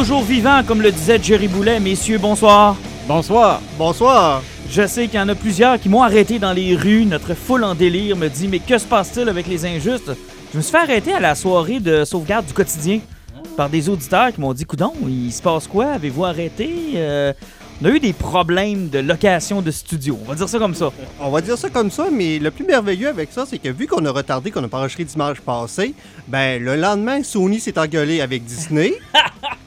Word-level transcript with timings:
Toujours 0.00 0.22
vivant, 0.22 0.62
comme 0.66 0.80
le 0.80 0.90
disait 0.90 1.22
Jerry 1.22 1.46
Boulet, 1.46 1.78
messieurs, 1.78 2.16
bonsoir. 2.16 2.74
Bonsoir. 3.06 3.60
Bonsoir. 3.76 4.42
Je 4.70 4.86
sais 4.86 5.08
qu'il 5.08 5.20
y 5.20 5.22
en 5.22 5.28
a 5.28 5.34
plusieurs 5.34 5.78
qui 5.78 5.90
m'ont 5.90 6.02
arrêté 6.02 6.38
dans 6.38 6.54
les 6.54 6.74
rues. 6.74 7.04
Notre 7.04 7.34
foule 7.34 7.64
en 7.64 7.74
délire 7.74 8.16
me 8.16 8.28
dit 8.28 8.48
Mais 8.48 8.60
que 8.60 8.78
se 8.78 8.86
passe-t-il 8.86 9.28
avec 9.28 9.46
les 9.46 9.66
injustes? 9.66 10.12
Je 10.52 10.56
me 10.56 10.62
suis 10.62 10.72
fait 10.72 10.78
arrêter 10.78 11.12
à 11.12 11.20
la 11.20 11.34
soirée 11.34 11.80
de 11.80 12.06
sauvegarde 12.06 12.46
du 12.46 12.54
quotidien 12.54 13.00
par 13.58 13.68
des 13.68 13.90
auditeurs 13.90 14.32
qui 14.32 14.40
m'ont 14.40 14.54
dit 14.54 14.64
Coudon, 14.64 14.94
il 15.06 15.30
se 15.30 15.42
passe 15.42 15.66
quoi? 15.66 15.88
Avez-vous 15.88 16.24
arrêté? 16.24 16.92
Euh, 16.96 17.34
On 17.82 17.86
a 17.86 17.90
eu 17.90 17.98
des 18.00 18.12
problèmes 18.12 18.90
de 18.90 18.98
location 18.98 19.62
de 19.62 19.70
studio. 19.70 20.18
On 20.26 20.28
va 20.28 20.34
dire 20.34 20.48
ça 20.48 20.58
comme 20.58 20.74
ça. 20.74 20.90
On 21.18 21.30
va 21.30 21.40
dire 21.40 21.56
ça 21.56 21.70
comme 21.70 21.90
ça, 21.90 22.08
mais 22.12 22.38
le 22.38 22.50
plus 22.50 22.66
merveilleux 22.66 23.08
avec 23.08 23.32
ça, 23.32 23.46
c'est 23.48 23.56
que 23.56 23.70
vu 23.70 23.86
qu'on 23.86 24.04
a 24.04 24.10
retardé, 24.10 24.50
qu'on 24.50 24.62
a 24.62 24.68
pas 24.68 24.78
enregistré 24.80 25.04
dimanche 25.04 25.40
passé, 25.40 25.94
ben 26.28 26.62
le 26.62 26.76
lendemain, 26.76 27.22
Sony 27.22 27.58
s'est 27.58 27.78
engueulé 27.78 28.20
avec 28.20 28.44
Disney. 28.44 28.92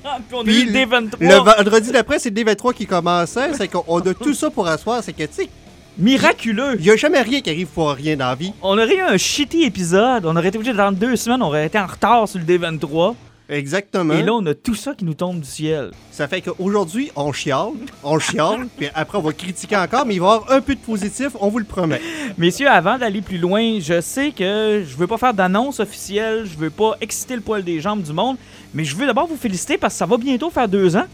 Puis 0.03 0.11
on 0.31 0.41
a 0.41 0.43
Puis 0.43 0.61
eu 0.61 0.65
le 0.65 0.71
D23. 0.73 1.07
le 1.21 1.35
vendredi 1.37 1.91
d'après, 1.91 2.19
c'est 2.19 2.29
le 2.29 2.43
D23 2.43 2.73
qui 2.75 2.85
commençait. 2.85 3.53
C'est 3.55 3.67
qu'on 3.67 3.99
a 3.99 4.13
tout 4.13 4.35
ça 4.35 4.51
pour 4.51 4.67
asseoir. 4.67 5.01
C'est 5.03 5.13
que, 5.13 5.23
tu 5.23 5.33
sais, 5.33 5.49
Miraculeux. 5.97 6.75
il 6.79 6.85
y 6.85 6.91
a 6.91 6.95
jamais 6.95 7.21
rien 7.21 7.41
qui 7.41 7.49
arrive 7.49 7.67
pour 7.67 7.89
rien 7.91 8.15
dans 8.15 8.27
la 8.27 8.35
vie. 8.35 8.53
On 8.61 8.73
aurait 8.77 8.95
eu 8.95 9.01
un 9.01 9.17
shitty 9.17 9.63
épisode. 9.63 10.25
On 10.25 10.35
aurait 10.35 10.49
été 10.49 10.57
obligé 10.57 10.73
d'attendre 10.73 10.97
deux 10.99 11.15
semaines. 11.15 11.41
On 11.41 11.47
aurait 11.47 11.65
été 11.65 11.79
en 11.79 11.87
retard 11.87 12.27
sur 12.27 12.39
le 12.39 12.45
D23. 12.45 13.15
Exactement. 13.49 14.13
Et 14.13 14.23
là, 14.23 14.33
on 14.33 14.45
a 14.45 14.53
tout 14.53 14.73
ça 14.75 14.93
qui 14.93 15.03
nous 15.05 15.13
tombe 15.13 15.39
du 15.41 15.47
ciel. 15.47 15.91
Ça 16.11 16.27
fait 16.27 16.41
qu'aujourd'hui, 16.41 17.11
on 17.15 17.31
chiale, 17.33 17.71
on 18.03 18.17
chiale, 18.17 18.67
puis 18.77 18.87
après, 18.95 19.17
on 19.17 19.21
va 19.21 19.33
critiquer 19.33 19.75
encore, 19.77 20.05
mais 20.05 20.15
il 20.15 20.21
va 20.21 20.27
y 20.27 20.35
avoir 20.35 20.51
un 20.51 20.61
peu 20.61 20.75
de 20.75 20.79
positif, 20.79 21.29
on 21.39 21.49
vous 21.49 21.59
le 21.59 21.65
promet. 21.65 21.99
Messieurs, 22.37 22.69
avant 22.69 22.97
d'aller 22.97 23.21
plus 23.21 23.37
loin, 23.37 23.79
je 23.79 23.99
sais 24.01 24.31
que 24.31 24.83
je 24.87 24.95
veux 24.95 25.07
pas 25.07 25.17
faire 25.17 25.33
d'annonce 25.33 25.79
officielle, 25.79 26.45
je 26.45 26.57
veux 26.57 26.69
pas 26.69 26.95
exciter 27.01 27.35
le 27.35 27.41
poil 27.41 27.63
des 27.63 27.79
jambes 27.81 28.01
du 28.01 28.13
monde, 28.13 28.37
mais 28.73 28.85
je 28.85 28.95
veux 28.95 29.05
d'abord 29.05 29.27
vous 29.27 29.35
féliciter 29.37 29.77
parce 29.77 29.93
que 29.93 29.97
ça 29.99 30.05
va 30.05 30.17
bientôt 30.17 30.49
faire 30.49 30.67
deux 30.69 30.95
ans 30.95 31.05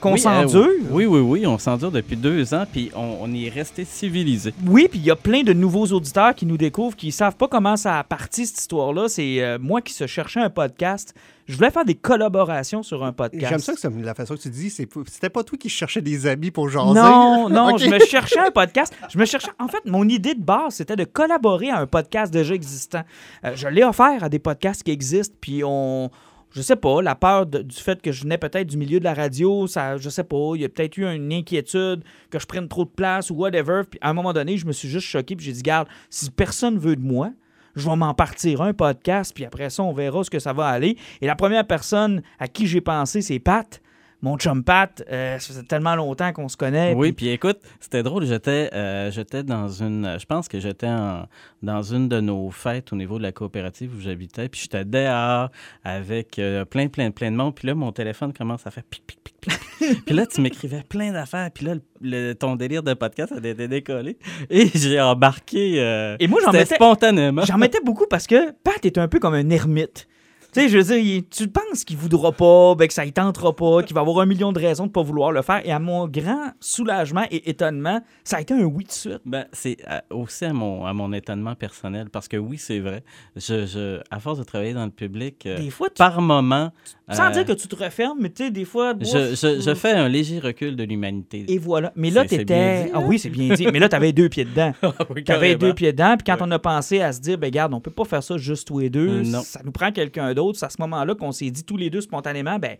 qu'on 0.00 0.14
Oui, 0.14 0.18
s'endure. 0.20 0.60
euh, 0.66 0.78
oui, 0.90 1.06
oui, 1.06 1.20
oui, 1.20 1.46
on 1.46 1.58
s'endure 1.58 1.92
depuis 1.92 2.16
deux 2.16 2.52
ans, 2.54 2.64
puis 2.70 2.90
on, 2.94 3.18
on 3.22 3.32
est 3.32 3.48
resté 3.48 3.84
civilisé. 3.84 4.52
Oui, 4.66 4.88
puis 4.90 4.98
il 4.98 5.04
y 5.06 5.10
a 5.12 5.16
plein 5.16 5.42
de 5.42 5.52
nouveaux 5.52 5.86
auditeurs 5.86 6.34
qui 6.34 6.44
nous 6.44 6.56
découvrent, 6.58 6.96
qui 6.96 7.12
savent 7.12 7.36
pas 7.36 7.46
comment 7.48 7.76
ça 7.76 7.98
a 8.00 8.04
parti 8.04 8.46
cette 8.46 8.58
histoire-là. 8.58 9.08
C'est 9.08 9.40
euh, 9.40 9.58
moi 9.60 9.80
qui 9.80 9.92
se 9.94 10.06
cherchais 10.08 10.40
un 10.40 10.50
podcast. 10.50 11.14
Je 11.46 11.56
voulais 11.56 11.70
faire 11.70 11.84
des 11.84 11.94
collaborations 11.94 12.82
sur 12.82 13.04
un 13.04 13.12
podcast. 13.12 13.46
J'aime 13.48 13.58
ça 13.58 13.72
que 13.74 13.80
ça- 13.80 13.90
la 13.90 14.14
façon 14.14 14.34
que 14.36 14.40
tu 14.40 14.50
dis, 14.50 14.70
c'était 14.70 15.30
pas 15.30 15.42
toi 15.42 15.58
qui 15.58 15.68
cherchais 15.68 16.00
des 16.00 16.26
amis 16.26 16.50
pour 16.50 16.68
jaser. 16.68 16.94
Non, 16.94 17.48
non, 17.50 17.76
je 17.76 17.88
me 17.88 17.98
cherchais 17.98 18.38
un 18.38 18.50
podcast. 18.50 18.94
Je 19.12 19.18
me 19.18 19.24
cherchais. 19.24 19.50
En 19.58 19.68
fait, 19.68 19.84
mon 19.86 20.08
idée 20.08 20.34
de 20.34 20.42
base, 20.42 20.74
c'était 20.76 20.96
de 20.96 21.04
collaborer 21.04 21.70
à 21.70 21.78
un 21.78 21.86
podcast 21.86 22.32
déjà 22.32 22.54
existant. 22.54 23.02
Euh, 23.44 23.52
je 23.54 23.66
l'ai 23.68 23.82
offert 23.84 24.22
à 24.22 24.28
des 24.28 24.38
podcasts 24.38 24.82
qui 24.82 24.90
existent, 24.92 25.36
puis 25.40 25.62
on. 25.64 26.10
Je 26.54 26.60
sais 26.60 26.76
pas, 26.76 27.00
la 27.00 27.14
peur 27.14 27.46
de- 27.46 27.62
du 27.62 27.74
fait 27.76 28.02
que 28.02 28.12
je 28.12 28.24
venais 28.24 28.36
peut-être 28.36 28.66
du 28.66 28.76
milieu 28.76 28.98
de 28.98 29.04
la 29.04 29.14
radio, 29.14 29.66
ça, 29.66 29.96
je 29.96 30.10
sais 30.10 30.22
pas, 30.22 30.52
il 30.54 30.60
y 30.60 30.64
a 30.66 30.68
peut-être 30.68 30.98
eu 30.98 31.06
une 31.10 31.32
inquiétude 31.32 32.04
que 32.28 32.38
je 32.38 32.44
prenne 32.44 32.68
trop 32.68 32.84
de 32.84 32.90
place 32.90 33.30
ou 33.30 33.36
whatever. 33.36 33.84
Puis 33.90 33.98
à 34.02 34.10
un 34.10 34.12
moment 34.12 34.34
donné, 34.34 34.58
je 34.58 34.66
me 34.66 34.72
suis 34.72 34.86
juste 34.90 35.06
choqué, 35.06 35.34
puis 35.34 35.46
j'ai 35.46 35.52
dit, 35.52 35.62
garde, 35.62 35.88
si 36.10 36.30
personne 36.30 36.78
veut 36.78 36.94
de 36.94 37.00
moi, 37.00 37.30
je 37.76 37.88
vais 37.88 37.96
m'en 37.96 38.14
partir 38.14 38.62
un 38.62 38.72
podcast, 38.72 39.32
puis 39.34 39.44
après 39.44 39.70
ça, 39.70 39.82
on 39.82 39.92
verra 39.92 40.24
ce 40.24 40.30
que 40.30 40.38
ça 40.38 40.52
va 40.52 40.66
aller. 40.66 40.96
Et 41.20 41.26
la 41.26 41.36
première 41.36 41.66
personne 41.66 42.22
à 42.38 42.48
qui 42.48 42.66
j'ai 42.66 42.80
pensé, 42.80 43.22
c'est 43.22 43.38
Pat. 43.38 43.80
Mon 44.24 44.38
chum 44.38 44.62
Pat, 44.62 45.02
euh, 45.10 45.36
ça 45.40 45.48
faisait 45.48 45.64
tellement 45.64 45.96
longtemps 45.96 46.32
qu'on 46.32 46.48
se 46.48 46.56
connaît. 46.56 46.94
Oui, 46.94 47.10
puis- 47.10 47.28
écoute, 47.30 47.58
c'était 47.80 48.04
drôle, 48.04 48.24
j'étais 48.24 48.70
euh, 48.72 49.10
j'étais 49.10 49.42
dans 49.42 49.66
une, 49.68 50.16
je 50.20 50.24
pense 50.26 50.46
que 50.46 50.60
j'étais 50.60 50.86
en- 50.86 51.26
dans 51.62 51.82
une 51.82 52.08
de 52.08 52.20
nos 52.20 52.50
fêtes 52.50 52.92
au 52.92 52.96
niveau 52.96 53.18
de 53.18 53.24
la 53.24 53.32
coopérative 53.32 53.90
où 53.96 54.00
j'habitais, 54.00 54.48
puis 54.48 54.60
j'étais 54.62 54.84
dehors 54.84 55.50
avec 55.82 56.38
euh, 56.38 56.64
plein, 56.64 56.86
plein, 56.86 57.10
plein 57.10 57.32
de 57.32 57.36
monde, 57.36 57.54
puis 57.56 57.66
là, 57.66 57.74
mon 57.74 57.90
téléphone 57.90 58.32
commence 58.32 58.64
à 58.64 58.70
faire 58.70 58.84
pic, 58.84 59.02
pic, 59.06 59.18
pic, 59.24 59.34
pic. 59.40 60.04
puis 60.06 60.14
là, 60.14 60.24
tu 60.26 60.40
m'écrivais 60.40 60.84
plein 60.88 61.10
d'affaires, 61.12 61.50
puis 61.52 61.66
là, 61.66 61.74
le- 61.74 61.80
le- 62.28 62.34
ton 62.34 62.54
délire 62.54 62.84
de 62.84 62.94
podcast 62.94 63.32
a 63.32 63.38
été 63.44 63.66
décollé, 63.66 64.18
et 64.50 64.68
j'ai 64.72 65.00
embarqué 65.00 65.80
euh, 65.80 66.16
Et 66.20 66.28
moi, 66.28 66.38
j'en 66.44 66.52
mettais, 66.52 66.76
spontanément. 66.76 67.42
j'en 67.44 67.58
mettais 67.58 67.80
beaucoup 67.84 68.06
parce 68.08 68.28
que 68.28 68.52
Pat 68.62 68.84
est 68.86 68.98
un 68.98 69.08
peu 69.08 69.18
comme 69.18 69.34
un 69.34 69.50
ermite. 69.50 70.06
Tu 70.54 70.60
sais, 70.60 70.68
je 70.68 70.76
veux 70.76 70.84
dire, 70.84 70.96
il- 70.98 71.24
tu 71.28 71.48
penses 71.48 71.82
qu'il 71.82 71.96
voudra 71.96 72.30
pas, 72.30 72.74
ben, 72.74 72.86
que 72.86 72.92
ça 72.92 73.06
ne 73.06 73.10
tentera 73.10 73.56
pas, 73.56 73.82
qu'il 73.82 73.94
va 73.94 74.02
avoir 74.02 74.18
un 74.20 74.26
million 74.26 74.52
de 74.52 74.58
raisons 74.58 74.86
de 74.86 74.92
pas 74.92 75.02
vouloir 75.02 75.32
le 75.32 75.40
faire. 75.40 75.62
Et 75.66 75.72
à 75.72 75.78
mon 75.78 76.06
grand 76.08 76.50
soulagement 76.60 77.24
et 77.30 77.48
étonnement, 77.48 78.02
ça 78.22 78.36
a 78.36 78.40
été 78.42 78.52
un 78.52 78.64
oui 78.64 78.84
de 78.84 78.92
suite. 78.92 79.20
Ben, 79.24 79.46
c'est 79.52 79.78
euh, 79.90 79.98
aussi 80.10 80.44
à 80.44 80.52
mon, 80.52 80.84
à 80.84 80.92
mon 80.92 81.10
étonnement 81.14 81.54
personnel, 81.54 82.10
parce 82.10 82.28
que 82.28 82.36
oui, 82.36 82.58
c'est 82.58 82.80
vrai. 82.80 83.02
Je, 83.34 83.64
je, 83.64 84.00
à 84.10 84.20
force 84.20 84.38
de 84.40 84.44
travailler 84.44 84.74
dans 84.74 84.84
le 84.84 84.90
public, 84.90 85.46
euh, 85.46 85.56
Des 85.56 85.70
fois, 85.70 85.88
tu, 85.88 85.94
par 85.96 86.20
moment, 86.20 86.70
sans 87.14 87.28
euh, 87.28 87.30
dire 87.30 87.44
que 87.44 87.52
tu 87.52 87.68
te 87.68 87.76
refermes, 87.76 88.18
mais 88.20 88.30
tu 88.30 88.44
sais, 88.44 88.50
des 88.50 88.64
fois. 88.64 88.94
je, 89.00 89.30
bouf, 89.30 89.40
je, 89.40 89.60
je 89.60 89.74
fais 89.74 89.92
un 89.92 90.08
léger 90.08 90.38
recul 90.38 90.76
de 90.76 90.84
l'humanité. 90.84 91.44
Et 91.48 91.58
voilà. 91.58 91.92
Mais 91.96 92.10
là, 92.10 92.24
t'étais. 92.24 92.84
dit, 92.84 92.90
Ah 92.94 93.00
oui, 93.00 93.18
c'est 93.18 93.30
bien 93.30 93.54
dit. 93.54 93.66
Mais 93.72 93.78
là, 93.78 93.88
t'avais 93.88 94.12
deux 94.12 94.28
pieds 94.28 94.44
dedans. 94.44 94.72
Oui, 94.82 95.24
T'avais 95.24 95.48
carrément. 95.54 95.58
deux 95.58 95.74
pieds 95.74 95.92
dedans, 95.92 96.14
puis 96.16 96.24
quand 96.26 96.34
Ouais. 96.34 96.48
on 96.48 96.50
a 96.52 96.58
pensé 96.58 97.00
à 97.00 97.12
se 97.12 97.20
dire, 97.20 97.38
ben 97.38 97.50
garde, 97.50 97.74
on 97.74 97.80
peut 97.80 97.90
pas 97.90 98.04
faire 98.04 98.22
ça 98.22 98.36
juste 98.36 98.66
tous 98.68 98.78
les 98.78 98.90
deux, 98.90 99.22
non. 99.22 99.42
ça 99.42 99.60
nous 99.64 99.72
prend 99.72 99.90
quelqu'un 99.92 100.32
d'autre. 100.34 100.58
C'est 100.58 100.66
à 100.66 100.70
ce 100.70 100.80
moment-là 100.80 101.14
qu'on 101.14 101.32
s'est 101.32 101.50
dit 101.50 101.64
tous 101.64 101.76
les 101.76 101.90
deux 101.90 102.00
spontanément, 102.00 102.58
ben 102.58 102.76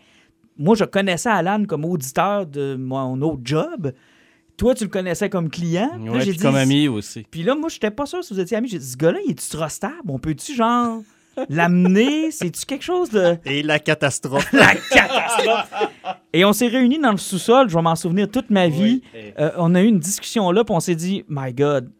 moi 0.58 0.74
je 0.76 0.84
connaissais 0.84 1.30
Alan 1.30 1.64
comme 1.66 1.84
auditeur 1.84 2.46
de 2.46 2.76
mon 2.76 3.20
autre 3.22 3.40
job. 3.44 3.92
Toi, 4.58 4.74
tu 4.74 4.84
le 4.84 4.90
connaissais 4.90 5.30
comme 5.30 5.48
client. 5.48 5.90
Là, 6.04 6.12
Ouais, 6.12 6.20
puis 6.20 6.32
dit- 6.32 6.38
comme 6.38 6.54
ami 6.56 6.86
aussi. 6.86 7.24
Puis 7.30 7.42
là, 7.42 7.54
moi, 7.54 7.68
j'étais 7.70 7.90
pas 7.90 8.04
sûr 8.06 8.22
si 8.22 8.34
vous 8.34 8.38
étiez 8.40 8.56
amis. 8.58 8.68
J'ai 8.68 8.78
dit, 8.78 8.86
ce 8.86 8.96
gars-là, 8.98 9.18
il 9.26 9.30
est-tu 9.32 9.48
trustable? 9.48 9.94
On 10.08 10.18
peut-tu, 10.18 10.54
genre, 10.54 11.00
l'amener? 11.48 12.30
C'est-tu 12.30 12.64
quelque 12.66 12.82
chose 12.84 13.10
de. 13.10 13.36
Et 13.44 13.62
la 13.62 13.78
catastrophe. 13.78 14.48
La 14.52 14.74
catastrophe! 14.74 15.72
Et 16.32 16.44
on 16.44 16.52
s'est 16.52 16.68
réunis 16.68 16.98
dans 16.98 17.12
le 17.12 17.18
sous-sol, 17.18 17.68
je 17.68 17.74
vais 17.76 17.82
m'en 17.82 17.96
souvenir 17.96 18.30
toute 18.30 18.50
ma 18.50 18.68
vie. 18.68 19.02
Oui. 19.14 19.32
Euh, 19.38 19.50
on 19.58 19.74
a 19.74 19.82
eu 19.82 19.86
une 19.86 19.98
discussion 19.98 20.50
là, 20.50 20.64
puis 20.64 20.74
on 20.74 20.80
s'est 20.80 20.94
dit, 20.94 21.24
My 21.28 21.52
God, 21.52 21.90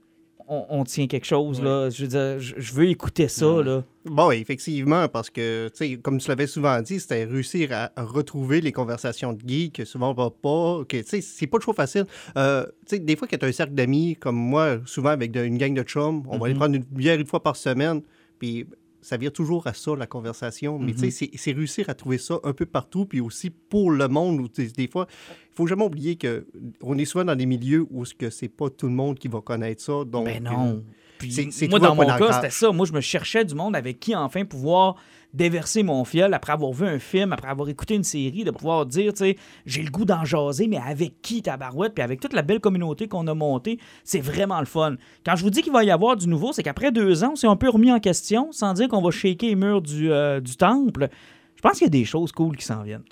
on, 0.49 0.65
on 0.71 0.85
tient 0.85 1.07
quelque 1.07 1.27
chose 1.27 1.59
Oui. 1.61 1.65
là. 1.67 1.91
Je 1.91 2.03
veux 2.03 2.09
dire, 2.09 2.39
je, 2.41 2.55
je 2.57 2.73
veux 2.75 2.89
écouter 2.89 3.29
ça 3.29 3.49
Ouais. 3.51 3.65
là. 3.65 3.85
Bon, 4.05 4.31
effectivement, 4.33 5.07
parce 5.09 5.31
que, 5.31 5.69
tu 5.69 5.77
sais, 5.77 5.97
comme 5.97 6.19
tu 6.19 6.29
l'avais 6.29 6.47
souvent 6.49 6.81
dit, 6.81 6.99
c'était 6.99 7.25
réussir 7.25 7.71
à, 7.73 7.91
retrouver 8.03 8.61
les 8.61 8.73
conversations 8.73 9.33
de 9.33 9.41
geeks 9.47 9.75
que 9.77 9.85
souvent 9.85 10.11
on 10.11 10.15
va 10.15 10.31
pas, 10.31 10.81
que, 10.89 10.97
tu 10.97 11.05
sais, 11.07 11.21
c'est 11.21 11.47
pas 11.47 11.59
toujours 11.59 11.77
facile. 11.77 12.07
Euh, 12.37 12.65
tu 12.87 12.97
sais, 12.97 12.99
des 12.99 13.15
fois, 13.17 13.29
quand 13.29 13.37
tu 13.39 13.45
as 13.45 13.49
un 13.49 13.53
cercle 13.53 13.75
d'amis, 13.75 14.17
comme 14.17 14.35
moi, 14.37 14.79
souvent 14.87 15.11
avec 15.11 15.31
de- 15.31 15.45
une 15.45 15.57
gang 15.57 15.73
de 15.75 15.83
chums, 15.85 16.25
on 16.29 16.39
va 16.39 16.47
aller 16.47 16.55
Mhm. 16.55 16.61
prendre 16.61 16.75
une 16.75 16.83
bière 16.91 17.19
une 17.21 17.27
fois 17.27 17.43
par 17.43 17.55
semaine, 17.57 18.03
puis 18.41 18.67
ça 19.03 19.17
vire 19.19 19.33
toujours 19.33 19.67
à 19.67 19.75
ça, 19.75 19.95
la 19.97 20.07
conversation. 20.07 20.79
Mais, 20.79 20.93
tu 20.93 20.99
sais, 21.01 21.11
c'est- 21.11 21.31
c'est 21.37 21.53
réussir 21.53 21.91
à 21.91 21.95
trouver 21.95 22.19
ça 22.19 22.39
un 22.45 22.53
peu 22.53 22.65
partout, 22.67 23.05
puis 23.05 23.21
aussi 23.21 23.51
pour 23.51 23.91
le 23.91 24.09
monde, 24.09 24.41
où, 24.41 24.49
des 24.49 24.89
fois, 24.89 25.07
il 25.11 25.55
faut 25.55 25.67
jamais 25.67 25.85
oublier 25.85 26.17
que 26.17 26.47
on 26.81 26.97
est 26.97 27.05
souvent 27.05 27.25
dans 27.25 27.37
des 27.37 27.47
milieux 27.47 27.87
où 27.91 28.05
ce 28.05 28.15
que 28.15 28.31
c'est 28.31 28.49
pas 28.49 28.71
tout 28.71 28.87
le 28.87 28.95
monde 28.95 29.19
qui 29.19 29.29
va 29.29 29.41
connaître 29.41 29.83
ça. 29.83 30.05
Donc, 30.07 30.25
Ben 30.25 30.43
non. 30.43 30.83
Puis 31.19 31.31
c'est- 31.33 31.51
c'est 31.53 31.69
moi, 31.69 31.79
dans 31.79 31.95
mon 31.95 32.03
cas, 32.19 32.33
c'était 32.37 32.51
ça. 32.51 32.73
Moi, 32.73 32.87
je 32.87 32.93
me 32.93 33.01
cherchais 33.01 33.45
du 33.45 33.55
monde 33.55 33.77
avec 33.77 34.01
qui 34.01 34.15
enfin 34.17 34.45
pouvoir 34.45 34.97
déverser 35.35 35.83
mon 35.83 36.05
fiel 36.05 36.35
après 36.35 36.53
avoir 36.53 36.73
vu 36.73 36.87
un 36.87 36.99
film, 36.99 37.33
après 37.33 37.49
avoir 37.49 37.69
écouté 37.69 37.95
une 37.95 38.05
série, 38.05 38.45
de 38.45 38.51
pouvoir 38.51 38.87
dire, 38.87 39.13
tu 39.13 39.25
sais, 39.25 39.37
j'ai 39.67 39.83
le 39.83 39.91
goût 39.91 40.05
d'en 40.05 40.25
jaser, 40.25 40.69
mais 40.69 40.79
avec 40.79 41.23
qui, 41.23 41.43
tabarouette, 41.43 41.95
puis 41.95 42.03
avec 42.03 42.21
toute 42.21 42.35
la 42.35 42.43
belle 42.43 42.61
communauté 42.61 43.09
qu'on 43.09 43.27
a 43.27 43.35
montée, 43.35 43.79
c'est 44.05 44.21
vraiment 44.21 44.61
le 44.61 44.67
fun. 44.67 44.97
Quand 45.25 45.37
je 45.37 45.43
vous 45.43 45.51
dis 45.51 45.63
qu'il 45.63 45.73
va 45.73 45.85
y 45.85 45.91
avoir 45.91 46.17
du 46.17 46.29
nouveau, 46.29 46.53
c'est 46.53 46.63
qu'après 46.63 46.93
deux 46.93 47.25
ans, 47.25 47.31
on 47.33 47.37
s'est 47.37 47.47
un 47.47 47.57
peu 47.57 47.69
remis 47.69 47.93
en 47.93 48.01
question, 48.01 48.53
sans 48.53 48.75
dire 48.75 48.89
qu'on 48.89 49.03
va 49.03 49.11
shaker 49.11 49.49
les 49.49 49.57
murs 49.57 49.83
du, 49.83 50.11
euh, 50.11 50.41
du 50.41 50.57
temple. 50.57 51.09
Je 51.57 51.63
pense 51.63 51.79
qu'il 51.79 51.87
y 51.87 51.87
a 51.87 51.91
des 51.91 52.05
choses 52.05 52.33
cool 52.33 52.57
qui 52.57 52.65
s'en 52.65 52.83
viennent. 52.83 53.05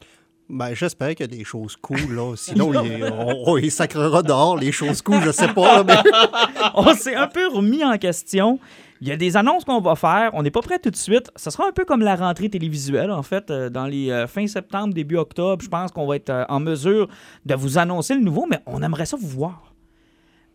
Ben, 0.51 0.75
j'espère 0.75 1.11
qu'il 1.15 1.21
y 1.21 1.35
a 1.35 1.39
des 1.39 1.45
choses 1.45 1.77
cool, 1.77 2.13
là. 2.15 2.35
Sinon, 2.37 2.73
on, 2.75 3.57
on 3.57 3.71
sacrera 3.71 4.23
dehors, 4.23 4.57
les 4.57 4.73
choses 4.73 5.01
cool, 5.01 5.21
je 5.25 5.31
sais 5.31 5.49
pas. 5.49 5.85
on 6.75 6.93
s'est 6.95 7.15
un 7.15 7.29
peu 7.29 7.47
remis 7.49 7.85
en 7.85 7.97
question. 7.99 8.59
Il 9.01 9.09
y 9.09 9.13
a 9.13 9.17
des 9.17 9.37
annonces 9.37 9.65
qu'on 9.65 9.81
va 9.81 9.95
faire. 9.95 10.31
On 10.35 10.43
n'est 10.43 10.51
pas 10.51 10.61
prêt 10.61 10.79
tout 10.79 10.91
de 10.91 10.97
suite. 10.97 11.31
Ce 11.37 11.51
sera 11.51 11.69
un 11.69 11.73
peu 11.73 11.85
comme 11.85 12.03
la 12.03 12.17
rentrée 12.17 12.51
télévisuelle, 12.51 13.11
en 13.11 13.23
fait, 13.23 13.51
euh, 13.51 13.71
dans 13.71 13.87
les 13.87 14.11
euh, 14.11 14.27
fin 14.27 14.47
septembre, 14.47 14.93
début 14.93 15.17
octobre. 15.17 15.63
Je 15.63 15.69
pense 15.69 15.91
qu'on 15.91 16.07
va 16.07 16.17
être 16.17 16.31
euh, 16.31 16.45
en 16.49 16.61
mesure 16.61 17.09
de 17.47 17.55
vous 17.55 17.79
annoncer 17.79 18.15
le 18.15 18.21
nouveau, 18.21 18.47
mais 18.51 18.61
on 18.67 18.83
aimerait 18.83 19.07
ça 19.07 19.17
vous 19.17 19.29
voir. 19.29 19.70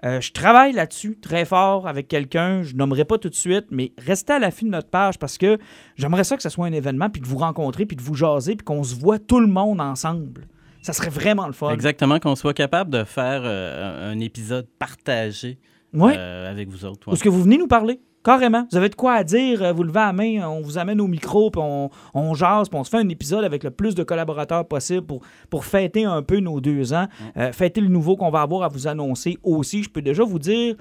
Euh, 0.04 0.20
je 0.22 0.32
travaille 0.34 0.74
là-dessus 0.74 1.18
très 1.22 1.46
fort 1.46 1.88
avec 1.88 2.08
quelqu'un, 2.08 2.62
je 2.64 2.76
nommerai 2.76 3.06
pas 3.06 3.18
tout 3.18 3.30
de 3.30 3.36
suite, 3.36 3.66
mais 3.72 3.94
restez 3.98 4.34
à 4.34 4.40
l'affût 4.40 4.66
de 4.66 4.70
notre 4.70 4.90
page 4.90 5.18
parce 5.18 5.38
que 5.38 5.58
j'aimerais 5.96 6.24
ça 6.26 6.36
que 6.36 6.44
ce 6.44 6.50
soit 6.50 6.66
un 6.68 6.74
événement, 6.74 7.10
puis 7.10 7.22
de 7.22 7.28
vous 7.28 7.38
rencontrer, 7.38 7.86
puis 7.86 7.96
de 7.96 8.02
vous 8.02 8.14
jaser, 8.14 8.56
puis 8.56 8.66
qu'on 8.66 8.84
se 8.84 8.94
voit 8.96 9.20
tout 9.20 9.40
le 9.40 9.48
monde 9.48 9.80
ensemble. 9.82 10.48
Ça 10.82 10.94
serait 10.94 11.10
vraiment 11.10 11.48
le 11.48 11.54
fun. 11.54 11.72
Exactement, 11.72 12.20
qu'on 12.20 12.36
soit 12.36 12.54
capable 12.54 12.92
de 12.92 13.04
faire 13.04 13.42
euh, 13.46 14.12
un 14.12 14.20
épisode 14.20 14.68
partagé 14.78 15.58
Ouais. 15.94 16.16
euh, 16.18 16.52
avec 16.52 16.68
vous 16.70 16.84
autres. 16.86 17.08
Ouais. 17.08 17.14
est-ce 17.14 17.24
que 17.24 17.30
vous 17.30 17.42
venez 17.42 17.58
nous 17.58 17.68
parler? 17.68 18.00
Carrément. 18.26 18.66
Vous 18.72 18.78
avez 18.78 18.90
de 18.90 18.96
quoi 18.96 19.14
à 19.14 19.24
dire, 19.24 19.62
euh, 19.62 19.72
vous 19.72 19.84
levez 19.84 20.00
la 20.00 20.12
main, 20.12 20.50
on 20.50 20.60
vous 20.60 20.80
amène 20.80 21.00
au 21.00 21.06
micro, 21.06 21.52
puis 21.52 21.62
on, 21.64 21.92
on 22.16 22.34
jase, 22.34 22.70
puis 22.70 22.80
on 22.80 22.84
se 22.84 22.90
fait 22.90 22.98
un 22.98 23.08
épisode 23.08 23.44
avec 23.44 23.64
le 23.64 23.70
plus 23.70 23.94
de 23.94 24.02
collaborateurs 24.02 24.68
possible 24.68 25.06
pour, 25.06 25.22
pour 25.52 25.64
fêter 25.64 26.06
un 26.06 26.24
peu 26.24 26.40
nos 26.40 26.60
deux 26.60 26.92
ans, 26.92 27.08
euh, 27.38 27.52
fêter 27.52 27.82
le 27.82 27.88
nouveau 27.88 28.16
qu'on 28.16 28.32
va 28.32 28.42
avoir 28.42 28.64
à 28.64 28.68
vous 28.68 28.88
annoncer 28.88 29.38
aussi. 29.44 29.84
Je 29.84 29.90
peux 29.92 30.02
déjà 30.02 30.24
vous 30.24 30.40
dire. 30.40 30.76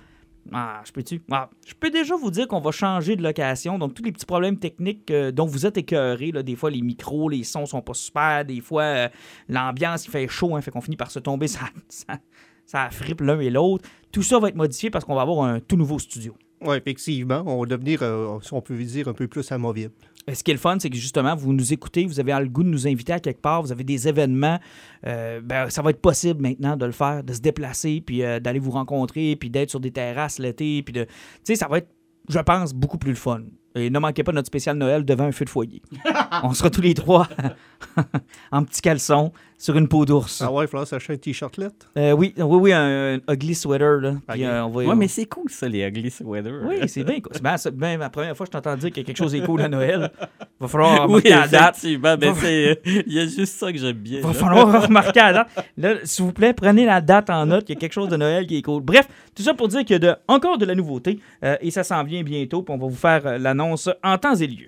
Ah, 0.53 0.81
je 0.87 0.93
peux-tu? 0.93 1.23
Ah, 1.31 1.51
je 1.67 1.75
peux 1.75 1.91
déjà 1.91 2.17
vous 2.17 2.31
dire 2.31 2.49
qu'on 2.49 2.61
va 2.61 2.71
changer 2.71 3.15
de 3.15 3.23
location. 3.23 3.79
Donc, 3.79 3.93
tous 3.93 4.03
les 4.03 4.13
petits 4.13 4.27
problèmes 4.27 4.59
techniques 4.59 5.11
euh, 5.11 5.31
dont 5.31 5.47
vous 5.47 5.67
êtes 5.67 5.77
écœurés, 5.77 6.33
là, 6.33 6.43
des 6.43 6.57
fois 6.57 6.71
les 6.71 6.81
micros, 6.81 7.29
les 7.29 7.45
sons 7.45 7.67
sont 7.67 7.83
pas 7.83 7.95
super, 7.95 8.47
des 8.47 8.63
fois 8.63 8.83
euh, 8.83 9.09
l'ambiance 9.51 10.07
il 10.07 10.11
fait 10.11 10.29
chaud, 10.29 10.57
hein, 10.57 10.63
fait 10.63 10.71
qu'on 10.71 10.81
finit 10.81 10.97
par 10.97 11.11
se 11.11 11.19
tomber, 11.19 11.47
ça, 11.49 11.61
ça, 11.91 12.17
ça 12.65 12.89
frippe 12.91 13.21
l'un 13.21 13.39
et 13.41 13.51
l'autre. 13.51 13.87
Tout 14.13 14.23
ça 14.23 14.39
va 14.39 14.49
être 14.49 14.57
modifié 14.57 14.89
parce 14.89 15.05
qu'on 15.05 15.15
va 15.15 15.23
avoir 15.23 15.45
un 15.45 15.61
tout 15.61 15.77
nouveau 15.77 15.99
studio. 15.99 16.35
Oui, 16.65 16.77
effectivement. 16.77 17.43
On 17.47 17.61
va 17.61 17.67
devenir, 17.67 18.03
euh, 18.03 18.39
si 18.41 18.53
on 18.53 18.61
peut 18.61 18.77
dire, 18.77 19.09
un 19.09 19.13
peu 19.13 19.29
plus 19.29 19.51
amovible. 19.53 19.93
Et 20.27 20.35
Ce 20.35 20.43
qui 20.43 20.51
est 20.51 20.55
le 20.55 20.61
fun, 20.61 20.77
c'est 20.81 20.89
que 20.89 20.97
justement, 20.97 21.37
vous 21.37 21.53
nous 21.53 21.73
écoutez, 21.73 22.07
vous 22.07 22.19
avez 22.19 22.33
le 22.33 22.49
goût 22.49 22.63
de 22.63 22.69
nous 22.69 22.87
inviter 22.89 23.13
à 23.13 23.21
quelque 23.21 23.43
part, 23.43 23.63
vous 23.63 23.73
avez 23.73 23.85
des 23.85 24.09
événements, 24.09 24.59
euh, 25.07 25.41
ben, 25.43 25.69
ça 25.69 25.83
va 25.83 25.91
être 25.91 26.01
possible 26.01 26.41
maintenant 26.41 26.77
de 26.77 26.87
le 26.87 26.93
faire, 26.93 27.23
de 27.23 27.33
se 27.35 27.41
déplacer, 27.41 28.03
puis 28.05 28.23
euh, 28.23 28.41
d'aller 28.41 28.59
vous 28.59 28.71
rencontrer, 28.71 29.37
puis 29.37 29.51
d'être 29.51 29.69
sur 29.69 29.81
des 29.81 29.91
terrasses 29.91 30.39
l'été, 30.39 30.83
puis 30.83 30.95
de... 30.95 31.05
Tu 31.05 31.11
sais, 31.45 31.57
ça 31.57 31.69
va 31.69 31.79
être, 31.79 31.89
je 32.29 32.39
pense, 32.39 32.73
beaucoup 32.73 32.97
plus 32.97 33.11
le 33.11 33.17
fun. 33.17 33.43
Et 33.77 33.91
ne 33.91 33.99
manquez 33.99 34.23
pas 34.23 34.33
notre 34.33 34.47
spécial 34.47 34.77
Noël 34.77 35.05
devant 35.05 35.25
un 35.25 35.33
feu 35.33 35.45
de 35.45 35.51
foyer. 35.51 35.83
On 36.43 36.55
sera 36.55 36.71
tous 36.71 36.81
les 36.81 36.95
trois 36.95 37.29
en 38.53 38.65
petits 38.65 38.81
caleçons 38.81 39.33
sur 39.65 39.79
une 39.79 39.89
peau 39.89 40.05
d'ours. 40.05 40.43
Ah 40.43 40.53
ouais, 40.53 40.67
il 40.67 40.69
faudra 40.69 40.85
s'acheter 40.85 41.15
un 41.15 41.17
t-shirtlet. 41.17 41.69
Euh, 41.97 42.13
oui, 42.13 42.35
oui, 42.37 42.45
oui, 42.61 42.73
un, 42.75 43.15
un 43.27 43.33
ugly 43.33 43.55
sweater, 43.55 43.99
là. 44.03 44.13
Puis, 44.29 44.45
euh, 44.45 44.63
on 44.67 44.69
va- 44.69 44.85
Ouais, 44.85 44.95
mais 44.95 45.09
c'est 45.09 45.25
cool, 45.25 45.49
ça, 45.51 45.67
les 45.67 45.83
ugly 45.87 46.11
sweaters. 46.11 46.61
Oui, 46.67 46.77
c'est 46.87 47.03
bien. 47.03 47.15
cool. 47.21 47.33
C'est 47.33 47.43
bien, 47.43 47.57
c'est 47.57 47.75
bien 47.75 47.97
la 47.97 48.11
première 48.11 48.37
fois 48.37 48.45
que 48.45 48.53
je 48.53 48.59
t'entends 48.59 48.77
dire 48.77 48.91
que 48.91 49.01
quelque 49.01 49.17
chose 49.17 49.35
est 49.35 49.41
cool 49.41 49.63
à 49.63 49.69
Noël. 49.71 50.11
Va 50.61 50.69
falloir 50.69 50.93
Oui, 51.09 51.23
remarquer 51.23 51.31
la 51.31 51.49
date. 51.49 51.77
effectivement. 51.79 52.17
Mais 52.21 52.27
Va- 52.31 52.35
c'est- 52.43 52.83
il 53.07 53.13
y 53.15 53.19
a 53.21 53.25
juste 53.25 53.55
ça 53.59 53.73
que 53.73 53.79
j'aime 53.79 53.97
bien. 53.97 54.21
Va 54.21 54.29
là. 54.29 54.35
falloir 54.35 54.83
remarquer 54.83 55.21
la 55.21 55.33
date. 55.33 55.49
Là, 55.79 55.95
s'il 56.05 56.27
vous 56.27 56.33
plaît, 56.33 56.53
prenez 56.53 56.85
la 56.85 57.01
date 57.01 57.31
en 57.31 57.47
note. 57.47 57.65
Il 57.71 57.73
y 57.73 57.77
a 57.77 57.81
quelque 57.81 57.95
chose 57.95 58.09
de 58.11 58.19
Noël 58.19 58.47
qui 58.47 58.59
est 58.59 58.63
cool. 58.63 58.83
Bref, 58.83 59.09
tout 59.35 59.43
ça 59.43 59.55
pour 59.55 59.69
dire 59.69 59.81
qu'il 59.81 59.93
y 59.93 59.95
a 59.95 59.99
de- 59.99 60.15
encore 60.29 60.59
de 60.59 60.67
la 60.67 60.75
nouveauté 60.75 61.21
euh, 61.43 61.57
et 61.63 61.71
ça 61.71 61.85
s'en 61.85 62.05
vient 62.05 62.23
bientôt. 62.23 62.63
Puis 62.63 62.75
on 62.75 62.79
va 62.79 62.87
vous 62.87 62.95
faire 62.95 63.23
euh, 63.27 63.39
l'annonce 63.39 63.89
en 64.03 64.19
temps 64.19 64.35
et 64.35 64.47
lieu. 64.47 64.67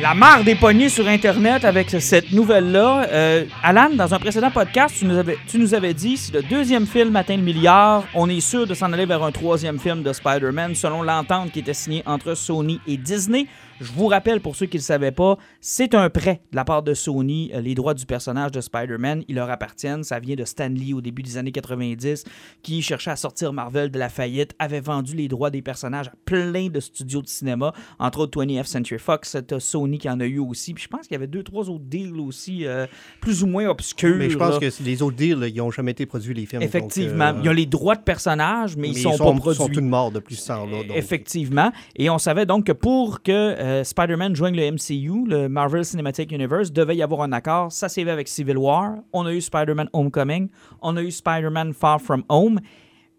La 0.00 0.14
mare 0.14 0.44
des 0.44 0.54
poignées 0.54 0.88
sur 0.88 1.08
Internet 1.08 1.64
avec 1.64 1.90
cette 1.90 2.30
nouvelle-là. 2.32 3.08
Euh, 3.10 3.44
Alan, 3.62 3.90
dans 3.94 4.14
un 4.14 4.18
précédent 4.18 4.50
podcast, 4.50 4.94
tu 4.98 5.06
nous, 5.06 5.16
avais, 5.16 5.36
tu 5.48 5.58
nous 5.58 5.74
avais 5.74 5.92
dit 5.92 6.16
si 6.16 6.30
le 6.30 6.42
deuxième 6.42 6.86
film 6.86 7.16
atteint 7.16 7.36
le 7.36 7.42
milliard, 7.42 8.04
on 8.14 8.28
est 8.28 8.40
sûr 8.40 8.66
de 8.66 8.74
s'en 8.74 8.92
aller 8.92 9.06
vers 9.06 9.22
un 9.24 9.32
troisième 9.32 9.78
film 9.78 10.02
de 10.02 10.12
Spider-Man 10.12 10.74
selon 10.74 11.02
l'entente 11.02 11.50
qui 11.50 11.58
était 11.58 11.74
signée 11.74 12.02
entre 12.06 12.34
Sony 12.34 12.80
et 12.86 12.96
Disney. 12.96 13.46
Je 13.80 13.92
vous 13.92 14.06
rappelle, 14.06 14.40
pour 14.40 14.56
ceux 14.56 14.66
qui 14.66 14.76
ne 14.76 14.80
le 14.80 14.84
savaient 14.84 15.12
pas, 15.12 15.36
c'est 15.60 15.94
un 15.94 16.08
prêt 16.10 16.40
de 16.50 16.56
la 16.56 16.64
part 16.64 16.82
de 16.82 16.94
Sony. 16.94 17.50
Euh, 17.54 17.60
Les 17.60 17.74
droits 17.74 17.94
du 17.94 18.06
personnage 18.06 18.50
de 18.52 18.60
Spider-Man, 18.60 19.24
ils 19.28 19.34
leur 19.34 19.50
appartiennent. 19.50 20.02
Ça 20.04 20.18
vient 20.18 20.34
de 20.36 20.44
Stan 20.44 20.68
Lee 20.68 20.94
au 20.94 21.00
début 21.00 21.22
des 21.22 21.36
années 21.36 21.52
90, 21.52 22.24
qui 22.62 22.80
cherchait 22.82 23.10
à 23.10 23.16
sortir 23.16 23.52
Marvel 23.52 23.90
de 23.90 23.98
la 23.98 24.08
faillite, 24.08 24.54
avait 24.58 24.80
vendu 24.80 25.14
les 25.14 25.28
droits 25.28 25.50
des 25.50 25.62
personnages 25.62 26.08
à 26.08 26.12
plein 26.24 26.68
de 26.68 26.80
studios 26.80 27.22
de 27.22 27.28
cinéma, 27.28 27.72
entre 27.98 28.20
autres 28.20 28.40
20th 28.42 28.64
Century 28.64 28.98
Fox, 29.00 29.36
Sony 29.58 29.98
qui 29.98 30.08
en 30.08 30.20
a 30.20 30.24
eu 30.26 30.38
aussi. 30.38 30.72
Puis 30.74 30.84
je 30.84 30.88
pense 30.88 31.02
qu'il 31.02 31.12
y 31.12 31.16
avait 31.16 31.26
deux, 31.26 31.42
trois 31.42 31.68
autres 31.68 31.84
deals 31.84 32.18
aussi, 32.20 32.64
euh, 32.66 32.86
plus 33.20 33.42
ou 33.42 33.46
moins 33.46 33.66
obscurs. 33.68 34.16
Mais 34.16 34.30
je 34.30 34.38
pense 34.38 34.60
là. 34.60 34.70
que 34.70 34.82
les 34.84 35.02
autres 35.02 35.16
deals, 35.16 35.38
là, 35.38 35.48
ils 35.48 35.56
n'ont 35.56 35.70
jamais 35.70 35.90
été 35.90 36.06
produits, 36.06 36.34
les 36.34 36.46
films. 36.46 36.62
donc, 36.62 36.68
Effectivement. 36.68 37.24
euh, 37.34 37.40
Ils 37.42 37.48
ont 37.50 37.52
les 37.52 37.66
droits 37.66 37.96
de 37.96 38.02
personnages, 38.02 38.76
mais, 38.76 38.88
mais 38.88 38.94
ils 38.94 39.02
sont, 39.02 39.10
pas 39.10 39.16
sont, 39.18 39.36
produits. 39.36 39.56
sont 39.62 39.68
tous 39.68 39.80
morts 39.82 40.10
depuis 40.12 40.36
ce 40.36 40.48
temps-là. 40.48 40.84
donc. 40.84 40.96
Effectivement. 40.96 41.72
Et 41.96 42.08
on 42.10 42.18
savait 42.18 42.46
donc 42.46 42.64
que 42.66 42.72
pour 42.72 43.22
que 43.22 43.30
euh, 43.66 43.84
Spider-Man 43.84 44.36
joigne 44.36 44.54
le 44.54 44.70
MCU, 44.70 45.26
le 45.28 45.48
Marvel 45.48 45.84
Cinematic 45.84 46.30
Universe, 46.30 46.72
devait 46.72 46.96
y 46.96 47.02
avoir 47.02 47.22
un 47.22 47.32
accord. 47.32 47.72
Ça 47.72 47.88
s'est 47.88 48.04
fait 48.04 48.10
avec 48.10 48.28
Civil 48.28 48.58
War. 48.58 48.98
On 49.12 49.26
a 49.26 49.32
eu 49.32 49.40
Spider-Man 49.40 49.88
Homecoming. 49.92 50.48
On 50.82 50.96
a 50.96 51.02
eu 51.02 51.10
Spider-Man 51.10 51.72
Far 51.72 52.00
From 52.00 52.22
Home. 52.28 52.60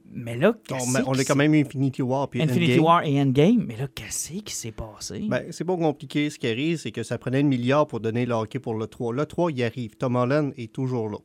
Mais 0.10 0.38
là, 0.38 0.50
On, 0.50 0.54
qu'est-ce 0.54 1.02
on 1.06 1.12
qui 1.12 1.20
a 1.20 1.24
quand 1.26 1.36
même 1.36 1.54
eu 1.54 1.60
Infinity 1.62 2.02
War 2.02 2.30
puis 2.30 2.42
Infinity 2.42 2.74
Endgame. 2.74 2.86
War 2.86 3.04
et 3.04 3.22
Endgame. 3.22 3.66
Mais 3.68 3.76
là, 3.76 3.88
qu'est-ce 3.94 4.32
qui 4.42 4.54
s'est 4.56 4.72
passé? 4.72 5.26
Ben, 5.28 5.48
c'est 5.52 5.66
pas 5.66 5.76
compliqué. 5.76 6.30
Ce 6.30 6.40
qui 6.40 6.48
arrive, 6.48 6.78
c'est 6.78 6.92
que 6.92 7.04
ça 7.04 7.18
prenait 7.18 7.42
le 7.42 7.48
milliard 7.50 7.86
pour 7.86 8.00
donner 8.00 8.26
le 8.26 8.34
hockey 8.34 8.60
pour 8.60 8.76
le 8.76 8.88
3. 8.88 9.14
Le 9.14 9.26
3, 9.26 9.52
il 9.52 9.64
arrive. 9.64 9.96
Tom 9.98 10.16
Holland 10.16 10.54
est 10.58 10.72
toujours 10.72 11.10
là. 11.10 11.18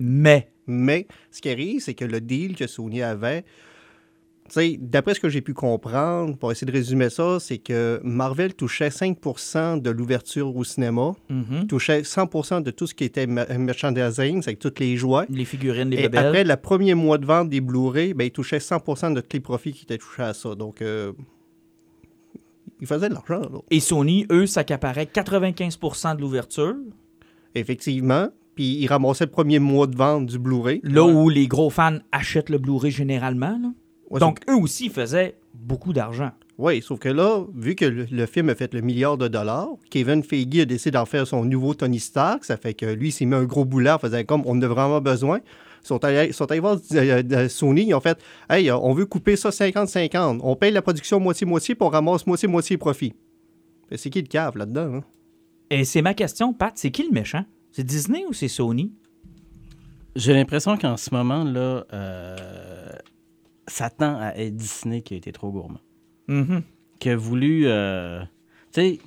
Mais, 0.00 0.50
Mais 0.66 1.06
ce 1.30 1.40
qui 1.40 1.48
arrive, 1.50 1.80
c'est 1.80 1.94
que 1.94 2.04
le 2.04 2.20
deal 2.20 2.56
que 2.56 2.66
Sony 2.66 3.02
avait, 3.02 3.44
d'après 4.80 5.14
ce 5.14 5.20
que 5.20 5.28
j'ai 5.28 5.40
pu 5.40 5.54
comprendre, 5.54 6.36
pour 6.36 6.50
essayer 6.50 6.66
de 6.66 6.76
résumer 6.76 7.08
ça, 7.10 7.38
c'est 7.40 7.58
que 7.58 8.00
Marvel 8.02 8.54
touchait 8.54 8.88
5% 8.88 9.80
de 9.80 9.90
l'ouverture 9.90 10.56
au 10.56 10.64
cinéma, 10.64 11.12
mhm, 11.28 11.66
touchait 11.68 12.02
100% 12.02 12.60
de 12.62 12.70
tout 12.70 12.86
ce 12.86 12.94
qui 12.94 13.04
était 13.04 13.26
ma- 13.26 13.46
merchandising, 13.46 14.42
c'est 14.42 14.56
toutes 14.56 14.80
les 14.80 14.96
jouets. 14.96 15.26
les 15.28 15.44
figurines, 15.44 15.90
les 15.90 15.98
Et 15.98 16.02
bébelles. 16.02 16.26
après 16.26 16.44
le 16.44 16.56
premier 16.56 16.94
mois 16.94 17.18
de 17.18 17.26
vente 17.26 17.48
des 17.48 17.60
Blu-ray, 17.60 18.12
ben, 18.14 18.24
il 18.24 18.32
touchait 18.32 18.58
100% 18.58 19.12
de 19.14 19.20
tous 19.20 19.34
les 19.34 19.40
profits 19.40 19.72
qui 19.72 19.84
étaient 19.84 19.98
touchés 19.98 20.22
à 20.22 20.34
ça. 20.34 20.54
Donc, 20.54 20.82
euh, 20.82 21.12
il 22.80 22.86
faisait 22.86 23.08
de 23.08 23.14
l'argent. 23.14 23.42
Et 23.70 23.78
Sony, 23.80 24.26
eux, 24.32 24.46
s'accaparaient 24.46 25.06
95% 25.06 26.14
de 26.16 26.20
l'ouverture. 26.22 26.74
Effectivement. 27.54 28.28
Puis 28.54 28.76
il 28.80 28.86
ramassait 28.88 29.24
le 29.24 29.30
premier 29.30 29.58
mois 29.58 29.86
de 29.86 29.96
vente 29.96 30.26
du 30.26 30.38
Blu-ray. 30.38 30.80
Là 30.82 31.04
où 31.04 31.28
les 31.28 31.46
gros 31.46 31.70
fans 31.70 31.98
achètent 32.12 32.50
le 32.50 32.58
Blu-ray 32.58 32.90
généralement. 32.90 33.58
là. 33.62 33.70
Ouais, 34.10 34.20
Donc, 34.20 34.40
eux 34.48 34.56
aussi 34.56 34.88
faisaient 34.88 35.36
beaucoup 35.54 35.92
d'argent. 35.92 36.30
Oui, 36.58 36.82
sauf 36.82 36.98
que 36.98 37.08
là, 37.08 37.44
vu 37.54 37.74
que 37.74 37.86
le, 37.86 38.06
le 38.10 38.26
film 38.26 38.50
a 38.50 38.54
fait 38.54 38.74
le 38.74 38.82
milliard 38.82 39.16
de 39.16 39.28
dollars, 39.28 39.68
Kevin 39.88 40.22
Feige 40.22 40.58
a 40.60 40.64
décidé 40.66 40.90
d'en 40.90 41.06
faire 41.06 41.26
son 41.26 41.44
nouveau 41.44 41.72
Tony 41.74 41.98
Stark. 42.00 42.44
Ça 42.44 42.56
fait 42.58 42.74
que 42.74 42.84
lui, 42.86 43.08
il 43.08 43.12
s'est 43.12 43.24
mis 43.24 43.34
un 43.34 43.44
gros 43.44 43.64
boulet 43.64 43.90
en 43.90 43.98
faisant 43.98 44.22
comme 44.24 44.42
on 44.44 44.52
en 44.58 44.62
a 44.62 44.66
vraiment 44.66 45.00
besoin. 45.00 45.38
Ils 45.82 45.86
sont 45.86 46.04
allés, 46.04 46.32
sont 46.32 46.50
allés 46.50 46.60
voir 46.60 46.76
euh, 46.92 47.22
euh, 47.32 47.48
Sony, 47.48 47.86
ils 47.88 47.94
ont 47.94 48.00
fait 48.00 48.18
Hey, 48.50 48.70
on 48.70 48.92
veut 48.92 49.06
couper 49.06 49.36
ça 49.36 49.48
50-50. 49.48 50.40
On 50.42 50.54
paye 50.54 50.70
la 50.72 50.82
production 50.82 51.18
moitié-moitié, 51.18 51.74
puis 51.74 51.86
on 51.86 51.88
ramasse 51.88 52.26
moitié-moitié 52.26 52.76
profit. 52.76 53.14
C'est 53.96 54.10
qui 54.10 54.20
le 54.20 54.26
cave 54.28 54.58
là-dedans? 54.58 54.96
hein? 54.96 55.04
Et 55.70 55.84
c'est 55.84 56.02
ma 56.02 56.12
question, 56.12 56.52
Pat, 56.52 56.72
c'est 56.76 56.90
qui 56.90 57.04
le 57.04 57.12
méchant? 57.12 57.44
C'est 57.72 57.84
Disney 57.84 58.24
ou 58.28 58.32
c'est 58.34 58.48
Sony? 58.48 58.92
J'ai 60.16 60.34
l'impression 60.34 60.76
qu'en 60.76 60.96
ce 60.96 61.14
moment, 61.14 61.44
là, 61.44 61.86
euh, 61.92 62.36
ça 63.70 63.90
tend 63.90 64.18
à 64.20 64.34
être 64.36 64.54
Disney 64.56 65.02
qui 65.02 65.14
a 65.14 65.16
été 65.16 65.32
trop 65.32 65.50
gourmand. 65.50 65.80
Mhm. 66.28 66.62
Qui 66.98 67.10
a 67.10 67.16
voulu. 67.16 67.62
euh, 67.66 68.20
tu 68.72 68.80
sais, 68.82 68.98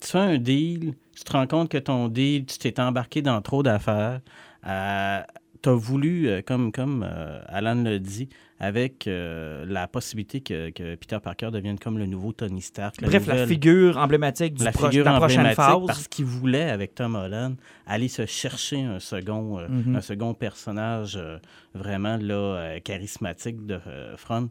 tu 0.00 0.08
fais 0.08 0.18
un 0.18 0.38
deal, 0.38 0.94
tu 1.14 1.24
te 1.24 1.32
rends 1.32 1.46
compte 1.46 1.68
que 1.70 1.78
ton 1.78 2.08
deal, 2.08 2.46
tu 2.46 2.58
t'es 2.58 2.80
embarqué 2.80 3.22
dans 3.22 3.40
trop 3.42 3.62
d'affaires. 3.62 4.20
euh, 4.66 5.20
tu 5.62 5.68
as 5.68 5.74
voulu, 5.74 6.28
euh, 6.28 6.42
comme, 6.42 6.72
comme 6.72 7.04
euh, 7.08 7.40
Alan 7.46 7.74
l'a 7.82 7.98
dit, 7.98 8.28
avec 8.58 9.06
euh, 9.06 9.64
la 9.68 9.86
possibilité 9.86 10.40
que, 10.40 10.70
que 10.70 10.94
Peter 10.94 11.18
Parker 11.22 11.50
devienne 11.52 11.78
comme 11.78 11.98
le 11.98 12.06
nouveau 12.06 12.32
Tony 12.32 12.62
Stark. 12.62 13.00
la 13.00 13.08
Bref, 13.08 13.26
la 13.26 13.46
figure 13.46 13.98
emblématique 13.98 14.54
du 14.54 14.64
la 14.64 14.72
pro- 14.72 14.86
figure 14.86 15.04
de 15.04 15.10
la 15.10 15.16
prochaine 15.18 15.54
phase. 15.54 15.76
parce 15.86 16.08
qu'il 16.08 16.24
voulait, 16.24 16.70
avec 16.70 16.94
Tom 16.94 17.14
Holland, 17.16 17.56
aller 17.86 18.08
se 18.08 18.24
chercher 18.26 18.82
un 18.82 18.98
second, 18.98 19.58
euh, 19.58 19.68
Mhm. 19.68 19.96
un 19.96 20.00
second 20.00 20.32
personnage 20.34 21.16
euh, 21.16 21.38
vraiment 21.74 22.16
là, 22.20 22.80
charismatique 22.80 23.66
de 23.66 23.78
Front. 24.16 24.48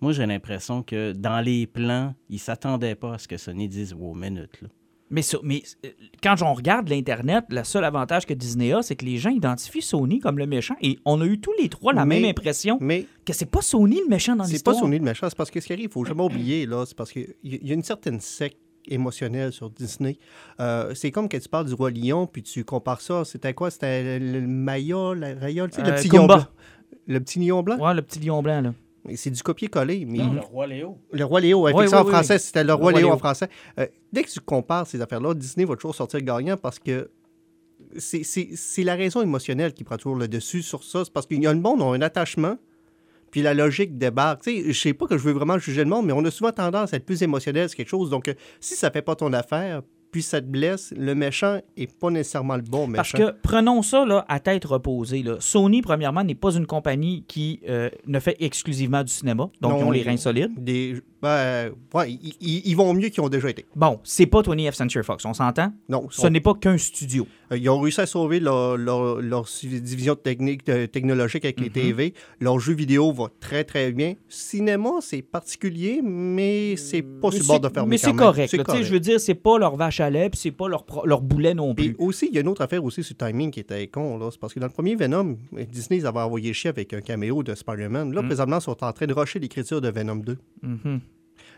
Moi, 0.00 0.12
j'ai 0.12 0.26
l'impression 0.26 0.82
que 0.82 1.12
dans 1.12 1.40
les 1.40 1.66
plans, 1.66 2.14
ils 2.30 2.34
ne 2.34 2.38
s'attendaient 2.38 2.94
pas 2.94 3.14
à 3.14 3.18
ce 3.18 3.28
que 3.28 3.36
Sony 3.36 3.68
dise 3.68 3.94
«wow, 3.98 4.14
minute». 4.14 4.60
là. 4.62 4.68
Mais, 5.14 5.22
ça- 5.22 5.38
mais 5.44 5.62
euh, 5.86 5.90
quand 6.22 6.34
on 6.42 6.52
regarde 6.54 6.88
l'Internet, 6.88 7.44
le 7.48 7.62
seul 7.62 7.84
avantage 7.84 8.26
que 8.26 8.34
Disney 8.34 8.72
a, 8.72 8.82
c'est 8.82 8.96
que 8.96 9.04
les 9.04 9.16
gens 9.16 9.30
identifient 9.30 9.80
Sony 9.82 10.18
comme 10.18 10.38
le 10.38 10.46
méchant. 10.46 10.74
Et 10.82 10.98
on 11.04 11.20
a 11.20 11.24
eu 11.24 11.38
tous 11.40 11.52
les 11.60 11.68
trois 11.68 11.92
la 11.92 12.04
Mais- 12.04 12.18
même 12.20 12.30
impression 12.30 12.78
Mais 12.80 13.06
que 13.24 13.32
c'est 13.32 13.46
pas 13.50 13.62
Sony 13.62 14.00
le 14.00 14.08
méchant 14.08 14.34
dans 14.34 14.42
c'est 14.44 14.52
l'histoire. 14.54 14.74
pas 14.74 14.80
Sony 14.82 14.98
le 14.98 15.04
méchant, 15.04 15.28
c'est 15.28 15.36
parce 15.38 15.50
que 15.52 15.60
ce 15.60 15.66
qui 15.66 15.72
arrive, 15.72 15.84
il 15.86 15.92
faut 15.92 16.04
jamais 16.04 16.22
oublier, 16.24 16.66
là, 16.66 16.84
c'est 16.84 16.96
parce 16.96 17.12
qu'il 17.12 17.32
y 17.44 17.70
a 17.70 17.74
une 17.74 17.84
certaine 17.84 18.18
secte 18.18 18.58
émotionnelle 18.86 19.52
sur 19.52 19.70
Disney. 19.70 20.18
Euh, 20.60 20.92
c'est 20.94 21.10
comme 21.10 21.28
quand 21.28 21.38
tu 21.40 21.48
parles 21.48 21.66
du 21.68 21.74
Roi 21.74 21.90
Lion, 21.90 22.26
puis 22.26 22.42
tu 22.42 22.64
compares 22.64 23.00
ça, 23.00 23.24
c'était 23.24 23.54
quoi? 23.54 23.70
C'était 23.70 24.18
le, 24.18 24.40
Maya, 24.46 25.14
la 25.14 25.34
Raya, 25.34 25.68
tu 25.68 25.76
sais, 25.76 25.82
le 25.82 25.88
Euh, 25.92 25.96
petit 25.96 26.08
Kumba. 26.08 26.18
lion 26.18 26.26
blanc. 26.26 26.46
Le 27.06 27.20
petit 27.20 27.38
lion 27.38 27.62
blanc, 27.62 27.78
Ouais, 27.78 27.94
le 27.94 28.02
petit 28.02 28.18
lion 28.20 28.42
blanc, 28.42 28.60
là. 28.62 28.74
C'est 29.16 29.30
du 29.30 29.42
copier-coller. 29.42 30.04
Mais 30.06 30.18
Non, 30.18 30.32
le 30.32 30.40
roi 30.40 30.66
Léo. 30.66 30.98
Le 31.12 31.24
Roi 31.24 31.40
Léo, 31.40 31.64
Oui, 31.64 31.70
effectivement, 31.72 31.98
oui, 32.00 32.02
en 32.02 32.06
oui, 32.06 32.12
français, 32.14 32.34
oui. 32.34 32.40
c'était 32.40 32.64
le 32.64 32.72
Roi, 32.72 32.90
Roi 32.90 32.92
Léo, 33.00 33.06
Léo. 33.08 33.14
en 33.14 33.18
français. 33.18 33.48
Euh, 33.78 33.86
dès 34.12 34.22
que 34.22 34.30
tu 34.30 34.40
compares 34.40 34.86
ces 34.86 35.00
affaires-là, 35.00 35.34
Disney 35.34 35.66
va 35.66 35.74
toujours 35.76 35.94
sortir 35.94 36.20
gagnant 36.22 36.56
parce 36.56 36.78
que 36.78 37.10
c'est- 37.98 38.24
c'est 38.24 38.48
c'est 38.54 38.82
la 38.82 38.94
raison 38.94 39.20
émotionnelle 39.22 39.72
qui 39.74 39.84
prend 39.84 39.96
toujours 39.96 40.16
le 40.16 40.26
dessus 40.28 40.62
sur 40.62 40.82
ça. 40.84 41.04
C'est 41.04 41.12
parce 41.12 41.26
qu'il 41.26 41.42
y 41.42 41.46
a 41.46 41.52
le 41.52 41.60
monde, 41.60 41.82
ont 41.82 41.92
un 41.92 42.00
attachement, 42.00 42.56
puis 43.30 43.42
la 43.42 43.52
logique 43.52 43.98
débarque. 43.98 44.42
Tu 44.42 44.62
sais, 44.64 44.72
je 44.72 44.80
sais 44.80 44.94
pas 44.94 45.06
que 45.06 45.18
je 45.18 45.22
veux 45.22 45.32
vraiment 45.32 45.58
juger 45.58 45.84
le 45.84 45.90
monde, 45.90 46.06
mais 46.06 46.12
on 46.12 46.24
a 46.24 46.30
souvent 46.30 46.52
tendance 46.52 46.94
à 46.94 46.96
être 46.96 47.04
plus 47.04 47.22
émotionnel 47.22 47.68
sur 47.68 47.76
quelque 47.76 47.88
chose. 47.88 48.08
Donc, 48.10 48.28
euh, 48.28 48.34
si 48.60 48.74
ça 48.74 48.90
fait 48.90 49.02
pas 49.02 49.16
ton 49.16 49.32
affaire, 49.32 49.82
puis 50.14 50.22
ça 50.22 50.40
te 50.40 50.46
blesse, 50.46 50.94
le 50.96 51.16
méchant 51.16 51.58
est 51.76 51.92
pas 51.92 52.08
nécessairement 52.08 52.54
le 52.54 52.62
bon 52.62 52.86
méchant. 52.86 52.98
Parce 52.98 53.10
que 53.10 53.36
prenons 53.42 53.82
ça 53.82 54.04
là, 54.04 54.24
à 54.28 54.38
tête 54.38 54.64
reposée. 54.64 55.24
là. 55.24 55.38
Sony, 55.40 55.82
premièrement, 55.82 56.22
n'est 56.22 56.36
pas 56.36 56.54
une 56.54 56.66
compagnie 56.68 57.24
qui 57.26 57.58
euh, 57.68 57.90
ne 58.06 58.20
fait 58.20 58.36
exclusivement 58.38 59.02
du 59.02 59.12
cinéma. 59.12 59.50
Donc, 59.60 59.72
Non, 59.72 59.78
ils 59.80 59.84
ont 59.86 59.90
les 59.90 60.02
reins 60.04 60.16
solides. 60.16 60.52
Des, 60.56 61.02
ben, 61.20 61.72
ouais, 61.94 62.12
ils, 62.40 62.74
vont 62.76 62.92
mieux 62.94 63.08
qu'ils 63.08 63.22
ont 63.22 63.28
déjà 63.28 63.48
été. 63.48 63.64
Bon, 63.74 63.98
c'est 64.04 64.26
pas 64.26 64.42
20th 64.42 64.74
Century 64.74 65.02
Fox, 65.02 65.24
on 65.24 65.32
s'entend? 65.32 65.72
Non, 65.88 66.06
Ce 66.10 66.28
n'est 66.28 66.40
pas 66.40 66.54
qu'un 66.54 66.78
studio. 66.78 67.26
Euh, 67.54 67.58
Ils 67.58 67.68
ont 67.70 67.80
réussi 67.80 68.00
à 68.00 68.06
sauver 68.06 68.40
leur, 68.40 68.76
leur- 68.76 69.20
leur 69.20 69.48
su- 69.48 69.80
division 69.80 70.14
technique, 70.14 70.68
euh, 70.68 70.86
technologique 70.86 71.44
avec 71.44 71.60
les 71.60 71.66
Mhm. 71.66 71.72
TV. 71.72 72.14
Leur 72.40 72.58
jeu 72.60 72.74
vidéo 72.74 73.12
va 73.12 73.28
très, 73.40 73.64
très 73.64 73.92
bien. 73.92 74.14
Cinéma, 74.28 74.90
c'est 75.00 75.22
particulier, 75.22 76.00
mais 76.02 76.76
c'est 76.76 77.02
pas 77.02 77.30
sur 77.30 77.40
le 77.42 77.46
bord 77.46 77.60
de 77.60 77.68
fermer 77.68 77.90
mais 77.90 77.98
c'est 77.98 78.12
correct. 78.12 78.62
Correct. 78.62 78.84
Je 78.84 78.92
veux 78.92 79.00
dire, 79.00 79.20
c'est 79.20 79.34
pas 79.34 79.58
leur 79.58 79.76
vache 79.76 80.00
à 80.00 80.10
lait, 80.10 80.28
puis 80.30 80.38
c'est 80.40 80.50
pas 80.50 80.68
leur, 80.68 80.84
leur 81.04 81.20
boulet 81.22 81.54
non 81.54 81.74
plus. 81.74 81.94
aussi, 81.98 82.28
il 82.28 82.34
y 82.34 82.38
a 82.38 82.40
une 82.40 82.48
autre 82.48 82.62
affaire 82.62 82.84
aussi 82.84 83.02
sur 83.02 83.14
le 83.18 83.26
timing 83.26 83.50
qui 83.50 83.60
était 83.60 83.86
con. 83.88 84.18
C'est 84.30 84.38
parce 84.40 84.52
que 84.54 84.60
dans 84.60 84.66
le 84.66 84.72
premier 84.72 84.96
Venom, 84.96 85.36
Disney 85.70 86.00
ils 86.00 86.06
avaient 86.06 86.20
envoyé 86.20 86.52
chier 86.52 86.70
avec 86.70 86.92
un 86.92 87.00
caméo 87.00 87.42
de 87.42 87.54
Spider-Man. 87.54 88.12
Là, 88.12 88.20
Mhm. 88.22 88.28
présentement, 88.28 88.58
ils 88.58 88.62
sont 88.62 88.82
en 88.84 88.92
train 88.92 89.06
de 89.06 89.12
rusher 89.14 89.38
l'écriture 89.38 89.80
de 89.80 89.88
Venom 89.90 90.16
2. 90.16 90.36
Mhm. 90.62 91.00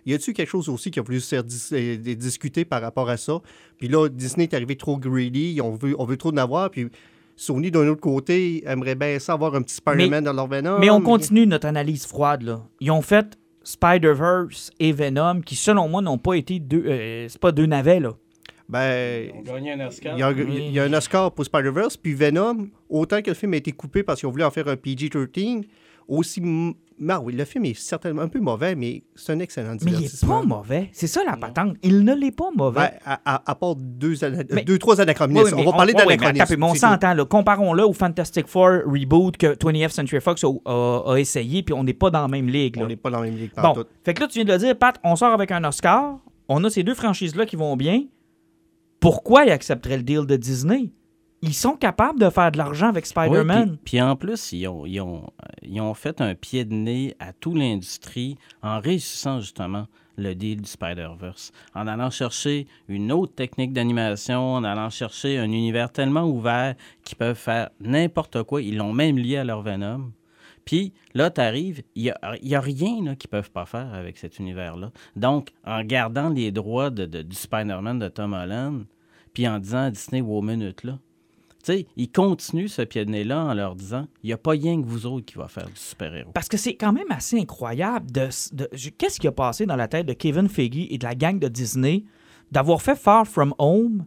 Y 0.06 0.14
a-t-il 0.14 0.32
quelque 0.34 0.48
chose 0.48 0.68
aussi 0.68 0.90
qui 0.90 0.98
a 1.00 1.02
voulu 1.02 1.20
se 1.20 1.28
faire 1.28 1.44
dis- 1.44 1.68
euh, 1.72 1.96
discuter 2.14 2.64
par 2.64 2.80
rapport 2.80 3.10
à 3.10 3.16
ça? 3.16 3.40
Puis 3.78 3.88
là, 3.88 4.08
Disney 4.08 4.44
est 4.44 4.54
arrivé 4.54 4.76
trop 4.76 4.96
greedy, 4.98 5.60
on 5.60 5.74
veut, 5.74 5.94
on 5.98 6.04
veut 6.04 6.16
trop 6.16 6.32
en 6.32 6.36
avoir, 6.36 6.70
puis 6.70 6.86
Sony, 7.34 7.70
d'un 7.70 7.86
autre 7.88 8.00
côté, 8.00 8.62
aimerait 8.66 8.94
bien 8.94 9.18
ça 9.18 9.34
avoir 9.34 9.54
un 9.54 9.60
petit 9.62 9.74
Spider-Man 9.74 10.24
dans 10.24 10.32
leur 10.32 10.46
Venom. 10.46 10.78
Mais 10.78 10.88
on 10.88 11.02
continue 11.02 11.46
notre 11.46 11.66
analyse 11.66 12.06
froide. 12.06 12.42
Là. 12.42 12.62
Ils 12.80 12.90
ont 12.90 13.02
fait 13.02 13.36
Spider-Verse 13.62 14.70
et 14.80 14.92
Venom, 14.92 15.40
qui, 15.42 15.54
selon 15.56 15.88
moi, 15.88 16.00
n'ont 16.02 16.18
pas 16.18 16.34
été 16.34 16.58
deux. 16.60 16.84
euh, 16.86 17.26
c'est 17.28 17.40
pas 17.40 17.52
deux 17.52 17.66
navets, 17.66 18.00
là. 18.00 18.14
Ben, 18.68 19.30
On 19.36 19.42
gagné 19.42 19.72
un 19.72 19.86
Oscar. 19.86 20.14
il 20.16 20.20
y, 20.20 20.22
a, 20.22 20.30
il 20.32 20.72
y 20.72 20.80
a 20.80 20.84
un 20.84 20.92
Oscar 20.94 21.30
pour 21.32 21.44
Spider-Verse, 21.44 21.96
puis 21.98 22.14
Venom, 22.14 22.68
autant 22.88 23.20
que 23.22 23.30
le 23.30 23.34
film 23.34 23.52
a 23.54 23.58
été 23.58 23.70
coupé 23.72 24.02
parce 24.02 24.20
qu'ils 24.20 24.28
ont 24.28 24.32
voulu 24.32 24.44
en 24.44 24.50
faire 24.50 24.66
un 24.68 24.74
PG-13, 24.76 25.64
aussi... 26.08 26.40
Ah 27.08 27.20
oui, 27.20 27.34
le 27.34 27.44
film 27.44 27.64
est 27.66 27.74
certainement 27.78 28.22
un 28.22 28.28
peu 28.28 28.40
mauvais, 28.40 28.74
mais 28.74 29.02
c'est 29.14 29.32
un 29.32 29.38
excellent 29.40 29.72
Mais 29.72 29.76
il 29.82 29.88
est 29.88 29.96
divertissement. 29.96 30.40
pas 30.40 30.46
mauvais. 30.46 30.88
C'est 30.92 31.06
ça 31.06 31.22
la 31.24 31.36
patente. 31.36 31.76
Il 31.82 32.04
ne 32.04 32.14
l'est 32.14 32.30
pas 32.34 32.48
mauvais. 32.56 32.90
À, 33.04 33.20
à- 33.24 33.50
à 33.50 33.54
part 33.54 33.76
deux, 33.76 34.14
Mais- 34.50 34.64
deux 34.64 34.78
trois 34.78 34.98
anachronismes. 35.00 35.42
Oui, 35.44 35.50
oui, 35.54 35.62
on 35.66 35.70
va 35.70 35.76
parler 35.76 35.92
d'anachronismes. 35.92 36.62
on 36.62 36.74
s'entend, 36.74 37.12
là. 37.12 37.24
Comparons-le 37.26 37.84
au 37.84 37.92
Fantastic 37.92 38.46
Four 38.46 38.80
reboot 38.86 39.36
que 39.36 39.54
20th 39.54 39.90
Century 39.92 40.20
Fox 40.22 40.42
a, 40.44 40.48
a- 40.64 41.12
a 41.12 41.16
essayé, 41.18 41.62
puis 41.62 41.74
on 41.74 41.84
n'est 41.84 41.92
pas 41.92 42.08
dans 42.10 42.22
la 42.22 42.28
même 42.28 42.48
ligue. 42.48 42.76
là. 42.76 42.84
On 42.84 42.88
n'est 42.88 42.96
pas 42.96 43.10
dans 43.10 43.20
la 43.20 43.26
même 43.26 43.36
ligue 43.38 43.50
Bon, 43.62 43.74
fait 44.02 44.14
que 44.14 44.20
là, 44.22 44.26
tu 44.28 44.34
viens 44.38 44.44
de 44.44 44.52
le 44.52 44.58
dire, 44.58 44.76
Pat, 44.78 44.98
on 45.04 45.16
sort 45.16 45.32
avec 45.34 45.50
un 45.50 45.62
Oscar. 45.64 46.18
On 46.48 46.64
a 46.64 46.70
ces 46.70 46.82
deux 46.82 46.94
franchises-là 46.94 47.44
qui 47.44 47.56
vont 47.56 47.76
bien. 47.76 48.04
Pourquoi 49.00 49.44
ils 49.44 49.50
accepteraient 49.50 49.98
le 49.98 50.02
deal 50.02 50.24
de 50.26 50.36
Disney? 50.36 50.90
Ils 51.42 51.54
sont 51.54 51.74
capables 51.76 52.18
de 52.18 52.30
faire 52.30 52.50
de 52.50 52.58
l'argent 52.58 52.88
avec 52.88 53.04
Oui, 53.04 53.08
Spider-Man. 53.10 53.76
puis, 53.76 53.78
puis 53.84 54.00
en 54.02 54.16
plus, 54.16 54.52
ils 54.52 54.66
ont, 54.68 54.86
ils, 54.86 55.00
ont, 55.00 55.28
ils 55.62 55.80
ont 55.80 55.94
fait 55.94 56.20
un 56.20 56.34
pied 56.34 56.64
de 56.64 56.74
nez 56.74 57.14
à 57.18 57.32
toute 57.32 57.56
l'industrie 57.56 58.36
en 58.62 58.80
réussissant 58.80 59.40
justement 59.40 59.86
le 60.16 60.34
deal 60.34 60.62
du 60.62 60.68
Spider-Verse. 60.68 61.52
En 61.74 61.86
allant 61.86 62.08
chercher 62.08 62.66
une 62.88 63.12
autre 63.12 63.34
technique 63.34 63.74
d'animation, 63.74 64.54
en 64.54 64.64
allant 64.64 64.88
chercher 64.88 65.38
un 65.38 65.44
univers 65.44 65.92
tellement 65.92 66.24
ouvert 66.24 66.74
qu'ils 67.04 67.18
peuvent 67.18 67.36
faire 67.36 67.68
n'importe 67.80 68.42
quoi. 68.44 68.62
Ils 68.62 68.78
l'ont 68.78 68.94
même 68.94 69.18
lié 69.18 69.36
à 69.36 69.44
leur 69.44 69.60
Venom. 69.60 70.10
Puis 70.64 70.94
là, 71.14 71.30
tu 71.30 71.40
arrives, 71.42 71.82
il 71.94 72.04
n'y 72.04 72.10
a, 72.10 72.18
il 72.42 72.48
y 72.48 72.54
a 72.54 72.60
rien 72.60 73.04
là, 73.04 73.14
qu'ils 73.14 73.28
ne 73.28 73.30
peuvent 73.32 73.50
pas 73.52 73.66
faire 73.66 73.92
avec 73.94 74.16
cet 74.16 74.38
univers-là. 74.38 74.90
Donc, 75.14 75.50
en 75.66 75.84
gardant 75.84 76.30
les 76.30 76.50
droits 76.50 76.90
de, 76.90 77.04
de- 77.04 77.22
du 77.22 77.36
Spider-Man 77.36 77.98
de 78.00 78.08
Tom 78.08 78.32
Holland, 78.32 78.84
puis 79.34 79.46
en 79.46 79.58
disant 79.58 79.82
à 79.84 79.90
Disney, 79.90 80.22
wow, 80.22 80.40
minute 80.42 80.82
là, 80.82 80.98
sais, 81.72 81.86
ils 81.96 82.10
continuent 82.10 82.68
ce 82.68 82.82
pied 82.82 83.04
de 83.04 83.10
nez-là 83.10 83.44
en 83.44 83.54
leur 83.54 83.74
disant 83.76 84.06
il 84.22 84.26
n'y 84.28 84.32
a 84.32 84.38
pas 84.38 84.52
rien 84.52 84.80
que 84.80 84.86
vous 84.86 85.06
autres 85.06 85.24
qui 85.26 85.34
va 85.38 85.48
faire 85.48 85.66
du 85.66 85.76
super-héros. 85.76 86.30
Parce 86.32 86.48
que 86.48 86.56
c'est 86.56 86.74
quand 86.74 86.92
même 86.92 87.10
assez 87.10 87.38
incroyable 87.38 88.10
de. 88.10 88.28
de- 88.52 88.68
Qu'est-ce 88.98 89.18
qui 89.20 89.26
a 89.26 89.32
passé 89.32 89.66
dans 89.66 89.76
la 89.76 89.88
tête 89.88 90.06
de 90.06 90.12
Kevin 90.12 90.48
Feige 90.48 90.86
et 90.90 90.98
de 90.98 91.04
la 91.04 91.14
gang 91.14 91.38
de 91.38 91.48
Disney 91.48 92.04
d'avoir 92.52 92.80
fait 92.82 92.96
Far 92.96 93.26
From 93.26 93.54
Home 93.58 94.04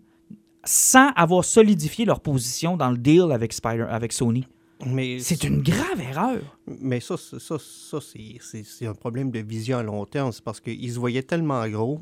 sans 0.63 1.09
avoir 1.15 1.45
solidifié 1.45 2.05
leur 2.05 2.19
position 2.19 2.75
dans 2.77 2.91
le 2.91 2.97
deal 2.97 3.31
avec, 3.31 3.53
Spider, 3.53 3.85
avec 3.89 4.11
Sony? 4.13 4.45
Mais 4.85 5.19
C'est 5.19 5.43
une 5.43 5.61
grave 5.61 5.99
erreur. 5.99 6.39
Mais 6.67 6.99
ça, 7.01 7.15
c'est- 7.17 7.39
ça, 7.39 7.57
ça 7.59 7.99
c'est- 8.01 8.37
c'est 8.39 8.63
c'est 8.63 8.85
un 8.85 8.93
problème 8.93 9.29
de 9.31 9.39
vision 9.39 9.77
à 9.77 9.83
long 9.83 10.05
terme. 10.05 10.31
C'est 10.31 10.43
parce 10.43 10.59
qu'ils 10.61 10.91
se 10.93 10.99
voyaient 10.99 11.23
tellement 11.23 11.67
gros 11.67 11.99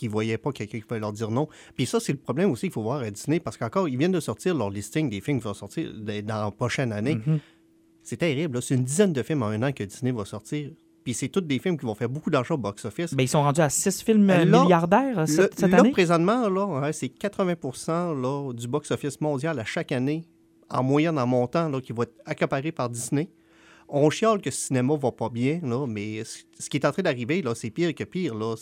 qu'ils 0.00 0.08
ne 0.08 0.12
voyaient 0.12 0.38
pas 0.38 0.50
quelqu'un 0.50 0.78
qui 0.78 0.84
pouvait 0.84 0.98
leur 1.00 1.12
dire 1.12 1.30
non. 1.30 1.46
Puis 1.76 1.86
ça, 1.86 2.00
c'est 2.00 2.12
le 2.12 2.18
problème 2.18 2.50
aussi 2.50 2.62
qu'il 2.62 2.72
faut 2.72 2.82
voir 2.82 3.00
à 3.02 3.10
Disney, 3.10 3.38
parce 3.38 3.56
qu'encore, 3.56 3.88
ils 3.88 3.96
viennent 3.98 4.10
de 4.12 4.20
sortir 4.20 4.54
leur 4.56 4.70
listing 4.70 5.08
des 5.10 5.20
films 5.20 5.38
qui 5.38 5.44
vont 5.44 5.54
sortir 5.54 5.92
dans 5.94 6.44
la 6.44 6.50
prochaine 6.50 6.92
année. 6.92 7.16
Mhm. 7.16 7.38
C'est 8.02 8.16
terrible. 8.16 8.60
C'est 8.62 8.74
une 8.74 8.84
dizaine 8.84 9.12
de 9.12 9.22
films 9.22 9.42
en 9.42 9.48
un 9.48 9.62
an 9.62 9.72
que 9.72 9.84
Disney 9.84 10.10
va 10.10 10.24
sortir. 10.24 10.70
Puis 11.04 11.14
c'est 11.14 11.28
tous 11.28 11.40
des 11.42 11.58
films 11.58 11.78
qui 11.78 11.86
vont 11.86 11.94
faire 11.94 12.08
beaucoup 12.08 12.30
d'argent 12.30 12.54
au 12.54 12.58
box-office. 12.58 13.14
Ben, 13.14 13.22
ils 13.22 13.28
sont 13.28 13.42
rendus 13.42 13.60
à 13.60 13.68
six 13.68 14.02
films 14.02 14.28
Euh, 14.30 14.44
là, 14.44 14.62
milliardaires 14.62 15.18
euh, 15.20 15.26
cette, 15.26 15.58
cette 15.58 15.70
là, 15.70 15.80
année. 15.80 15.90
présentement, 15.92 16.48
là, 16.48 16.82
hein, 16.82 16.92
c'est 16.92 17.08
80 17.10 17.56
là, 18.14 18.52
du 18.52 18.66
box-office 18.68 19.20
mondial 19.20 19.58
à 19.58 19.64
chaque 19.64 19.92
année, 19.92 20.24
en 20.70 20.82
moyenne, 20.82 21.18
en 21.18 21.26
montant, 21.26 21.68
là, 21.68 21.80
qui 21.80 21.92
va 21.92 22.02
être 22.04 22.14
accaparé 22.24 22.72
par 22.72 22.88
Disney. 22.90 23.30
On 23.88 24.08
chiale 24.10 24.40
que 24.40 24.50
le 24.50 24.54
cinéma 24.54 24.94
va 24.96 25.10
pas 25.12 25.28
bien, 25.28 25.60
là, 25.62 25.86
mais 25.86 26.22
ce 26.24 26.38
ce 26.58 26.68
qui 26.70 26.76
est 26.76 26.86
en 26.86 26.92
train 26.92 27.02
d'arriver, 27.02 27.42
là, 27.42 27.54
c'est 27.54 27.70
pire 27.70 27.94
que 27.94 28.04
pire. 28.04 28.34
Là. 28.34 28.54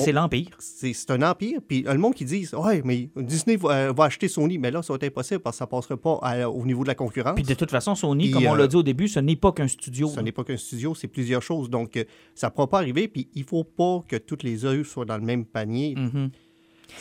C'est- 0.00 0.06
Ben, 0.06 0.12
c'est 0.12 0.18
on- 0.18 0.22
l'Empire. 0.22 0.56
C'est 0.58 0.92
c'est 0.92 1.10
un 1.10 1.22
empire. 1.22 1.60
Puis 1.66 1.82
le 1.82 1.96
monde 1.98 2.14
qui 2.14 2.24
dit 2.24 2.48
Ouais, 2.56 2.82
mais 2.84 3.08
Disney 3.16 3.56
va, 3.56 3.70
euh, 3.70 3.92
va 3.92 4.04
acheter 4.04 4.28
Sony. 4.28 4.58
Mais 4.58 4.70
là, 4.70 4.82
ça 4.82 4.92
va 4.92 4.96
être 4.96 5.04
impossible 5.04 5.40
parce 5.40 5.56
que 5.56 5.58
ça 5.58 5.64
ne 5.66 5.70
passerait 5.70 5.96
pas 5.96 6.18
à- 6.22 6.48
au 6.48 6.64
niveau 6.66 6.82
de 6.82 6.88
la 6.88 6.94
concurrence. 6.94 7.34
Puis 7.34 7.44
de 7.44 7.54
toute 7.54 7.70
façon, 7.70 7.94
Sony, 7.94 8.30
comme 8.30 8.46
on 8.46 8.54
euh, 8.54 8.58
l'a 8.58 8.66
dit 8.66 8.76
au 8.76 8.82
début, 8.82 9.08
ce 9.08 9.20
n'est 9.20 9.36
pas 9.36 9.52
qu'un 9.52 9.68
studio. 9.68 10.08
Ce 10.08 10.20
n'est 10.20 10.32
pas 10.32 10.44
qu'un 10.44 10.56
studio, 10.56 10.94
c'est 10.94 11.08
plusieurs 11.08 11.42
choses. 11.42 11.70
Donc, 11.70 11.96
euh, 11.96 12.04
ça 12.34 12.48
ne 12.48 12.52
pourra 12.52 12.68
pas 12.68 12.78
arriver. 12.78 13.08
Puis, 13.08 13.28
il 13.34 13.42
ne 13.42 13.46
faut 13.46 13.64
pas 13.64 14.04
que 14.08 14.16
toutes 14.16 14.42
les 14.42 14.64
œufs 14.64 14.86
soient 14.88 15.04
dans 15.04 15.16
le 15.18 15.24
même 15.24 15.44
panier. 15.44 15.94
Mhm. 15.96 16.30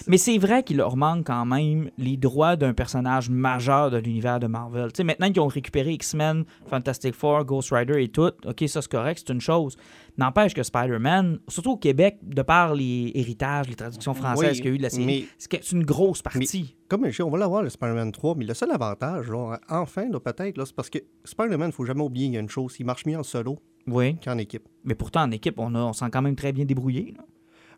Mais 0.08 0.18
c'est 0.18 0.38
vrai 0.38 0.64
qu'il 0.64 0.78
leur 0.78 0.96
manque 0.98 1.28
quand 1.28 1.46
même 1.46 1.90
les 1.98 2.18
droits 2.18 2.56
d'un 2.56 2.74
personnage 2.74 3.30
majeur 3.30 3.92
de 3.92 3.98
l'univers 3.98 4.40
de 4.40 4.48
Marvel. 4.48 4.90
Maintenant 5.04 5.32
qu'ils 5.32 5.42
ont 5.42 5.48
récupéré 5.48 5.94
X-Men, 5.94 6.46
Fantastic 6.68 7.14
Four, 7.16 7.46
Ghost 7.46 7.70
Rider 7.72 8.02
et 8.04 8.08
tout, 8.10 8.32
ok, 8.46 8.64
ça 8.68 8.82
c'est 8.82 8.92
correct, 8.92 9.24
c'est 9.26 9.34
une 9.34 9.42
chose. 9.42 9.78
N'empêche 10.18 10.54
que 10.54 10.62
Spider-Man, 10.64 11.40
surtout 11.48 11.72
au 11.72 11.78
Québec, 11.78 12.18
de 12.22 12.42
par 12.44 12.76
les 12.76 13.12
héritages, 13.16 13.68
les 13.68 13.76
traductions 13.76 14.14
françaises 14.14 14.52
Oui, 14.52 14.56
qu'il 14.58 14.66
y 14.66 14.70
a 14.70 14.72
eu 14.74 14.78
de 14.78 14.84
la 14.84 14.90
série, 14.90 15.28
c'est 15.38 15.72
une 15.72 15.84
grosse 15.84 16.22
partie. 16.22 16.76
Comme 16.88 17.06
je 17.10 17.16
dis, 17.16 17.22
on 17.24 17.30
va 17.32 17.40
l'avoir, 17.40 17.64
le 17.64 17.70
Spider-Man 17.70 18.12
3, 18.12 18.36
mais 18.38 18.46
le 18.46 18.54
seul 18.54 18.70
avantage, 18.72 19.30
là, 19.32 19.60
enfin, 19.70 20.10
peut-être, 20.24 20.64
c'est 20.66 20.76
parce 20.76 20.90
que 20.92 21.00
Spider-Man, 21.24 21.62
il 21.62 21.68
ne 21.68 21.72
faut 21.72 21.86
jamais 21.86 22.04
oublier 22.04 22.28
il 22.28 22.34
y 22.34 22.38
a 22.38 22.40
une 22.40 22.50
chose, 22.50 22.76
il 22.80 22.86
marche 22.86 23.06
mieux 23.08 23.18
en 23.18 23.24
solo 23.24 23.58
Oui. 23.88 24.16
qu'en 24.24 24.38
équipe. 24.38 24.68
Mais 24.84 24.94
pourtant, 24.94 25.24
en 25.24 25.32
équipe, 25.32 25.58
on, 25.58 25.74
a, 25.74 25.80
on 25.80 25.94
s'en 25.94 26.10
quand 26.12 26.22
même 26.22 26.36
très 26.36 26.52
bien 26.52 26.66
débrouillé. 26.66 27.16
là. 27.18 27.24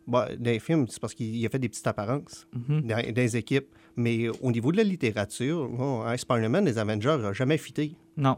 Bah, 0.06 0.28
dans 0.38 0.50
les 0.50 0.58
films, 0.60 0.86
c'est 0.88 1.00
parce 1.00 1.14
qu'il 1.14 1.44
a 1.44 1.48
fait 1.48 1.58
des 1.58 1.68
petites 1.68 1.86
apparences 1.86 2.46
Mhm. 2.54 2.82
dans, 2.82 2.96
dans 2.96 3.16
les 3.16 3.36
équipes. 3.36 3.66
Mais 3.96 4.28
au 4.42 4.52
niveau 4.52 4.70
de 4.72 4.76
la 4.76 4.84
littérature, 4.84 5.68
hein, 5.80 6.16
Spider-Man, 6.16 6.64
les 6.64 6.78
Avengers 6.78 7.16
n'ont 7.20 7.32
jamais 7.32 7.58
fité. 7.58 7.96
Non. 8.16 8.36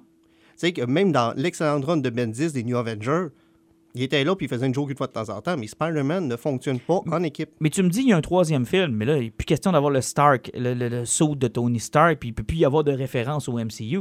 Tu 0.52 0.66
sais 0.66 0.72
que 0.72 0.82
même 0.82 1.12
dans 1.12 1.34
l'excellent 1.36 1.80
run 1.80 1.98
de 1.98 2.10
Bendis 2.10 2.52
des 2.52 2.64
New 2.64 2.76
Avengers, 2.76 3.26
il 3.94 4.02
était 4.02 4.22
là 4.24 4.34
puis 4.36 4.46
il 4.46 4.48
faisait 4.48 4.66
une 4.66 4.74
joke 4.74 4.90
une 4.90 4.96
fois 4.96 5.08
de 5.08 5.12
temps 5.12 5.28
en 5.28 5.40
temps, 5.40 5.56
mais 5.56 5.66
Spider-Man 5.66 6.28
ne 6.28 6.36
fonctionne 6.36 6.78
pas 6.80 7.00
en 7.10 7.22
équipe. 7.22 7.50
Mais 7.60 7.70
tu 7.70 7.82
me 7.82 7.88
dis, 7.88 8.00
il 8.00 8.08
y 8.08 8.12
a 8.12 8.16
un 8.16 8.20
troisième 8.20 8.64
film, 8.66 8.92
mais 8.92 9.04
là, 9.04 9.16
il 9.18 9.24
n'est 9.24 9.30
plus 9.30 9.44
question 9.44 9.72
d'avoir 9.72 9.90
le 9.90 10.00
Stark, 10.00 10.50
le, 10.54 10.74
le, 10.74 10.88
le 10.88 11.04
saut 11.04 11.34
de 11.34 11.48
Tony 11.48 11.80
Stark, 11.80 12.18
puis 12.18 12.28
il 12.28 12.32
ne 12.32 12.36
peut 12.36 12.42
plus 12.44 12.58
y 12.58 12.64
avoir 12.64 12.84
de 12.84 12.92
référence 12.92 13.48
au 13.48 13.54
MCU. 13.58 14.00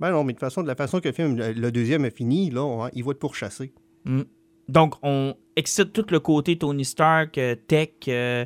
Ben 0.00 0.10
non, 0.10 0.24
mais 0.24 0.32
de 0.32 0.38
toute 0.38 0.40
façon, 0.40 0.62
de 0.62 0.66
la 0.68 0.74
façon 0.74 0.98
que 1.00 1.08
le 1.08 1.14
film, 1.14 1.36
le, 1.36 1.70
deuxième 1.70 2.04
est 2.04 2.16
fini, 2.16 2.50
là, 2.50 2.62
hein, 2.86 2.90
il 2.92 3.04
va 3.04 3.12
être 3.12 3.18
pourchassé. 3.20 3.72
Mm. 4.04 4.22
Donc, 4.68 4.94
on 5.02 5.34
excite 5.56 5.92
tout 5.92 6.06
le 6.10 6.20
côté 6.20 6.56
Tony 6.58 6.84
Stark, 6.84 7.36
euh, 7.38 7.54
tech, 7.66 7.90
euh, 8.08 8.44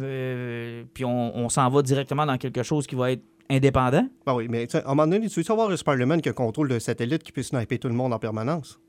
euh, 0.00 0.84
puis 0.94 1.04
on, 1.04 1.36
on 1.36 1.48
s'en 1.48 1.68
va 1.70 1.82
directement 1.82 2.26
dans 2.26 2.38
quelque 2.38 2.62
chose 2.62 2.86
qui 2.86 2.94
va 2.94 3.12
être 3.12 3.22
indépendant. 3.48 4.08
Ben 4.26 4.34
oui, 4.34 4.46
mais 4.48 4.66
à 4.76 4.80
un 4.84 4.94
moment 4.94 5.06
donné, 5.06 5.28
tu 5.28 5.40
veux 5.40 5.44
savoir 5.44 5.70
un 5.70 5.76
Spider-Man 5.76 6.20
qui 6.20 6.28
a 6.28 6.32
contrôle 6.32 6.68
d'un 6.68 6.80
satellite 6.80 7.22
qui 7.22 7.32
peut 7.32 7.42
sniper 7.42 7.78
tout 7.78 7.88
le 7.88 7.94
monde 7.94 8.12
en 8.12 8.18
permanence? 8.18 8.80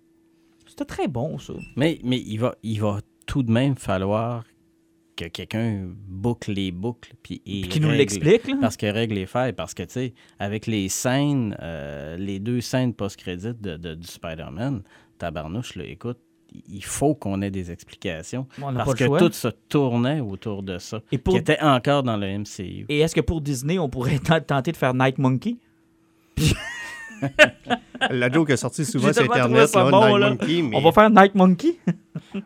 C'était 0.65 0.85
très 0.85 1.07
bon, 1.07 1.37
ça. 1.37 1.53
Mais, 1.75 1.99
mais 2.03 2.17
il, 2.19 2.37
va, 2.37 2.55
il 2.63 2.81
va 2.81 2.99
tout 3.25 3.43
de 3.43 3.51
même 3.51 3.75
falloir 3.75 4.43
que 5.15 5.25
quelqu'un 5.25 5.87
boucle 6.07 6.51
les 6.51 6.71
boucles. 6.71 7.13
Puis 7.23 7.39
Qui 7.39 7.79
nous 7.79 7.89
l'explique, 7.89 8.47
là. 8.47 8.57
Parce 8.61 8.77
que 8.77 8.85
règle 8.85 9.15
les 9.15 9.25
failles. 9.25 9.53
Parce 9.53 9.73
que, 9.73 9.83
tu 9.83 9.93
sais, 9.93 10.13
avec 10.39 10.67
les 10.67 10.89
scènes, 10.89 11.55
euh, 11.61 12.17
les 12.17 12.39
deux 12.39 12.61
scènes 12.61 12.93
post-crédit 12.93 13.53
de, 13.59 13.77
de- 13.77 13.95
du 13.95 14.07
Spider-Man, 14.07 14.83
tabarnouche, 15.17 15.75
là, 15.75 15.85
écoute, 15.85 16.19
il 16.69 16.83
faut 16.83 17.13
qu'on 17.15 17.41
ait 17.41 17.51
des 17.51 17.71
explications. 17.71 18.47
Parce 18.59 18.93
que 18.95 19.05
choix. 19.05 19.19
tout 19.19 19.31
se 19.31 19.47
tournait 19.69 20.19
autour 20.21 20.63
de 20.63 20.77
ça. 20.77 21.01
Et 21.11 21.17
pour- 21.17 21.33
Qui 21.33 21.39
était 21.39 21.59
encore 21.61 22.03
dans 22.03 22.17
le 22.17 22.27
MCU. 22.39 22.85
Et 22.89 22.99
est-ce 22.99 23.15
que 23.15 23.21
pour 23.21 23.41
Disney, 23.41 23.77
on 23.79 23.89
pourrait 23.89 24.19
tenter 24.47 24.71
de 24.71 24.77
faire 24.77 24.93
Night 24.93 25.17
Monkey? 25.17 25.55
La 28.11 28.31
joke 28.31 28.51
est 28.51 28.57
sortie 28.57 28.85
souvent 28.91 29.11
sur 29.11 29.23
Internet, 29.23 29.73
là, 29.73 29.89
bon, 29.89 30.05
Night 30.07 30.19
là. 30.19 30.29
Monkey, 30.29 30.61
mais... 30.61 30.75
On 30.77 30.81
va 30.81 30.91
faire 30.91 31.09
Night 31.09 31.33
Monkey? 31.33 31.77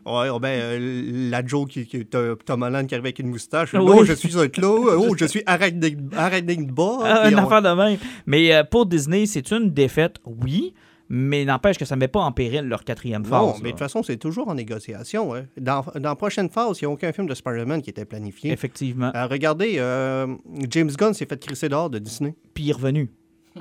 Ouais, 0.06 0.28
oh, 0.32 0.38
ben, 0.40 0.48
euh, 0.48 1.28
la 1.30 1.44
joke 1.44 1.68
qui, 1.68 1.86
qui 1.86 2.06
Tom 2.06 2.62
Holland 2.62 2.86
qui 2.86 2.94
arrive 2.94 3.04
avec 3.04 3.18
une 3.18 3.28
moustache. 3.28 3.74
Oh, 3.74 4.00
oui. 4.00 4.06
je 4.06 4.14
suis 4.14 4.38
un 4.38 4.48
clos. 4.48 4.88
Oh, 4.98 5.14
je 5.16 5.26
suis 5.26 5.40
arachnid- 5.42 6.14
arachnidbas. 6.16 6.98
Ah, 7.04 7.20
Puis 7.24 7.32
une 7.34 7.38
on- 7.40 7.44
affaire 7.46 7.60
de 7.62 7.68
même. 7.82 7.98
Mais 8.26 8.54
euh, 8.54 8.64
pour 8.64 8.86
Disney, 8.86 9.26
c'est 9.26 9.50
une 9.50 9.70
défaite, 9.70 10.16
oui, 10.24 10.72
mais 11.14 11.44
n'empêche 11.44 11.76
que 11.76 11.84
ça 11.84 11.94
ne 11.94 12.00
met 12.00 12.08
pas 12.08 12.20
en 12.20 12.32
péril 12.32 12.62
leur 12.66 12.84
quatrième 12.84 13.22
phase. 13.22 13.38
Non, 13.38 13.54
mais 13.58 13.64
de 13.64 13.68
toute 13.72 13.80
façon, 13.80 14.02
c'est 14.02 14.16
toujours 14.16 14.48
en 14.48 14.54
négociation. 14.54 15.34
hein. 15.34 15.44
Dans, 15.60 15.84
dans 15.96 16.08
la 16.08 16.16
prochaine 16.16 16.48
phase, 16.48 16.80
il 16.80 16.86
n'y 16.86 16.90
a 16.90 16.90
aucun 16.90 17.12
film 17.12 17.26
de 17.26 17.34
Spider-Man 17.34 17.82
qui 17.82 17.90
était 17.90 18.06
planifié. 18.06 18.50
Effectivement. 18.50 19.12
Euh, 19.14 19.26
regardez, 19.26 19.74
euh, 19.76 20.26
James 20.70 20.90
Gunn 20.90 21.12
s'est 21.12 21.26
fait 21.26 21.38
crisser 21.38 21.68
dehors 21.68 21.90
de 21.90 21.98
Disney. 21.98 22.34
Puis 22.54 22.64
il 22.64 22.70
est 22.70 22.72
revenu. 22.72 23.10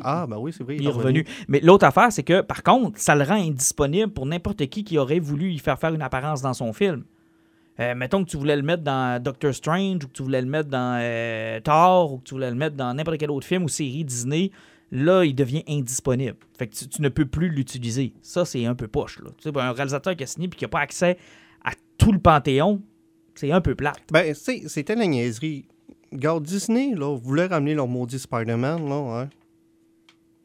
Ah, 0.01 0.25
ben 0.29 0.37
oui, 0.37 0.53
c'est 0.57 0.63
vrai. 0.63 0.77
Il 0.77 0.85
est 0.87 0.89
revenu. 0.89 1.25
Mais 1.49 1.59
l'autre 1.59 1.85
affaire, 1.85 2.09
c'est 2.13 2.23
que, 2.23 2.39
par 2.39 2.63
contre, 2.63 2.97
ça 2.97 3.15
le 3.15 3.25
rend 3.25 3.35
indisponible 3.45 4.13
pour 4.13 4.25
n'importe 4.25 4.65
qui 4.67 4.85
qui 4.85 4.97
aurait 4.97 5.19
voulu 5.19 5.51
y 5.51 5.59
faire 5.59 5.77
faire 5.77 5.93
une 5.93 6.01
apparence 6.01 6.41
dans 6.41 6.53
son 6.53 6.71
film. 6.71 7.03
Euh, 7.81 7.95
mettons 7.95 8.23
que 8.23 8.29
tu 8.29 8.37
voulais 8.37 8.55
le 8.55 8.61
mettre 8.61 8.83
dans 8.83 9.21
Doctor 9.21 9.53
Strange 9.53 10.05
ou 10.05 10.07
que 10.07 10.13
tu 10.13 10.23
voulais 10.23 10.41
le 10.41 10.47
mettre 10.47 10.69
dans 10.69 10.97
Thor 11.65 12.13
ou 12.13 12.17
que 12.19 12.23
tu 12.23 12.33
voulais 12.33 12.49
le 12.49 12.55
mettre 12.55 12.77
dans 12.77 12.93
n'importe 12.93 13.17
quel 13.17 13.31
autre 13.31 13.45
film 13.45 13.63
ou 13.65 13.67
série 13.67 14.05
Disney, 14.05 14.51
là, 14.91 15.23
il 15.23 15.33
devient 15.35 15.63
indisponible. 15.67 16.37
Fait 16.57 16.67
que 16.67 16.75
tu, 16.75 16.87
tu 16.87 17.01
ne 17.01 17.09
peux 17.09 17.25
plus 17.25 17.49
l'utiliser. 17.49 18.13
Ça, 18.21 18.45
c'est 18.45 18.65
un 18.65 18.75
peu 18.75 18.87
poche. 18.87 19.19
Là. 19.19 19.29
Tu 19.37 19.43
sais, 19.43 19.51
ben, 19.51 19.61
un 19.61 19.71
réalisateur 19.71 20.15
qui 20.15 20.23
a 20.23 20.27
signé 20.27 20.47
et 20.47 20.49
qui 20.49 20.63
n'a 20.65 20.69
pas 20.69 20.81
accès 20.81 21.17
à 21.63 21.71
tout 21.97 22.11
le 22.11 22.19
panthéon, 22.19 22.81
c'est 23.35 23.51
un 23.51 23.61
peu 23.61 23.75
plate. 23.75 24.01
Ben, 24.11 24.33
c'est- 24.33 24.67
c'était 24.67 24.95
la 24.95 25.05
niaiserie. 25.07 25.65
Regarde, 26.11 26.43
Disney, 26.43 26.93
là, 26.93 27.15
voulait 27.17 27.45
ramener 27.47 27.73
leur 27.73 27.87
maudit 27.87 28.19
Spider-Man, 28.19 28.89
là, 28.89 28.95
hein. 29.21 29.29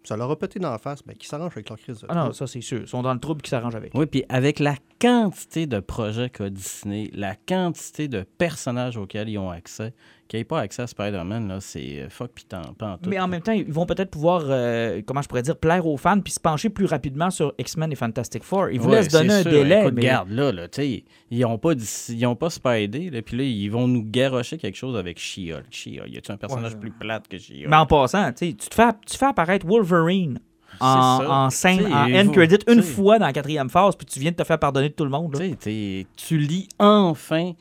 Ça 0.04 0.16
leur 0.16 0.30
a 0.30 0.38
pété 0.38 0.60
dans 0.60 0.70
la 0.70 0.78
face, 0.78 1.02
ben, 1.04 1.16
qui 1.16 1.26
s'arrange 1.26 1.50
avec 1.56 1.68
leur 1.68 1.78
crise 1.80 1.98
de 1.98 2.06
Ah 2.08 2.14
non, 2.14 2.32
ça, 2.32 2.46
c'est 2.46 2.60
sûr. 2.60 2.82
Ils 2.82 2.86
sont 2.86 3.02
dans 3.02 3.12
le 3.12 3.18
trouble 3.18 3.42
qui 3.42 3.50
s'arrange 3.50 3.74
avec. 3.74 3.90
Oui, 3.94 4.06
puis 4.06 4.22
avec 4.28 4.60
la 4.60 4.76
quantité 5.00 5.66
de 5.66 5.80
projets 5.80 6.30
qu'a 6.30 6.48
Disney, 6.48 7.10
la 7.12 7.34
quantité 7.34 8.06
de 8.06 8.24
personnages 8.38 8.96
auxquels 8.96 9.28
ils 9.28 9.38
ont 9.38 9.50
accès, 9.50 9.92
qu'ils 10.28 10.40
n'aient 10.40 10.45
pas 10.45 10.61
accès 10.61 10.83
à 10.83 10.87
Spider-Man, 10.87 11.49
là, 11.49 11.59
c'est 11.61 12.00
euh, 12.00 12.09
fuck 12.09 12.30
puis 12.35 12.45
tant 12.45 12.62
pas 12.76 12.92
en 12.92 12.99
tout. 12.99 13.09
Mais 13.11 13.18
en 13.18 13.28
même 13.28 13.42
temps, 13.42 13.52
ils 13.52 13.71
vont 13.71 13.87
peut-être 13.87 14.11
pouvoir, 14.11 14.42
euh, 14.47 15.00
comment 15.06 15.23
je 15.23 15.28
pourrais 15.28 15.42
dire, 15.42 15.56
plaire 15.56 15.87
aux 15.87 15.97
fans 15.97 16.21
puis 16.21 16.33
se 16.33 16.40
pencher 16.40 16.68
plus 16.68 16.87
rapidement 16.87 17.30
sur 17.30 17.52
X-Men 17.59 17.92
et 17.92 17.97
Fantastic 17.97 18.42
Four. 18.42 18.71
Ils 18.71 18.80
voulaient 18.80 19.02
se 19.04 19.11
donner 19.11 19.35
un 19.35 19.42
sûr. 19.42 19.50
délai. 19.50 19.80
Écoute, 19.83 19.95
mais... 19.95 20.02
Regarde, 20.02 20.30
là, 20.30 20.52
là 20.52 20.68
tu 20.68 20.83
sais, 20.83 21.04
ils 21.30 21.40
n'ont 21.40 21.59
pas, 21.59 21.73
ils 22.09 22.26
ont 22.26 22.37
pas 22.37 22.50
Spidey, 22.50 23.11
là, 23.11 23.23
puis 23.23 23.37
là, 23.37 23.45
ils 23.45 23.68
vont 23.68 23.87
nous 23.88 24.02
garrocher 24.04 24.59
quelque 24.59 24.76
chose 24.76 24.97
avec 24.97 25.18
She-Hulk. 25.18 25.66
She-Hulk, 25.71 26.09
y 26.09 26.18
a-tu 26.18 26.33
un 26.33 26.37
personnage 26.37 26.73
Ouais. 26.75 26.80
plus 26.80 26.90
plate 26.90 27.28
que 27.28 27.38
She-Hulk? 27.38 27.68
Mais 27.68 27.76
en 27.76 27.87
passant, 27.87 28.33
tu 28.33 28.54
te 28.54 28.75
fais, 28.75 28.88
tu 29.06 29.16
fais 29.16 29.26
apparaître 29.26 29.66
Wolverine 29.66 30.38
en, 30.80 31.25
en 31.25 31.50
scène, 31.50 31.87
en 31.92 32.12
end 32.12 32.28
credit 32.33 32.59
une 32.68 32.83
fois 32.83 33.18
dans 33.18 33.26
la 33.26 33.33
quatrième 33.33 33.71
phase, 33.71 33.97
puis 33.97 34.04
tu 34.06 34.21
viens 34.21 34.30
de 34.33 34.37
te 34.37 34.45
faire 34.45 34.59
pardonner 34.59 34.88
de 34.90 34.95
tout 34.95 35.04
le 35.04 35.11
monde. 35.11 35.33
là. 35.35 35.40
Tu 35.40 35.49
sais, 35.50 35.56
t'es- 35.56 36.06
tu 36.16 36.37
lis 36.38 36.68
enfin 36.78 37.52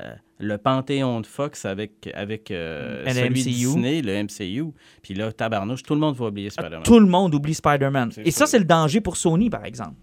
euh, 0.00 0.14
le 0.38 0.58
panthéon 0.58 1.20
de 1.20 1.26
Fox 1.26 1.64
avec, 1.64 2.10
avec 2.14 2.50
euh, 2.50 3.04
Le 3.04 3.10
celui 3.10 3.40
MCU. 3.42 3.50
Disney, 3.50 4.02
le 4.02 4.22
MCU. 4.24 4.72
Puis 5.02 5.14
là, 5.14 5.32
tabarnouche, 5.32 5.82
tout 5.82 5.94
le 5.94 6.00
monde 6.00 6.16
va 6.16 6.26
oublier 6.26 6.50
Spider-Man. 6.50 6.82
Tout 6.82 6.98
le 6.98 7.06
monde 7.06 7.34
oublie 7.34 7.54
Spider-Man. 7.54 8.10
Et 8.24 8.30
ça, 8.30 8.46
c'est 8.46 8.58
le 8.58 8.64
danger 8.64 9.00
pour 9.00 9.16
Sony, 9.16 9.50
par 9.50 9.64
exemple. 9.64 9.94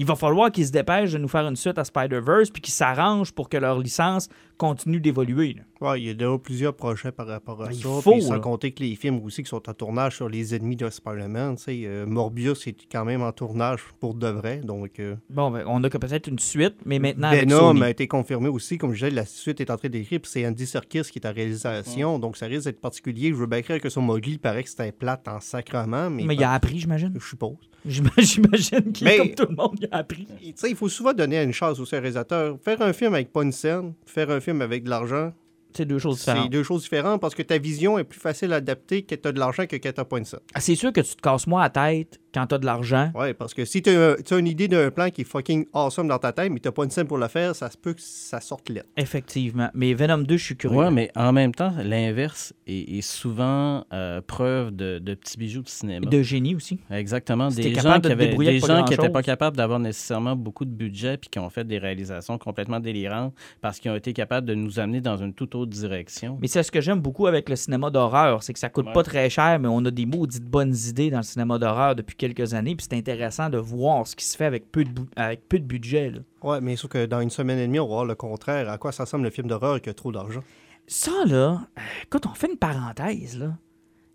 Il 0.00 0.06
va 0.06 0.14
falloir 0.16 0.50
qu'ils 0.50 0.66
se 0.66 0.72
dépêchent 0.72 1.12
de 1.12 1.18
nous 1.18 1.28
faire 1.28 1.46
une 1.46 1.56
suite 1.56 1.76
à 1.76 1.84
Spider-Verse, 1.84 2.48
puis 2.48 2.62
qu'ils 2.62 2.72
s'arrangent 2.72 3.32
pour 3.32 3.50
que 3.50 3.58
leur 3.58 3.78
licence 3.78 4.30
continue 4.56 4.98
d'évoluer. 4.98 5.56
Ouais, 5.78 6.00
il 6.00 6.06
y 6.06 6.10
a 6.10 6.14
déjà 6.14 6.38
plusieurs 6.38 6.74
projets 6.74 7.12
par 7.12 7.26
rapport 7.26 7.62
à 7.62 7.66
Ben, 7.66 7.72
il 7.74 7.82
ça. 7.82 7.88
faut, 8.00 8.12
puis 8.12 8.22
sans 8.22 8.32
là. 8.34 8.38
compter 8.40 8.72
que 8.72 8.82
les 8.82 8.96
films 8.96 9.20
aussi 9.22 9.42
qui 9.42 9.50
sont 9.50 9.68
en 9.68 9.74
tournage 9.74 10.16
sur 10.16 10.28
les 10.30 10.54
ennemis 10.54 10.76
de 10.76 10.88
Spider-Man. 10.88 11.56
euh, 11.68 12.06
Morbius 12.06 12.66
est 12.66 12.76
quand 12.90 13.04
même 13.04 13.20
en 13.20 13.32
tournage 13.32 13.80
pour 14.00 14.14
de 14.14 14.26
vrai. 14.28 14.58
Donc, 14.64 14.98
euh, 15.00 15.16
Bon, 15.28 15.50
ben, 15.50 15.64
on 15.66 15.84
a 15.84 15.90
que 15.90 15.98
peut-être 15.98 16.28
une 16.28 16.38
suite, 16.38 16.76
mais 16.86 16.98
maintenant 16.98 17.30
Venom 17.30 17.80
a 17.82 17.90
été 17.90 18.08
confirmé 18.08 18.48
aussi. 18.48 18.78
Comme 18.78 18.94
je 18.94 19.04
disais, 19.04 19.10
la 19.14 19.26
suite 19.26 19.60
est 19.60 19.70
en 19.70 19.76
train 19.76 19.88
d'écrire. 19.90 20.20
Puis 20.20 20.30
c'est 20.32 20.46
Andy 20.46 20.66
Serkis 20.66 21.02
qui 21.12 21.18
est 21.18 21.26
en 21.26 21.32
réalisation. 21.34 22.18
Donc, 22.18 22.38
ça 22.38 22.46
risque 22.46 22.64
d'être 22.64 22.80
particulier. 22.80 23.28
Je 23.28 23.34
veux 23.34 23.46
bien 23.46 23.60
croire 23.60 23.80
que 23.80 23.90
sur 23.90 24.00
Mowgli, 24.00 24.32
il 24.32 24.38
paraît 24.38 24.62
que 24.62 24.70
c'était 24.70 24.92
plate 24.92 25.28
en 25.28 25.40
sacrement. 25.40 26.08
Mais, 26.08 26.24
Mais 26.24 26.34
il 26.36 26.42
a 26.44 26.52
appris, 26.52 26.78
j'imagine. 26.78 27.12
je 27.18 27.26
suppose. 27.26 27.56
J'im- 27.86 28.04
J'imagine 28.18 28.92
qu'il, 28.92 29.16
comme 29.16 29.34
tout 29.34 29.46
le 29.48 29.56
monde, 29.56 29.76
il 29.80 29.88
a 29.90 29.98
appris. 29.98 30.26
Il 30.42 30.76
faut 30.76 30.88
souvent 30.88 31.12
donner 31.12 31.42
une 31.42 31.52
chance 31.52 31.78
aussi 31.80 31.96
un 31.96 32.00
réalisateur. 32.00 32.58
Faire 32.62 32.80
un 32.82 32.92
film 32.92 33.14
avec 33.14 33.32
pas 33.32 33.42
une 33.42 33.52
scène, 33.52 33.94
faire 34.06 34.30
un 34.30 34.40
film 34.40 34.60
avec 34.62 34.84
de 34.84 34.90
l'argent, 34.90 35.32
C'est 35.74 35.86
deux 35.86 35.98
choses 35.98 36.18
c'est 36.18 36.32
différentes. 36.32 36.50
deux 36.52 36.62
choses 36.62 36.82
différentes 36.82 37.20
parce 37.20 37.34
que 37.34 37.42
ta 37.42 37.56
vision 37.58 37.98
est 37.98 38.04
plus 38.04 38.20
facile 38.20 38.52
à 38.52 38.56
adapter 38.56 39.02
que 39.02 39.14
tu 39.14 39.26
as 39.28 39.32
de 39.32 39.38
l'argent 39.38 39.66
que 39.66 39.76
quand 39.76 39.92
tu 39.94 40.04
pas 40.04 40.18
une 40.18 40.24
scène. 40.24 40.40
Ah, 40.54 40.60
C'est 40.60 40.74
sûr 40.74 40.92
que 40.92 41.00
tu 41.00 41.14
te 41.14 41.20
casses 41.22 41.46
moins 41.46 41.62
la 41.62 41.70
tête 41.70 42.18
quand 42.32 42.46
t'as 42.46 42.58
de 42.58 42.66
l'argent. 42.66 43.10
Ouais, 43.14 43.34
parce 43.34 43.54
que 43.54 43.64
si 43.64 43.82
tu 43.82 43.90
as, 43.90 44.16
une 44.38 44.46
idée 44.46 44.68
d'un 44.68 44.90
plan 44.90 45.10
qui 45.10 45.22
est 45.22 45.24
fucking 45.24 45.66
awesome 45.72 46.08
dans 46.08 46.18
ta 46.18 46.32
tête, 46.32 46.50
mais 46.50 46.60
tu 46.60 46.70
pas 46.70 46.84
une 46.84 46.90
scène 46.90 47.06
pour 47.06 47.18
le 47.18 47.28
faire, 47.28 47.54
ça 47.56 47.70
se 47.70 47.76
peut 47.76 47.92
que 47.94 48.00
ça 48.00 48.40
sorte 48.40 48.68
lettre. 48.68 48.88
Effectivement. 48.96 49.68
Mais 49.74 49.92
Venom 49.94 50.18
2, 50.18 50.36
je 50.36 50.44
suis 50.44 50.56
curieux. 50.56 50.78
Ouais, 50.78 50.90
mais 50.90 51.10
en 51.16 51.32
même 51.32 51.54
temps, 51.54 51.72
l'inverse 51.82 52.52
est, 52.66 52.98
est 52.98 53.00
souvent 53.00 53.84
euh, 53.92 54.20
preuve 54.20 54.70
de, 54.74 54.98
de 54.98 55.14
petits 55.14 55.36
bijoux 55.38 55.62
de 55.62 55.68
cinéma. 55.68 56.06
De 56.06 56.22
génie 56.22 56.54
aussi. 56.54 56.78
Exactement. 56.90 57.50
Si 57.50 57.60
Des 57.60 57.74
gens 57.74 57.98
de 57.98 58.06
qui 58.06 58.12
avaient 58.12 58.34
des 58.36 58.60
gens 58.60 58.84
qui 58.84 58.92
n'étaient 58.92 59.10
pas 59.10 59.22
capables 59.22 59.56
d'avoir 59.56 59.78
nécessairement 59.80 60.36
beaucoup 60.36 60.64
de 60.64 60.70
budget 60.70 61.16
puis 61.16 61.28
qui 61.30 61.38
ont 61.38 61.50
fait 61.50 61.64
des 61.64 61.78
réalisations 61.78 62.38
complètement 62.38 62.80
délirantes 62.80 63.34
parce 63.60 63.80
qu'ils 63.80 63.90
ont 63.90 63.96
été 63.96 64.12
capables 64.12 64.46
de 64.46 64.54
nous 64.54 64.78
amener 64.78 65.00
dans 65.00 65.16
une 65.16 65.34
toute 65.34 65.54
autre 65.54 65.70
direction. 65.70 66.38
Mais 66.40 66.48
c'est 66.48 66.62
ce 66.62 66.70
que 66.70 66.80
j'aime 66.80 67.00
beaucoup 67.00 67.26
avec 67.26 67.48
le 67.48 67.56
cinéma 67.56 67.90
d'horreur, 67.90 68.42
c'est 68.42 68.52
que 68.52 68.58
ça 68.58 68.68
coûte 68.68 68.86
Ouais. 68.86 68.92
pas 68.94 69.02
très 69.02 69.28
cher, 69.28 69.58
mais 69.60 69.68
on 69.68 69.84
a 69.84 69.90
des 69.90 70.06
maudites 70.06 70.44
bonnes 70.44 70.74
idées 70.88 71.10
dans 71.10 71.18
le 71.18 71.22
cinéma 71.22 71.58
d'horreur 71.58 71.94
depuis 71.94 72.16
quelques 72.20 72.54
années, 72.54 72.76
puis 72.76 72.86
c'est 72.88 72.96
intéressant 72.96 73.48
de 73.50 73.58
voir 73.58 74.06
ce 74.06 74.14
qui 74.14 74.24
se 74.24 74.36
fait 74.36 74.44
avec 74.44 74.70
peu 74.70 74.84
de, 74.84 74.90
bou- 74.90 75.08
avec 75.16 75.48
peu 75.48 75.58
de 75.58 75.64
budget. 75.64 76.12
Ouais, 76.42 76.60
mais 76.60 76.76
sauf 76.76 76.90
que 76.90 77.06
dans 77.06 77.20
une 77.20 77.30
semaine 77.30 77.58
et 77.58 77.66
demie, 77.66 77.80
on 77.80 77.84
va 77.88 77.94
voir 77.94 78.04
le 78.04 78.14
contraire. 78.14 78.68
À 78.70 78.78
quoi 78.78 78.92
ça 78.92 79.04
ressemble 79.04 79.24
le 79.24 79.30
film 79.30 79.48
d'horreur 79.48 79.80
qui 79.80 79.88
a 79.88 79.94
trop 79.94 80.12
d'argent? 80.12 80.42
Ça, 80.86 81.24
là, 81.26 81.62
euh, 81.78 81.80
écoute, 82.04 82.26
on 82.26 82.34
fait 82.34 82.50
une 82.50 82.58
parenthèse, 82.58 83.38
là. 83.38 83.56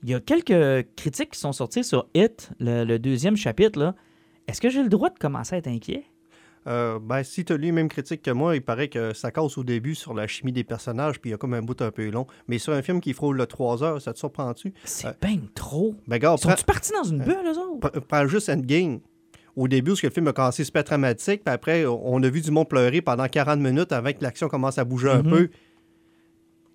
Il 0.04 0.10
y 0.12 0.14
a 0.14 0.20
quelques 0.20 0.88
critiques 0.96 1.32
qui 1.32 1.40
sont 1.40 1.52
sorties 1.52 1.84
sur 1.84 2.08
It, 2.14 2.52
le, 2.60 2.84
le 2.84 3.00
deuxième 3.00 3.36
chapitre, 3.36 3.80
là. 3.80 3.96
Est-ce 4.48 4.62
que 4.62 4.70
j'ai 4.70 4.84
le 4.84 4.90
droit 4.90 5.10
de 5.10 5.18
commencer 5.18 5.56
à 5.56 5.58
être 5.58 5.68
inquiet? 5.68 6.04
Euh, 6.68 7.00
ben, 7.00 7.24
si 7.24 7.46
tu 7.46 7.54
as 7.54 7.58
lu 7.58 7.66
les 7.66 7.72
mêmes 7.72 7.90
critiques 7.90 8.22
que 8.24 8.32
moi, 8.32 8.56
il 8.56 8.62
paraît 8.62 8.88
que 8.88 9.14
ça 9.14 9.30
casse 9.32 9.58
au 9.58 9.64
début 9.64 9.94
sur 9.96 10.14
la 10.14 10.26
chimie 10.28 10.52
des 10.52 10.64
personnages, 10.64 11.20
puis 11.20 11.30
il 11.30 11.32
y 11.32 11.34
a 11.36 11.38
comme 11.38 11.54
un 11.54 11.62
bout 11.62 11.80
un 11.82 11.92
peu 11.92 12.10
long. 12.10 12.26
Mais 12.48 12.58
sur 12.58 12.74
un 12.74 12.82
film 12.82 13.02
qui 13.02 13.14
frôle 13.14 13.38
le 13.38 13.46
3 13.46 13.84
heures, 13.84 14.02
ça 14.02 14.14
te 14.14 14.20
surprend-tu? 14.20 14.74
C'est 14.84 15.08
Ouais. 15.08 15.14
ben 15.22 15.40
trop. 15.54 15.96
Ben, 16.08 16.18
gars, 16.18 16.36
Sont-tu 16.38 16.64
partis 16.64 16.92
dans 16.92 17.04
une 17.04 17.20
bulle, 17.24 17.38
eux 17.46 17.58
autres? 17.60 18.00
prends- 18.08 18.28
juste 18.28 18.50
Endgame. 18.50 19.00
Au 19.56 19.70
début, 19.70 19.92
parce 19.92 20.02
que 20.02 20.08
le 20.08 20.12
film 20.14 20.28
a 20.28 20.34
commencé 20.34 20.66
super 20.66 20.84
dramatique, 20.84 21.44
puis 21.46 21.54
après, 21.54 21.86
on 21.86 22.22
a 22.22 22.28
vu 22.30 22.42
du 22.42 22.52
monde 22.52 22.68
pleurer 22.68 23.02
pendant 23.02 23.26
40 23.28 23.60
minutes 23.62 23.94
avant 23.94 24.12
que 24.12 24.22
l'action 24.22 24.50
commence 24.50 24.78
à 24.78 24.84
bouger 24.84 25.10
un 25.10 25.24
Mhm. 25.24 25.30
peu. 25.30 25.50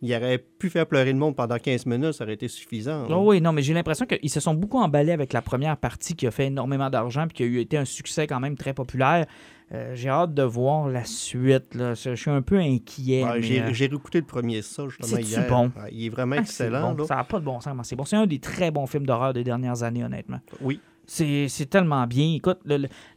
Il 0.02 0.14
aurait 0.14 0.38
pu 0.38 0.70
faire 0.70 0.86
pleurer 0.86 1.12
le 1.12 1.18
monde 1.18 1.36
pendant 1.36 1.58
15 1.58 1.86
minutes, 1.86 2.12
ça 2.12 2.24
aurait 2.24 2.34
été 2.34 2.48
suffisant. 2.48 3.06
là. 3.06 3.16
Oh 3.16 3.30
oui, 3.30 3.40
non, 3.40 3.52
mais 3.52 3.62
j'ai 3.62 3.74
l'impression 3.74 4.06
qu'ils 4.06 4.30
se 4.30 4.40
sont 4.40 4.54
beaucoup 4.54 4.78
emballés 4.78 5.12
avec 5.12 5.32
la 5.32 5.42
première 5.42 5.76
partie 5.76 6.14
qui 6.14 6.26
a 6.26 6.30
fait 6.30 6.46
énormément 6.46 6.88
d'argent 6.88 7.26
puis 7.26 7.36
qui 7.36 7.42
a 7.42 7.46
eu 7.46 7.60
été 7.60 7.76
un 7.76 7.84
succès 7.84 8.26
quand 8.26 8.40
même 8.40 8.56
très 8.56 8.72
populaire. 8.72 9.26
Euh, 9.72 9.94
j'ai 9.94 10.08
hâte 10.08 10.34
de 10.34 10.42
voir 10.42 10.88
la 10.88 11.04
suite. 11.04 11.74
Là. 11.74 11.94
Je, 11.94 12.14
suis 12.14 12.30
un 12.30 12.42
peu 12.42 12.58
inquiet. 12.58 13.24
Ouais, 13.24 13.40
j'ai 13.40 13.62
euh, 13.62 13.70
réécouté 13.70 14.18
le 14.18 14.26
premier 14.26 14.62
ça, 14.62 14.88
justement, 14.88 15.20
hier. 15.20 15.46
bon? 15.48 15.70
Il 15.92 16.06
est 16.06 16.08
vraiment 16.08 16.36
ah, 16.38 16.42
excellent. 16.42 16.92
bon. 16.92 17.02
là. 17.02 17.06
Ça 17.06 17.16
n'a 17.16 17.24
pas 17.24 17.38
de 17.38 17.44
bon 17.44 17.60
sens, 17.60 17.74
mais 17.76 17.84
c'est 17.84 17.94
bon. 17.94 18.04
C'est 18.04 18.16
un 18.16 18.26
des 18.26 18.40
très 18.40 18.72
bons 18.72 18.86
films 18.86 19.06
d'horreur 19.06 19.32
des 19.32 19.44
dernières 19.44 19.84
années, 19.84 20.02
honnêtement. 20.02 20.40
Oui. 20.60 20.80
C'est 21.12 21.48
c'est 21.48 21.66
tellement 21.68 22.06
bien. 22.06 22.34
Écoute, 22.36 22.58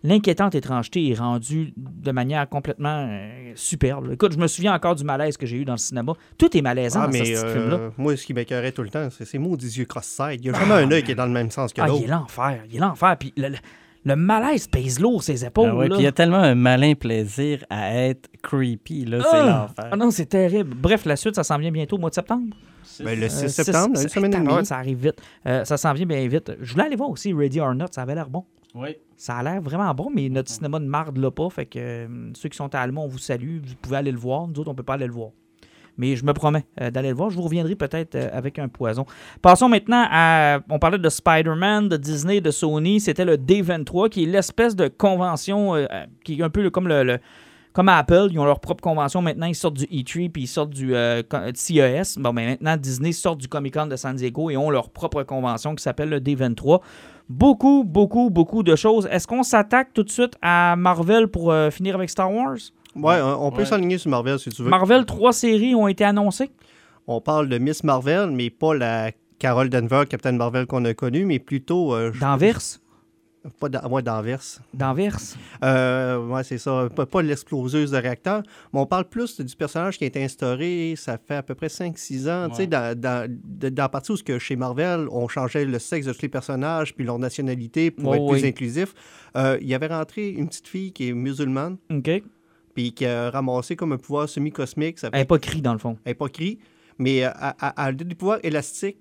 l'inquiétante 0.01 0.55
étrangeté 0.55 1.11
est 1.11 1.13
rendue 1.13 1.73
de 1.77 2.11
manière 2.11 2.49
complètement 2.49 3.05
euh, 3.07 3.51
superbe. 3.53 4.09
Écoute, 4.11 4.33
je 4.33 4.39
me 4.39 4.47
souviens 4.47 4.73
encore 4.73 4.95
du 4.95 5.03
malaise 5.03 5.37
que 5.37 5.45
j'ai 5.45 5.57
eu 5.57 5.63
dans 5.65 5.73
le 5.73 5.77
cinéma. 5.77 6.13
Tout 6.39 6.57
est 6.57 6.61
malaisant 6.63 7.01
Ah, 7.03 7.05
dans 7.07 7.13
ce 7.13 7.19
mais 7.19 7.37
euh, 7.37 7.53
film-là. 7.53 7.79
moi, 7.99 8.17
ce 8.17 8.25
qui 8.25 8.33
m'écœurait 8.33 8.71
tout 8.71 8.81
le 8.81 8.89
temps, 8.89 9.09
c'est 9.11 9.25
ces 9.25 9.37
maudits 9.37 9.77
yeux 9.77 9.85
cross-side. 9.85 10.39
Il 10.43 10.49
n'y 10.49 10.55
a 10.55 10.59
jamais 10.59 10.73
un 10.73 10.91
œil 10.91 11.03
qui 11.03 11.11
est 11.11 11.15
dans 11.15 11.27
le 11.27 11.31
même 11.33 11.51
sens 11.51 11.71
que 11.71 11.81
Ah, 11.81 11.85
il 11.85 11.89
l'autre. 11.91 12.03
est 12.05 12.07
l'enfer. 12.07 12.59
Il 12.67 12.75
est 12.77 12.79
l'enfer. 12.79 13.15
Puis 13.19 13.31
le, 13.37 13.49
le- 13.49 13.57
le 14.05 14.15
malaise 14.15 14.67
pèse 14.67 14.99
lourd 14.99 15.21
ses 15.21 15.45
épaules. 15.45 15.69
Ah 15.71 15.75
ouais, 15.75 15.87
là. 15.87 15.93
puis 15.95 16.01
il 16.01 16.05
y 16.05 16.07
a 16.07 16.11
tellement 16.11 16.37
un 16.41 16.55
malin 16.55 16.93
plaisir 16.95 17.63
à 17.69 17.95
être 17.95 18.27
creepy, 18.41 19.05
là, 19.05 19.19
c'est 19.21 19.37
Ah! 19.37 19.67
l'enfer. 19.69 19.89
Ah 19.91 19.95
non, 19.95 20.09
c'est 20.09 20.25
terrible. 20.25 20.73
Bref, 20.75 21.05
la 21.05 21.15
suite, 21.15 21.35
ça 21.35 21.43
s'en 21.43 21.59
vient 21.59 21.71
bientôt 21.71 21.95
au 21.97 21.99
mois 21.99 22.09
de 22.09 22.15
septembre. 22.15 22.55
Ben, 23.01 23.19
le 23.19 23.29
6 23.29 23.43
Euh, 23.45 23.47
septembre, 23.47 23.97
six- 23.97 24.03
une 24.03 24.09
semaine 24.09 24.31
et 24.31 24.33
tabarouette, 24.33 24.55
demie. 24.57 24.65
Ça 24.67 24.77
arrive 24.77 24.97
vite. 24.97 25.21
Euh, 25.47 25.63
ça 25.65 25.77
s'en 25.77 25.93
vient 25.93 26.05
bien 26.05 26.27
vite. 26.27 26.51
Je 26.61 26.71
voulais 26.73 26.85
aller 26.85 26.95
voir 26.95 27.09
aussi 27.09 27.33
Ready 27.33 27.59
or 27.61 27.73
Not. 27.73 27.87
Ça 27.91 28.01
avait 28.01 28.15
l'air 28.15 28.29
bon. 28.29 28.43
Oui. 28.75 28.97
Ça 29.15 29.35
a 29.37 29.43
l'air 29.43 29.61
vraiment 29.61 29.93
bon, 29.93 30.09
mais 30.13 30.29
notre 30.29 30.49
cinéma 30.49 30.79
ne 30.79 30.87
marde 30.87 31.17
l'a 31.17 31.31
pas. 31.31 31.49
Fait 31.49 31.65
que 31.65 31.79
euh, 31.79 32.07
ceux 32.35 32.49
qui 32.49 32.57
sont 32.57 32.73
à 32.75 32.79
Allemand, 32.79 33.05
on 33.05 33.07
vous 33.07 33.19
salue. 33.19 33.59
Vous 33.63 33.75
pouvez 33.81 33.97
aller 33.97 34.11
le 34.11 34.17
voir. 34.17 34.47
Nous 34.47 34.59
autres, 34.59 34.69
on 34.71 34.75
peut 34.75 34.83
pas 34.83 34.95
aller 34.95 35.07
le 35.07 35.13
voir. 35.13 35.29
Mais 35.95 36.15
je 36.15 36.25
me 36.25 36.33
promets 36.33 36.65
euh, 36.81 36.89
d'aller 36.89 37.09
le 37.09 37.15
voir. 37.15 37.29
Je 37.29 37.35
vous 37.35 37.43
reviendrai 37.43 37.75
peut-être 37.75 38.15
euh, 38.15 38.27
avec 38.33 38.57
un 38.57 38.67
poison. 38.67 39.05
Passons 39.43 39.69
maintenant 39.69 40.07
à. 40.09 40.59
On 40.71 40.79
parlait 40.79 40.97
de 40.97 41.07
Spider-Man, 41.07 41.87
de 41.87 41.97
Disney, 41.97 42.41
de 42.41 42.49
Sony. 42.49 42.99
C'était 42.99 43.25
le 43.25 43.37
D23, 43.37 44.09
qui 44.09 44.23
est 44.23 44.25
l'espèce 44.25 44.75
de 44.75 44.87
convention 44.87 45.73
qui 46.23 46.39
est 46.39 46.43
un 46.43 46.49
peu 46.49 46.67
comme 46.71 46.87
le. 46.87 47.03
le- 47.03 47.19
comme 47.73 47.89
Apple, 47.89 48.27
ils 48.31 48.39
ont 48.39 48.45
leur 48.45 48.59
propre 48.59 48.81
convention. 48.81 49.21
Maintenant, 49.21 49.47
ils 49.47 49.55
sortent 49.55 49.73
du 49.77 49.85
E3 49.85 50.29
puis 50.29 50.43
ils 50.43 50.47
sortent 50.47 50.69
du 50.69 50.95
euh, 50.95 51.21
CES. 51.55 52.17
Bon, 52.19 52.31
mais 52.31 52.47
maintenant, 52.51 52.77
Disney 52.77 53.11
sort 53.11 53.35
du 53.35 53.47
Comic 53.47 53.73
Con 53.73 53.87
de 53.87 53.95
San 53.95 54.15
Diego 54.15 54.49
et 54.49 54.57
ont 54.57 54.69
leur 54.69 54.89
propre 54.89 55.23
convention 55.23 55.73
qui 55.75 55.83
s'appelle 55.83 56.09
le 56.09 56.19
D23. 56.19 56.79
Beaucoup, 57.29 57.83
beaucoup, 57.83 58.29
beaucoup 58.29 58.63
de 58.63 58.75
choses. 58.75 59.07
Est-ce 59.11 59.25
qu'on 59.27 59.43
s'attaque 59.43 59.89
tout 59.93 60.03
de 60.03 60.09
suite 60.11 60.33
à 60.41 60.75
Marvel 60.77 61.27
pour 61.27 61.51
euh, 61.51 61.69
finir 61.71 61.95
avec 61.95 62.09
Star 62.09 62.31
Wars? 62.31 62.57
Ouais, 62.95 63.19
on 63.21 63.49
peut 63.51 63.59
Ouais. 63.61 63.65
s'aligner 63.65 63.97
sur 63.97 64.11
Marvel 64.11 64.37
si 64.37 64.49
tu 64.49 64.61
veux. 64.61 64.69
Marvel, 64.69 65.05
trois 65.05 65.33
séries 65.33 65.73
ont 65.73 65.87
été 65.87 66.03
annoncées. 66.03 66.51
on 67.07 67.21
parle 67.21 67.49
de 67.49 67.57
Miss 67.57 67.83
Marvel, 67.83 68.29
mais 68.31 68.49
pas 68.51 68.75
la 68.75 69.11
Carol 69.39 69.69
Denver, 69.69 70.03
Captain 70.07 70.33
Marvel 70.33 70.67
qu'on 70.67 70.85
a 70.85 70.93
connue, 70.93 71.25
mais 71.25 71.39
plutôt. 71.39 71.93
euh, 71.95 72.11
je- 72.13 72.19
D'Anvers? 72.19 72.59
Pas 73.59 73.67
ouais, 73.89 74.01
d'Anvers. 74.01 74.41
D'Anvers? 74.73 75.17
Euh, 75.63 76.25
ouais, 76.27 76.43
c'est 76.45 76.57
ça. 76.57 76.87
Pas, 76.95 77.05
pas 77.05 77.21
l'exploseuse 77.21 77.91
de 77.91 77.97
réacteur. 77.97 78.41
Mais 78.71 78.79
on 78.79 78.85
parle 78.85 79.05
plus 79.05 79.41
du 79.41 79.55
personnage 79.55 79.97
qui 79.97 80.05
a 80.05 80.07
été 80.07 80.23
instauré, 80.23 80.93
ça 80.97 81.17
fait 81.17 81.35
à 81.35 81.43
peu 81.43 81.53
près 81.53 81.67
5-6 81.67 82.29
ans. 82.29 82.49
Tu 82.49 82.55
sais, 82.55 82.67
dans, 82.67 82.97
dans, 82.97 83.27
de- 83.29 83.69
dans 83.69 83.83
la 83.83 83.89
partie 83.89 84.11
où 84.13 84.15
que 84.23 84.39
chez 84.39 84.55
Marvel, 84.55 85.07
on 85.11 85.27
changeait 85.27 85.65
le 85.65 85.77
sexe 85.79 86.05
de 86.05 86.13
tous 86.13 86.21
les 86.21 86.29
personnages 86.29 86.95
puis 86.95 87.03
leur 87.05 87.19
nationalité 87.19 87.91
pour 87.91 88.15
être 88.15 88.27
plus 88.29 88.45
inclusif. 88.45 88.93
euh, 89.35 89.57
il 89.61 89.67
y 89.67 89.73
avait 89.75 89.87
rentré 89.87 90.29
une 90.29 90.47
petite 90.47 90.67
fille 90.69 90.93
qui 90.93 91.09
est 91.09 91.13
musulmane, 91.13 91.77
OK. 91.91 92.07
Elle 92.07 92.23
puis 92.73 92.91
qui 92.93 93.05
a 93.05 93.29
ramassé 93.29 93.75
comme 93.75 93.91
un 93.91 93.97
pouvoir 93.97 94.27
semi-cosmique. 94.29 94.97
Ça 94.99 95.11
fait 95.11 95.17
n'est 95.17 95.25
pas 95.25 95.37
cri 95.37 95.61
dans 95.61 95.73
le 95.73 95.79
fond. 95.79 95.97
Elle 96.05 96.11
n'est 96.11 96.15
pas 96.15 96.29
cri, 96.29 96.59
mais 96.97 97.23
euh, 97.25 97.29
elle, 97.41 97.53
elle- 97.61 97.71
elle 97.77 97.83
a 97.83 97.91
des 97.91 98.15
pouvoirs 98.15 98.39
élastiques 98.41 98.97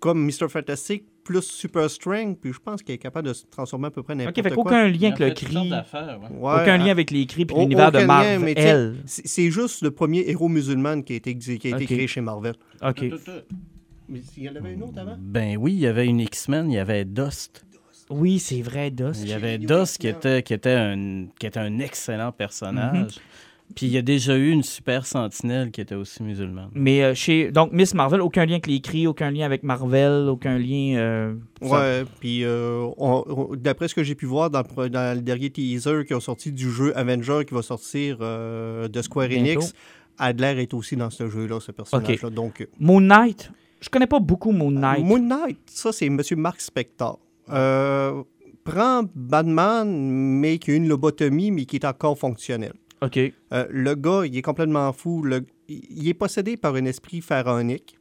comme 0.00 0.24
Mr. 0.24 0.48
Fantastic, 0.48 1.04
plus 1.28 1.42
Super 1.42 1.90
Strength, 1.90 2.38
puis 2.40 2.52
je 2.54 2.58
pense 2.58 2.82
qu'elle 2.82 2.94
est 2.94 2.98
capable 2.98 3.28
de 3.28 3.34
se 3.34 3.44
transformer 3.46 3.88
à 3.88 3.90
peu 3.90 4.02
près 4.02 4.14
n'importe 4.14 4.38
OK, 4.38 4.42
fait 4.44 4.50
quoi. 4.54 4.64
qu'aucun 4.64 4.88
lien 4.88 4.96
Il 4.98 5.04
a 5.04 5.08
avec 5.08 5.20
le 5.42 5.48
fait 5.48 5.54
cri. 5.54 5.68
d'affaires, 5.68 6.18
ouais. 6.22 6.28
Ouais, 6.38 6.62
Aucun 6.62 6.74
elle- 6.76 6.80
lien 6.80 6.90
avec 6.90 7.10
les 7.10 7.26
cris 7.26 7.44
puis 7.44 7.54
l'univers 7.56 7.92
de 7.92 7.98
aucun 7.98 8.06
lien, 8.22 8.38
Marvel. 8.38 8.96
C'est 9.04 9.26
c'est 9.26 9.50
juste 9.50 9.82
le 9.82 9.90
premier 9.90 10.20
héros 10.30 10.48
musulman 10.48 11.02
qui 11.02 11.12
a 11.12 11.16
été, 11.16 11.36
qui 11.36 11.50
a 11.50 11.54
été 11.54 11.74
Ok. 11.74 11.84
créé 11.84 12.06
chez 12.06 12.22
Marvel. 12.22 12.54
OK. 12.82 13.02
Mais 14.08 14.20
il 14.38 14.42
y 14.44 14.48
en 14.48 14.56
avait 14.56 14.72
une 14.72 14.82
autre 14.84 14.98
avant? 14.98 15.16
Ben 15.18 15.56
oui, 15.58 15.74
il 15.74 15.80
y 15.80 15.86
avait 15.86 16.06
une 16.06 16.20
X-Men, 16.20 16.70
il 16.70 16.76
y 16.76 16.78
avait 16.78 17.04
Dust. 17.04 17.64
Oui, 18.10 18.38
c'est 18.38 18.62
vrai, 18.62 18.90
Dust. 18.90 19.20
Il 19.22 19.28
y 19.28 19.34
avait 19.34 19.58
Dust 19.58 19.98
qui 19.98 20.08
était, 20.08 20.42
qui, 20.42 20.54
était 20.54 20.70
un, 20.72 21.26
qui 21.38 21.46
était 21.46 21.60
un 21.60 21.78
excellent 21.78 22.32
personnage. 22.32 22.96
Mhm. 23.16 23.22
Puis 23.76 23.86
il 23.86 23.92
y 23.92 23.98
a 23.98 24.02
déjà 24.02 24.36
eu 24.36 24.50
une 24.50 24.62
super 24.62 25.06
sentinelle 25.06 25.70
qui 25.70 25.80
était 25.80 25.94
aussi 25.94 26.22
musulmane. 26.22 26.70
Mais 26.74 27.02
euh, 27.02 27.14
chez. 27.14 27.52
Donc, 27.52 27.70
Miss 27.72 27.94
Marvel, 27.94 28.20
aucun 28.20 28.44
lien 28.44 28.52
avec 28.54 28.66
les 28.66 28.80
cris, 28.80 29.06
aucun 29.06 29.30
lien 29.30 29.44
avec 29.46 29.62
Marvel, 29.62 30.28
aucun 30.28 30.58
lien. 30.58 30.96
euh, 30.96 31.34
Ouais, 31.60 32.04
puis 32.20 32.44
euh, 32.44 32.88
d'après 33.56 33.86
ce 33.88 33.94
que 33.94 34.02
j'ai 34.02 34.14
pu 34.14 34.26
voir 34.26 34.50
dans, 34.50 34.58
le 34.60 34.64
pro- 34.64 34.88
dans 34.88 35.14
le 35.16 35.20
dernier 35.22 35.50
teaser 35.50 36.04
qui 36.06 36.14
a 36.14 36.20
sorti 36.20 36.50
du 36.50 36.70
jeu 36.70 36.96
Avenger 36.96 37.40
qui 37.46 37.54
va 37.54 37.62
sortir 37.62 38.18
euh, 38.20 38.88
de 38.88 39.02
Square 39.02 39.28
Bientôt. 39.28 39.60
Enix, 39.60 39.74
Adler 40.18 40.54
est 40.62 40.74
aussi 40.74 40.96
dans 40.96 41.10
ce 41.10 41.28
jeu-là, 41.28 41.60
ce 41.60 41.70
personnage-là. 41.70 42.30
Donc, 42.30 42.66
Moon 42.80 43.00
Knight. 43.00 43.52
Je 43.80 43.88
connais 43.90 44.08
pas 44.08 44.18
beaucoup 44.18 44.50
Moon 44.50 44.72
Knight. 44.72 45.04
Moon 45.04 45.20
Knight, 45.20 45.58
ça, 45.66 45.92
c'est 45.92 46.06
M. 46.06 46.20
Mark 46.36 46.60
Spector. 46.60 47.20
Euh, 47.50 48.22
prend 48.64 49.04
Batman, 49.14 49.86
mais 50.40 50.58
qui 50.58 50.72
a 50.72 50.74
une 50.74 50.88
lobotomie, 50.88 51.50
mais 51.52 51.64
qui 51.64 51.76
est 51.76 51.84
encore 51.84 52.18
fonctionnel. 52.18 52.72
OK. 53.02 53.16
Euh, 53.52 53.66
le 53.70 53.94
gars, 53.94 54.22
il 54.26 54.36
est 54.36 54.42
complètement 54.42 54.92
fou. 54.92 55.22
Le- 55.22 55.44
il 55.68 56.08
est 56.08 56.14
possédé 56.14 56.56
par 56.56 56.74
un 56.74 56.84
esprit 56.84 57.20
pharaonique, 57.20 57.96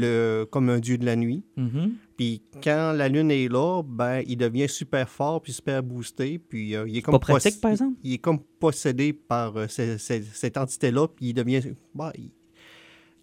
le- 0.00 0.44
comme 0.50 0.68
un 0.68 0.78
dieu 0.78 0.98
de 0.98 1.06
la 1.06 1.16
nuit. 1.16 1.42
Mhm. 1.56 1.92
Puis 2.16 2.42
quand 2.62 2.92
la 2.92 3.08
lune 3.08 3.30
est 3.30 3.48
là, 3.48 3.82
ben, 3.82 4.22
il 4.26 4.36
devient 4.36 4.68
super 4.68 5.08
fort 5.08 5.40
puis 5.40 5.52
super 5.52 5.82
boosté. 5.82 6.38
Puis 6.38 6.76
euh, 6.76 6.84
il 6.86 6.96
est 6.98 7.02
comme 7.02 7.12
Pas 7.12 7.18
pratique, 7.18 7.54
poss- 7.54 7.60
par 7.60 7.70
exemple? 7.72 7.96
Il 8.04 8.12
est 8.12 8.18
comme 8.18 8.40
possédé 8.60 9.12
par 9.12 9.56
euh, 9.56 9.66
ce- 9.68 9.96
ce- 9.98 10.22
cette 10.32 10.56
entité-là, 10.56 11.08
puis 11.08 11.30
il 11.30 11.34
devient. 11.34 11.62
bah, 11.94 12.12
il, 12.18 12.30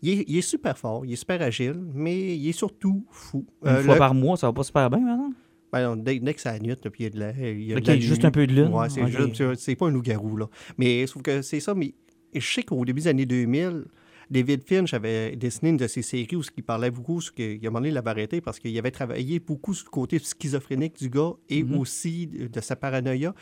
il 0.01 0.09
est, 0.19 0.25
il 0.27 0.37
est 0.37 0.41
super 0.41 0.77
fort, 0.77 1.05
il 1.05 1.13
est 1.13 1.15
super 1.17 1.41
agile, 1.41 1.75
mais 1.93 2.35
il 2.35 2.49
est 2.49 2.53
surtout 2.53 3.05
fou. 3.11 3.45
Une 3.63 3.75
fois 3.83 3.93
le- 3.93 3.99
par 3.99 4.13
mois, 4.15 4.35
ça 4.35 4.47
va 4.47 4.53
pas 4.53 4.63
super 4.63 4.89
bien, 4.89 4.99
maintenant? 4.99 5.31
Ben 5.71 5.83
non, 5.89 5.95
dès, 5.95 6.19
dès 6.19 6.33
que 6.33 6.41
la 6.45 6.59
nuit, 6.59 6.75
puis 6.75 6.91
il 6.99 7.03
y 7.03 7.05
a 7.07 7.09
de 7.09 7.19
la. 7.19 7.31
il 7.49 7.63
y 7.63 7.73
a 7.73 7.79
de 7.79 7.87
la 7.87 7.99
juste 7.99 8.17
lune. 8.21 8.25
un 8.27 8.31
peu 8.31 8.47
de 8.47 8.53
lune. 8.53 8.67
Ouais, 8.73 8.89
c'est 8.89 9.55
c'est 9.55 9.75
pas 9.75 9.87
un 9.87 9.91
loup-garou, 9.91 10.37
là. 10.37 10.47
Mais 10.77 11.05
sauf 11.07 11.21
que 11.21 11.41
c'est 11.41 11.59
ça, 11.59 11.73
mais 11.73 11.93
je 12.33 12.39
sais 12.45 12.63
qu'au 12.63 12.83
début 12.85 13.01
des 13.01 13.07
années 13.07 13.25
2000, 13.25 13.85
David 14.29 14.63
Finch 14.65 14.93
avait 14.93 15.35
dessiné 15.35 15.71
une 15.71 15.77
de 15.77 15.87
ses 15.87 16.01
séries 16.01 16.35
où 16.35 16.41
il 16.55 16.63
parlait 16.63 16.89
beaucoup, 16.91 17.19
ce 17.19 17.31
qu'il 17.31 17.65
a 17.65 17.69
donné, 17.69 17.89
il 17.89 17.93
l'avait 17.93 18.09
arrêté 18.11 18.39
parce 18.41 18.59
qu'il 18.59 18.77
avait 18.77 18.91
travaillé 18.91 19.39
beaucoup 19.39 19.73
sur 19.73 19.85
le 19.87 19.91
côté 19.91 20.19
schizophrénique 20.19 20.97
du 20.97 21.09
gars 21.09 21.33
et 21.49 21.63
Mhm. 21.63 21.77
aussi 21.77 22.27
de, 22.27 22.47
de 22.47 22.61
sa 22.61 22.75
paranoïa. 22.75 23.33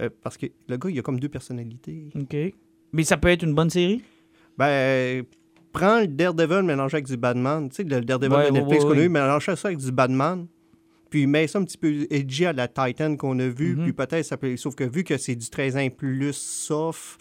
euh, 0.00 0.10
parce 0.22 0.36
que 0.36 0.46
le 0.68 0.76
gars, 0.76 0.90
il 0.90 0.98
a 0.98 1.02
comme 1.02 1.20
deux 1.20 1.28
personnalités. 1.28 2.08
OK. 2.16 2.36
Mais 2.92 3.04
ça 3.04 3.16
peut 3.16 3.28
être 3.28 3.44
une 3.44 3.54
bonne 3.54 3.70
série? 3.70 4.02
Ben, 4.58 5.24
prends 5.72 6.00
le 6.00 6.08
Daredevil 6.08 6.62
mélangé 6.62 6.96
avec 6.96 7.06
du 7.06 7.16
Batman. 7.16 7.68
Tu 7.68 7.76
sais, 7.76 7.82
le 7.84 8.00
Daredevil 8.00 8.34
Ouais, 8.36 8.46
de 8.48 8.54
Netflix 8.54 8.84
ouais, 8.84 8.90
qu'on 8.90 8.98
a 8.98 9.04
eu, 9.04 9.08
mélange 9.08 9.44
ça 9.54 9.68
avec 9.68 9.78
du 9.78 9.92
Batman. 9.92 10.46
Puis 11.14 11.28
mets 11.28 11.46
ça 11.46 11.60
un 11.60 11.64
petit 11.64 11.78
peu 11.78 12.08
edgy 12.10 12.44
à 12.44 12.52
la 12.52 12.66
Titan 12.66 13.14
qu'on 13.14 13.38
a 13.38 13.46
vu. 13.46 13.76
Mhm. 13.76 13.84
Puis 13.84 13.92
peut-être 13.92 14.24
ça 14.24 14.36
peut. 14.36 14.56
Sauf 14.56 14.74
que 14.74 14.82
vu 14.82 15.04
que 15.04 15.16
c'est 15.16 15.36
du 15.36 15.48
13 15.48 15.76
ans 15.76 15.88
plus 15.96 16.32
soft. 16.32 17.20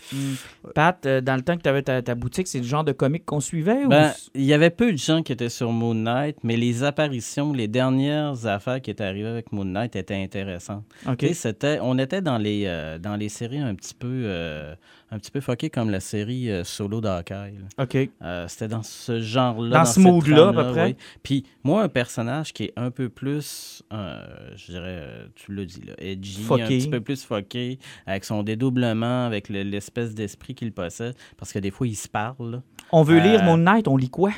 Pat, 0.73 1.05
euh, 1.05 1.21
dans 1.21 1.35
le 1.35 1.43
temps 1.43 1.55
que 1.55 1.61
tu 1.61 1.69
avais 1.69 1.83
ta, 1.83 2.01
ta 2.01 2.15
boutique, 2.15 2.47
c'est 2.47 2.57
le 2.57 2.63
genre 2.63 2.83
de 2.83 2.91
comique 2.91 3.23
qu'on 3.23 3.39
suivait? 3.39 3.85
Ben, 3.85 4.09
ou... 4.09 4.29
il 4.33 4.45
y 4.45 4.53
avait 4.53 4.71
peu 4.71 4.93
de 4.93 4.97
gens 4.97 5.21
qui 5.21 5.31
étaient 5.31 5.47
sur 5.47 5.71
Moon 5.71 5.93
Knight, 5.93 6.37
mais 6.43 6.57
les 6.57 6.81
apparitions, 6.81 7.53
les 7.53 7.67
dernières 7.67 8.47
affaires 8.47 8.81
qui 8.81 8.89
étaient 8.89 9.03
arrivées 9.03 9.29
avec 9.29 9.51
Moon 9.51 9.63
Knight 9.63 9.95
étaient 9.95 10.15
intéressantes. 10.15 10.85
C'était, 11.33 11.77
on 11.79 11.99
était 11.99 12.23
dans 12.23 12.39
les, 12.39 12.63
euh, 12.65 12.97
dans 12.97 13.15
les 13.15 13.29
séries 13.29 13.59
un 13.59 13.75
petit 13.75 13.93
peu, 13.93 14.07
euh, 14.07 14.73
un 15.13 15.19
petit 15.19 15.29
peu 15.31 15.41
fuckées 15.41 15.69
comme 15.69 15.89
la 15.91 15.99
série 15.99 16.49
euh, 16.49 16.63
Solo 16.63 16.99
d'Hawkeye. 16.99 17.59
OK. 17.79 18.09
Euh, 18.23 18.47
c'était 18.47 18.67
dans 18.67 18.81
ce 18.83 19.19
genre-là. 19.21 19.77
Dans 19.79 19.85
ce 19.85 19.99
mood-là, 19.99 20.49
à 20.49 20.53
peu 20.53 20.71
près? 20.71 20.85
oui. 20.85 20.95
Puis 21.21 21.43
moi, 21.63 21.83
un 21.83 21.87
personnage 21.89 22.51
qui 22.51 22.63
est 22.63 22.73
un 22.75 22.89
peu 22.89 23.09
plus, 23.09 23.83
euh, 23.93 24.25
je 24.55 24.71
dirais, 24.71 25.07
tu 25.35 25.53
l'as 25.53 25.65
dit, 25.65 25.81
là, 25.85 25.93
edgy, 25.99 26.41
un 26.41 26.45
Fucké. 26.45 26.77
petit 26.79 26.89
peu 26.89 26.99
plus 27.01 27.23
fucké, 27.23 27.77
avec 28.07 28.25
son 28.25 28.41
dédoublement, 28.43 29.25
avec 29.27 29.49
le- 29.49 29.61
l'espèce 29.63 30.15
d'esprit 30.15 30.55
qu'il 30.55 30.71
possède, 30.71 31.13
parce 31.37 31.53
que 31.53 31.59
des 31.59 31.69
fois, 31.71 31.85
il 31.87 31.95
se 31.95 32.07
parle. 32.07 32.51
là. 32.51 32.63
On 32.91 33.03
veut 33.03 33.19
lire 33.19 33.43
Moon 33.43 33.57
Knight, 33.57 33.87
on 33.87 33.97
lit 33.97 34.09
quoi? 34.09 34.31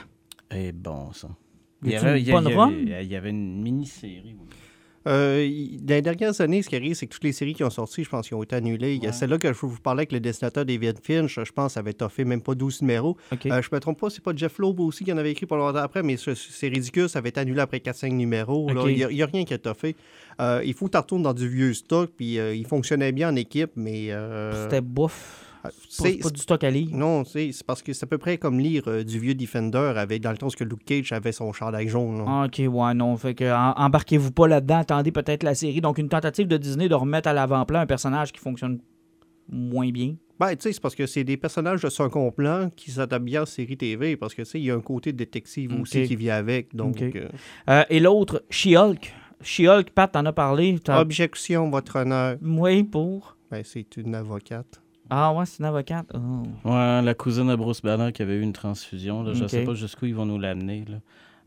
Et 0.52 0.72
bon, 0.74 1.12
ça. 1.14 1.30
Y 1.84 1.88
il 1.88 1.92
y 1.92 1.96
avait- 1.96 2.22
il 2.22 3.08
y 3.12 3.16
avait 3.16 3.30
une 3.30 3.62
mini-série. 3.62 4.36
oui. 4.40 4.48
Euh, 5.08 5.48
dans 5.82 5.94
les 5.94 6.02
dernières 6.02 6.40
années, 6.42 6.62
ce 6.64 6.70
qui 6.70 6.76
arrive, 6.76 6.96
c'est 6.96 7.06
que 7.06 7.14
toutes 7.14 7.24
les 7.24 7.32
séries 7.32 7.54
qui 7.54 7.64
ont 7.64 7.70
sorti, 7.70 8.04
je 8.04 8.10
pense, 8.10 8.28
qui 8.28 8.34
ont 8.34 8.42
été 8.42 8.56
annulées. 8.56 8.96
Il 8.96 9.04
y 9.04 9.06
a 9.06 9.10
Ouais. 9.10 9.16
celle-là 9.16 9.38
que 9.38 9.54
je 9.54 9.60
vous 9.60 9.78
parlais 9.80 10.00
avec 10.02 10.12
le 10.12 10.20
dessinateur 10.20 10.66
David 10.66 10.98
Finch, 11.04 11.40
je 11.44 11.52
pense, 11.52 11.78
avait 11.78 11.94
toffé 11.94 12.26
même 12.26 12.42
pas 12.42 12.56
12 12.56 12.82
numéros. 12.82 13.16
Euh, 13.52 13.62
je 13.62 13.70
me 13.72 13.80
trompe 13.80 14.00
pas, 14.00 14.10
c'est 14.10 14.24
pas 14.24 14.34
Jeff 14.36 14.58
Loeb 14.58 14.80
aussi 14.80 15.04
qui 15.04 15.14
en 15.14 15.18
avait 15.18 15.32
écrit 15.32 15.46
pas 15.46 15.58
longtemps 15.58 15.78
après, 15.80 16.02
mais 16.04 16.18
ce- 16.18 16.34
c'est 16.36 16.68
ridicule, 16.70 17.08
ça 17.08 17.20
avait 17.20 17.30
été 17.30 17.40
annulé 17.40 17.60
après 17.62 17.80
4-5 17.80 18.14
numéros. 18.14 18.68
là. 18.74 18.82
Il 18.88 19.08
n'y 19.08 19.22
a, 19.24 19.26
rien 19.28 19.46
qui 19.46 19.54
a 19.54 19.58
toffé. 19.58 19.96
Euh, 20.42 20.62
il 20.66 20.74
faut 20.74 20.88
que 20.88 20.92
tu 20.92 20.98
retournes 20.98 21.24
dans 21.24 21.34
du 21.34 21.48
vieux 21.48 21.74
stock, 21.74 22.10
puis 22.18 22.40
euh, 22.40 22.56
il 22.56 22.66
fonctionnait 22.66 23.12
bien 23.12 23.30
en 23.30 23.36
équipe, 23.36 23.72
mais. 23.76 24.12
euh, 24.12 24.64
C'était 24.64 24.82
bouffe. 24.82 25.45
Euh, 25.66 25.70
C'est 25.90 26.18
pas 26.18 26.30
du 26.30 26.42
stock 26.42 26.64
à 26.64 26.70
lire. 26.72 26.88
Non, 26.92 27.24
c'est 27.26 27.52
parce 27.66 27.82
que 27.82 27.94
c'est 27.94 28.04
à 28.04 28.08
peu 28.08 28.18
près 28.18 28.38
comme 28.38 28.60
lire 28.60 28.84
euh, 28.88 29.04
du 29.04 29.20
vieux 29.20 29.34
Defender 29.36 29.94
avec, 29.96 30.22
dans 30.22 30.32
le 30.32 30.38
temps 30.38 30.48
que 30.50 30.64
Luke 30.64 30.86
Cage 30.86 31.12
avait 31.12 31.32
son 31.32 31.52
chandail 31.54 31.88
jaune. 31.88 32.20
là. 32.20 32.26
Ah, 32.28 32.46
OK, 32.46 32.62
ouais, 32.68 32.94
non. 32.94 33.16
Fait 33.18 33.34
que 33.36 33.52
en- 33.52 33.74
embarquez-vous 33.78 34.32
pas 34.32 34.48
là-dedans. 34.48 34.78
Attendez 34.80 35.12
peut-être 35.12 35.44
la 35.44 35.56
série. 35.56 35.82
Donc, 35.82 35.98
une 35.98 36.10
tentative 36.10 36.48
de 36.48 36.58
Disney 36.58 36.88
de 36.90 36.96
remettre 36.96 37.28
à 37.30 37.34
l'avant-plan 37.34 37.80
un 37.80 37.86
personnage 37.86 38.32
qui 38.32 38.40
fonctionne 38.40 38.80
moins 39.50 39.90
bien. 39.92 40.16
Ben, 40.40 40.50
tu 40.56 40.64
sais, 40.64 40.74
c'est 40.74 40.82
parce 40.82 40.96
que 40.96 41.06
c'est 41.06 41.24
des 41.24 41.38
personnages 41.38 41.82
de 41.82 41.90
second 41.90 42.30
plan 42.32 42.70
qui 42.76 42.92
s'adaptent 42.92 43.24
bien 43.24 43.44
en 43.44 43.46
série 43.46 43.78
TV, 43.78 44.18
parce 44.18 44.34
que, 44.34 44.42
tu 44.42 44.50
sais, 44.50 44.60
il 44.60 44.66
y 44.66 44.72
a 44.72 44.76
un 44.76 44.82
côté 44.82 45.14
détective 45.14 45.72
aussi 45.82 46.04
qui 46.04 46.16
vient 46.18 46.36
avec. 46.36 46.76
Donc, 46.76 47.02
euh, 47.02 47.30
Euh, 47.70 47.84
et 47.90 48.00
l'autre, 48.02 48.44
She-Hulk. 48.50 49.14
She-Hulk, 49.42 49.92
Pat, 49.92 50.12
t'en 50.12 50.26
as 50.26 50.34
parlé. 50.34 50.78
Objection, 50.90 51.70
votre 51.70 51.98
honneur. 51.98 52.38
Oui, 52.42 52.84
pour? 52.84 53.38
Ben, 53.52 53.62
c'est 53.64 53.96
une 53.98 54.16
avocate. 54.16 54.82
Ah, 55.10 55.32
ouais, 55.34 55.46
c'est 55.46 55.60
une 55.60 55.66
avocate? 55.66 56.08
Oh. 56.14 56.44
Ouais, 56.70 57.02
la 57.02 57.14
cousine 57.14 57.48
de 57.48 57.56
Bruce 57.56 57.82
Banner 57.82 58.12
qui 58.12 58.22
avait 58.22 58.36
eu 58.36 58.42
une 58.42 58.54
transfusion. 58.54 59.24
Là, 59.24 59.34
Je 59.34 59.44
Ok. 59.44 59.50
sais 59.50 59.64
pas 59.64 59.74
jusqu'où 59.74 60.06
ils 60.08 60.16
vont 60.16 60.26
nous 60.26 60.40
l'amener. 60.40 60.86
là. 60.88 60.98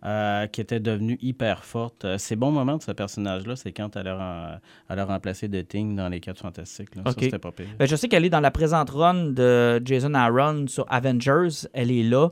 Euh, 0.07 0.47
qui 0.47 0.61
était 0.61 0.79
devenue 0.79 1.19
hyper 1.21 1.65
forte. 1.65 2.05
Euh, 2.05 2.19
ces 2.19 2.37
bons 2.37 2.53
moments 2.53 2.77
de 2.77 2.83
ce 2.85 2.93
personnage-là, 2.93 3.57
c'est 3.57 3.73
quand 3.73 3.97
elle 3.97 4.07
a, 4.07 4.15
ren- 4.17 4.59
elle 4.89 4.99
a 5.01 5.05
remplacé 5.05 5.49
The 5.51 5.67
Thing 5.67 5.97
dans 5.97 6.09
les 6.09 6.21
4 6.21 6.39
Fantastiques. 6.39 6.95
Là. 6.95 7.03
Ok. 7.05 7.15
Ça, 7.15 7.21
c'était 7.23 7.39
pas 7.41 7.51
pire. 7.51 7.67
Ben, 7.81 7.89
je 7.89 7.97
sais 7.97 8.07
qu'elle 8.07 8.25
est 8.25 8.31
dans 8.31 8.39
la 8.39 8.53
présente 8.53 8.91
run 8.91 9.33
de 9.33 9.83
Jason 9.85 10.15
Aaron 10.15 10.67
sur 10.69 10.87
Avengers. 10.89 11.67
Elle 11.73 11.91
est 11.91 12.05
là. 12.05 12.29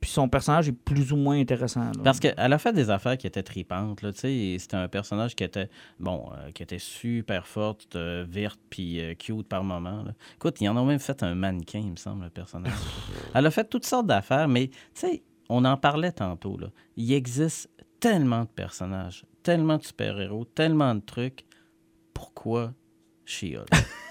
Puis 0.00 0.10
son 0.10 0.28
personnage 0.28 0.68
est 0.68 0.72
plus 0.72 1.12
ou 1.12 1.16
moins 1.16 1.38
intéressant. 1.38 1.84
là. 1.84 2.02
Parce 2.02 2.20
qu'elle 2.20 2.52
a 2.52 2.58
fait 2.58 2.72
des 2.72 2.90
affaires 2.90 3.16
qui 3.16 3.26
étaient 3.26 3.42
tripantes. 3.42 4.02
Là, 4.02 4.12
tu 4.12 4.18
sais, 4.20 4.34
et 4.34 4.58
c'était 4.58 4.76
un 4.76 4.88
personnage 4.88 5.34
qui 5.34 5.44
était, 5.44 5.70
bon, 5.98 6.28
euh, 6.32 6.50
qui 6.52 6.62
était 6.62 6.78
super 6.78 7.46
forte, 7.46 7.96
euh, 7.96 8.24
verte, 8.28 8.60
puis 8.68 9.00
euh, 9.00 9.14
cute 9.14 9.48
par 9.48 9.64
moment. 9.64 10.02
là. 10.02 10.12
Écoute, 10.34 10.60
ils 10.60 10.68
en 10.68 10.76
ont 10.76 10.84
même 10.84 10.98
fait 10.98 11.22
un 11.22 11.34
mannequin, 11.34 11.78
il 11.78 11.92
me 11.92 11.96
semble, 11.96 12.24
le 12.24 12.30
personnage. 12.30 12.72
Elle 13.34 13.46
a 13.46 13.50
fait 13.50 13.64
toutes 13.64 13.86
sortes 13.86 14.06
d'affaires, 14.06 14.48
mais 14.48 14.68
tu 14.68 14.74
sais, 14.94 15.22
on 15.48 15.64
en 15.64 15.76
parlait 15.76 16.12
tantôt. 16.12 16.58
Là. 16.58 16.68
Il 16.96 17.12
existe 17.12 17.70
tellement 17.98 18.42
de 18.42 18.48
personnages, 18.48 19.24
tellement 19.42 19.78
de 19.78 19.84
super-héros, 19.84 20.44
tellement 20.44 20.94
de 20.94 21.00
trucs. 21.00 21.46
Pourquoi 22.12 22.74
She-Hulk? 23.24 23.68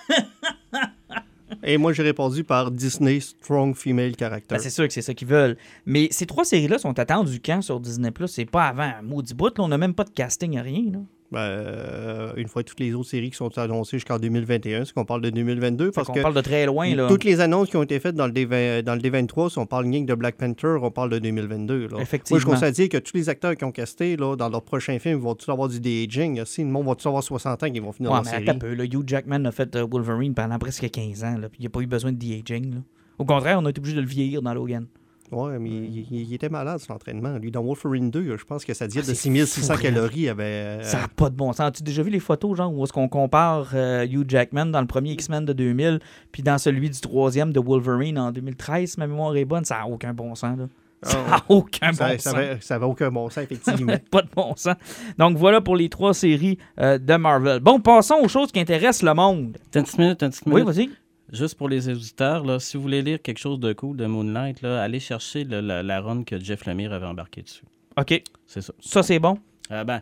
Et 1.65 1.77
moi, 1.77 1.93
j'ai 1.93 2.03
répondu 2.03 2.43
par 2.43 2.71
Disney 2.71 3.19
Strong 3.19 3.75
Female 3.75 4.13
Character. 4.17 4.55
Ben, 4.55 4.59
c'est 4.59 4.69
sûr 4.69 4.85
que 4.85 4.93
c'est 4.93 5.01
ça 5.01 5.13
qu'ils 5.13 5.27
veulent. 5.27 5.57
Mais 5.85 6.09
ces 6.11 6.25
trois 6.25 6.43
séries-là 6.43 6.77
sont 6.77 6.97
attendues 6.99 7.39
quand 7.43 7.61
sur 7.61 7.79
Disney 7.79 8.11
Plus? 8.11 8.27
C'est 8.27 8.45
pas 8.45 8.65
avant 8.65 8.83
un 8.83 9.01
maudit 9.01 9.33
bout. 9.33 9.57
On 9.59 9.69
n'a 9.69 9.77
même 9.77 9.93
pas 9.93 10.03
de 10.03 10.09
casting, 10.09 10.59
rien. 10.59 10.91
Là. 10.91 10.99
Ben, 11.33 11.39
euh, 11.39 12.31
une 12.35 12.47
fois 12.47 12.63
toutes 12.63 12.79
les 12.79 12.93
autres 12.93 13.09
séries 13.09 13.31
qui 13.31 13.37
sont 13.37 13.57
annoncées 13.57 13.97
jusqu'en 13.97 14.19
2021, 14.19 14.85
c'est 14.85 14.93
qu'on 14.93 15.03
parle 15.03 15.21
de 15.21 15.31
2022. 15.31 15.85
Fait 15.85 15.91
Parce 15.91 16.07
qu'on 16.07 16.13
que 16.13 16.21
parle 16.21 16.35
de 16.35 16.41
très 16.41 16.67
loin. 16.67 16.93
Là. 16.93 17.07
toutes 17.07 17.23
les 17.23 17.39
annonces 17.39 17.69
qui 17.71 17.77
ont 17.77 17.81
été 17.81 17.99
faites 17.99 18.15
dans 18.15 18.27
le, 18.27 18.33
D20 18.33 18.83
dans 18.83 18.93
le 18.93 19.01
D23, 19.01 19.49
si 19.49 19.57
on 19.57 19.65
parle 19.65 19.89
de 19.89 20.13
Black 20.13 20.35
Panther, 20.35 20.77
on 20.79 20.91
parle 20.91 21.09
de 21.09 21.17
2022. 21.17 21.87
Là. 21.87 21.97
Effectivement. 21.99 22.35
Moi, 22.35 22.39
je 22.39 22.45
constate 22.45 22.75
dire 22.75 22.87
que 22.89 22.97
tous 22.97 23.17
les 23.17 23.29
acteurs 23.29 23.55
qui 23.55 23.63
ont 23.63 23.71
casté 23.71 24.15
là, 24.15 24.35
dans 24.35 24.49
leur 24.49 24.61
prochain 24.61 24.99
film 24.99 25.19
vont 25.19 25.33
tous 25.33 25.49
avoir 25.51 25.69
du 25.69 25.79
de-aging. 25.79 26.45
Si 26.45 26.61
le 26.61 26.69
monde 26.69 26.85
va 26.85 26.93
tous 26.95 27.07
avoir 27.07 27.23
60 27.23 27.63
ans 27.63 27.69
qu'ils 27.71 27.81
vont 27.81 27.91
finir 27.91 28.11
Ouais, 28.11 28.17
leur 28.17 28.25
mais 28.25 28.29
série. 28.29 28.49
un 28.49 28.55
peu. 28.55 28.73
Là. 28.75 28.83
Hugh 28.85 29.03
Jackman 29.07 29.45
a 29.45 29.51
fait 29.51 29.75
euh, 29.75 29.87
Wolverine 29.89 30.35
pendant 30.35 30.59
presque 30.59 30.87
15 30.89 31.23
ans. 31.23 31.37
Là, 31.39 31.49
puis 31.49 31.61
il 31.61 31.63
n'a 31.63 31.69
pas 31.69 31.81
eu 31.81 31.87
besoin 31.87 32.11
de 32.11 32.17
de-aging. 32.17 32.81
Au 33.17 33.25
contraire, 33.25 33.59
on 33.59 33.65
a 33.65 33.71
été 33.71 33.79
obligé 33.79 33.95
de 33.95 34.01
le 34.01 34.07
vieillir 34.07 34.41
dans 34.41 34.53
Logan. 34.53 34.85
Ouais, 35.33 35.59
mais 35.59 35.69
il, 35.69 35.99
il- 36.11 36.21
il 36.29 36.33
était 36.33 36.49
malade, 36.49 36.79
sur 36.79 36.93
l'entraînement. 36.93 37.37
Lui, 37.37 37.51
dans 37.51 37.63
Wolverine 37.63 38.09
2, 38.11 38.37
je 38.37 38.43
pense 38.45 38.63
que 38.65 38.73
sa 38.73 38.87
diète 38.87 39.05
Ah, 39.07 39.11
de 39.11 39.15
c'est 39.15 39.21
6600 39.23 39.73
fou, 39.75 39.81
calories 39.81 40.29
avait... 40.29 40.43
euh, 40.43 40.83
Ça 40.83 41.01
n'a 41.01 41.07
pas 41.07 41.29
de 41.29 41.35
bon 41.35 41.51
sens. 41.53 41.61
As-tu 41.61 41.83
déjà 41.83 42.03
vu 42.03 42.09
les 42.11 42.19
photos, 42.19 42.57
genre, 42.57 42.73
où 42.73 42.83
est-ce 42.83 42.93
qu'on 42.93 43.07
compare 43.09 43.71
euh, 43.73 44.05
Hugh 44.05 44.25
Jackman 44.29 44.67
dans 44.67 44.81
le 44.81 44.87
premier 44.87 45.11
X-Men 45.11 45.45
de 45.45 45.53
2000, 45.53 45.99
puis 46.31 46.43
dans 46.43 46.57
celui 46.57 46.89
du 46.89 46.99
troisième 46.99 47.51
de 47.51 47.59
Wolverine 47.59 48.17
en 48.19 48.31
2013, 48.31 48.91
si 48.91 48.99
ma 48.99 49.07
mémoire 49.07 49.35
est 49.35 49.45
bonne, 49.45 49.65
ça 49.65 49.77
n'a 49.79 49.87
aucun 49.87 50.13
bon 50.13 50.35
sens, 50.35 50.57
là. 50.57 50.65
Ça 51.05 51.17
Ah, 51.27 51.29
n'a 51.31 51.43
aucun 51.49 51.91
ça, 51.91 52.07
bon 52.07 52.17
ça 52.17 52.31
sens. 52.31 52.39
ça 52.61 52.75
avait 52.75 52.85
aucun 52.85 53.09
bon 53.11 53.29
sens, 53.29 53.43
effectivement. 53.43 53.93
pas 54.09 54.21
de 54.21 54.29
bon 54.33 54.53
sens. 54.55 54.75
Donc 55.17 55.35
voilà 55.35 55.59
pour 55.59 55.75
les 55.75 55.89
trois 55.89 56.13
séries 56.13 56.57
euh, 56.79 56.97
de 56.97 57.15
Marvel. 57.15 57.59
Bon, 57.59 57.81
passons 57.81 58.19
aux 58.23 58.29
choses 58.29 58.53
qui 58.53 58.59
intéressent 58.61 59.03
le 59.03 59.13
monde. 59.13 59.57
T'as 59.69 59.81
une 59.81 59.85
petite 59.85 59.99
minute, 59.99 60.17
t'as 60.19 60.27
une 60.27 60.31
petite 60.31 60.45
Oui, 60.45 60.61
minute? 60.61 60.67
vas-y. 60.73 60.89
Juste 61.33 61.55
pour 61.55 61.67
les 61.67 61.89
auditeurs, 61.89 62.45
là, 62.45 62.59
si 62.59 62.77
vous 62.77 62.83
voulez 62.83 63.01
lire 63.01 63.21
quelque 63.21 63.39
chose 63.39 63.59
de 63.59 63.73
cool 63.73 63.97
de 63.97 64.05
Moonlight, 64.05 64.61
là, 64.61 64.81
allez 64.83 64.99
chercher 64.99 65.43
le- 65.43 65.61
la, 65.61 65.81
la 65.83 65.99
run 65.99 66.23
que 66.23 66.39
Jeff 66.39 66.65
Lemire 66.65 66.93
avait 66.93 67.07
embarqué 67.07 67.41
dessus. 67.41 67.63
OK. 67.99 68.21
C'est 68.45 68.61
ça. 68.61 68.73
Ça, 68.79 69.01
c'est 69.03 69.19
bon? 69.19 69.37
Euh, 69.71 69.83
ben, 69.83 70.01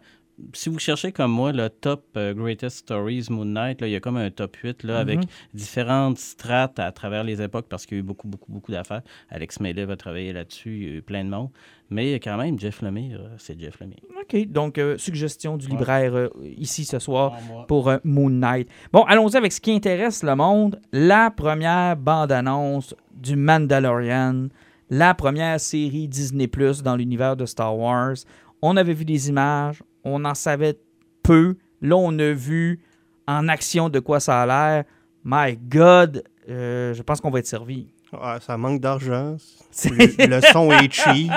si 0.54 0.70
vous 0.70 0.80
cherchez 0.80 1.12
comme 1.12 1.32
moi 1.32 1.52
le 1.52 1.70
top 1.70 2.06
euh, 2.18 2.34
Greatest 2.34 2.78
Stories 2.80 3.28
Moon 3.30 3.46
Knight, 3.46 3.82
là, 3.82 3.88
il 3.88 3.92
y 3.92 3.96
a 3.96 4.00
comme 4.00 4.18
un 4.18 4.30
top 4.32 4.56
8 4.58 4.84
là, 4.84 5.00
avec 5.00 5.20
différentes 5.54 6.18
strates 6.18 6.80
à 6.80 6.92
travers 6.92 7.24
les 7.24 7.42
époques 7.42 7.68
parce 7.70 7.86
qu'il 7.86 7.98
y 7.98 8.00
a 8.00 8.02
eu 8.02 8.04
beaucoup, 8.04 8.28
beaucoup, 8.28 8.52
beaucoup 8.52 8.72
d'affaires. 8.72 9.02
Alex 9.30 9.60
Medev 9.60 9.92
a 9.92 9.96
travaillé 9.96 10.34
là-dessus, 10.34 10.76
il 10.78 10.84
y 10.84 10.92
a 10.92 10.96
eu 10.98 11.02
plein 11.02 11.24
de 11.24 11.30
monde. 11.30 11.50
Mais 11.90 12.16
quand 12.22 12.38
même, 12.38 12.58
Jeff 12.58 12.82
Lemire, 12.82 13.20
euh, 13.22 13.36
c'est 13.38 13.60
Jeff 13.60 13.80
Lemire. 13.82 14.00
OK. 14.22 14.48
Donc, 14.48 14.78
euh, 14.78 14.98
suggestion 14.98 15.58
du 15.58 15.66
Ouais. 15.68 15.74
libraire 15.74 16.16
euh, 16.16 16.30
ici 16.58 16.86
ce 16.86 17.00
soir 17.00 17.38
pour 17.68 17.92
Moon 18.06 18.30
Knight. 18.30 18.70
Bon, 18.94 19.04
allons-y 19.04 19.36
avec 19.36 19.52
ce 19.52 19.60
qui 19.60 19.72
intéresse 19.72 20.24
le 20.24 20.36
monde. 20.36 20.80
La 20.94 21.32
première 21.32 21.98
bande-annonce 21.98 22.96
du 23.14 23.36
Mandalorian, 23.36 24.48
la 24.90 25.14
première 25.14 25.60
série 25.60 26.08
Disney 26.08 26.48
Plus 26.48 26.82
dans 26.82 26.96
l'univers 26.96 27.36
de 27.36 27.46
Star 27.46 27.78
Wars. 27.78 28.16
On 28.62 28.78
avait 28.78 28.94
vu 28.94 29.06
des 29.06 29.30
images, 29.30 29.82
on 30.04 30.24
en 30.26 30.34
savait 30.36 30.78
peu. 31.24 31.56
Là, 31.82 31.96
on 31.98 32.18
a 32.20 32.32
vu 32.32 32.80
en 33.28 33.48
action 33.48 33.90
de 33.90 34.00
quoi 34.00 34.20
ça 34.20 34.42
a 34.42 34.46
l'air. 34.46 34.84
My 35.24 35.56
God, 35.58 36.24
euh, 36.50 36.94
je 36.94 37.02
pense 37.04 37.22
qu'on 37.22 37.30
va 37.32 37.40
être 37.40 37.48
servi. 37.48 37.88
Ouais, 38.12 38.40
ça 38.42 38.58
manque 38.58 38.82
d'argent. 38.82 39.38
Le, 39.86 40.28
le 40.28 40.42
son 40.52 40.70
est 40.74 40.92
cheap. 40.92 41.32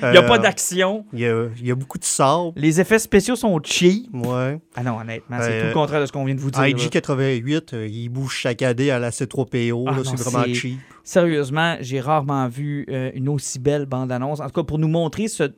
Il 0.00 0.10
n'y 0.10 0.16
a 0.16 0.22
Euh, 0.22 0.28
pas 0.28 0.38
d'action. 0.38 1.04
Il 1.12 1.18
y 1.18 1.26
a, 1.26 1.46
il 1.58 1.66
y 1.66 1.70
a 1.72 1.74
beaucoup 1.74 1.98
de 1.98 2.04
sable. 2.04 2.52
Les 2.54 2.80
effets 2.80 3.00
spéciaux 3.00 3.34
sont 3.34 3.58
cheap. 3.64 4.08
Ouais. 4.14 4.60
Ah 4.76 4.84
non, 4.84 5.00
honnêtement, 5.00 5.38
c'est 5.40 5.50
Euh, 5.50 5.60
tout 5.62 5.66
le 5.68 5.72
contraire 5.72 6.00
de 6.00 6.06
ce 6.06 6.12
qu'on 6.12 6.24
vient 6.24 6.36
de 6.36 6.40
vous 6.40 6.52
dire. 6.52 6.60
là. 6.62 6.68
IG88, 6.68 7.74
euh, 7.74 7.88
il 7.88 8.08
bouge 8.08 8.34
chaque 8.36 8.62
année 8.62 8.92
à 8.92 9.00
la 9.00 9.10
C3PO. 9.10 9.84
Ah 9.88 9.96
c'est 10.04 10.16
vraiment 10.30 10.44
cheap. 10.54 10.78
Sérieusement, 11.02 11.76
j'ai 11.80 12.00
rarement 12.00 12.46
vu 12.46 12.86
euh, 12.88 13.10
une 13.14 13.28
aussi 13.28 13.58
belle 13.58 13.86
bande-annonce. 13.86 14.38
En 14.40 14.46
tout 14.46 14.60
cas, 14.60 14.64
pour 14.64 14.78
nous 14.78 14.88
montrer 14.88 15.26
ce. 15.26 15.50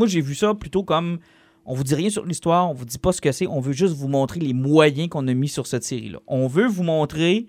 Moi, 0.00 0.06
j'ai 0.06 0.22
vu 0.22 0.34
ça 0.34 0.54
plutôt 0.54 0.82
comme. 0.82 1.18
On 1.66 1.74
vous 1.74 1.84
dit 1.84 1.94
rien 1.94 2.08
sur 2.08 2.24
l'histoire, 2.24 2.70
on 2.70 2.72
vous 2.72 2.86
dit 2.86 2.96
pas 2.96 3.12
ce 3.12 3.20
que 3.20 3.32
c'est, 3.32 3.46
on 3.46 3.60
veut 3.60 3.74
juste 3.74 3.92
vous 3.92 4.08
montrer 4.08 4.40
les 4.40 4.54
moyens 4.54 5.10
qu'on 5.10 5.28
a 5.28 5.34
mis 5.34 5.46
sur 5.46 5.66
cette 5.66 5.84
série-là. 5.84 6.20
On 6.26 6.46
veut 6.46 6.66
vous 6.66 6.82
montrer 6.82 7.48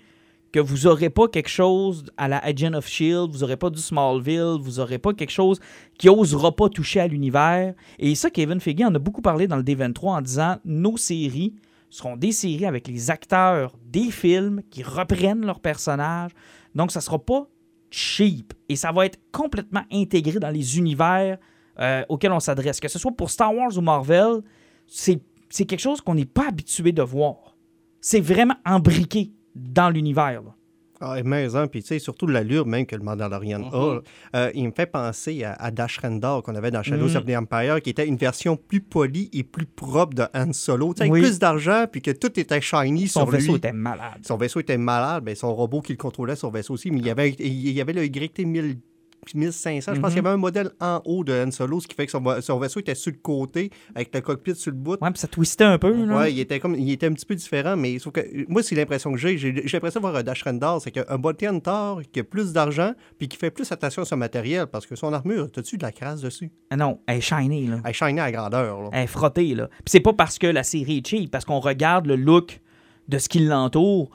que 0.51 0.59
vous 0.59 0.85
aurez 0.85 1.09
pas 1.09 1.29
quelque 1.29 1.47
chose 1.47 2.03
à 2.17 2.27
la 2.27 2.39
Agent 2.39 2.73
of 2.73 2.85
Shield, 2.85 3.31
vous 3.31 3.45
aurez 3.45 3.55
pas 3.55 3.69
du 3.69 3.79
Smallville, 3.79 4.57
vous 4.59 4.81
aurez 4.81 4.97
pas 4.97 5.13
quelque 5.13 5.31
chose 5.31 5.61
qui 5.97 6.09
osera 6.09 6.53
pas 6.53 6.67
toucher 6.67 6.99
à 6.99 7.07
l'univers. 7.07 7.73
Et 7.99 8.13
ça, 8.15 8.29
Kevin 8.29 8.59
Feige 8.59 8.81
en 8.81 8.93
a 8.93 8.99
beaucoup 8.99 9.21
parlé 9.21 9.47
dans 9.47 9.55
le 9.55 9.63
D23 9.63 10.07
en 10.09 10.21
disant 10.21 10.57
nos 10.65 10.97
séries 10.97 11.55
seront 11.89 12.17
des 12.17 12.33
séries 12.33 12.65
avec 12.65 12.89
les 12.89 13.11
acteurs 13.11 13.77
des 13.85 14.11
films 14.11 14.61
qui 14.69 14.83
reprennent 14.83 15.45
leurs 15.45 15.61
personnages. 15.61 16.31
Donc, 16.75 16.91
ça 16.91 16.99
sera 16.99 17.17
pas 17.17 17.47
cheap 17.91 18.53
et 18.67 18.75
ça 18.75 18.91
va 18.91 19.05
être 19.05 19.19
complètement 19.31 19.83
intégré 19.89 20.37
dans 20.37 20.49
les 20.49 20.77
univers 20.77 21.37
euh, 21.79 22.03
auxquels 22.10 22.31
on 22.31 22.39
s'adresse. 22.39 22.79
Que 22.79 22.88
ce 22.88 22.99
soit 22.99 23.12
pour 23.12 23.29
Star 23.29 23.53
Wars 23.55 23.77
ou 23.77 23.81
Marvel, 23.81 24.41
c'est 24.88 25.19
quelque 25.65 25.79
chose 25.79 26.01
qu'on 26.01 26.15
n'est 26.15 26.25
pas 26.25 26.47
habitué 26.49 26.91
de 26.91 27.01
voir. 27.01 27.55
C'est 27.99 28.21
vraiment 28.21 28.55
embriqué 28.65 29.31
dans 29.55 29.89
l'univers. 29.89 30.41
Ah, 31.03 31.15
mais, 31.25 31.55
hein, 31.55 31.65
puis 31.65 31.81
tu 31.81 31.88
sais, 31.88 31.97
surtout 31.99 32.27
l'allure 32.27 32.67
même 32.67 32.86
que 32.86 32.95
le 32.95 33.01
Mandalorian 33.01 33.63
a. 33.73 34.01
Euh, 34.36 34.51
il 34.53 34.67
me 34.67 34.71
fait 34.71 34.86
penser 34.86 35.43
à, 35.43 35.53
à 35.53 35.71
Dash 35.71 35.97
Rendar 35.97 36.43
qu'on 36.43 36.53
avait 36.53 36.69
dans 36.69 36.84
Shadows 36.84 37.07
Mhm. 37.10 37.15
of 37.15 37.25
the 37.25 37.36
Empire, 37.36 37.81
qui 37.81 37.89
était 37.89 38.07
une 38.07 38.17
version 38.17 38.55
plus 38.55 38.81
polie 38.81 39.27
et 39.34 39.41
plus 39.43 39.65
propre 39.65 40.13
de 40.13 40.25
Han 40.36 40.53
Solo. 40.53 40.93
Tu 40.93 41.03
Oui. 41.10 41.19
plus 41.21 41.39
d'argent, 41.39 41.86
puis 41.91 42.03
que 42.03 42.12
tout 42.12 42.39
était 42.39 42.62
shiny 42.62 43.07
Son 43.07 43.21
sur 43.21 43.29
vaisseau 43.31 43.53
lui. 43.53 43.55
était 43.57 43.71
malade. 43.73 44.19
Son 44.21 44.38
vaisseau 44.38 44.60
était 44.60 44.77
malade, 44.77 45.23
ben, 45.23 45.34
son 45.36 45.55
robot 45.55 45.81
qui 45.81 45.93
le 45.93 45.97
contrôlait, 45.97 46.36
son 46.36 46.51
vaisseau 46.51 46.75
aussi, 46.75 46.91
mais 46.91 46.99
il 46.99 47.05
y 47.07 47.10
avait, 47.10 47.31
il 47.31 47.71
y 47.71 47.81
avait 47.81 47.93
le 47.93 48.07
YT 49.27 49.36
1000 49.36 49.51
1500. 49.51 49.93
Je 49.95 49.99
pense 49.99 50.10
Mhm. 50.10 50.15
qu'il 50.15 50.23
y 50.23 50.25
avait 50.27 50.34
un 50.34 50.38
modèle 50.38 50.71
en 50.79 51.01
haut 51.05 51.23
de 51.23 51.31
Han 51.34 51.51
Solo, 51.51 51.79
ce 51.79 51.88
qui 51.88 51.95
fait 51.95 52.05
que 52.05 52.12
son, 52.12 52.21
va- 52.21 52.41
son 52.41 52.57
vaisseau 52.60 52.79
était 52.79 52.95
sur 52.95 53.12
le 53.12 53.17
côté, 53.19 53.69
avec 53.93 54.13
le 54.13 54.21
cockpit 54.21 54.55
sur 54.55 54.71
le 54.71 54.77
bout. 54.77 54.97
Ouais, 55.01 55.12
puis 55.12 55.19
ça 55.19 55.27
twistait 55.27 55.63
un 55.63 55.77
peu. 55.77 56.05
là. 56.05 56.17
Ouais, 56.17 56.34
il 56.34 56.39
était 56.39 56.60
comme 56.60 56.75
il 56.75 56.91
était 56.91 57.05
un 57.07 57.13
petit 57.13 57.25
peu 57.25 57.36
différent, 57.36 57.75
mais 57.77 57.99
sauf 57.99 58.13
que 58.13 58.21
moi, 58.49 58.63
c'est 58.63 58.75
l'impression 58.75 59.12
que 59.12 59.17
j'ai. 59.17 59.38
J'ai 59.38 59.53
l'impression 59.73 59.99
de 59.99 60.05
voir 60.05 60.15
un 60.15 60.23
Dash 60.23 60.43
Rendar, 60.43 60.81
c'est 60.81 60.91
qu'un 60.91 61.17
bounty 61.17 61.45
hunter 61.45 61.93
qui 62.12 62.19
a 62.19 62.23
plus 62.23 62.51
d'argent 62.53 62.93
puis 63.19 63.27
qui 63.27 63.38
fait 63.38 63.51
plus 63.51 63.71
attention 63.71 64.01
à 64.01 64.05
son 64.05 64.17
matériel 64.17 64.65
parce 64.67 64.86
que 64.88 64.95
son 64.95 65.13
armure, 65.13 65.51
t'as-tu 65.51 65.77
de 65.77 65.84
la 65.84 65.91
crasse 65.91 66.21
dessus? 66.21 66.51
Ah 66.69 66.75
non, 66.77 66.99
elle 67.07 67.17
est 67.17 67.21
shiny. 67.21 67.67
Là. 67.67 67.79
Elle 67.86 67.93
shine 67.93 68.19
à 68.19 68.31
grandeur. 68.31 68.81
Là. 68.81 68.89
Elle 68.93 69.03
est 69.03 69.07
frottée, 69.07 69.53
là. 69.55 69.67
Puis 69.69 69.84
c'est 69.88 69.99
pas 69.99 70.13
parce 70.13 70.39
que 70.39 70.47
la 70.47 70.63
série 70.63 70.97
est 70.97 71.07
cheap, 71.07 71.29
parce 71.31 71.45
qu'on 71.45 71.60
regarde 71.60 72.07
le 72.07 72.15
look 72.15 72.60
de 73.07 73.17
ce 73.17 73.27
qui 73.29 73.39
l'entoure, 73.39 74.10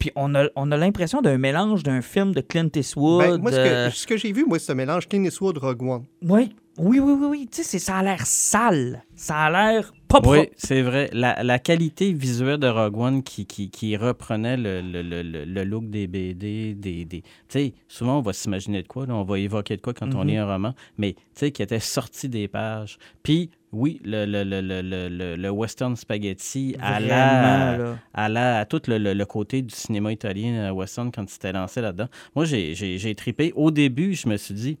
puis 0.00 0.10
on 0.16 0.34
a, 0.34 0.46
on 0.56 0.72
a 0.72 0.76
l'impression 0.76 1.20
d'un 1.22 1.38
mélange 1.38 1.84
d'un 1.84 2.02
film 2.02 2.34
de 2.34 2.40
Clint 2.40 2.68
Eastwood. 2.74 3.20
Ben, 3.20 3.38
moi, 3.40 3.52
ce 3.52 3.56
euh, 3.56 3.88
que, 3.90 3.94
ce 3.94 4.06
que 4.08 4.16
j'ai 4.16 4.32
vu, 4.32 4.44
moi, 4.44 4.58
c'est 4.58 4.66
ce 4.66 4.72
mélange 4.72 5.06
Clint 5.08 5.22
Eastwood 5.22 5.58
Rogue 5.58 5.82
One. 5.82 6.04
Oui, 6.22 6.50
oui, 6.78 6.98
oui, 6.98 7.12
oui, 7.20 7.26
oui. 7.30 7.48
Tu 7.52 7.58
sais, 7.58 7.62
c'est- 7.62 7.78
ça 7.78 7.98
a 7.98 8.02
l'air 8.02 8.26
sale. 8.26 9.04
Ça 9.14 9.36
a 9.38 9.50
l'air 9.50 9.92
pas 10.08 10.20
propre. 10.20 10.38
Oui, 10.40 10.48
c'est 10.56 10.82
vrai. 10.82 11.10
La, 11.12 11.42
la 11.44 11.58
qualité 11.58 12.12
visuelle 12.12 12.56
de 12.58 12.66
Rogue 12.66 12.96
One 12.96 13.22
qui, 13.22 13.44
qui, 13.46 13.70
qui 13.70 13.96
reprenait 13.96 14.56
le, 14.56 14.80
le, 14.80 15.02
le, 15.02 15.22
le- 15.22 15.44
le 15.44 15.64
look 15.64 15.88
des 15.90 16.06
BD, 16.06 16.74
des... 16.74 17.04
des... 17.04 17.20
Tu 17.20 17.26
sais, 17.48 17.74
souvent, 17.86 18.18
on 18.18 18.22
va 18.22 18.32
s'imaginer 18.32 18.82
de 18.82 18.88
quoi, 18.88 19.06
là, 19.06 19.14
on 19.14 19.22
va 19.24 19.38
évoquer 19.38 19.76
de 19.76 19.82
quoi 19.82 19.92
quand 19.94 20.14
on 20.14 20.22
Mhm. 20.22 20.28
lit 20.28 20.36
un 20.38 20.46
roman, 20.52 20.74
mais 20.98 21.12
tu 21.12 21.20
sais, 21.34 21.50
qui 21.52 21.62
était 21.62 21.78
sorti 21.78 22.28
des 22.28 22.48
pages. 22.48 22.98
Puis, 23.22 23.50
oui, 23.72 24.00
le, 24.04 24.24
le, 24.26 24.42
le, 24.42 24.60
le, 24.60 24.82
le, 24.82 25.08
le- 25.08 25.36
le 25.36 25.50
western 25.50 25.94
spaghetti 25.94 26.74
à 26.80 26.98
la, 27.00 27.96
à 28.14 28.28
la 28.28 28.58
à 28.58 28.64
tout 28.64 28.82
le, 28.88 28.98
le- 28.98 29.14
le 29.14 29.24
côté 29.26 29.62
du 29.62 29.74
cinéma 29.74 30.12
italien 30.12 30.54
euh, 30.54 30.70
western 30.72 31.12
quand 31.12 31.22
il 31.22 31.28
s'était 31.30 31.52
lancé 31.52 31.80
là-dedans. 31.80 32.08
Moi, 32.34 32.44
j'ai, 32.46 33.14
tripé. 33.14 33.52
Au 33.54 33.70
début, 33.70 34.14
je 34.14 34.28
me 34.28 34.36
suis 34.36 34.54
dit, 34.54 34.78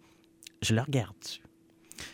je 0.62 0.74
le 0.74 0.80
regarde-tu? 0.80 1.40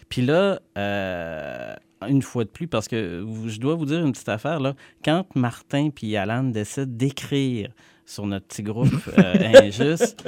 Puis 0.08 0.22
là, 0.22 0.60
euh, 0.76 1.74
une 2.08 2.22
fois 2.22 2.44
de 2.44 2.50
plus, 2.50 2.66
parce 2.66 2.88
que 2.88 3.26
je 3.46 3.58
dois 3.58 3.74
vous 3.74 3.86
dire 3.86 4.04
une 4.04 4.12
petite 4.12 4.28
affaire, 4.28 4.60
là. 4.60 4.74
Quand 5.04 5.24
Martin 5.34 5.88
puis 5.94 6.14
Alan 6.16 6.44
décident 6.44 6.86
d'écrire 6.86 7.70
sur 8.06 8.26
notre 8.26 8.46
petit 8.46 8.62
groupe 8.62 8.88
euh, 9.18 9.34
injuste, 9.62 10.24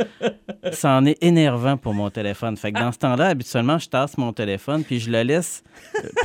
ça 0.73 0.99
en 0.99 1.07
est 1.07 1.17
énervant 1.23 1.77
pour 1.77 1.95
mon 1.95 2.11
téléphone. 2.11 2.57
Fait 2.57 2.73
que 2.73 2.79
dans 2.79 2.93
ce 2.93 2.99
temps-là, 2.99 3.29
habituellement, 3.29 3.79
je 3.79 3.88
tasse 3.88 4.19
mon 4.19 4.33
téléphone 4.33 4.83
puis 4.85 4.99
je 4.99 5.11
le 5.11 5.23
laisse 5.23 5.62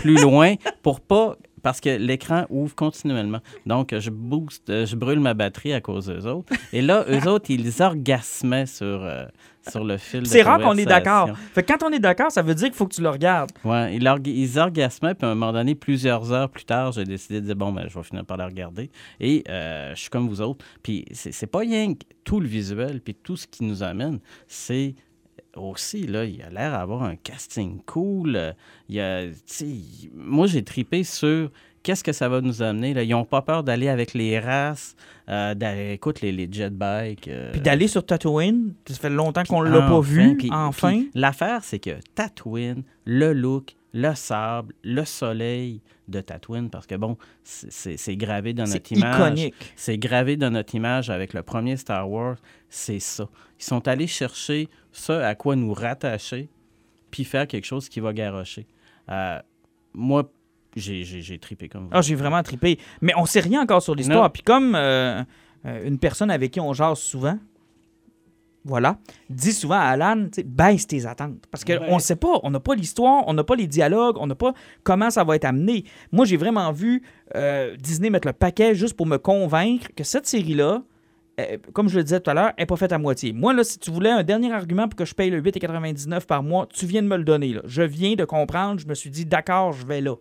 plus 0.02 0.20
loin 0.20 0.56
pour 0.82 1.00
pas 1.00 1.38
parce 1.64 1.82
que 1.82 1.90
l'écran 1.90 2.46
ouvre 2.50 2.76
continuellement. 2.76 3.40
Donc, 3.66 3.98
je 3.98 4.10
booste, 4.12 4.70
euh, 4.70 4.86
je 4.86 4.96
brûle 4.96 5.20
ma 5.20 5.34
batterie 5.34 5.74
à 5.74 5.82
cause 5.82 6.06
d'eux 6.06 6.28
autres. 6.28 6.54
Et 6.72 6.82
là, 6.84 7.04
eux 7.10 7.28
autres, 7.28 7.50
ils 7.50 7.82
orgasmaient 7.82 8.66
sur, 8.68 8.86
euh, 8.86 9.26
sur 9.68 9.84
le 9.84 9.98
fil 9.98 10.28
C'est 10.28 10.42
rare 10.44 10.60
qu'on 10.60 10.78
est 10.78 10.86
d'accord. 10.86 11.30
Fait 11.56 11.64
que 11.64 11.74
quand 11.74 11.88
on 11.88 11.92
est 11.92 12.00
d'accord, 12.00 12.32
ça 12.32 12.42
veut 12.42 12.54
dire 12.54 12.68
qu'il 12.68 12.76
faut 12.76 12.86
que 12.86 12.94
tu 12.94 13.02
le 13.02 13.10
regardes. 13.10 13.52
Ouais, 13.64 13.96
ils, 13.96 14.04
orga- 14.04 14.30
ils 14.32 14.60
orgasmaient, 14.60 15.16
puis 15.16 15.26
à 15.26 15.32
un 15.32 15.36
moment 15.36 15.54
donné, 15.54 15.74
plusieurs 15.74 16.32
heures 16.32 16.50
plus 16.50 16.66
tard, 16.66 16.92
j'ai 16.92 17.06
décidé 17.06 17.40
de 17.42 17.46
dire, 17.48 17.56
bon, 17.56 17.72
ben, 17.72 17.86
je 17.90 17.98
vais 17.98 18.04
finir 18.04 18.26
par 18.26 18.38
la 18.38 18.46
regarder. 18.46 18.92
Et 19.20 19.44
euh, 19.50 19.96
je 19.96 20.02
suis 20.02 20.10
comme 20.10 20.28
vous 20.28 20.42
autres. 20.42 20.64
Puis 20.84 21.06
c'est 21.12 21.32
c'est 21.32 21.48
pas 21.48 21.60
rien 21.60 21.94
que 21.94 22.04
tout 22.26 22.40
le 22.42 22.48
visuel, 22.48 23.00
puis 23.02 23.16
tout 23.16 23.38
ce 23.38 23.48
qui 23.48 23.64
nous 23.64 23.84
amène, 23.84 24.20
c'est 24.48 24.96
aussi, 25.56 26.08
là, 26.08 26.26
il 26.26 26.42
a 26.42 26.50
l'air 26.50 26.72
d'avoir 26.72 27.04
un 27.04 27.16
casting 27.16 27.82
cool. 27.86 28.36
euh, 28.36 28.54
Il 28.90 29.00
a, 29.00 29.26
moi, 30.14 30.48
j'ai 30.48 30.64
tripé 30.64 31.04
sur 31.04 31.52
qu'est-ce 31.84 32.04
que 32.04 32.14
ça 32.14 32.30
va 32.30 32.42
nous 32.42 32.62
amener. 32.62 32.94
Là? 32.94 33.04
Ils 33.04 33.10
n'ont 33.12 33.26
pas 33.26 33.42
peur 33.42 33.64
d'aller 33.64 33.90
avec 33.90 34.14
les 34.14 34.40
races, 34.40 34.96
euh, 35.30 35.54
d'aller, 35.54 35.92
écoute, 35.94 36.22
les, 36.22 36.32
les 36.32 36.48
jet 36.52 36.70
bikes. 36.72 37.28
euh, 37.28 37.52
Puis 37.52 37.62
d'aller 37.62 37.88
sur 37.88 38.06
Tatooine, 38.06 38.74
ça 38.88 38.96
fait 38.96 39.10
longtemps 39.10 39.44
qu'on 39.44 39.62
l'a 39.62 39.82
pas 39.82 40.00
vu, 40.02 40.38
puis- 40.38 40.50
enfin. 40.52 41.04
L'affaire, 41.14 41.64
c'est 41.64 41.80
que 41.80 41.92
Tatooine, 42.16 42.84
le 43.06 43.34
look, 43.34 43.76
le 43.94 44.16
sable, 44.16 44.74
le 44.84 45.06
soleil 45.06 45.82
de 46.08 46.20
Tatooine, 46.20 46.70
parce 46.70 46.88
que 46.88 46.96
bon, 46.96 47.18
c'est- 47.44 47.72
c'est 47.72 47.98
c'est 47.98 48.16
gravé 48.18 48.54
dans 48.54 48.66
C'est 48.66 48.74
notre 48.76 48.92
image. 48.94 49.16
iconique. 49.20 49.74
C'est 49.76 49.98
gravé 49.98 50.36
dans 50.36 50.50
notre 50.52 50.74
image 50.76 51.10
avec 51.10 51.34
le 51.34 51.44
premier 51.44 51.78
Star 51.78 52.10
Wars, 52.10 52.38
c'est 52.70 53.00
ça. 53.00 53.28
Ils 53.60 53.64
sont 53.64 53.88
allés 53.88 54.08
chercher 54.08 54.68
ça 54.92 55.26
à 55.28 55.36
quoi 55.36 55.56
nous 55.56 55.74
rattacher, 55.74 56.50
puis 57.12 57.24
faire 57.24 57.48
quelque 57.48 57.66
chose 57.66 57.88
qui 57.88 58.00
va 58.00 58.14
garrocher. 58.14 58.66
Euh, 59.10 59.40
moi, 59.94 60.30
j'ai 60.76 61.38
tripé 61.40 61.70
comme 61.70 61.84
vous. 61.84 61.90
Ah, 61.92 62.02
j'ai 62.02 62.16
vraiment 62.16 62.42
trippé. 62.44 62.80
Mais 63.02 63.14
on 63.18 63.26
sait 63.26 63.40
rien 63.42 63.62
encore 63.62 63.82
sur 63.82 63.96
l'histoire. 63.96 64.32
Puis 64.32 64.44
comme 64.44 64.76
euh, 64.76 65.24
euh, 65.66 65.88
une 65.88 65.98
personne 66.00 66.32
avec 66.32 66.52
qui 66.52 66.60
on 66.60 66.74
jase 66.74 67.00
souvent, 67.00 67.38
voilà, 68.66 68.98
dit 69.30 69.52
souvent 69.52 69.76
à 69.76 69.88
Alan, 69.88 70.28
baisse 70.46 70.88
tes 70.88 71.06
attentes. 71.06 71.36
Parce 71.52 71.66
qu'on 71.66 71.74
Ouais. 71.74 71.94
ne 71.96 72.00
sait 72.00 72.16
pas, 72.16 72.40
on 72.44 72.50
n'a 72.50 72.62
pas 72.62 72.76
l'histoire, 72.76 73.24
on 73.28 73.34
n'a 73.34 73.44
pas 73.44 73.56
les 73.58 73.68
dialogues, 73.68 74.16
on 74.20 74.28
n'a 74.28 74.36
pas 74.36 74.54
comment 74.84 75.10
ça 75.10 75.26
va 75.26 75.36
être 75.36 75.44
amené. 75.44 75.84
Moi, 76.14 76.24
j'ai 76.26 76.38
vraiment 76.38 76.72
vu 76.72 77.04
euh, 77.36 77.76
Disney 77.76 78.10
mettre 78.10 78.26
le 78.28 78.34
paquet 78.34 78.74
juste 78.74 78.96
pour 78.96 79.06
me 79.06 79.18
convaincre 79.18 79.88
que 79.98 80.06
cette 80.06 80.28
série-là, 80.28 80.82
euh, 81.42 81.58
comme 81.74 81.90
je 81.90 81.98
le 81.98 82.04
disais 82.06 82.22
tout 82.22 82.30
à 82.30 82.34
l'heure, 82.34 82.54
n'est 82.58 82.66
pas 82.66 82.78
faite 82.78 82.94
à 82.94 82.98
moitié. 82.98 83.34
Moi, 83.34 83.54
là, 83.54 83.66
si 83.66 83.80
tu 83.80 83.92
voulais 83.92 84.12
un 84.12 84.24
dernier 84.24 84.54
argument 84.54 84.88
pour 84.88 84.96
que 84.96 85.04
je 85.04 85.14
paye 85.14 85.30
le 85.30 85.42
8,99 85.42 86.26
par 86.26 86.42
mois, 86.42 86.66
tu 86.74 86.86
viens 86.86 87.02
de 87.04 87.08
me 87.08 87.18
le 87.18 87.26
donner. 87.26 87.52
Là. 87.56 87.62
Je 87.66 87.82
viens 87.82 88.14
de 88.16 88.24
comprendre, 88.24 88.80
je 88.80 88.88
me 88.88 88.94
suis 88.94 89.10
dit, 89.10 89.26
d'accord, 89.26 89.74
je 89.74 89.86
vais 89.86 90.00
là. 90.00 90.16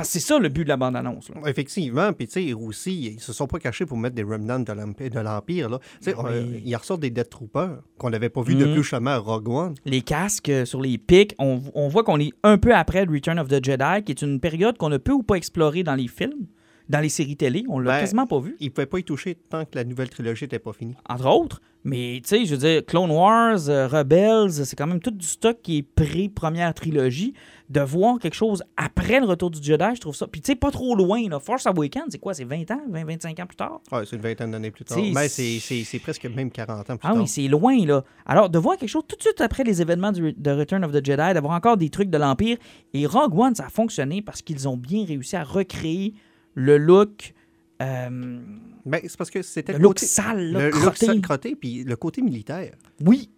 Parce 0.00 0.08
que 0.08 0.12
c'est 0.20 0.26
ça 0.26 0.38
le 0.38 0.48
but 0.48 0.64
de 0.64 0.68
la 0.68 0.76
bande-annonce. 0.76 1.30
Effectivement, 1.46 2.12
puis 2.12 2.26
tu 2.26 2.32
sais, 2.48 2.52
aussi, 2.54 3.12
ils 3.14 3.20
se 3.20 3.32
sont 3.32 3.46
pas 3.46 3.58
cachés 3.58 3.86
pour 3.86 3.96
mettre 3.98 4.14
des 4.14 4.22
remnants 4.22 4.58
de 4.60 4.72
l'Emp- 4.72 5.00
de 5.10 5.20
l'Empire. 5.20 5.68
là. 5.68 5.78
Tu 6.02 6.10
sais, 6.10 6.14
Oui. 6.16 6.62
ils 6.64 6.74
ressortent 6.76 7.00
des 7.00 7.10
Death 7.10 7.30
Troopers 7.30 7.82
qu'on 7.98 8.10
n'avait 8.10 8.28
pas 8.30 8.42
vu 8.42 8.54
Mhm. 8.54 8.60
depuis 8.60 8.82
justement 8.82 9.20
Rogue 9.20 9.48
One. 9.48 9.74
les 9.84 10.00
casques 10.02 10.48
euh, 10.48 10.64
sur 10.64 10.80
les 10.80 10.98
pics, 10.98 11.34
on, 11.38 11.60
on 11.74 11.88
voit 11.88 12.02
qu'on 12.04 12.18
est 12.18 12.32
un 12.42 12.58
peu 12.58 12.74
après 12.74 13.04
le 13.04 13.12
Return 13.12 13.38
of 13.38 13.48
the 13.48 13.64
Jedi, 13.64 14.02
qui 14.04 14.12
est 14.12 14.22
une 14.22 14.40
période 14.40 14.76
qu'on 14.78 14.88
ne 14.88 14.96
peut 14.98 15.12
ou 15.12 15.22
pas 15.22 15.34
explorer 15.36 15.82
dans 15.82 15.94
les 15.94 16.08
films, 16.08 16.46
dans 16.88 17.00
les 17.00 17.08
séries 17.08 17.36
télé. 17.36 17.64
On 17.68 17.78
l'a 17.78 17.92
Ben, 17.92 18.00
quasiment 18.00 18.26
pas 18.26 18.40
vu, 18.40 18.56
Ils 18.60 18.66
ne 18.66 18.70
pouvaient 18.70 18.86
pas 18.86 18.98
y 18.98 19.04
toucher 19.04 19.36
tant 19.48 19.64
que 19.64 19.70
la 19.74 19.84
nouvelle 19.84 20.08
trilogie 20.10 20.44
n'était 20.44 20.58
pas 20.58 20.72
finie. 20.72 20.94
entre 21.08 21.26
autres. 21.26 21.60
Mais 21.84 22.20
tu 22.22 22.28
sais, 22.28 22.44
je 22.44 22.50
veux 22.54 22.58
dire, 22.60 22.84
Clone 22.84 23.10
Wars, 23.10 23.68
euh, 23.70 23.88
Rebels, 23.88 24.52
c'est 24.52 24.76
quand 24.76 24.86
même 24.86 25.00
tout 25.00 25.10
du 25.10 25.26
stock 25.26 25.56
qui 25.62 25.78
est 25.78 25.82
pré-première 25.82 26.74
trilogie. 26.74 27.32
De 27.70 27.80
voir 27.80 28.18
quelque 28.18 28.34
chose 28.34 28.64
après 28.76 29.20
le 29.20 29.26
retour 29.26 29.48
du 29.48 29.62
Jedi, 29.62 29.84
je 29.94 30.00
trouve 30.00 30.14
ça. 30.16 30.26
Puis 30.26 30.40
tu 30.40 30.48
sais, 30.48 30.56
pas 30.56 30.72
trop 30.72 30.96
loin. 30.96 31.28
Là. 31.28 31.38
Force 31.38 31.66
Awakens, 31.66 32.06
c'est 32.10 32.18
quoi? 32.18 32.34
C'est 32.34 32.42
20 32.44 32.68
ans 32.72 32.80
20, 32.90 33.04
25 33.04 33.38
ans 33.38 33.46
plus 33.46 33.54
tard? 33.56 33.80
Ouais, 33.92 34.04
c'est 34.04 34.16
une 34.16 34.22
vingtaine 34.22 34.50
d'années 34.50 34.72
plus 34.72 34.84
tard. 34.84 34.98
Mais 35.14 35.28
c'est- 35.28 35.60
c'est 35.60 35.98
presque 36.00 36.24
même 36.26 36.50
40 36.50 36.90
ans 36.90 36.96
plus 36.96 37.08
Ah 37.08 37.12
tard. 37.12 37.22
oui, 37.22 37.28
c'est 37.28 37.46
loin, 37.46 37.86
là. 37.86 38.02
Alors, 38.26 38.50
de 38.50 38.58
voir 38.58 38.76
quelque 38.76 38.88
chose 38.88 39.04
tout 39.06 39.14
de 39.14 39.22
suite 39.22 39.40
après 39.40 39.62
les 39.62 39.80
événements 39.80 40.10
du, 40.10 40.32
de 40.32 40.50
Return 40.50 40.84
of 40.84 40.90
the 40.90 41.04
Jedi, 41.04 41.32
d'avoir 41.34 41.52
encore 41.54 41.76
des 41.76 41.90
trucs 41.90 42.10
de 42.10 42.18
l'Empire. 42.18 42.56
Et 42.92 43.06
Rogue 43.06 43.38
One, 43.38 43.54
ça 43.54 43.66
a 43.66 43.68
fonctionné 43.70 44.20
parce 44.20 44.42
qu'ils 44.42 44.66
ont 44.68 44.76
bien 44.76 45.04
réussi 45.06 45.36
à 45.36 45.44
recréer 45.44 46.14
le 46.54 46.76
look, 46.76 47.34
euh, 47.80 48.40
Ben, 48.84 49.00
c'est 49.04 49.16
parce 49.16 49.30
que 49.30 49.42
c'était 49.42 49.72
le 49.72 49.78
le, 49.78 49.82
look 49.84 49.94
côté... 49.94 50.06
sale, 50.06 50.50
là, 50.52 50.58
le 50.58 50.70
look 50.70 50.96
sale, 50.96 51.20
crotté, 51.20 51.54
puis 51.54 51.84
le 51.84 51.94
côté 51.96 52.20
militaire. 52.20 52.72
Oui. 53.04 53.30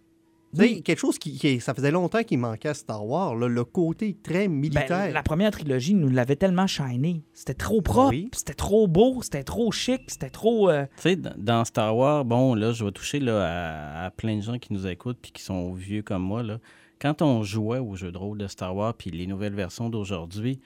Tu 0.55 0.59
sais, 0.61 0.63
Oui. 0.73 0.83
quelque 0.83 0.99
chose 0.99 1.17
qui, 1.17 1.37
qui- 1.37 1.59
ça 1.59 1.73
faisait 1.73 1.89
longtemps 1.91 2.23
qu'il 2.23 2.37
manquait 2.37 2.69
à 2.69 2.73
Star 2.73 3.05
Wars, 3.05 3.35
là, 3.35 3.47
le 3.47 3.63
côté 3.63 4.15
très 4.21 4.47
Ben, 4.47 4.53
militaire. 4.53 5.11
la 5.11 5.23
première 5.23 5.51
trilogie 5.51 5.93
nous 5.95 6.09
l'avait 6.09 6.35
tellement 6.35 6.67
shiné. 6.67 7.23
C'était 7.33 7.53
trop 7.55 7.81
propre, 7.81 8.09
Oui. 8.11 8.29
c'était 8.33 8.53
trop 8.53 8.87
beau, 8.87 9.21
c'était 9.21 9.43
trop 9.43 9.71
chic, 9.71 10.01
c'était 10.07 10.29
trop... 10.29 10.69
euh, 10.69 10.85
Tu 10.97 11.01
sais, 11.01 11.15
dans- 11.15 11.65
Star 11.65 11.95
Wars, 11.97 12.23
bon, 12.25 12.53
là, 12.55 12.71
je 12.71 12.85
vais 12.85 12.91
toucher 12.91 13.19
là, 13.19 13.43
à, 14.01 14.05
à 14.05 14.11
plein 14.11 14.35
de 14.37 14.41
gens 14.41 14.59
qui 14.59 14.73
nous 14.73 14.85
écoutent 14.85 15.17
puis 15.21 15.31
qui 15.31 15.41
sont 15.41 15.73
vieux 15.73 16.01
comme 16.03 16.21
moi. 16.23 16.43
Là. 16.43 16.59
Quand 17.01 17.21
on 17.21 17.43
jouait 17.43 17.79
aux 17.79 17.95
jeux 17.95 18.11
de 18.11 18.17
rôle 18.17 18.37
de 18.37 18.47
Star 18.47 18.75
Wars 18.75 18.93
puis 18.93 19.09
les 19.11 19.27
nouvelles 19.27 19.55
versions 19.55 19.89
d'aujourd'hui, 19.89 20.59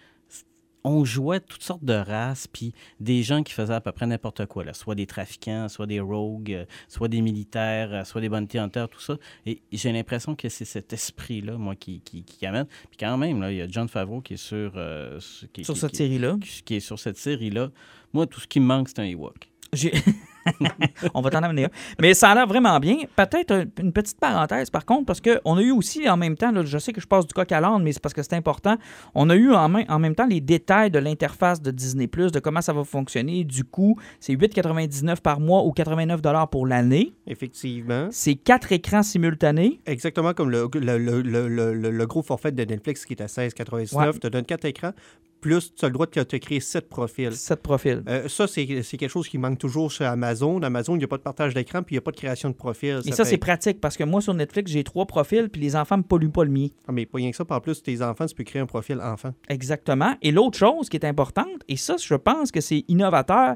on 0.87 1.05
jouait 1.05 1.39
toutes 1.39 1.63
sortes 1.63 1.83
de 1.83 1.93
races 1.93 2.47
puis 2.47 2.73
des 2.99 3.23
gens 3.23 3.43
qui 3.43 3.53
faisaient 3.53 3.73
à 3.73 3.81
peu 3.81 3.91
près 3.91 4.05
n'importe 4.07 4.45
quoi. 4.45 4.63
Là. 4.63 4.73
Soit 4.73 4.95
des 4.95 5.05
trafiquants, 5.05 5.67
soit 5.69 5.85
des 5.85 5.99
rogues, 5.99 6.51
euh, 6.53 6.65
soit 6.87 7.07
des 7.07 7.21
militaires, 7.21 7.93
euh, 7.93 8.03
soit 8.03 8.21
des 8.21 8.29
bounty 8.29 8.57
hunters, 8.57 8.89
tout 8.89 8.99
ça. 8.99 9.17
Et 9.45 9.61
j'ai 9.71 9.91
l'impression 9.91 10.35
que 10.35 10.49
c'est 10.49 10.65
cet 10.65 10.93
esprit-là, 10.93 11.57
moi, 11.57 11.75
qui, 11.75 12.01
qui, 12.01 12.23
qui 12.23 12.45
amène. 12.45 12.65
Puis 12.89 12.97
quand 12.99 13.17
même, 13.17 13.41
là, 13.41 13.51
il 13.51 13.57
y 13.57 13.61
a 13.61 13.67
John 13.67 13.87
Favreau 13.87 14.21
qui 14.21 14.33
est 14.35 14.37
sur... 14.37 14.73
euh, 14.75 15.19
qui- 15.53 15.63
sur 15.63 15.77
cette 15.77 15.95
série-là. 15.95 16.37
qui 16.65 16.75
est 16.75 16.79
sur 16.79 16.97
cette 16.99 17.17
série-là. 17.17 17.69
Moi, 18.13 18.25
tout 18.27 18.39
ce 18.39 18.47
qui 18.47 18.59
me 18.59 18.65
manque, 18.65 18.89
c'est 18.89 18.99
un 18.99 19.05
Ewok. 19.05 19.49
J'ai- 19.73 19.91
On 21.13 21.21
va 21.21 21.29
t'en 21.29 21.43
amener 21.43 21.65
un. 21.65 21.69
Mais 22.01 22.13
ça 22.13 22.29
a 22.31 22.35
l'air 22.35 22.47
vraiment 22.47 22.79
bien. 22.79 22.97
Peut-être 23.15 23.51
un- 23.51 23.65
une 23.81 23.91
petite 23.93 24.19
parenthèse, 24.19 24.69
par 24.69 24.85
contre, 24.85 25.05
parce 25.05 25.21
qu'on 25.21 25.57
a 25.57 25.61
eu 25.61 25.71
aussi 25.71 26.09
en 26.09 26.17
même 26.17 26.35
temps, 26.35 26.51
là, 26.51 26.63
je 26.63 26.77
sais 26.77 26.93
que 26.93 27.01
je 27.01 27.07
passe 27.07 27.25
du 27.27 27.33
coq 27.33 27.51
à 27.51 27.59
l'âne, 27.61 27.83
mais 27.83 27.91
c'est 27.93 28.01
parce 28.01 28.13
que 28.13 28.23
c'est 28.23 28.33
important, 28.33 28.77
on 29.15 29.29
a 29.29 29.35
eu 29.35 29.51
en, 29.53 29.69
main- 29.69 29.83
en 29.89 29.99
même 29.99 30.15
temps 30.15 30.27
les 30.27 30.41
détails 30.41 30.91
de 30.91 30.99
l'interface 30.99 31.61
de 31.61 31.71
Disney+, 31.71 32.07
de 32.07 32.39
comment 32.39 32.61
ça 32.61 32.73
va 32.73 32.83
fonctionner. 32.83 33.43
Du 33.43 33.63
coup, 33.63 33.97
c'est 34.19 34.33
8,99 34.33 35.21
par 35.21 35.39
mois 35.39 35.63
ou 35.63 35.71
89 35.71 36.21
pour 36.51 36.67
l'année. 36.67 37.13
Effectivement. 37.27 38.07
C'est 38.11 38.35
quatre 38.35 38.71
écrans 38.71 39.03
simultanés. 39.03 39.79
Exactement 39.85 40.33
comme 40.33 40.49
le, 40.49 40.67
le, 40.75 40.97
le, 40.97 41.21
le, 41.21 41.73
le- 41.73 41.91
le 41.91 42.05
gros 42.05 42.21
forfait 42.21 42.51
de 42.51 42.63
Netflix 42.63 43.05
qui 43.05 43.13
est 43.13 43.21
à 43.21 43.25
16,99. 43.27 43.95
Ouais. 43.95 44.11
Tu 44.13 44.19
te 44.19 44.27
donnes 44.27 44.45
quatre 44.45 44.65
écrans, 44.65 44.91
plus 45.39 45.73
tu 45.75 45.85
as 45.85 45.87
le 45.89 45.93
droit 45.93 46.05
de 46.05 46.23
te 46.23 46.35
créer 46.35 46.59
sept 46.59 46.89
profils. 46.89 47.31
Sept 47.31 47.61
profils. 47.61 48.03
Euh, 48.07 48.27
ça, 48.27 48.47
c'est 48.47 48.81
c'est 48.83 48.97
quelque 48.97 49.09
chose 49.11 49.27
qui 49.27 49.37
manque 49.37 49.59
toujours 49.59 49.91
chez 49.91 50.03
Amazon. 50.05 50.61
Amazon, 50.61 50.95
il 50.95 50.99
n'y 50.99 51.03
a 51.03 51.07
pas 51.07 51.17
de 51.17 51.21
partage 51.23 51.53
d'écran, 51.53 51.83
puis 51.83 51.93
il 51.95 51.97
n'y 51.97 51.99
a 51.99 52.01
pas 52.01 52.11
de 52.11 52.17
création 52.17 52.49
de 52.49 52.55
profil. 52.55 53.01
Et 53.05 53.11
ça, 53.11 53.23
fait- 53.23 53.31
c'est 53.31 53.37
pratique 53.37 53.79
parce 53.79 53.97
que 53.97 54.03
moi, 54.03 54.21
sur 54.21 54.33
Netflix, 54.33 54.71
j'ai 54.71 54.83
trois 54.83 55.05
profils, 55.05 55.49
puis 55.49 55.61
les 55.61 55.75
enfants 55.75 55.97
ne 55.97 56.01
me 56.01 56.07
polluent 56.07 56.31
pas 56.31 56.43
le 56.43 56.51
mien. 56.51 56.67
Ah, 56.87 56.91
mais 56.91 57.05
pas 57.05 57.17
rien 57.17 57.29
que 57.31 57.37
ça. 57.37 57.45
En 57.49 57.59
plus, 57.61 57.81
tes 57.83 58.01
enfants, 58.01 58.25
tu 58.25 58.35
peux 58.35 58.43
créer 58.43 58.61
un 58.61 58.65
profil 58.65 58.99
enfant. 58.99 59.33
Exactement. 59.49 60.15
Et 60.21 60.31
l'autre 60.31 60.57
chose 60.57 60.89
qui 60.89 60.97
est 60.97 61.05
importante, 61.05 61.61
et 61.67 61.77
ça, 61.77 61.95
je 61.97 62.15
pense 62.15 62.51
que 62.51 62.61
c'est 62.61 62.83
innovateur, 62.87 63.55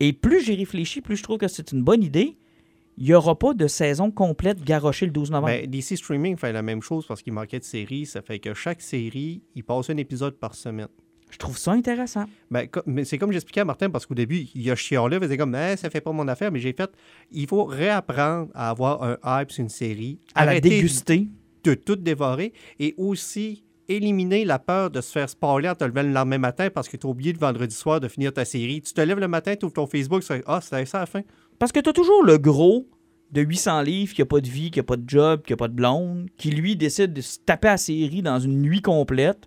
et 0.00 0.12
plus 0.12 0.42
j'y 0.44 0.54
réfléchis, 0.56 1.00
plus 1.00 1.16
je 1.16 1.22
trouve 1.22 1.38
que 1.38 1.48
c'est 1.48 1.72
une 1.72 1.82
bonne 1.82 2.02
idée, 2.02 2.36
il 3.00 3.04
n'y 3.04 3.14
aura 3.14 3.38
pas 3.38 3.54
de 3.54 3.68
saison 3.68 4.10
complète 4.10 4.62
garochée 4.64 5.06
le 5.06 5.12
12 5.12 5.30
novembre. 5.30 5.52
Ben, 5.52 5.70
DC 5.70 5.96
Streaming 5.96 6.36
fait 6.36 6.52
la 6.52 6.62
même 6.62 6.82
chose 6.82 7.06
parce 7.06 7.22
qu'il 7.22 7.32
manquait 7.32 7.60
de 7.60 7.64
séries. 7.64 8.06
Ça 8.06 8.22
fait 8.22 8.40
que 8.40 8.54
chaque 8.54 8.80
série, 8.82 9.40
il 9.54 9.62
passe 9.62 9.88
un 9.90 9.96
épisode 9.98 10.34
par 10.36 10.54
semaine. 10.56 10.88
Je 11.30 11.38
trouve 11.38 11.58
ça 11.58 11.72
intéressant. 11.72 12.24
Ben, 12.50 12.66
mais 12.86 13.04
c'est 13.04 13.18
comme 13.18 13.32
j'expliquais 13.32 13.60
à 13.60 13.64
Martin, 13.64 13.90
parce 13.90 14.06
qu'au 14.06 14.14
début, 14.14 14.46
il 14.54 14.70
a 14.70 14.76
chialé, 14.76 15.16
il 15.16 15.22
faisait 15.22 15.36
comme, 15.36 15.54
Eh, 15.54 15.76
ça 15.76 15.90
fait 15.90 16.00
pas 16.00 16.12
mon 16.12 16.26
affaire, 16.28 16.50
mais 16.50 16.58
j'ai 16.60 16.72
fait, 16.72 16.90
il 17.30 17.46
faut 17.46 17.64
réapprendre 17.64 18.48
à 18.54 18.70
avoir 18.70 19.02
un 19.02 19.16
hype 19.24 19.50
sur 19.50 19.62
une 19.62 19.68
série, 19.68 20.18
À 20.34 20.44
la 20.46 20.60
déguster. 20.60 21.28
de 21.64 21.74
tout 21.74 21.96
dévorer 21.96 22.52
et 22.78 22.94
aussi 22.96 23.64
éliminer 23.88 24.44
la 24.44 24.58
peur 24.58 24.90
de 24.90 25.00
se 25.00 25.10
faire 25.12 25.28
spoiler 25.28 25.68
en 25.68 25.74
te 25.74 25.84
levant 25.84 26.02
le 26.02 26.12
lendemain 26.12 26.38
matin 26.38 26.68
parce 26.70 26.88
que 26.88 26.96
tu 26.96 27.06
as 27.06 27.10
oublié 27.10 27.32
le 27.32 27.38
vendredi 27.38 27.74
soir 27.74 28.00
de 28.00 28.08
finir 28.08 28.32
ta 28.32 28.44
série. 28.44 28.82
Tu 28.82 28.92
te 28.92 29.00
lèves 29.00 29.18
le 29.18 29.28
matin, 29.28 29.56
tu 29.56 29.64
ouvres 29.64 29.74
ton 29.74 29.86
Facebook, 29.86 30.22
tu 30.22 30.32
ah, 30.46 30.60
c'est 30.62 30.84
ça 30.84 30.98
à 30.98 31.00
la 31.00 31.06
fin. 31.06 31.22
Parce 31.58 31.72
que 31.72 31.80
tu 31.80 31.88
as 31.88 31.92
toujours 31.94 32.22
le 32.22 32.36
gros 32.38 32.86
de 33.32 33.40
800 33.42 33.82
livres 33.82 34.14
qui 34.14 34.20
n'a 34.20 34.26
pas 34.26 34.40
de 34.40 34.48
vie, 34.48 34.70
qui 34.70 34.78
n'a 34.78 34.82
pas 34.84 34.96
de 34.96 35.08
job, 35.08 35.42
qui 35.42 35.52
n'a 35.52 35.56
pas 35.56 35.68
de 35.68 35.74
blonde, 35.74 36.28
qui 36.36 36.50
lui 36.50 36.76
décide 36.76 37.12
de 37.12 37.20
se 37.20 37.38
taper 37.44 37.68
à 37.68 37.72
la 37.72 37.76
série 37.78 38.22
dans 38.22 38.38
une 38.38 38.60
nuit 38.60 38.82
complète, 38.82 39.44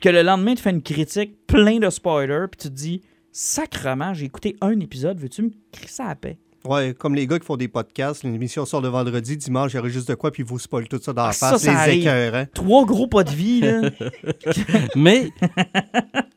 puis 0.00 0.08
que 0.08 0.08
le 0.08 0.22
lendemain, 0.22 0.54
tu 0.54 0.62
fais 0.62 0.70
une 0.70 0.82
critique 0.82 1.46
plein 1.46 1.78
de 1.78 1.90
spoilers, 1.90 2.46
puis 2.50 2.58
tu 2.62 2.68
te 2.68 2.74
dis, 2.74 3.02
sacrement, 3.32 4.14
j'ai 4.14 4.26
écouté 4.26 4.56
un 4.60 4.78
épisode, 4.80 5.18
veux-tu 5.18 5.42
me 5.42 5.50
crisser 5.72 6.02
à 6.02 6.08
la 6.08 6.14
paix? 6.16 6.38
Ouais, 6.64 6.92
comme 6.92 7.14
les 7.14 7.26
gars 7.26 7.38
qui 7.38 7.46
font 7.46 7.56
des 7.56 7.68
podcasts, 7.68 8.22
l'émission 8.22 8.66
sort 8.66 8.82
le 8.82 8.88
vendredi, 8.88 9.34
dimanche, 9.36 9.72
il 9.72 9.76
y 9.76 9.78
aurait 9.78 9.88
juste 9.88 10.08
de 10.08 10.14
quoi, 10.14 10.30
puis 10.30 10.42
ils 10.42 10.46
vous 10.46 10.58
spoilent 10.58 10.88
tout 10.88 11.00
ça 11.00 11.14
dans 11.14 11.22
la 11.22 11.28
Ah, 11.30 11.32
ça, 11.32 11.50
face, 11.52 11.62
ça 11.62 11.86
les 11.86 11.98
écœurants. 12.00 12.44
Trois 12.52 12.84
gros 12.84 13.06
pas 13.06 13.24
de 13.24 13.30
vie, 13.30 13.60
là. 13.62 13.80
mais 14.94 15.30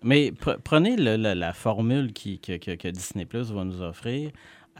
mais 0.02 0.32
pre- 0.32 0.58
prenez 0.63 0.95
le- 0.95 1.17
le- 1.17 1.34
la 1.34 1.52
formule 1.54 2.13
qui, 2.13 2.39
que, 2.39 2.58
que- 2.58 2.76
que 2.76 2.88
Disney 2.88 3.26
Plus 3.26 3.52
va 3.52 3.63
nous 3.65 3.82
offrir. 3.82 4.32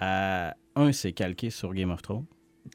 Euh, 0.01 0.49
un, 0.75 0.91
c'est 0.91 1.11
calqué 1.11 1.49
sur 1.49 1.73
Game 1.73 1.91
of 1.91 2.01
Thrones. 2.01 2.25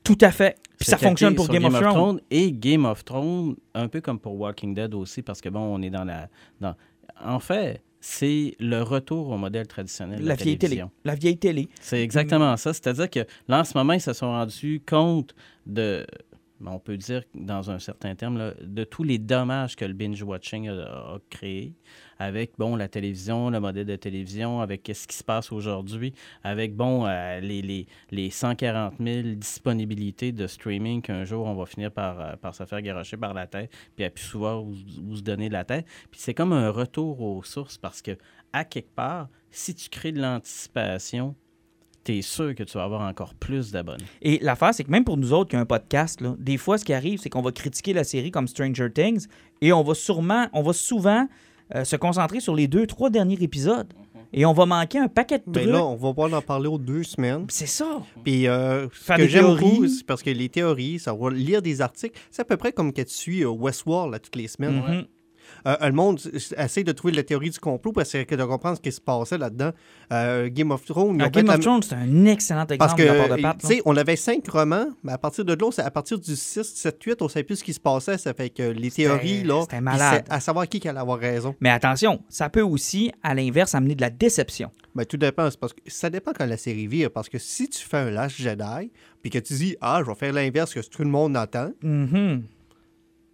Tout 0.04 0.18
à 0.20 0.30
fait. 0.30 0.56
Puis 0.78 0.88
ça 0.88 0.98
fonctionne 0.98 1.34
pour 1.34 1.48
Game, 1.48 1.64
of 1.64 1.80
Thrones. 1.80 2.20
Et 2.30 2.52
Game 2.52 2.84
of 2.84 3.04
Thrones, 3.04 3.56
un 3.74 3.88
peu 3.88 4.00
comme 4.00 4.18
pour 4.18 4.38
Walking 4.38 4.74
Dead 4.74 4.94
aussi, 4.94 5.22
parce 5.22 5.40
que 5.40 5.48
bon, 5.48 5.60
on 5.60 5.82
est 5.82 5.90
dans 5.90 6.04
la. 6.04 6.28
Dans... 6.60 6.74
En 7.24 7.40
fait, 7.40 7.82
c'est 8.00 8.54
le 8.60 8.82
retour 8.82 9.30
au 9.30 9.36
modèle 9.36 9.66
traditionnel 9.66 10.20
de 10.20 10.24
la, 10.24 10.36
La 10.36 10.42
vieille 10.42 10.58
télé. 10.58 10.84
La 11.04 11.14
vieille 11.14 11.38
télé. 11.38 11.68
C'est 11.80 12.02
exactement 12.02 12.56
ça. 12.56 12.72
C'est-à-dire 12.72 13.10
que 13.10 13.20
là, 13.48 13.60
en 13.60 13.64
ce 13.64 13.76
moment, 13.76 13.94
ils 13.94 14.00
se 14.00 14.12
sont 14.12 14.28
rendus 14.28 14.82
compte 14.86 15.34
de, 15.66 16.06
ben, 16.60 16.72
on 16.72 16.78
peut 16.78 16.96
dire 16.96 17.22
dans 17.34 17.70
un 17.70 17.80
certain 17.80 18.14
terme, 18.14 18.38
là, 18.38 18.52
de 18.62 18.84
tous 18.84 19.02
les 19.02 19.18
dommages 19.18 19.74
que 19.74 19.84
le 19.84 19.94
binge-watching 19.94 20.68
a, 20.68 20.72
a 20.74 21.18
créé 21.28 21.74
avec, 22.18 22.52
bon, 22.58 22.76
la 22.76 22.88
télévision, 22.88 23.50
le 23.50 23.60
modèle 23.60 23.86
de 23.86 23.96
télévision, 23.96 24.60
avec 24.60 24.90
ce 24.92 25.06
qui 25.06 25.16
se 25.16 25.24
passe 25.24 25.52
aujourd'hui, 25.52 26.14
avec, 26.42 26.74
bon, 26.74 27.06
euh, 27.06 27.40
les, 27.40 27.62
les, 27.62 27.86
les 28.10 28.30
140 28.30 28.94
000 29.00 29.34
disponibilités 29.36 30.32
de 30.32 30.46
streaming 30.46 31.02
qu'un 31.02 31.24
jour, 31.24 31.46
on 31.46 31.54
va 31.54 31.66
finir 31.66 31.92
par, 31.92 32.20
euh, 32.20 32.36
par 32.36 32.54
se 32.54 32.64
faire 32.64 32.82
garocher 32.82 33.16
par 33.16 33.34
la 33.34 33.46
tête, 33.46 33.70
puis 33.96 34.04
à 34.04 34.10
plus 34.10 34.24
souvent 34.24 34.60
où, 34.60 34.74
se 35.14 35.22
donner 35.22 35.48
de 35.48 35.54
la 35.54 35.64
tête. 35.64 35.86
Puis 36.10 36.20
c'est 36.20 36.34
comme 36.34 36.52
un 36.52 36.70
retour 36.70 37.20
aux 37.20 37.42
sources 37.42 37.78
parce 37.78 38.02
que, 38.02 38.16
à 38.52 38.64
quelque 38.64 38.94
part, 38.94 39.28
si 39.50 39.74
tu 39.74 39.88
crées 39.88 40.12
de 40.12 40.20
l'anticipation, 40.20 41.34
tu 42.04 42.22
sûr 42.22 42.54
que 42.54 42.62
tu 42.62 42.78
vas 42.78 42.84
avoir 42.84 43.02
encore 43.02 43.34
plus 43.34 43.70
d'abonnés. 43.70 44.04
Et 44.22 44.38
l'affaire, 44.40 44.72
c'est 44.72 44.84
que 44.84 44.90
même 44.90 45.04
pour 45.04 45.18
nous 45.18 45.32
autres 45.32 45.50
qui 45.50 45.56
ont 45.56 45.60
un 45.60 45.66
podcast, 45.66 46.20
là, 46.20 46.34
des 46.38 46.56
fois, 46.56 46.78
ce 46.78 46.84
qui 46.84 46.94
arrive, 46.94 47.20
c'est 47.20 47.28
qu'on 47.28 47.42
va 47.42 47.52
critiquer 47.52 47.92
la 47.92 48.04
série 48.04 48.30
comme 48.30 48.48
Stranger 48.48 48.90
Things 48.90 49.26
et 49.60 49.72
on 49.72 49.82
va 49.82 49.94
sûrement, 49.94 50.48
on 50.52 50.62
va 50.62 50.72
souvent 50.72 51.28
euh, 51.74 51.84
se 51.84 51.96
concentrer 51.96 52.40
sur 52.40 52.54
les 52.54 52.68
deux, 52.68 52.86
trois 52.86 53.10
derniers 53.10 53.42
épisodes. 53.42 53.92
Et 54.32 54.44
on 54.44 54.52
va 54.52 54.66
manquer 54.66 54.98
un 54.98 55.08
paquet 55.08 55.38
de 55.38 55.44
Mais 55.46 55.60
trucs. 55.60 55.66
Ben 55.66 55.72
là, 55.72 55.84
on 55.84 55.96
va 55.96 56.10
pouvoir 56.10 56.32
en 56.34 56.42
parler 56.42 56.68
aux 56.68 56.78
deux 56.78 57.02
semaines. 57.02 57.46
C'est 57.48 57.66
ça. 57.66 58.02
Puis 58.24 58.46
euh, 58.46 58.86
ce 58.90 59.04
Faire 59.04 59.16
que 59.16 59.26
j'aime 59.26 59.44
théories. 59.44 59.64
beaucoup, 59.64 59.88
c'est 59.88 60.04
parce 60.04 60.22
que 60.22 60.30
les 60.30 60.48
théories, 60.50 60.98
ça 60.98 61.14
va 61.14 61.30
lire 61.30 61.62
des 61.62 61.80
articles. 61.80 62.18
C'est 62.30 62.42
à 62.42 62.44
peu 62.44 62.58
près 62.58 62.72
comme 62.72 62.92
quand 62.92 63.04
tu 63.04 63.14
suis 63.14 63.42
euh, 63.42 63.48
Westworld 63.48 64.12
là, 64.12 64.18
toutes 64.18 64.36
les 64.36 64.48
semaines. 64.48 64.82
Euh, 64.86 65.02
le 65.64 65.90
monde 65.92 66.20
essaie 66.56 66.84
de 66.84 66.92
trouver 66.92 67.14
la 67.14 67.22
théorie 67.22 67.50
du 67.50 67.58
complot 67.58 67.92
pour 67.92 68.02
essayer 68.02 68.24
de 68.24 68.44
comprendre 68.44 68.76
ce 68.76 68.82
qui 68.82 68.92
se 68.92 69.00
passait 69.00 69.38
là-dedans. 69.38 69.70
Euh, 70.12 70.48
Game 70.50 70.70
of 70.70 70.84
Thrones, 70.84 71.20
Ah, 71.20 71.28
Game 71.28 71.48
of 71.48 71.60
Thrones, 71.60 71.82
c'est 71.82 71.94
un 71.94 72.24
excellent 72.26 72.66
Parce 72.66 72.92
exemple 72.92 73.02
de 73.02 73.06
la 73.06 73.14
part 73.14 73.28
de 73.28 73.36
que, 73.36 73.42
Pat. 73.42 73.58
tu 73.58 73.66
sais, 73.66 73.82
on 73.84 73.96
avait 73.96 74.16
cinq 74.16 74.46
romans, 74.48 74.86
mais 75.02 75.12
à 75.12 75.18
partir 75.18 75.44
de 75.44 75.52
là, 75.54 75.70
c'est 75.72 75.82
à 75.82 75.90
partir 75.90 76.18
du 76.18 76.34
6, 76.36 76.62
7, 76.62 77.02
8, 77.02 77.22
on 77.22 77.28
savait 77.28 77.44
plus 77.44 77.56
ce 77.56 77.64
qui 77.64 77.72
se 77.72 77.80
passait. 77.80 78.18
Ça 78.18 78.32
fait 78.34 78.50
que 78.50 78.62
les 78.62 78.90
théories, 78.90 79.42
là, 79.44 79.64
malade. 79.80 80.24
à 80.30 80.40
savoir 80.40 80.66
qui 80.68 80.80
qui 80.80 80.88
allait 80.88 80.98
avoir 81.00 81.18
raison. 81.18 81.54
Mais 81.60 81.70
attention, 81.70 82.20
ça 82.28 82.48
peut 82.48 82.62
aussi, 82.62 83.12
à 83.22 83.34
l'inverse, 83.34 83.74
amener 83.74 83.94
de 83.94 84.00
la 84.00 84.10
déception. 84.10 84.70
Ben, 84.94 85.04
tout 85.04 85.16
dépend. 85.16 85.48
parce 85.60 85.72
que 85.74 85.80
ça 85.86 86.10
dépend 86.10 86.32
quand 86.32 86.46
la 86.46 86.56
série 86.56 86.86
vire. 86.86 87.10
Parce 87.10 87.28
que 87.28 87.38
si 87.38 87.68
tu 87.68 87.78
fais 87.84 87.98
un 87.98 88.10
Last 88.10 88.36
Jedi, 88.36 88.90
puis 89.22 89.30
que 89.30 89.38
tu 89.38 89.54
dis, 89.54 89.76
ah, 89.80 90.00
je 90.04 90.10
vais 90.10 90.16
faire 90.16 90.32
l'inverse 90.32 90.74
que 90.74 90.80
tout 90.80 91.02
le 91.02 91.10
monde 91.10 91.36
entend, 91.36 91.70
Mhm. 91.82 92.42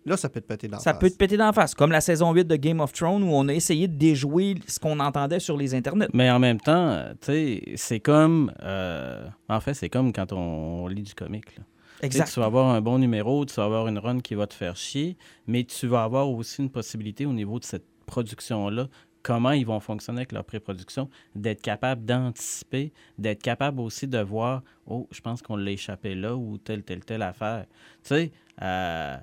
Là, 0.04 0.16
ça 0.16 0.28
peut 0.28 0.40
te 0.40 0.46
péter 0.46 0.68
dans 0.68 0.76
la 0.76 0.82
Ça 0.82 0.92
face. 0.92 1.00
peut 1.00 1.10
te 1.10 1.16
péter 1.16 1.36
d'en 1.36 1.52
face. 1.52 1.74
Comme 1.74 1.90
la 1.92 2.00
saison 2.00 2.32
8 2.32 2.44
de 2.46 2.56
Game 2.56 2.80
of 2.80 2.92
Thrones 2.92 3.22
où 3.22 3.32
on 3.32 3.48
a 3.48 3.52
essayé 3.54 3.88
de 3.88 3.96
déjouer 3.96 4.56
ce 4.66 4.78
qu'on 4.78 5.00
entendait 5.00 5.40
sur 5.40 5.56
les 5.56 5.74
internets. 5.74 6.08
Mais 6.12 6.30
en 6.30 6.38
même 6.38 6.60
temps, 6.60 6.88
euh, 6.90 7.12
tu 7.20 7.26
sais, 7.32 7.62
c'est 7.76 8.00
comme. 8.00 8.52
euh, 8.62 9.26
en 9.48 9.60
fait, 9.60 9.74
c'est 9.74 9.88
comme 9.88 10.12
quand 10.12 10.32
on, 10.32 10.86
lit 10.86 11.02
du 11.02 11.14
comique. 11.14 11.56
là. 11.56 11.64
Exact. 12.02 12.30
Tu 12.32 12.40
vas 12.40 12.46
avoir 12.46 12.74
un 12.74 12.80
bon 12.80 12.98
numéro, 12.98 13.46
tu 13.46 13.54
vas 13.54 13.64
avoir 13.64 13.88
une 13.88 13.98
run 13.98 14.20
qui 14.20 14.34
va 14.34 14.46
te 14.46 14.52
faire 14.54 14.76
chier, 14.76 15.16
mais 15.46 15.64
tu 15.64 15.86
vas 15.86 16.02
avoir 16.04 16.28
aussi 16.28 16.60
une 16.60 16.68
possibilité 16.70 17.24
au 17.24 17.32
niveau 17.32 17.58
de 17.58 17.64
cette 17.64 17.86
production-là, 18.06 18.88
comment 19.22 19.52
ils 19.52 19.64
vont 19.64 19.80
fonctionner 19.80 20.18
avec 20.18 20.32
leur 20.32 20.44
pré-production, 20.44 21.08
d'être 21.34 21.62
capable 21.62 22.04
d'anticiper, 22.04 22.92
d'être 23.16 23.42
capable 23.42 23.80
aussi 23.80 24.06
de 24.06 24.18
voir, 24.18 24.62
oh, 24.86 25.08
je 25.12 25.20
pense 25.22 25.40
qu'on 25.40 25.56
l'a 25.56 25.70
échappé 25.70 26.14
là 26.14 26.36
ou 26.36 26.58
telle, 26.58 26.82
telle, 26.82 27.02
telle 27.04 27.22
affaire. 27.22 27.64
Tu 28.02 28.08
sais, 28.08 28.32
euh, 28.60 29.16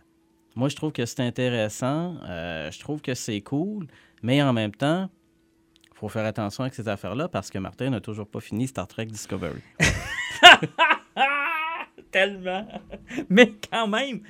moi, 0.55 0.69
je 0.69 0.75
trouve 0.75 0.91
que 0.91 1.05
c'est 1.05 1.21
intéressant, 1.21 2.15
euh, 2.27 2.71
je 2.71 2.79
trouve 2.79 3.01
que 3.01 3.13
c'est 3.13 3.41
cool, 3.41 3.87
mais 4.21 4.41
en 4.41 4.53
même 4.53 4.73
temps, 4.73 5.09
il 5.91 5.97
faut 5.97 6.09
faire 6.09 6.25
attention 6.25 6.63
avec 6.63 6.73
ces 6.73 6.87
affaires-là 6.87 7.27
parce 7.27 7.49
que 7.49 7.57
Martin 7.57 7.91
n'a 7.91 8.01
toujours 8.01 8.27
pas 8.27 8.39
fini 8.39 8.67
Star 8.67 8.87
Trek 8.87 9.05
Discovery. 9.05 9.61
Tellement. 12.11 12.67
Mais 13.29 13.53
quand 13.71 13.87
même, 13.87 14.21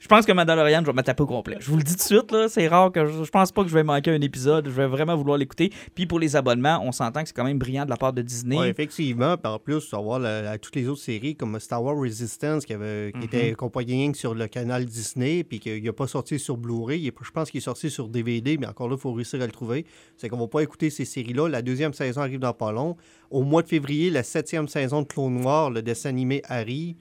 je 0.00 0.08
pense 0.08 0.26
que 0.26 0.32
Mandalorian, 0.32 0.80
je 0.80 0.86
vais 0.86 0.92
me 0.94 1.02
taper 1.02 1.22
au 1.22 1.26
complet. 1.26 1.56
Je 1.60 1.70
vous 1.70 1.76
le 1.76 1.82
dis 1.82 1.92
tout 1.92 1.98
de 1.98 2.02
suite, 2.02 2.32
là, 2.32 2.48
c'est 2.48 2.66
rare 2.66 2.90
que 2.90 3.06
je, 3.06 3.22
je 3.22 3.30
pense 3.30 3.52
pas 3.52 3.62
que 3.62 3.68
je 3.68 3.74
vais 3.74 3.82
manquer 3.84 4.10
un 4.10 4.20
épisode. 4.20 4.64
Je 4.66 4.70
vais 4.72 4.86
vraiment 4.86 5.14
vouloir 5.14 5.36
l'écouter. 5.38 5.70
Puis 5.94 6.06
pour 6.06 6.18
les 6.18 6.34
abonnements, 6.36 6.80
on 6.82 6.90
s'entend 6.90 7.20
que 7.22 7.28
c'est 7.28 7.36
quand 7.36 7.44
même 7.44 7.58
brillant 7.58 7.84
de 7.84 7.90
la 7.90 7.96
part 7.98 8.12
de 8.12 8.22
Disney. 8.22 8.58
Ouais, 8.58 8.70
effectivement. 8.70 9.36
En 9.44 9.58
plus, 9.58 9.80
tu 9.88 9.94
vas 9.94 10.00
voir 10.02 10.18
la- 10.18 10.42
la- 10.42 10.58
toutes 10.58 10.74
les 10.74 10.88
autres 10.88 11.02
séries 11.02 11.36
comme 11.36 11.60
Star 11.60 11.82
Wars 11.84 11.96
Resistance 11.98 12.64
qui, 12.64 12.72
avait, 12.72 13.12
qui 13.18 13.26
était 13.26 13.50
accompagné 13.52 13.92
rien 13.94 14.10
que 14.12 14.18
sur 14.18 14.34
le 14.34 14.46
canal 14.48 14.86
Disney, 14.86 15.44
puis 15.44 15.60
qu'il 15.60 15.84
n'a 15.84 15.92
pas 15.92 16.06
sorti 16.06 16.38
sur 16.38 16.56
Blu-ray. 16.56 17.12
Je 17.22 17.30
pense 17.30 17.50
qu'il 17.50 17.58
est 17.58 17.64
sorti 17.64 17.90
sur 17.90 18.08
DVD, 18.08 18.56
mais 18.58 18.66
encore 18.66 18.88
là, 18.88 18.96
il 18.96 19.00
faut 19.00 19.12
réussir 19.12 19.40
à 19.42 19.46
le 19.46 19.52
trouver. 19.52 19.84
C'est 20.16 20.28
qu'on 20.30 20.38
va 20.38 20.48
pas 20.48 20.62
écouter 20.62 20.88
ces 20.88 21.04
séries-là. 21.04 21.48
La 21.48 21.60
deuxième 21.62 21.92
saison 21.92 22.22
arrive 22.22 22.40
dans 22.40 22.54
pas 22.54 22.72
long. 22.72 22.96
Au 23.30 23.42
mois 23.42 23.62
de 23.62 23.68
février, 23.68 24.08
la 24.10 24.22
septième 24.22 24.66
saison 24.66 25.02
de 25.02 25.06
Clone 25.06 25.34
Noir, 25.40 25.70
le 25.70 25.82
dessin 25.82 26.08
animé 26.08 26.40
arrive. 26.48 26.96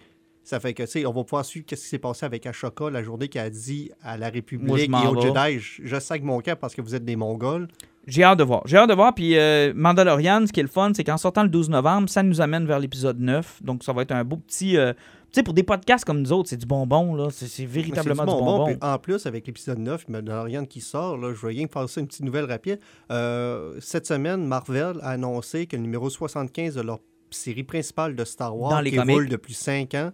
Ça 0.49 0.59
fait 0.59 0.73
que, 0.73 0.81
tu 0.83 0.89
sais, 0.89 1.05
on 1.05 1.11
va 1.11 1.23
pouvoir 1.23 1.45
suivre 1.45 1.65
qu'est-ce 1.67 1.83
qui 1.83 1.89
s'est 1.89 1.99
passé 1.99 2.25
avec 2.25 2.45
Ashoka 2.47 2.89
la 2.89 3.03
journée 3.03 3.27
qui 3.27 3.37
a 3.37 3.49
dit 3.51 3.91
à 4.01 4.17
la 4.17 4.29
République 4.29 4.89
et 4.89 5.07
aux. 5.07 5.21
Jedi, 5.21 5.59
je, 5.59 5.81
je 5.85 5.99
sac 5.99 6.23
mon 6.23 6.39
cœur 6.39 6.57
parce 6.57 6.73
que 6.73 6.81
vous 6.81 6.95
êtes 6.95 7.05
des 7.05 7.15
Mongols. 7.15 7.67
J'ai 8.07 8.23
hâte 8.23 8.39
de 8.39 8.43
voir. 8.43 8.63
J'ai 8.65 8.77
hâte 8.77 8.89
de 8.89 8.95
voir. 8.95 9.13
Puis 9.13 9.37
euh, 9.37 9.71
Mandalorian, 9.75 10.47
ce 10.47 10.51
qui 10.51 10.59
est 10.59 10.63
le 10.63 10.69
fun, 10.69 10.91
c'est 10.95 11.03
qu'en 11.03 11.17
sortant 11.17 11.43
le 11.43 11.49
12 11.49 11.69
novembre, 11.69 12.09
ça 12.09 12.23
nous 12.23 12.41
amène 12.41 12.65
vers 12.65 12.79
l'épisode 12.79 13.19
9. 13.19 13.61
Donc 13.61 13.83
ça 13.83 13.93
va 13.93 14.01
être 14.01 14.11
un 14.11 14.23
beau 14.23 14.37
petit. 14.37 14.75
euh, 14.77 14.93
tu 14.93 15.33
sais, 15.33 15.43
pour 15.43 15.53
des 15.53 15.61
podcasts 15.61 16.03
comme 16.05 16.19
nous 16.21 16.31
autres, 16.33 16.49
c'est 16.49 16.57
du 16.57 16.65
bonbon, 16.65 17.13
là. 17.13 17.27
C'est 17.29 17.65
véritablement 17.65 18.25
du 18.25 18.31
bonbon. 18.31 18.65
Puis 18.65 18.77
en 18.81 18.97
plus, 18.97 19.27
avec 19.27 19.45
l'épisode 19.45 19.77
9, 19.77 20.07
Mandalorian 20.09 20.65
qui 20.65 20.81
sort, 20.81 21.15
là, 21.17 21.31
je 21.31 21.39
veux 21.39 21.49
rien 21.49 21.67
que 21.67 21.71
passer 21.73 22.01
une 22.01 22.07
petite 22.07 22.25
nouvelle 22.25 22.45
rapide. 22.45 22.79
Euh, 23.11 23.75
cette 23.79 24.07
semaine, 24.07 24.43
Marvel 24.47 24.95
a 25.03 25.11
annoncé 25.11 25.67
que 25.67 25.75
le 25.75 25.83
numéro 25.83 26.09
75 26.09 26.73
de 26.73 26.81
leur 26.81 26.97
série 27.29 27.63
principale 27.63 28.15
de 28.15 28.25
Star 28.25 28.57
Wars, 28.57 28.71
Dans 28.71 28.81
les 28.81 28.89
qui 28.89 28.97
comics. 28.97 29.11
évolue 29.11 29.29
depuis 29.29 29.53
5 29.53 29.93
ans, 29.93 30.11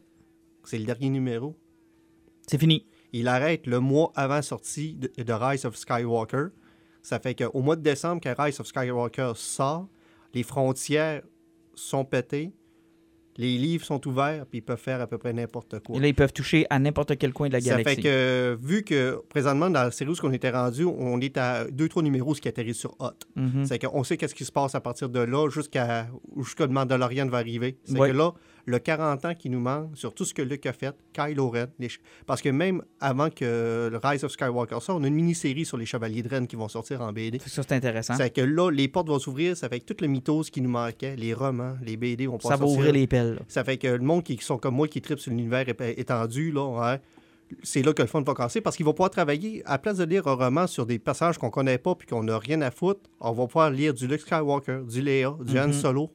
c'est 0.70 0.78
le 0.80 0.86
dernier 0.86 1.10
numéro. 1.10 1.56
C'est 2.48 2.58
fini. 2.60 2.86
Il 3.14 3.28
arrête 3.28 3.66
le 3.68 3.80
mois 3.80 4.12
avant 4.16 4.42
sortie 4.42 4.96
de, 4.96 5.10
de 5.24 5.34
Rise 5.34 5.66
of 5.66 5.76
Skywalker. 5.76 6.48
Ça 7.02 7.20
fait 7.20 7.36
qu'au 7.36 7.62
mois 7.62 7.76
de 7.76 7.82
décembre, 7.82 8.22
quand 8.24 8.34
Rise 8.38 8.60
of 8.60 8.68
Skywalker 8.68 9.34
sort, 9.36 9.88
les 10.34 10.44
frontières 10.44 11.22
sont 11.76 12.04
pétées, 12.06 12.52
les 13.38 13.58
livres 13.58 13.84
sont 13.86 14.06
ouverts, 14.08 14.46
puis 14.46 14.60
ils 14.60 14.62
peuvent 14.62 14.80
faire 14.80 15.02
à 15.02 15.08
peu 15.08 15.18
près 15.18 15.34
n'importe 15.34 15.80
quoi. 15.80 15.98
Et 15.98 16.00
là, 16.00 16.08
ils 16.08 16.16
peuvent 16.16 16.32
toucher 16.32 16.66
à 16.70 16.80
n'importe 16.80 17.18
quel 17.18 17.34
coin 17.34 17.48
de 17.50 17.54
la 17.54 17.60
Ça 17.62 17.72
galaxie. 17.72 17.96
fait 17.98 18.02
que, 18.02 18.58
vu 18.62 18.84
que 18.84 19.22
présentement, 19.30 19.70
dans 19.70 19.84
la 19.84 19.92
série 19.92 20.12
où 20.12 20.16
on 20.24 20.32
était 20.32 20.52
rendu, 20.52 20.86
on 20.86 21.20
est 21.20 21.38
à 21.38 21.66
deux, 21.70 21.90
trois 21.90 22.02
numéros 22.02 22.34
qui 22.34 22.48
atterrissent 22.48 22.78
sur 22.80 22.96
Hot. 23.00 23.12
Mhm. 23.36 23.66
C'est 23.66 23.78
qu'on 23.80 24.04
sait 24.06 24.16
qu'est-ce 24.16 24.36
qui 24.36 24.46
se 24.46 24.54
passe 24.54 24.74
à 24.74 24.80
partir 24.82 25.10
de 25.10 25.20
là 25.20 25.50
jusqu'à 25.50 26.08
jusqu'à 26.38 26.68
Mandalorian 26.68 27.28
va 27.28 27.38
arriver. 27.40 27.78
C'est 27.84 27.98
Ouais. 28.00 28.12
que 28.12 28.16
là, 28.18 28.32
le 28.68 28.80
40 28.80 29.26
ans 29.26 29.36
qui 29.36 29.50
nous 29.50 29.60
manque 29.60 29.96
sur 29.96 30.14
tout 30.14 30.26
ce 30.26 30.34
que 30.34 30.42
Luke 30.42 30.66
a 30.66 30.74
fait, 30.74 30.96
Kylo 31.14 31.50
Ren, 31.50 31.68
les 31.80 31.90
parce 32.26 32.42
que 32.42 32.50
même 32.50 32.82
avant 33.00 33.30
que 33.30 33.90
le 33.92 34.00
Rise 34.04 34.24
of 34.24 34.32
Skywalker 34.32 34.80
sorte, 34.82 35.00
on 35.00 35.04
a 35.04 35.08
une 35.08 35.14
mini-série 35.16 35.66
sur 35.66 35.78
les 35.78 35.86
Chevaliers 35.86 36.24
de 36.24 36.30
Ren 36.30 36.46
qui 36.48 36.56
vont 36.56 36.68
sortir 36.68 37.02
en 37.02 37.14
BD. 37.14 37.40
Ça, 37.40 37.62
c'est 37.64 37.72
intéressant. 37.74 38.16
C'est 38.16 38.30
que 38.32 38.42
là, 38.42 38.72
les 38.72 38.88
portes 38.88 39.08
vont 39.08 39.20
s'ouvrir, 39.20 39.56
ça 39.56 39.70
fait 39.70 39.80
que 39.80 39.86
tout 39.86 39.98
le 40.02 40.08
mythos 40.08 40.44
qui 40.52 40.62
nous 40.62 40.70
manquait, 40.70 41.16
les 41.16 41.34
romans, 41.34 41.76
les 41.84 41.96
BD 41.98 42.26
vont 42.28 42.38
pas 42.38 42.50
Ça 42.50 42.56
va 42.58 42.66
ouvrir 42.66 42.92
les 42.92 43.08
pelles. 43.08 43.36
là. 43.36 43.42
Ça 43.48 43.64
fait 43.64 43.78
que 43.78 43.88
le 43.88 44.00
monde 44.00 44.24
qui, 44.24 44.36
qui 44.38 44.44
sont 44.44 44.58
comme 44.58 44.76
moi, 44.76 44.88
qui 44.88 45.02
tripent 45.02 45.20
sur 45.20 45.30
l'univers 45.32 45.66
étendu, 45.98 46.52
là, 46.52 46.66
ouais, 46.66 47.02
c'est 47.62 47.84
là 47.84 47.94
que 47.94 48.02
le 48.02 48.08
fun 48.08 48.22
va 48.22 48.34
casser 48.34 48.60
parce 48.62 48.76
qu'il 48.76 48.86
va 48.86 48.94
pouvoir 48.94 49.12
travailler, 49.12 49.62
à 49.66 49.74
la 49.74 49.78
place 49.78 49.98
de 49.98 50.04
lire 50.04 50.28
un 50.28 50.34
roman 50.34 50.66
sur 50.66 50.88
des 50.88 50.98
personnages 50.98 51.38
qu'on 51.38 51.52
connaît 51.52 51.78
pas 51.78 51.94
puis 51.94 52.08
qu'on 52.08 52.24
n'a 52.24 52.40
rien 52.40 52.60
à 52.62 52.72
foutre, 52.72 53.02
on 53.20 53.32
va 53.34 53.46
pouvoir 53.46 53.70
lire 53.70 53.94
du 53.94 54.08
Luke 54.08 54.22
Skywalker, 54.22 54.80
du 54.90 55.02
Léa, 55.02 55.36
du 55.46 55.60
Han 55.60 55.68
Mhm. 55.68 55.74
Solo. 55.74 56.10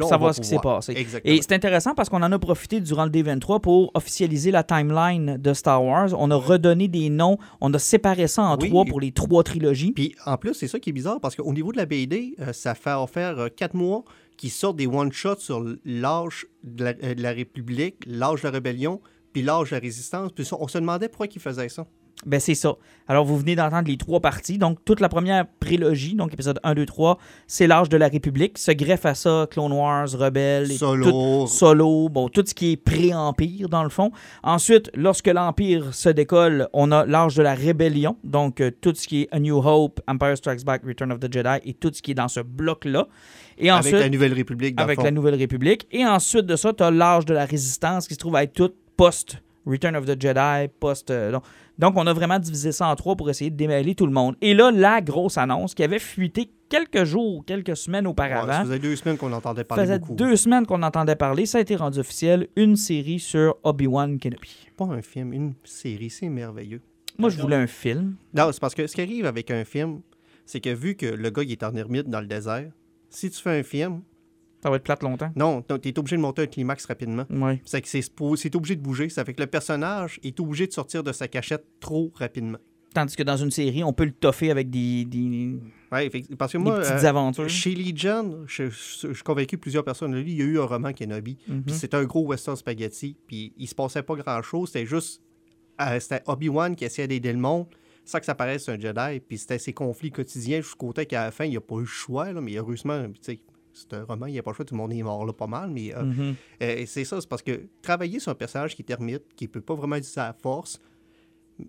Là, 0.00 0.06
savoir 0.06 0.34
ce 0.34 0.40
qui 0.40 0.48
s'est 0.48 0.58
passé. 0.62 0.92
Exactement. 0.96 1.34
Et 1.34 1.40
c'est 1.42 1.52
intéressant 1.52 1.94
parce 1.94 2.08
qu'on 2.08 2.22
en 2.22 2.32
a 2.32 2.38
profité 2.38 2.80
durant 2.80 3.04
le 3.04 3.10
D23 3.10 3.60
pour 3.60 3.90
officialiser 3.94 4.50
la 4.50 4.62
timeline 4.62 5.36
de 5.36 5.54
Star 5.54 5.82
Wars. 5.84 6.10
On 6.18 6.30
a 6.30 6.36
redonné 6.36 6.88
des 6.88 7.10
noms, 7.10 7.38
on 7.60 7.72
a 7.74 7.78
séparé 7.78 8.26
ça 8.26 8.42
en 8.42 8.58
Oui. 8.58 8.68
trois 8.68 8.84
pour 8.84 9.00
les 9.00 9.12
trois 9.12 9.42
trilogies. 9.42 9.92
Puis 9.92 10.14
en 10.26 10.36
plus, 10.36 10.54
c'est 10.54 10.68
ça 10.68 10.78
qui 10.78 10.90
est 10.90 10.92
bizarre 10.92 11.20
parce 11.20 11.36
qu'au 11.36 11.52
niveau 11.52 11.72
de 11.72 11.76
la 11.76 11.86
BD, 11.86 12.34
euh, 12.40 12.52
ça 12.52 12.74
fait 12.74 12.90
faire 13.12 13.38
euh, 13.38 13.48
quatre 13.54 13.74
mois 13.74 14.04
qu'ils 14.36 14.50
sortent 14.50 14.76
des 14.76 14.86
one-shots 14.86 15.40
sur 15.40 15.64
l'âge 15.84 16.46
de 16.64 16.84
la, 16.84 16.90
euh, 17.04 17.14
de 17.14 17.22
la 17.22 17.32
République, 17.32 17.96
l'âge 18.06 18.40
de 18.42 18.46
la 18.48 18.52
rébellion, 18.52 19.00
puis 19.32 19.42
l'âge 19.42 19.70
de 19.70 19.76
la 19.76 19.80
résistance. 19.80 20.32
Puis 20.32 20.48
on 20.58 20.66
se 20.66 20.78
demandait 20.78 21.08
pourquoi 21.08 21.26
ils 21.34 21.40
faisaient 21.40 21.68
ça. 21.68 21.86
Ben 22.26 22.38
c'est 22.38 22.54
ça. 22.54 22.74
Alors 23.08 23.24
vous 23.24 23.38
venez 23.38 23.56
d'entendre 23.56 23.88
les 23.88 23.96
trois 23.96 24.20
parties. 24.20 24.58
Donc 24.58 24.78
toute 24.84 25.00
la 25.00 25.08
première 25.08 25.46
prélogie, 25.58 26.14
donc 26.14 26.34
épisode 26.34 26.60
1, 26.62 26.74
2, 26.74 26.84
3, 26.84 27.18
c'est 27.46 27.66
l'âge 27.66 27.88
de 27.88 27.96
la 27.96 28.08
République. 28.08 28.58
Se 28.58 28.72
greffe 28.72 29.06
à 29.06 29.14
ça 29.14 29.46
Clone 29.50 29.72
Wars, 29.72 30.06
Rebelle, 30.12 30.70
et 30.70 30.76
Solo. 30.76 31.10
tout- 31.10 31.46
Solo, 31.46 32.10
bon, 32.10 32.28
tout 32.28 32.44
ce 32.46 32.52
qui 32.54 32.72
est 32.72 32.76
pré-empire 32.76 33.70
dans 33.70 33.82
le 33.82 33.88
fond. 33.88 34.10
Ensuite, 34.42 34.90
lorsque 34.94 35.28
l'Empire 35.28 35.94
se 35.94 36.10
décolle, 36.10 36.68
on 36.74 36.92
a 36.92 37.06
l'âge 37.06 37.36
de 37.36 37.42
la 37.42 37.54
rébellion, 37.54 38.16
donc 38.22 38.60
euh, 38.60 38.70
tout 38.80 38.94
ce 38.94 39.08
qui 39.08 39.22
est 39.22 39.28
A 39.32 39.40
New 39.40 39.56
Hope, 39.56 40.00
Empire 40.06 40.36
Strikes 40.36 40.64
Back, 40.64 40.82
Return 40.86 41.10
of 41.12 41.20
the 41.20 41.32
Jedi 41.32 41.58
et 41.64 41.72
tout 41.72 41.90
ce 41.92 42.02
qui 42.02 42.10
est 42.10 42.14
dans 42.14 42.28
ce 42.28 42.40
bloc-là. 42.40 43.08
Et 43.56 43.70
avec 43.70 43.86
ensuite, 43.86 44.00
la 44.00 44.08
Nouvelle 44.10 44.34
République, 44.34 44.76
dans 44.76 44.84
avec 44.84 44.98
fond. 44.98 45.04
la 45.04 45.10
Nouvelle 45.10 45.34
République. 45.36 45.86
Et 45.90 46.04
ensuite 46.06 46.44
de 46.46 46.56
ça, 46.56 46.72
tu 46.74 46.82
as 46.82 46.90
l'âge 46.90 47.24
de 47.24 47.32
la 47.32 47.46
résistance 47.46 48.06
qui 48.06 48.14
se 48.14 48.18
trouve 48.18 48.36
à 48.36 48.42
être 48.42 48.52
tout 48.52 48.70
post 48.96 49.38
Return 49.66 49.94
of 49.96 50.06
the 50.06 50.20
Jedi, 50.20 50.68
post. 50.80 51.10
euh, 51.10 51.32
donc, 51.32 51.42
donc, 51.80 51.94
on 51.96 52.06
a 52.06 52.12
vraiment 52.12 52.38
divisé 52.38 52.70
ça 52.72 52.86
en 52.88 52.94
trois 52.94 53.16
pour 53.16 53.28
essayer 53.30 53.50
de 53.50 53.56
démêler 53.56 53.94
tout 53.94 54.06
le 54.06 54.12
monde. 54.12 54.36
Et 54.40 54.54
là, 54.54 54.70
la 54.70 55.00
grosse 55.00 55.38
annonce 55.38 55.74
qui 55.74 55.82
avait 55.82 55.98
fuité 55.98 56.50
quelques 56.68 57.04
jours, 57.04 57.44
quelques 57.44 57.76
semaines 57.76 58.06
Ouais, 58.06 58.10
auparavant. 58.12 58.52
ça 58.52 58.62
faisait 58.64 58.78
deux 58.78 58.94
semaines 58.96 59.16
qu'on 59.16 59.32
entendait 59.32 59.62
Ça 59.62 59.64
parler 59.64 59.82
faisait 59.84 59.98
beaucoup. 59.98 60.14
deux 60.14 60.36
semaines 60.36 60.66
qu'on 60.66 60.82
entendait 60.82 61.16
parler. 61.16 61.46
Ça 61.46 61.58
a 61.58 61.60
été 61.62 61.74
rendu 61.76 61.98
officiel. 61.98 62.46
Une 62.56 62.76
série 62.76 63.18
sur 63.18 63.56
Obi-Wan 63.64 64.18
Kenobi. 64.18 64.68
Pas 64.76 64.84
un 64.84 65.02
film, 65.02 65.32
une 65.32 65.54
série, 65.64 66.10
c'est 66.10 66.28
merveilleux. 66.28 66.80
Moi, 67.18 67.28
je 67.30 67.40
voulais 67.40 67.56
un 67.56 67.66
film. 67.66 68.14
Non, 68.34 68.50
c'est 68.52 68.60
parce 68.60 68.74
que 68.74 68.86
ce 68.86 68.94
qui 68.94 69.00
arrive 69.02 69.26
avec 69.26 69.50
un 69.50 69.64
film, 69.64 70.00
c'est 70.46 70.60
que 70.60 70.70
vu 70.70 70.94
que 70.94 71.06
le 71.06 71.30
gars 71.30 71.42
il 71.42 71.50
est 71.52 71.62
en 71.62 71.74
ermite 71.74 72.08
dans 72.08 72.20
le 72.20 72.26
désert, 72.26 72.70
si 73.08 73.30
tu 73.30 73.40
fais 73.42 73.58
un 73.58 73.62
film, 73.62 74.02
Ça 74.62 74.68
va 74.70 74.76
être 74.76 74.84
plate 74.84 75.02
longtemps. 75.02 75.30
non, 75.36 75.62
tu 75.62 75.88
es 75.88 75.98
obligé 75.98 76.16
de 76.16 76.20
monter 76.22 76.42
un 76.42 76.46
climax 76.46 76.84
rapidement. 76.84 77.24
Oui. 77.30 77.60
C'est 77.64 77.80
que 77.80 77.88
c'est 77.88 78.54
obligé 78.56 78.76
de 78.76 78.82
bouger. 78.82 79.08
Ça 79.08 79.24
fait 79.24 79.32
que 79.34 79.40
le 79.40 79.46
personnage 79.46 80.20
est 80.22 80.38
obligé 80.40 80.66
de 80.66 80.72
sortir 80.72 81.02
de 81.02 81.12
sa 81.12 81.28
cachette 81.28 81.64
trop 81.80 82.12
rapidement. 82.14 82.58
Tandis 82.92 83.14
que 83.14 83.22
dans 83.22 83.36
une 83.36 83.52
série, 83.52 83.84
on 83.84 83.92
peut 83.92 84.04
le 84.04 84.10
toffer 84.12 84.50
avec 84.50 84.68
des, 84.68 85.04
des, 85.04 85.60
Ouais, 85.92 86.10
que- 86.10 86.34
parce 86.34 86.52
que 86.52 86.58
des 86.58 86.64
moi, 86.64 86.80
petites 86.80 87.04
euh, 87.04 87.08
aventures. 87.08 87.48
chez 87.48 87.72
Legion, 87.74 88.40
je, 88.48 88.68
je- 88.68 89.08
je 89.08 89.12
suis 89.12 89.22
convaincu 89.22 89.56
que 89.56 89.60
plusieurs 89.62 89.84
personnes, 89.84 90.12
lui, 90.14 90.32
il 90.32 90.38
y 90.38 90.42
a 90.42 90.44
eu 90.44 90.58
un 90.58 90.64
roman 90.64 90.92
Kenobi. 90.92 91.38
Mhm. 91.46 91.62
Puis 91.62 91.74
c'était 91.76 91.96
un 91.96 92.04
gros 92.04 92.26
western 92.26 92.56
spaghetti. 92.56 93.16
Puis 93.28 93.52
il 93.56 93.68
se 93.68 93.76
passait 93.76 94.02
pas 94.02 94.16
grand-chose. 94.16 94.70
C'était 94.72 94.86
juste... 94.86 95.22
euh, 95.80 96.00
c'était 96.00 96.22
Obi-Wan 96.26 96.74
qui 96.74 96.84
essayait 96.84 97.06
d'aider 97.08 97.32
le 97.32 97.38
monde 97.38 97.66
sans 98.04 98.18
que 98.18 98.24
ça 98.26 98.34
paraisse 98.34 98.68
un 98.68 98.78
Jedi. 98.78 99.20
Puis 99.20 99.38
c'était 99.38 99.58
ses 99.60 99.72
conflits 99.72 100.10
quotidiens 100.10 100.60
jusqu'au 100.60 100.92
temps 100.92 101.04
qu'à 101.04 101.26
la 101.26 101.30
fin, 101.30 101.44
il 101.44 101.50
n'y 101.50 101.56
a 101.56 101.60
pas 101.60 101.76
eu 101.76 101.80
le 101.80 101.86
choix. 101.86 102.32
Là, 102.32 102.40
mais 102.40 102.56
heureusement, 102.56 103.04
tu 103.08 103.18
sais, 103.20 103.40
c'est 103.72 103.92
un 103.94 104.04
roman, 104.04 104.26
il 104.26 104.32
n'y 104.32 104.38
a 104.38 104.42
pas 104.42 104.50
le 104.50 104.56
choix. 104.56 104.64
Tout 104.64 104.74
le 104.74 104.78
monde 104.80 104.92
est 104.92 105.02
mort 105.02 105.24
là 105.24 105.32
pas 105.32 105.46
mal. 105.46 105.70
Mais 105.70 105.94
euh, 105.94 106.02
Mhm. 106.04 106.34
euh, 106.62 106.82
c'est 106.86 107.04
ça, 107.04 107.20
c'est 107.20 107.28
parce 107.28 107.42
que 107.42 107.68
travailler 107.82 108.18
sur 108.20 108.32
un 108.32 108.34
personnage 108.34 108.74
qui 108.74 108.82
est 108.82 108.90
ermite, 108.90 109.22
qui 109.36 109.48
peut 109.48 109.60
pas 109.60 109.74
vraiment 109.74 109.96
utiliser 109.96 110.14
sa 110.14 110.32
force, 110.32 110.80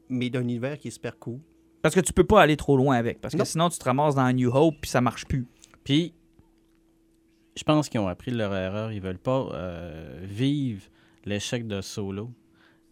mais 0.10 0.30
d'un 0.30 0.42
univers 0.42 0.78
qui 0.80 0.88
est 0.90 0.92
super 0.92 1.18
cool. 1.20 1.40
Parce 1.82 1.96
que 1.96 2.00
tu 2.00 2.14
peux 2.14 2.24
pas 2.24 2.42
aller 2.42 2.58
trop 2.58 2.78
loin 2.78 2.96
avec. 2.96 3.20
Parce 3.22 3.34
que 3.34 3.40
Non. 3.40 3.46
sinon, 3.46 3.70
tu 3.70 3.78
te 3.80 3.84
ramasses 3.86 4.16
dans 4.16 4.32
New 4.32 4.50
Hope 4.56 4.76
puis 4.82 4.90
ça 4.90 5.02
marche 5.02 5.26
plus. 5.26 5.48
Puis, 5.84 6.14
je 7.58 7.64
pense 7.64 7.90
qu'ils 7.90 8.00
ont 8.00 8.08
appris 8.08 8.32
de 8.32 8.38
leur 8.38 8.54
erreur. 8.56 8.92
Ils 8.92 9.02
veulent 9.02 9.18
pas 9.20 9.50
euh, 9.54 10.20
vivre 10.24 10.84
l'échec 11.26 11.68
de 11.68 11.82
Solo 11.82 12.32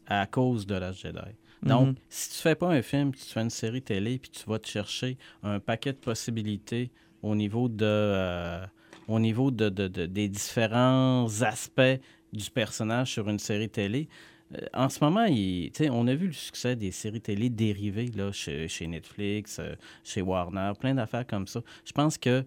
à 0.08 0.26
cause 0.26 0.66
de 0.66 0.76
la 0.76 0.92
Jedi. 0.92 1.20
Donc, 1.62 1.90
Mhm. 1.90 1.96
si 2.10 2.30
tu 2.32 2.36
fais 2.38 2.56
pas 2.56 2.70
un 2.70 2.82
film, 2.82 3.14
tu 3.14 3.24
fais 3.26 3.42
une 3.42 3.50
série 3.50 3.82
télé, 3.82 4.18
puis 4.18 4.32
tu 4.32 4.44
vas 4.50 4.60
te 4.60 4.68
chercher 4.68 5.18
un 5.44 5.60
paquet 5.60 5.92
de 5.94 5.98
possibilités 5.98 6.90
au 7.22 7.36
niveau 7.36 7.68
de, 7.70 7.86
euh, 7.86 8.66
au 9.10 9.20
niveau 9.20 9.52
de, 9.52 9.70
de- 9.70 9.88
de- 9.88 10.06
des 10.06 10.30
différents 10.30 11.28
aspects 11.42 12.00
du 12.32 12.50
personnage 12.52 13.12
sur 13.12 13.28
une 13.30 13.40
série 13.40 13.70
télé. 13.70 14.08
euh, 14.56 14.60
En 14.74 14.90
ce 14.90 15.04
moment, 15.04 15.26
il- 15.26 15.72
on 15.92 16.08
a 16.08 16.16
vu 16.16 16.28
le 16.28 16.34
succès 16.34 16.76
des 16.76 16.92
séries 16.92 17.22
télé 17.22 17.50
dérivées 17.50 18.12
là, 18.16 18.32
chez, 18.32 18.68
chez 18.68 18.88
Netflix, 18.88 19.58
euh, 19.60 19.76
chez 20.04 20.22
Warner, 20.22 20.72
plein 20.80 20.94
d'affaires 20.96 21.26
comme 21.28 21.48
ça. 21.48 21.62
Je 21.86 21.92
pense 21.92 22.18
que 22.18 22.44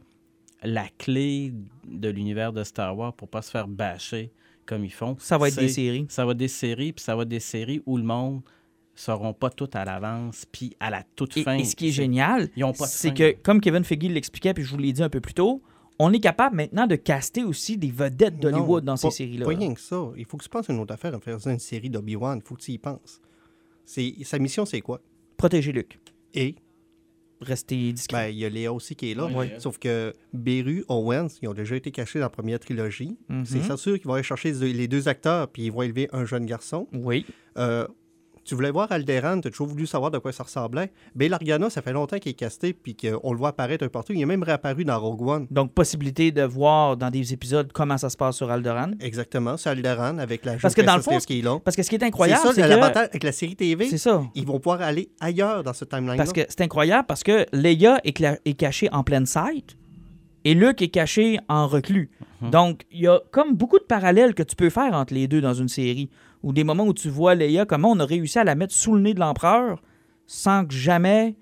la 0.64 0.86
clé 0.98 1.52
de 1.86 2.08
l'univers 2.08 2.52
de 2.52 2.62
Star 2.64 2.96
Wars 2.96 3.12
pour 3.14 3.28
pas 3.28 3.42
se 3.42 3.50
faire 3.50 3.66
bâcher 3.66 4.30
comme 4.64 4.84
ils 4.84 4.92
font, 4.92 5.16
Ça 5.18 5.36
va 5.38 5.48
être 5.48 5.58
des 5.58 5.68
séries. 5.68 6.06
ça 6.08 6.24
va 6.24 6.30
être 6.32 6.38
des 6.38 6.46
séries, 6.48 6.92
puis 6.92 7.02
ça 7.04 7.16
va 7.16 7.22
être 7.22 7.28
des 7.28 7.40
séries 7.40 7.82
où 7.86 7.96
le 7.96 8.04
monde 8.04 8.42
seront 8.94 9.32
pas 9.32 9.50
tout 9.50 9.70
à 9.72 9.84
l'avance, 9.84 10.44
puis 10.52 10.76
à 10.78 10.90
la 10.90 11.02
toute 11.16 11.36
Et, 11.36 11.42
fin. 11.42 11.56
et 11.56 11.64
ce 11.64 11.74
qui 11.74 11.88
est 11.88 11.92
génial, 11.92 12.48
c'est 12.86 13.12
que, 13.14 13.32
comme 13.42 13.60
Kevin 13.60 13.82
Feige 13.82 14.04
l'expliquait, 14.10 14.54
puis 14.54 14.62
je 14.62 14.70
vous 14.70 14.78
l'ai 14.78 14.92
dit 14.92 15.02
un 15.02 15.08
peu 15.08 15.20
plus 15.20 15.34
tôt, 15.34 15.62
on 16.02 16.12
est 16.12 16.20
capable 16.20 16.56
maintenant 16.56 16.86
de 16.86 16.96
caster 16.96 17.44
aussi 17.44 17.76
des 17.76 17.90
vedettes 17.90 18.38
d'Hollywood 18.40 18.84
dans 18.84 18.96
ces 18.96 19.10
séries-là. 19.10 19.46
Pas 19.46 19.54
rien 19.54 19.72
que 19.72 19.80
ça. 19.80 20.10
Il 20.16 20.24
faut 20.24 20.36
que 20.36 20.42
tu 20.42 20.48
penses 20.48 20.68
à 20.68 20.72
une 20.72 20.80
autre 20.80 20.94
affaire 20.94 21.14
en 21.14 21.20
faisant 21.20 21.50
une 21.50 21.58
série 21.58 21.90
d'Obi-Wan. 21.90 22.40
Il 22.42 22.46
faut 22.46 22.56
que 22.56 22.60
tu 22.60 22.72
y 22.72 22.78
penses. 22.78 23.20
Sa 23.84 24.38
mission, 24.38 24.64
c'est 24.64 24.80
quoi? 24.80 25.00
Protéger 25.36 25.72
Luc. 25.72 26.00
Et? 26.34 26.56
Rester 27.40 27.92
discret. 27.92 28.28
ben, 28.28 28.34
il 28.34 28.38
y 28.38 28.44
a 28.44 28.48
Léa 28.48 28.72
aussi 28.72 28.94
qui 28.94 29.10
est 29.10 29.14
là. 29.14 29.28
Oui. 29.34 29.50
Sauf 29.58 29.78
que 29.78 30.12
Beru, 30.32 30.84
Owens, 30.88 31.26
ils 31.42 31.48
ont 31.48 31.54
déjà 31.54 31.74
été 31.74 31.90
cachés 31.90 32.20
dans 32.20 32.26
la 32.26 32.30
première 32.30 32.60
trilogie. 32.60 33.16
Mhm. 33.28 33.44
C'est 33.44 33.76
sûr 33.76 33.98
qu'ils 33.98 34.06
vont 34.06 34.14
aller 34.14 34.22
chercher 34.22 34.52
les 34.52 34.72
les 34.72 34.88
deux 34.88 35.08
acteurs 35.08 35.48
puis 35.48 35.64
ils 35.64 35.72
vont 35.72 35.82
élever 35.82 36.08
un 36.12 36.24
jeune 36.24 36.46
garçon. 36.46 36.86
Oui. 36.92 37.26
Euh, 37.58 37.86
tu 38.44 38.54
voulais 38.54 38.70
voir 38.70 38.90
Alderan, 38.90 39.40
tu 39.40 39.48
as 39.48 39.50
toujours 39.50 39.68
voulu 39.68 39.86
savoir 39.86 40.10
de 40.10 40.18
quoi 40.18 40.32
ça 40.32 40.42
ressemblait. 40.42 40.90
Bail 41.14 41.32
Organa, 41.32 41.70
ça 41.70 41.80
fait 41.82 41.92
longtemps 41.92 42.18
qu'il 42.18 42.30
est 42.30 42.34
casté 42.34 42.72
puis 42.72 42.96
qu'on 42.96 43.32
le 43.32 43.38
voit 43.38 43.50
apparaître 43.50 43.84
un 43.84 43.86
peu 43.86 43.92
partout. 43.92 44.12
Il 44.12 44.20
est 44.20 44.26
même 44.26 44.42
réapparu 44.42 44.84
dans 44.84 44.98
Rogue 44.98 45.22
One. 45.26 45.46
Donc, 45.50 45.72
possibilité 45.72 46.32
de 46.32 46.42
voir 46.42 46.96
dans 46.96 47.10
des 47.10 47.32
épisodes 47.32 47.70
comment 47.72 47.98
ça 47.98 48.10
se 48.10 48.16
passe 48.16 48.36
sur 48.36 48.50
Alderaan. 48.50 48.92
Exactement, 49.00 49.56
c'est 49.56 49.70
Alderan 49.70 50.18
avec 50.18 50.44
la 50.44 50.54
Parce 50.56 50.74
que 50.74 50.82
dans 50.82 50.96
le 50.96 51.02
fond, 51.02 51.18
qui 51.18 51.38
est 51.38 51.42
là. 51.42 51.58
Parce 51.64 51.76
que 51.76 51.82
ce 51.82 51.88
qui 51.90 51.96
est 51.96 51.98
C'est 52.00 52.06
incroyable, 52.06 52.42
ça, 52.42 52.52
c'est 52.54 52.62
que... 52.62 52.66
l'avantage 52.68 53.08
avec 53.10 53.22
la 53.22 53.32
série 53.32 53.54
TV. 53.56 53.88
C'est 53.88 53.98
ça. 53.98 54.22
Ils 54.34 54.44
vont 54.46 54.58
pouvoir 54.58 54.82
aller 54.82 55.10
ailleurs 55.20 55.62
dans 55.62 55.72
ce 55.72 55.84
timeline-là. 55.84 56.16
Parce 56.16 56.32
que 56.32 56.40
c'est 56.48 56.60
incroyable 56.62 57.06
parce 57.06 57.22
que 57.22 57.46
Leia 57.52 57.98
est, 58.04 58.16
cla- 58.18 58.38
est 58.44 58.54
cachée 58.54 58.88
en 58.92 59.02
pleine 59.04 59.26
sight 59.26 59.76
et 60.44 60.54
Luke 60.54 60.82
est 60.82 60.88
caché 60.88 61.38
en 61.48 61.66
reclus. 61.68 62.10
Mhm. 62.40 62.50
Donc, 62.50 62.82
il 62.90 63.02
y 63.02 63.06
a 63.06 63.20
comme 63.30 63.54
beaucoup 63.54 63.78
de 63.78 63.84
parallèles 63.84 64.34
que 64.34 64.42
tu 64.42 64.56
peux 64.56 64.70
faire 64.70 64.92
entre 64.94 65.14
les 65.14 65.28
deux 65.28 65.40
dans 65.40 65.54
une 65.54 65.68
série. 65.68 66.10
Ou 66.42 66.52
des 66.52 66.64
moments 66.64 66.84
où 66.84 66.94
tu 66.94 67.08
vois 67.08 67.34
Leia, 67.34 67.64
comment 67.66 67.90
on 67.92 68.00
a 68.00 68.04
réussi 68.04 68.38
à 68.38 68.44
la 68.44 68.54
mettre 68.54 68.74
sous 68.74 68.94
le 68.94 69.00
nez 69.00 69.14
de 69.14 69.20
l'empereur 69.20 69.80
sans 70.26 70.64
que 70.66 70.74
jamais 70.74 71.36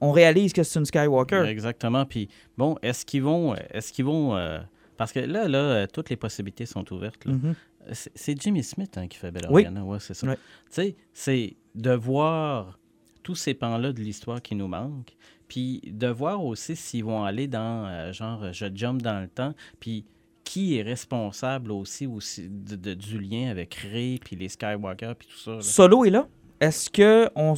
on 0.00 0.12
réalise 0.12 0.52
que 0.52 0.62
c'est 0.62 0.78
une 0.78 0.84
Skywalker? 0.86 1.44
Exactement. 1.46 2.04
Puis, 2.06 2.28
bon, 2.58 2.76
est-ce 2.82 3.04
qu'ils 3.06 3.22
vont. 3.22 3.54
Est-ce 3.70 3.92
qu'ils 3.92 4.04
vont. 4.04 4.36
euh, 4.36 4.58
parce 4.96 5.12
que 5.12 5.20
là, 5.20 5.48
là, 5.48 5.58
euh, 5.58 5.86
toutes 5.92 6.10
les 6.10 6.16
possibilités 6.16 6.66
sont 6.66 6.90
ouvertes. 6.92 7.24
là. 7.24 7.32
Mhm. 7.32 7.54
C'est 7.92 8.12
c'est 8.14 8.40
Jimmy 8.40 8.62
Smith 8.62 8.98
hein, 8.98 9.08
qui 9.08 9.16
fait 9.16 9.30
Bell 9.30 9.46
Oui. 9.50 9.62
Organa, 9.64 9.82
ouais, 9.84 9.98
c'est 10.00 10.12
ça. 10.12 10.26
Tu 10.26 10.36
sais, 10.68 10.96
c'est 11.14 11.56
de 11.74 11.92
voir 11.92 12.78
tous 13.22 13.34
ces 13.34 13.54
pans-là 13.54 13.92
de 13.92 14.00
l'histoire 14.00 14.42
qui 14.42 14.54
nous 14.54 14.68
manquent, 14.68 15.16
puis 15.48 15.80
de 15.86 16.06
voir 16.08 16.44
aussi 16.44 16.76
s'ils 16.76 17.04
vont 17.04 17.24
aller 17.24 17.46
dans, 17.48 17.86
euh, 17.86 18.12
genre, 18.12 18.52
je 18.52 18.66
jump 18.74 19.00
dans 19.00 19.20
le 19.20 19.28
temps, 19.28 19.54
puis 19.80 20.04
qui 20.52 20.76
est 20.78 20.82
responsable 20.82 21.70
aussi, 21.70 22.06
aussi 22.08 22.48
de, 22.50 22.74
de- 22.74 22.94
du 22.94 23.20
lien 23.20 23.50
avec 23.50 23.72
Rey, 23.74 24.18
puis 24.24 24.34
les 24.34 24.48
Skywalker, 24.48 25.12
puis 25.16 25.28
tout 25.28 25.38
ça. 25.38 25.52
là? 25.52 25.60
Solo 25.60 26.04
est 26.04 26.10
là. 26.10 26.26
Est-ce 26.60 26.90
que 26.90 27.28
on, 27.36 27.54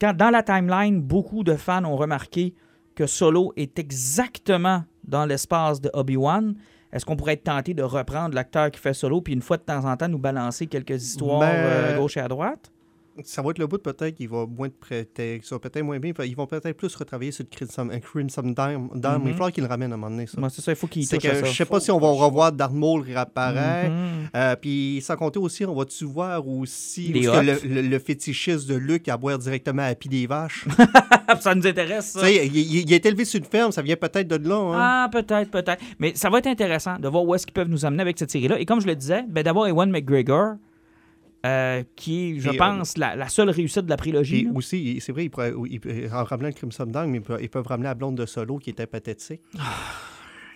dans 0.00 0.30
la 0.30 0.42
timeline, 0.42 1.00
beaucoup 1.00 1.44
de 1.44 1.54
fans 1.54 1.84
ont 1.84 1.96
remarqué 1.96 2.52
que 2.96 3.06
Solo 3.06 3.52
est 3.56 3.78
exactement 3.78 4.82
dans 5.04 5.26
l'espace 5.26 5.80
de 5.80 5.90
Obi-Wan? 5.94 6.56
Est-ce 6.92 7.04
qu'on 7.06 7.16
pourrait 7.16 7.34
être 7.34 7.44
tenté 7.44 7.72
de 7.72 7.82
reprendre 7.84 8.34
l'acteur 8.34 8.70
qui 8.70 8.78
fait 8.80 8.94
Solo, 8.94 9.20
puis 9.20 9.32
une 9.32 9.42
fois 9.42 9.56
de 9.56 9.62
temps 9.62 9.84
en 9.84 9.96
temps 9.96 10.08
nous 10.08 10.18
balancer 10.18 10.66
quelques 10.66 11.02
histoires 11.02 11.40
Ben, 11.40 11.46
euh, 11.54 11.94
à 11.94 11.98
gauche 11.98 12.16
et 12.16 12.20
à 12.20 12.28
droite? 12.28 12.70
Ça 13.22 13.42
va 13.42 13.50
être 13.50 13.58
le 13.58 13.66
bout 13.68 13.78
peut-être 13.78 14.16
qu'il 14.16 14.28
va 14.28 14.44
moins 14.44 14.66
de 14.66 14.72
prêter, 14.72 15.40
ça 15.44 15.54
va 15.54 15.60
peut-être 15.60 15.82
moins 15.84 16.00
bien. 16.00 16.12
Ils 16.24 16.34
vont 16.34 16.46
peut-être 16.48 16.72
plus 16.76 16.94
retravailler 16.96 17.30
sur 17.30 17.44
le 17.44 17.56
Crimson, 18.00 18.42
Dime. 18.42 18.88
Il 18.94 19.00
va 19.00 19.18
Mhm. 19.18 19.32
falloir 19.32 19.52
qu'ils 19.52 19.62
le 19.62 19.68
ramènent 19.68 19.92
à 19.92 19.94
un 19.94 19.98
moment 19.98 20.10
donné. 20.10 20.26
Ça. 20.26 20.40
Moi, 20.40 20.50
c'est 20.50 20.62
ça, 20.62 20.72
il 20.72 20.76
faut 20.76 20.86
qu'il 20.88 21.06
C'est 21.06 21.18
touche 21.18 21.26
à 21.26 21.30
que 21.32 21.36
ça. 21.40 21.44
je 21.44 21.56
sais 21.56 21.64
pas 21.64 21.78
si 21.78 21.90
on 21.92 22.00
va 22.00 22.08
revoir 22.08 22.50
Darth 22.50 22.72
Maul 22.72 23.02
réapparaître. 23.02 23.90
Mhm. 23.92 24.28
Euh, 24.34 24.56
puis 24.56 25.00
sans 25.04 25.14
compter 25.16 25.38
aussi, 25.38 25.64
on 25.64 25.74
va-tu 25.74 26.04
voir 26.04 26.46
aussi 26.48 27.08
le, 27.12 27.58
le, 27.68 27.82
le 27.82 27.98
fétichiste 28.00 28.66
de 28.68 28.74
Luke 28.74 29.08
à 29.08 29.16
boire 29.16 29.38
directement 29.38 29.82
à 29.82 29.94
pied 29.94 30.10
des 30.10 30.26
vaches? 30.26 30.64
ça 31.40 31.54
nous 31.54 31.66
intéresse, 31.66 32.06
ça. 32.12 32.28
il, 32.30 32.54
il- 32.56 32.80
il 32.80 32.92
est 32.92 33.06
élevé 33.06 33.24
sur 33.24 33.38
une 33.38 33.46
ferme, 33.46 33.70
ça 33.72 33.82
vient 33.82 33.96
peut-être 33.96 34.26
de 34.28 34.48
là. 34.48 34.56
hein. 34.56 34.72
Ah, 34.76 35.08
peut-être, 35.12 35.50
peut-être. 35.50 35.82
Mais 35.98 36.12
ça 36.16 36.30
va 36.30 36.38
être 36.38 36.46
intéressant 36.48 36.98
de 36.98 37.08
voir 37.08 37.24
où 37.24 37.34
est-ce 37.34 37.46
qu'ils 37.46 37.54
peuvent 37.54 37.68
nous 37.68 37.84
amener 37.84 38.02
avec 38.02 38.18
cette 38.18 38.30
série-là. 38.30 38.58
Et 38.58 38.64
comme 38.66 38.80
je 38.80 38.86
le 38.86 38.96
disais, 38.96 39.24
ben, 39.28 39.42
d'avoir 39.44 39.68
Ewan 39.68 39.90
McGregor, 39.90 40.54
euh, 41.44 41.82
qui 41.96 42.30
est, 42.36 42.40
je 42.40 42.48
Et, 42.50 42.54
euh, 42.54 42.58
pense, 42.58 42.96
la, 42.96 43.16
la 43.16 43.28
seule 43.28 43.50
réussite 43.50 43.84
de 43.84 43.90
la 43.90 43.96
prélogie. 43.96 44.44
Là. 44.44 44.50
aussi, 44.54 44.98
c'est 45.00 45.12
vrai, 45.12 45.24
ils 45.26 45.30
pourraient- 45.30 45.52
ils- 45.68 45.80
ils- 45.84 46.10
en 46.12 46.24
ramenant 46.24 46.48
le 46.48 46.54
Crimson 46.54 46.86
Dime, 46.86 47.06
mais 47.06 47.18
ils 47.18 47.22
peuvent, 47.22 47.40
ils 47.42 47.48
peuvent 47.50 47.66
ramener 47.66 47.88
la 47.88 47.94
blonde 47.94 48.16
de 48.16 48.26
Solo 48.26 48.58
qui 48.58 48.70
était 48.70 48.86
pathétique. 48.86 49.40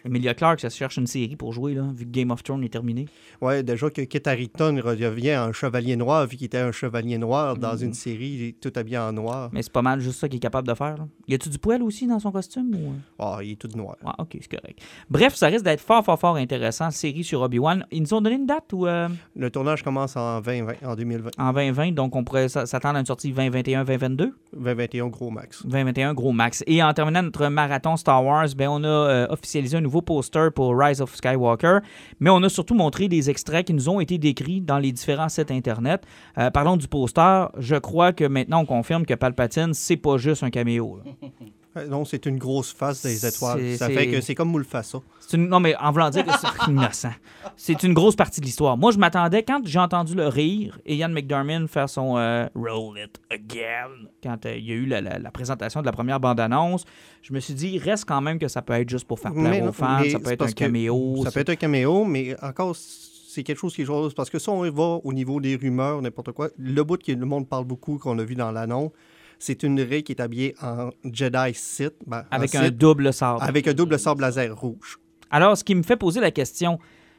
Emilia 0.04 0.34
Clarke, 0.34 0.60
ça 0.60 0.70
se 0.70 0.76
cherche 0.76 0.96
une 0.96 1.06
série 1.06 1.36
pour 1.36 1.52
jouer, 1.52 1.74
là, 1.74 1.84
vu 1.94 2.04
que 2.04 2.10
Game 2.10 2.30
of 2.30 2.42
Thrones 2.42 2.62
est 2.64 2.68
terminé. 2.68 3.06
Ouais, 3.40 3.62
déjà 3.62 3.90
que 3.90 4.02
Kit 4.02 4.22
Harington 4.24 4.80
redevient 4.84 5.30
un 5.32 5.52
chevalier 5.52 5.96
noir, 5.96 6.26
vu 6.26 6.36
qu'il 6.36 6.46
était 6.46 6.58
un 6.58 6.72
chevalier 6.72 7.18
noir 7.18 7.56
dans 7.56 7.74
Mhm. 7.76 7.82
une 7.84 7.94
série, 7.94 8.28
il 8.28 8.54
tout 8.54 8.72
habillé 8.76 8.98
en 8.98 9.12
noir. 9.12 9.50
Mais 9.52 9.62
c'est 9.62 9.72
pas 9.72 9.82
mal 9.82 10.00
juste 10.00 10.18
ça 10.20 10.28
qu'il 10.28 10.36
est 10.36 10.40
capable 10.40 10.66
de 10.68 10.74
faire. 10.74 10.96
Là. 10.96 11.06
Y 11.28 11.34
a-tu 11.34 11.48
du 11.48 11.58
poil 11.58 11.82
aussi 11.82 12.06
dans 12.06 12.18
son 12.18 12.30
costume? 12.32 12.74
Ou... 12.74 12.92
Ah, 13.18 13.38
il 13.42 13.52
est 13.52 13.56
tout 13.56 13.68
noir. 13.76 13.96
Ah, 14.04 14.14
ok, 14.18 14.36
c'est 14.40 14.48
correct. 14.56 14.80
Bref, 15.10 15.34
ça 15.34 15.46
risque 15.48 15.64
d'être 15.64 15.80
fort, 15.80 16.04
fort, 16.04 16.18
fort 16.18 16.36
intéressant. 16.36 16.90
Série 16.90 17.24
sur 17.24 17.40
Obi-Wan. 17.42 17.84
Ils 17.90 18.02
nous 18.02 18.14
ont 18.14 18.20
donné 18.20 18.36
une 18.36 18.46
date 18.46 18.72
ou 18.72 18.86
euh, 18.86 19.08
Le 19.36 19.50
tournage 19.50 19.82
commence 19.82 20.16
en 20.16 20.40
2020, 20.40 20.74
en 20.86 20.96
2020. 20.96 21.30
en 21.38 21.52
2020, 21.52 21.92
donc 21.92 22.14
on 22.16 22.24
pourrait 22.24 22.48
s'attendre 22.48 22.96
à 22.96 23.00
une 23.00 23.06
sortie 23.06 23.28
2021, 23.30 23.84
2022. 23.84 24.32
2021, 24.56 25.06
gros 25.08 25.30
max. 25.30 25.64
2021, 25.66 26.14
gros 26.14 26.32
max. 26.32 26.64
Et 26.66 26.82
en 26.82 26.92
terminant 26.94 27.22
notre 27.22 27.46
marathon 27.48 27.96
Star 27.96 28.24
Wars, 28.24 28.46
ben, 28.56 28.68
on 28.68 28.82
a 28.84 28.86
euh, 28.88 29.26
officialisé 29.30 29.76
un 29.76 29.84
nouveau 29.88 30.02
poster 30.02 30.50
pour 30.54 30.78
Rise 30.78 31.00
of 31.00 31.14
Skywalker, 31.16 31.78
mais 32.20 32.28
on 32.28 32.42
a 32.42 32.50
surtout 32.50 32.74
montré 32.74 33.08
des 33.08 33.30
extraits 33.30 33.66
qui 33.66 33.72
nous 33.72 33.88
ont 33.88 34.00
été 34.00 34.18
décrits 34.18 34.60
dans 34.60 34.78
les 34.78 34.92
différents 34.92 35.30
sites 35.30 35.50
Internet. 35.50 36.02
Euh, 36.36 36.50
parlons 36.50 36.76
du 36.76 36.86
poster. 36.86 37.48
Je 37.58 37.76
crois 37.76 38.12
que 38.12 38.24
maintenant, 38.24 38.60
on 38.60 38.66
confirme 38.66 39.06
que 39.06 39.14
Palpatine, 39.14 39.72
c'est 39.72 39.96
pas 39.96 40.18
juste 40.18 40.42
un 40.42 40.50
caméo. 40.50 41.00
Euh, 41.78 41.86
Non, 41.88 42.04
c'est 42.04 42.26
une 42.26 42.38
grosse 42.38 42.72
face 42.72 43.02
des 43.02 43.24
étoiles. 43.26 43.76
Ça 43.76 43.88
fait 43.88 44.08
que 44.08 44.20
c'est 44.20 44.34
comme 44.34 44.50
Moulfassa. 44.50 45.00
Une- 45.32 45.48
Non, 45.48 45.60
mais 45.60 45.74
en 45.76 45.90
voulant 45.92 46.10
dire 46.10 46.24
que 46.24 46.32
c'est 46.32 46.46
innocent. 46.70 47.10
C'est 47.56 47.82
une 47.82 47.92
grosse 47.94 48.16
partie 48.16 48.40
de 48.40 48.46
l'histoire. 48.46 48.76
Moi, 48.76 48.92
je 48.92 48.98
m'attendais, 48.98 49.42
quand 49.42 49.60
j'ai 49.64 49.78
entendu 49.78 50.14
le 50.14 50.28
rire 50.28 50.78
et 50.86 50.96
Ian 50.96 51.08
McDermott 51.10 51.68
faire 51.68 51.88
son 51.88 52.16
euh, 52.16 52.46
Roll 52.54 52.98
It 52.98 53.20
Again, 53.30 54.08
quand 54.22 54.46
euh, 54.46 54.56
il 54.56 54.64
y 54.64 54.72
a 54.72 54.74
eu 54.74 54.86
la, 54.86 55.00
la- 55.00 55.18
la 55.18 55.30
présentation 55.30 55.80
de 55.80 55.86
la 55.86 55.92
première 55.92 56.20
bande-annonce, 56.20 56.84
je 57.22 57.32
me 57.32 57.40
suis 57.40 57.54
dit, 57.54 57.68
il 57.74 57.78
reste 57.78 58.04
quand 58.06 58.20
même 58.20 58.38
que 58.38 58.48
ça 58.48 58.62
peut 58.62 58.74
être 58.74 58.88
juste 58.88 59.06
pour 59.06 59.18
faire 59.18 59.32
plaire 59.32 59.50
Mais 59.50 59.62
aux 59.62 59.72
fans, 59.72 60.02
ça 60.10 60.18
peut 60.18 60.30
être 60.32 60.42
un 60.42 60.52
caméo. 60.52 61.22
Ça 61.24 61.30
peut 61.30 61.40
être 61.40 61.50
un 61.50 61.56
caméo, 61.56 62.04
mais 62.04 62.36
encore, 62.42 62.74
c'est 62.76 63.42
quelque 63.42 63.58
chose 63.58 63.74
qui 63.74 63.82
est 63.82 63.84
jouable. 63.84 64.12
Parce 64.14 64.30
que 64.30 64.38
si 64.38 64.48
on 64.48 64.62
va 64.70 65.00
au 65.04 65.12
niveau 65.12 65.40
des 65.40 65.56
rumeurs, 65.56 66.00
n'importe 66.00 66.32
quoi, 66.32 66.48
le 66.58 66.82
bout 66.84 67.02
que 67.02 67.12
le 67.12 67.26
monde 67.26 67.46
parle 67.48 67.64
beaucoup, 67.64 67.98
qu'on 67.98 68.18
a 68.18 68.24
vu 68.24 68.34
dans 68.34 68.50
l'annonce, 68.50 68.90
c'est 69.38 69.62
une 69.62 69.80
Rey 69.80 70.02
qui 70.02 70.12
est 70.12 70.20
habillée 70.20 70.54
en 70.62 70.90
Jedi 71.04 71.54
Sith. 71.54 71.94
ben, 72.06 72.24
en 72.30 72.36
Avec 72.36 72.54
un 72.54 72.64
Sith, 72.64 72.76
double 72.78 73.12
sabre. 73.12 73.42
avec 73.42 73.66
un 73.68 73.72
double 73.74 73.98
sable 73.98 74.22
laser 74.22 74.56
rouge. 74.56 74.98
Alors, 75.30 75.56
ce 75.56 75.64
qui 75.64 75.74
me 75.74 75.82
fait 75.82 75.96
poser 75.96 76.20
la 76.20 76.30
question, 76.30 76.78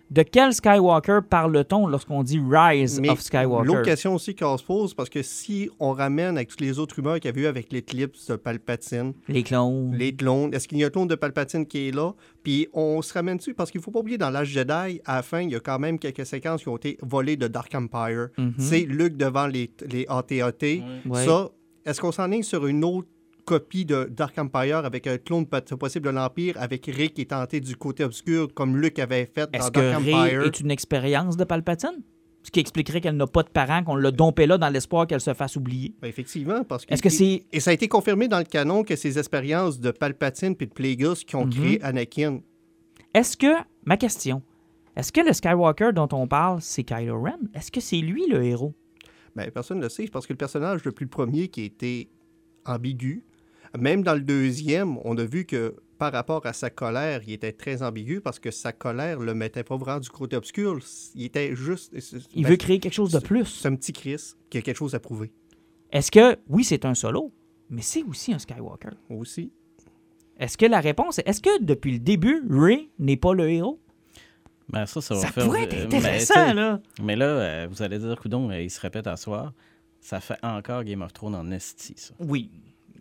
de 0.09 0.23
quel 0.23 0.51
Skywalker 0.51 1.19
parle-t-on 1.29 1.85
lorsqu'on 1.85 2.23
dit 2.23 2.41
Rise 2.49 2.99
Mais 2.99 3.11
of 3.11 3.21
Skywalker? 3.21 3.67
L'autre 3.67 3.83
question 3.83 4.15
aussi 4.15 4.35
qu'on 4.35 4.57
se 4.57 4.63
pose, 4.63 4.95
parce 4.95 5.07
que 5.09 5.21
si 5.21 5.69
on 5.79 5.91
ramène 5.91 6.35
avec 6.35 6.49
toutes 6.49 6.61
les 6.61 6.79
autres 6.79 6.95
rumeurs 6.95 7.19
qu'il 7.19 7.31
y 7.35 7.37
a 7.39 7.41
eu 7.41 7.45
avec 7.45 7.71
l'éclipse 7.71 8.25
de 8.25 8.35
Palpatine, 8.35 9.13
Les 9.27 9.43
clones. 9.43 9.93
les 9.95 10.15
clones, 10.15 10.51
est-ce 10.51 10.67
qu'il 10.67 10.79
y 10.79 10.83
a 10.83 10.87
un 10.87 10.89
clone 10.89 11.07
de 11.07 11.13
Palpatine 11.13 11.67
qui 11.67 11.89
est 11.89 11.91
là? 11.91 12.13
Puis 12.41 12.67
on 12.73 13.03
se 13.03 13.13
ramène 13.13 13.37
dessus, 13.37 13.53
parce 13.53 13.69
qu'il 13.69 13.81
faut 13.81 13.91
pas 13.91 13.99
oublier, 13.99 14.17
dans 14.17 14.31
l'âge 14.31 14.47
Jedi, 14.47 14.99
à 15.05 15.17
la 15.17 15.21
fin, 15.21 15.41
il 15.41 15.51
y 15.51 15.55
a 15.55 15.59
quand 15.59 15.77
même 15.77 15.99
quelques 15.99 16.25
séquences 16.25 16.63
qui 16.63 16.69
ont 16.69 16.77
été 16.77 16.97
volées 17.03 17.37
de 17.37 17.47
Dark 17.47 17.71
Empire. 17.75 18.29
Mhm. 18.39 18.53
C'est 18.57 18.79
Luke 18.87 19.15
devant 19.15 19.45
les, 19.45 19.69
les 19.91 20.07
AT-AT. 20.09 20.81
Ça, 21.13 21.49
est-ce 21.85 21.99
qu'on 22.01 22.11
s'en 22.11 22.31
est 22.31 22.41
sur 22.43 22.65
une 22.67 22.83
autre 22.83 23.07
copie 23.45 23.85
de 23.85 24.07
Dark 24.11 24.37
Empire 24.37 24.77
avec 24.85 25.07
un 25.07 25.17
clone 25.17 25.45
possible 25.47 26.05
de 26.05 26.11
l'Empire, 26.11 26.55
avec 26.59 26.85
Rick 26.85 27.15
qui 27.15 27.21
est 27.21 27.31
tenté 27.31 27.59
du 27.59 27.75
côté 27.75 28.03
obscur, 28.03 28.47
comme 28.53 28.77
Luke 28.77 28.99
avait 28.99 29.25
fait 29.25 29.51
dans 29.51 29.57
Est-ce 29.59 29.71
que 29.71 29.79
Dark 29.79 30.03
Rey 30.03 30.13
Empire? 30.13 30.43
est 30.43 30.59
une 30.59 30.69
expérience 30.71 31.35
de 31.35 31.43
Palpatine? 31.43 32.03
Ce 32.43 32.51
qui 32.51 32.59
expliquerait 32.61 33.01
qu'elle 33.01 33.17
n'a 33.17 33.27
pas 33.27 33.43
de 33.43 33.49
parents, 33.49 33.83
qu'on 33.83 33.95
l'a 33.95 34.11
dompé 34.11 34.45
là 34.45 34.57
dans 34.57 34.69
l'espoir 34.69 35.07
qu'elle 35.07 35.19
se 35.19 35.33
fasse 35.33 35.55
oublier. 35.57 35.93
Ben, 36.01 36.07
effectivement, 36.07 36.63
parce 36.63 36.85
que... 36.85 36.93
Est-ce 36.93 37.01
que 37.03 37.09
c'est. 37.09 37.43
Et 37.51 37.59
ça 37.59 37.71
a 37.71 37.73
été 37.73 37.87
confirmé 37.89 38.27
dans 38.29 38.37
le 38.37 38.45
canon 38.45 38.83
que 38.83 38.95
ces 38.95 39.17
expériences 39.19 39.79
de 39.79 39.91
Palpatine 39.91 40.55
puis 40.55 40.67
de 40.67 40.71
Plagueis 40.73 41.15
qui 41.27 41.35
ont 41.35 41.45
Mhm. 41.45 41.51
créé 41.53 41.83
Anakin. 41.83 42.39
Est-ce 43.13 43.35
que. 43.35 43.47
Ma 43.83 43.97
question. 43.97 44.41
Est-ce 44.95 45.11
que 45.11 45.21
le 45.21 45.33
Skywalker 45.33 45.89
dont 45.93 46.07
on 46.13 46.27
parle, 46.27 46.59
c'est 46.61 46.83
Kylo 46.83 47.21
Ren? 47.21 47.37
Est-ce 47.53 47.71
que 47.71 47.81
c'est 47.81 47.97
lui 47.97 48.25
le 48.27 48.43
héros? 48.43 48.73
Ben, 49.39 49.51
personne 49.51 49.77
ne 49.77 49.83
le 49.83 49.89
sait, 49.89 50.05
parce 50.11 50.27
que 50.27 50.33
le 50.33 50.37
personnage 50.37 50.81
depuis 50.81 51.05
le 51.05 51.09
premier 51.09 51.47
qui 51.47 51.63
était 51.63 52.09
ambigu, 52.65 53.23
même 53.79 54.03
dans 54.03 54.13
le 54.13 54.19
deuxième, 54.19 54.97
on 55.05 55.17
a 55.17 55.23
vu 55.23 55.45
que 55.45 55.77
par 55.97 56.11
rapport 56.11 56.45
à 56.45 56.51
sa 56.51 56.69
colère, 56.69 57.21
il 57.25 57.31
était 57.31 57.53
très 57.53 57.81
ambigu 57.81 58.19
parce 58.19 58.37
que 58.37 58.51
sa 58.51 58.73
colère 58.73 59.19
le 59.19 59.33
mettait 59.33 59.63
pas 59.63 59.77
vraiment 59.77 60.01
du 60.01 60.09
côté 60.09 60.35
obscur. 60.35 60.77
Il 61.15 61.23
était 61.23 61.55
juste. 61.55 61.93
Il 62.35 62.43
ben, 62.43 62.49
veut 62.49 62.57
créer 62.57 62.79
quelque 62.79 62.93
chose 62.93 63.13
de 63.13 63.19
plus. 63.19 63.45
C'est 63.45 63.69
un 63.69 63.75
petit 63.75 63.93
Chris 63.93 64.33
qui 64.49 64.57
a 64.57 64.61
quelque 64.61 64.75
chose 64.75 64.93
à 64.93 64.99
prouver 64.99 65.31
Est-ce 65.91 66.11
que. 66.11 66.37
Oui, 66.49 66.65
c'est 66.65 66.83
un 66.83 66.93
solo, 66.93 67.31
mais 67.69 67.81
c'est 67.81 68.03
aussi 68.03 68.33
un 68.33 68.39
Skywalker? 68.39 68.89
aussi. 69.09 69.53
Est-ce 70.37 70.57
que 70.57 70.65
la 70.65 70.81
réponse 70.81 71.19
est. 71.19 71.27
Est-ce 71.29 71.41
que 71.41 71.63
depuis 71.63 71.93
le 71.93 71.99
début, 71.99 72.43
Rey 72.49 72.89
n'est 72.99 73.17
pas 73.17 73.33
le 73.33 73.49
héros? 73.49 73.79
Ben, 74.69 74.85
ça, 74.85 75.01
ça 75.01 75.15
va 75.15 75.21
Ça 75.21 75.27
faire. 75.31 75.45
pourrait 75.45 75.63
être 75.63 75.85
intéressant, 75.85 76.33
ben, 76.35 76.43
tu 76.43 76.49
sais, 76.49 76.53
là. 76.53 76.79
Mais 77.01 77.15
là, 77.15 77.25
euh, 77.25 77.67
vous 77.69 77.81
allez 77.81 77.99
dire, 77.99 78.15
coudon, 78.17 78.49
euh, 78.51 78.61
il 78.61 78.69
se 78.69 78.79
répète 78.79 79.07
à 79.07 79.17
soir. 79.17 79.53
Ça 80.01 80.19
fait 80.19 80.37
encore 80.43 80.83
Game 80.83 81.01
of 81.01 81.11
Thrones 81.13 81.35
en 81.35 81.49
esti, 81.51 81.93
ça. 81.97 82.13
Oui. 82.19 82.49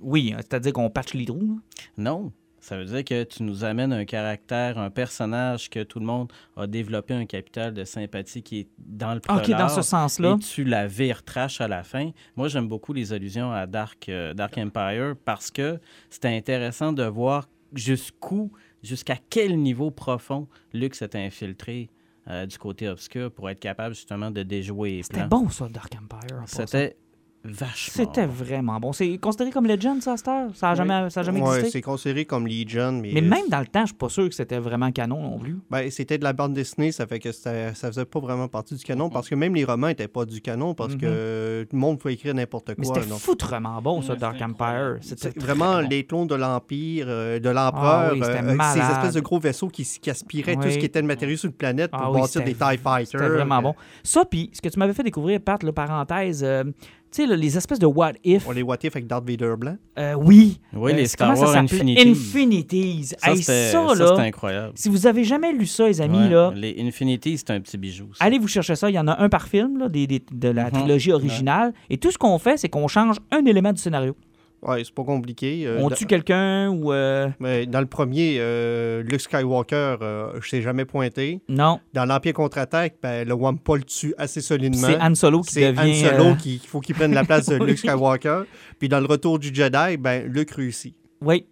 Oui, 0.00 0.32
hein, 0.34 0.38
c'est-à-dire 0.40 0.72
qu'on 0.72 0.90
patche 0.90 1.14
les 1.14 1.24
trous. 1.26 1.40
là? 1.40 1.82
Non. 1.96 2.32
Ça 2.60 2.76
veut 2.76 2.84
dire 2.86 3.04
que 3.04 3.22
tu 3.24 3.44
nous 3.44 3.62
amènes 3.64 3.92
un 3.92 4.04
caractère, 4.04 4.78
un 4.78 4.90
personnage 4.90 5.70
que 5.70 5.84
tout 5.84 6.00
le 6.00 6.06
monde 6.06 6.32
a 6.56 6.66
développé 6.66 7.14
un 7.14 7.24
capital 7.24 7.72
de 7.72 7.84
sympathie 7.84 8.42
qui 8.42 8.60
est 8.60 8.68
dans 8.78 9.14
le 9.14 9.20
Ok, 9.28 9.44
polar, 9.44 9.60
dans 9.60 9.68
ce 9.68 9.82
sens-là. 9.82 10.34
Et 10.38 10.42
tu 10.42 10.64
la 10.64 10.86
vires 10.88 11.22
trash 11.22 11.60
à 11.60 11.68
la 11.68 11.84
fin. 11.84 12.10
Moi, 12.36 12.48
j'aime 12.48 12.66
beaucoup 12.68 12.92
les 12.92 13.12
allusions 13.12 13.52
à 13.52 13.66
Dark, 13.66 14.08
euh, 14.08 14.34
Dark 14.34 14.58
Empire 14.58 15.14
parce 15.24 15.50
que 15.52 15.78
c'était 16.10 16.36
intéressant 16.36 16.92
de 16.92 17.04
voir 17.04 17.48
jusqu'où, 17.74 18.50
jusqu'à 18.82 19.16
quel 19.30 19.58
niveau 19.58 19.90
profond 19.90 20.48
Luke 20.72 20.94
s'est 20.94 21.16
infiltré 21.16 21.90
euh, 22.28 22.46
du 22.46 22.58
côté 22.58 22.88
obscur 22.88 23.30
pour 23.32 23.48
être 23.48 23.60
capable 23.60 23.94
justement 23.94 24.30
de 24.30 24.42
déjouer 24.42 25.00
C'était 25.02 25.26
bon, 25.26 25.48
ça, 25.48 25.68
Dark 25.68 25.94
Empire. 25.94 26.42
C'était 26.46 26.96
vachement. 27.44 28.04
C'était 28.04 28.26
bon. 28.26 28.32
vraiment 28.32 28.80
bon. 28.80 28.92
C'est 28.92 29.16
considéré 29.18 29.50
comme 29.50 29.66
Legend, 29.66 30.00
ça, 30.02 30.12
à 30.12 30.16
cette 30.16 30.28
heure? 30.28 30.50
Ça 30.54 30.68
n'a 30.68 30.74
jamais, 30.74 31.10
ça 31.10 31.20
a 31.20 31.22
jamais 31.22 31.40
Ouais, 31.40 31.56
existé? 31.58 31.70
c'est 31.70 31.82
considéré 31.82 32.24
comme 32.24 32.46
Legion, 32.46 32.92
mais, 32.92 33.10
Mais 33.14 33.20
même 33.20 33.48
dans 33.48 33.60
le 33.60 33.66
temps, 33.66 33.82
je 33.82 33.86
suis 33.88 33.94
pas 33.96 34.08
sûr 34.08 34.28
que 34.28 34.34
c'était 34.34 34.58
vraiment 34.58 34.90
canon 34.92 35.20
non 35.22 35.38
plus. 35.38 35.56
ben, 35.70 35.90
c'était 35.90 36.18
de 36.18 36.24
la 36.24 36.32
bande 36.32 36.52
dessinée, 36.54 36.92
ça 36.92 37.06
fait 37.06 37.18
que 37.18 37.32
c'était- 37.32 37.74
ça 37.74 37.88
faisait 37.88 38.04
pas 38.04 38.20
vraiment 38.20 38.48
partie 38.48 38.74
du 38.74 38.84
canon 38.84 39.08
parce 39.10 39.28
que 39.28 39.34
même 39.34 39.54
les 39.54 39.64
romans 39.64 39.86
n'étaient 39.88 40.08
pas 40.08 40.24
du 40.24 40.40
canon 40.40 40.74
parce 40.74 40.94
Mhm. 40.94 41.00
que 41.00 41.66
tout 41.68 41.76
le 41.76 41.80
monde 41.80 41.98
pouvait 41.98 42.14
écrire 42.14 42.34
n'importe 42.34 42.70
Mais 42.76 42.84
quoi. 42.84 42.94
c'était 42.96 43.06
donc. 43.06 43.18
foutrement 43.18 43.80
bon, 43.80 44.02
ça, 44.02 44.12
Ouais, 44.14 44.18
Dark 44.18 44.34
c'était 44.38 44.44
Empire. 44.44 44.96
C'était 45.00 45.30
vraiment 45.40 45.80
bon. 45.82 45.88
les 45.88 46.04
clones 46.04 46.26
de 46.26 46.34
l'Empire, 46.34 47.06
euh, 47.08 47.38
de 47.38 47.48
l'Empereur, 47.50 48.10
Ah 48.10 48.10
oui, 48.12 48.20
c'était 48.22 48.42
euh, 48.44 48.56
ces 48.74 48.80
espèces 48.80 49.14
de 49.14 49.20
gros 49.20 49.38
vaisseaux 49.38 49.68
qui, 49.68 49.86
aspiraient 50.10 50.54
tout 50.54 50.62
Oui. 50.62 50.72
ce 50.72 50.78
qui 50.78 50.86
était 50.86 51.02
de 51.02 51.06
matériaux 51.06 51.36
sur 51.36 51.48
une 51.48 51.54
planète 51.56 51.90
pour 51.90 52.00
Ah 52.02 52.10
oui, 52.10 52.20
bâtir 52.20 52.42
des 52.42 52.52
c'était- 52.52 52.64
TIE 52.70 52.78
Fighters. 52.78 53.20
C'était 53.20 53.28
vraiment 53.34 53.62
bon. 53.62 53.74
Ça, 54.02 54.24
puis 54.24 54.50
ce 54.52 54.60
que 54.60 54.68
tu 54.68 54.78
m'avais 54.78 54.92
fait 54.94 55.02
découvrir, 55.02 55.40
Pat, 55.40 55.62
là, 55.62 55.72
parenthèse, 55.72 56.42
euh, 56.44 56.64
tu 57.10 57.26
sais, 57.26 57.36
les 57.36 57.56
espèces 57.56 57.78
de 57.78 57.86
what 57.86 58.12
if. 58.24 58.46
On 58.48 58.52
les 58.52 58.62
what 58.62 58.76
if 58.82 58.94
avec 58.96 59.06
Darth 59.06 59.26
Vader 59.28 59.54
blanc? 59.58 59.76
euh, 59.98 60.14
oui. 60.14 60.60
Oui, 60.72 60.92
Euh, 60.92 60.96
les 60.96 61.06
comment 61.18 61.34
Star 61.34 61.36
ça 61.36 61.44
Wars? 61.44 61.56
Infinities. 61.56 62.08
Infinities. 62.08 63.04
Ça, 63.18 63.30
Hey, 63.32 63.42
ça, 63.42 63.72
ça, 63.72 63.94
là, 63.94 64.12
incroyable. 64.20 64.72
si 64.74 64.88
vous 64.88 65.06
avez 65.06 65.24
jamais 65.24 65.52
lu 65.52 65.66
ça, 65.66 65.86
les 65.86 66.00
amis, 66.00 66.18
Ouais, 66.18 66.28
là, 66.28 66.52
Les 66.54 66.76
Infinity, 66.80 67.38
c'est 67.38 67.50
un 67.50 67.60
petit 67.60 67.76
bijou. 67.78 68.08
ça. 68.14 68.24
Allez 68.24 68.38
vous 68.38 68.48
chercher 68.48 68.74
ça. 68.76 68.90
Il 68.90 68.94
y 68.94 68.98
en 68.98 69.08
a 69.08 69.20
un 69.22 69.28
par 69.28 69.48
film 69.48 69.78
là, 69.78 69.88
des, 69.88 70.06
des- 70.06 70.22
de 70.30 70.48
la 70.48 70.64
Mhm. 70.66 70.70
trilogie 70.72 71.12
originale. 71.12 71.72
Et 71.90 71.96
tout 71.98 72.10
ce 72.10 72.18
qu'on 72.18 72.38
fait, 72.38 72.56
c'est 72.56 72.68
qu'on 72.68 72.88
change 72.88 73.16
un 73.30 73.44
élément 73.44 73.72
du 73.72 73.80
scénario. 73.80 74.14
Ouais, 74.62 74.82
c'est 74.84 74.92
pas 74.94 75.04
compliqué. 75.04 75.64
euh, 75.66 75.78
on 75.80 75.88
dans- 75.88 75.94
tue 75.94 76.06
quelqu'un 76.06 76.68
ou. 76.70 76.92
euh, 76.92 77.28
mais 77.38 77.66
dans 77.66 77.80
le 77.80 77.86
premier, 77.86 78.38
euh, 78.40 79.02
Luke 79.04 79.20
Skywalker, 79.20 79.96
euh, 80.02 80.40
je 80.40 80.48
s'est 80.48 80.62
jamais 80.62 80.84
pointé. 80.84 81.40
Non. 81.48 81.78
Dans 81.92 82.04
l'Empire 82.04 82.32
contre-attaque, 82.34 82.96
ben, 83.02 83.26
le 83.26 83.34
Wampa 83.34 83.76
le 83.76 83.84
tue 83.84 84.14
assez 84.18 84.40
solidement. 84.40 84.88
C'est 84.88 85.00
Han 85.00 85.14
Solo 85.14 85.42
qui 85.42 85.52
C'est 85.52 85.72
devient. 85.72 86.04
Han 86.06 86.16
Solo 86.18 86.34
qui 86.34 86.58
faut 86.58 86.80
qu'il 86.80 86.96
prenne 86.96 87.14
la 87.14 87.22
place 87.24 87.46
de. 87.46 87.56
Luke 87.64 87.78
Skywalker. 87.78 88.42
Puis 88.80 88.88
dans 88.88 89.00
le 89.00 89.06
retour 89.06 89.38
du 89.38 89.54
Jedi, 89.54 89.96
ben, 89.96 90.26
Luke 90.26 90.50
réussit. 90.50 90.94
Oui. 91.20 91.46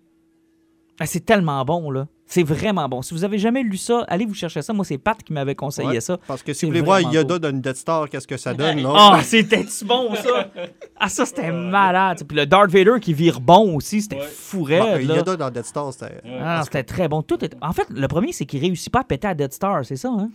Ah, 0.98 1.06
c'est 1.06 1.24
tellement 1.24 1.64
bon, 1.64 1.90
là. 1.90 2.08
C'est 2.28 2.42
vraiment 2.42 2.88
bon. 2.88 3.02
Si 3.02 3.14
vous 3.14 3.22
avez 3.22 3.38
jamais 3.38 3.62
lu 3.62 3.76
ça, 3.76 4.04
allez 4.08 4.26
vous 4.26 4.34
chercher 4.34 4.60
ça. 4.60 4.72
Moi, 4.72 4.84
c'est 4.84 4.98
Pat 4.98 5.16
qui 5.22 5.32
m'avait 5.32 5.54
conseillé 5.54 5.88
Ouais. 5.88 6.00
ça. 6.00 6.18
Parce 6.26 6.42
que 6.42 6.52
si 6.52 6.64
vous 6.66 6.70
voulez 6.72 6.80
voir 6.80 7.00
Yoda 7.00 7.38
dans 7.38 7.50
une 7.50 7.60
Death 7.60 7.76
Star, 7.76 8.08
qu'est-ce 8.08 8.26
que 8.26 8.36
ça 8.36 8.52
donne, 8.54 8.82
là? 8.82 8.92
Ah, 8.96 9.20
c'était-tu 9.22 9.84
bon, 9.84 10.12
ça? 10.16 10.50
Ah, 10.98 11.08
ça, 11.08 11.24
c'était 11.24 11.52
malade. 11.52 12.22
Puis 12.26 12.36
le 12.36 12.44
Darth 12.44 12.70
Vader 12.70 12.94
qui 13.00 13.14
vire 13.14 13.40
bon 13.40 13.76
aussi, 13.76 14.02
c'était 14.02 14.18
fou 14.20 14.64
raide, 14.64 15.06
là. 15.06 15.16
Yoda 15.18 15.36
dans 15.36 15.50
Death 15.50 15.66
Star, 15.66 15.92
c'était... 15.92 16.20
Ah, 16.40 16.62
c'était 16.64 16.82
très 16.82 17.06
bon. 17.06 17.22
Tout 17.22 17.44
est... 17.44 17.54
En 17.62 17.72
fait, 17.72 17.86
le 17.90 18.08
premier, 18.08 18.32
c'est 18.32 18.44
qu'il 18.44 18.60
réussit 18.60 18.92
pas 18.92 19.00
à 19.00 19.04
péter 19.04 19.28
à 19.28 19.34
Dead 19.34 19.52
Star, 19.52 19.84
c'est 19.84 19.94
ça, 19.96 20.08
hein? 20.08 20.28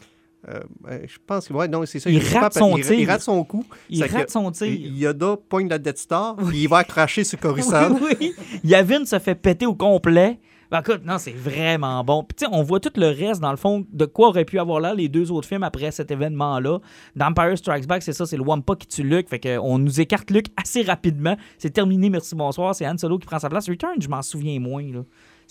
euh, 0.50 0.60
ben, 0.80 1.02
je 1.06 1.18
pense 1.28 1.48
que, 1.50 1.54
ouais, 1.54 1.68
non, 1.68 1.86
c'est 1.86 2.00
ça. 2.00 2.10
Il 2.10 2.18
réussit 2.20 2.34
rate 2.38 2.54
pas 2.54 2.60
à- 2.60 2.62
son 2.62 2.78
il, 2.78 2.84
tir. 2.86 2.94
il 2.94 3.08
rate 3.10 3.22
son 3.22 3.44
coup. 3.44 3.66
Il 3.90 4.02
que 4.04 4.14
rate 4.14 4.30
son 4.32 4.50
tir. 4.52 4.68
Yoda 4.70 5.36
pogne 5.50 5.68
la 5.68 5.78
Death 5.78 5.98
Star, 5.98 6.38
puis 6.38 6.62
il 6.64 6.68
va 6.70 6.86
cracher 6.86 7.26
sur 7.26 7.38
Coruscant. 7.38 7.90
Oui, 8.02 8.16
oui. 8.22 8.34
Yavin 8.64 9.04
se 9.06 9.20
fait 9.20 9.36
péter 9.36 9.66
au 9.66 9.76
complet. 9.76 10.40
Ben, 10.72 10.80
écoute, 10.80 11.02
non, 11.04 11.18
c'est 11.18 11.34
vraiment 11.34 12.02
bon. 12.06 12.24
Puis, 12.24 12.36
tu 12.38 12.46
sais, 12.46 12.52
on 12.54 12.64
voit 12.64 12.80
tout 12.80 12.94
le 12.96 13.08
reste, 13.08 13.42
dans 13.42 13.52
le 13.52 13.58
fond, 13.58 13.86
de 13.92 14.06
quoi 14.06 14.30
aurait 14.30 14.46
pu 14.46 14.58
avoir 14.58 14.80
là 14.80 14.94
les 14.94 15.10
deux 15.10 15.30
autres 15.30 15.46
films 15.46 15.64
après 15.64 15.92
cet 15.92 16.12
événement-là. 16.12 16.80
Dans 17.18 17.26
Empire 17.26 17.58
Strikes 17.58 17.88
Back, 17.88 18.02
c'est 18.02 18.14
ça, 18.14 18.26
c'est 18.26 18.38
le 18.38 18.44
Wampa 18.44 18.78
qui 18.78 18.88
tue 18.88 19.04
Luke. 19.04 19.28
Fait 19.28 19.40
qu'on 19.40 19.78
nous 19.78 20.00
écarte 20.00 20.32
Luke 20.32 20.48
assez 20.56 20.82
rapidement. 20.84 21.36
C'est 21.58 21.72
terminé, 21.72 22.10
merci, 22.10 22.36
bonsoir. 22.36 22.74
C'est 22.74 22.88
Han 22.88 22.98
Solo 22.98 23.20
qui 23.20 23.28
prend 23.28 23.40
sa 23.40 23.50
place. 23.50 23.68
Return, 23.70 24.02
je 24.02 24.08
m'en 24.08 24.22
souviens 24.22 24.62
moins, 24.62 24.84
là. 24.84 25.02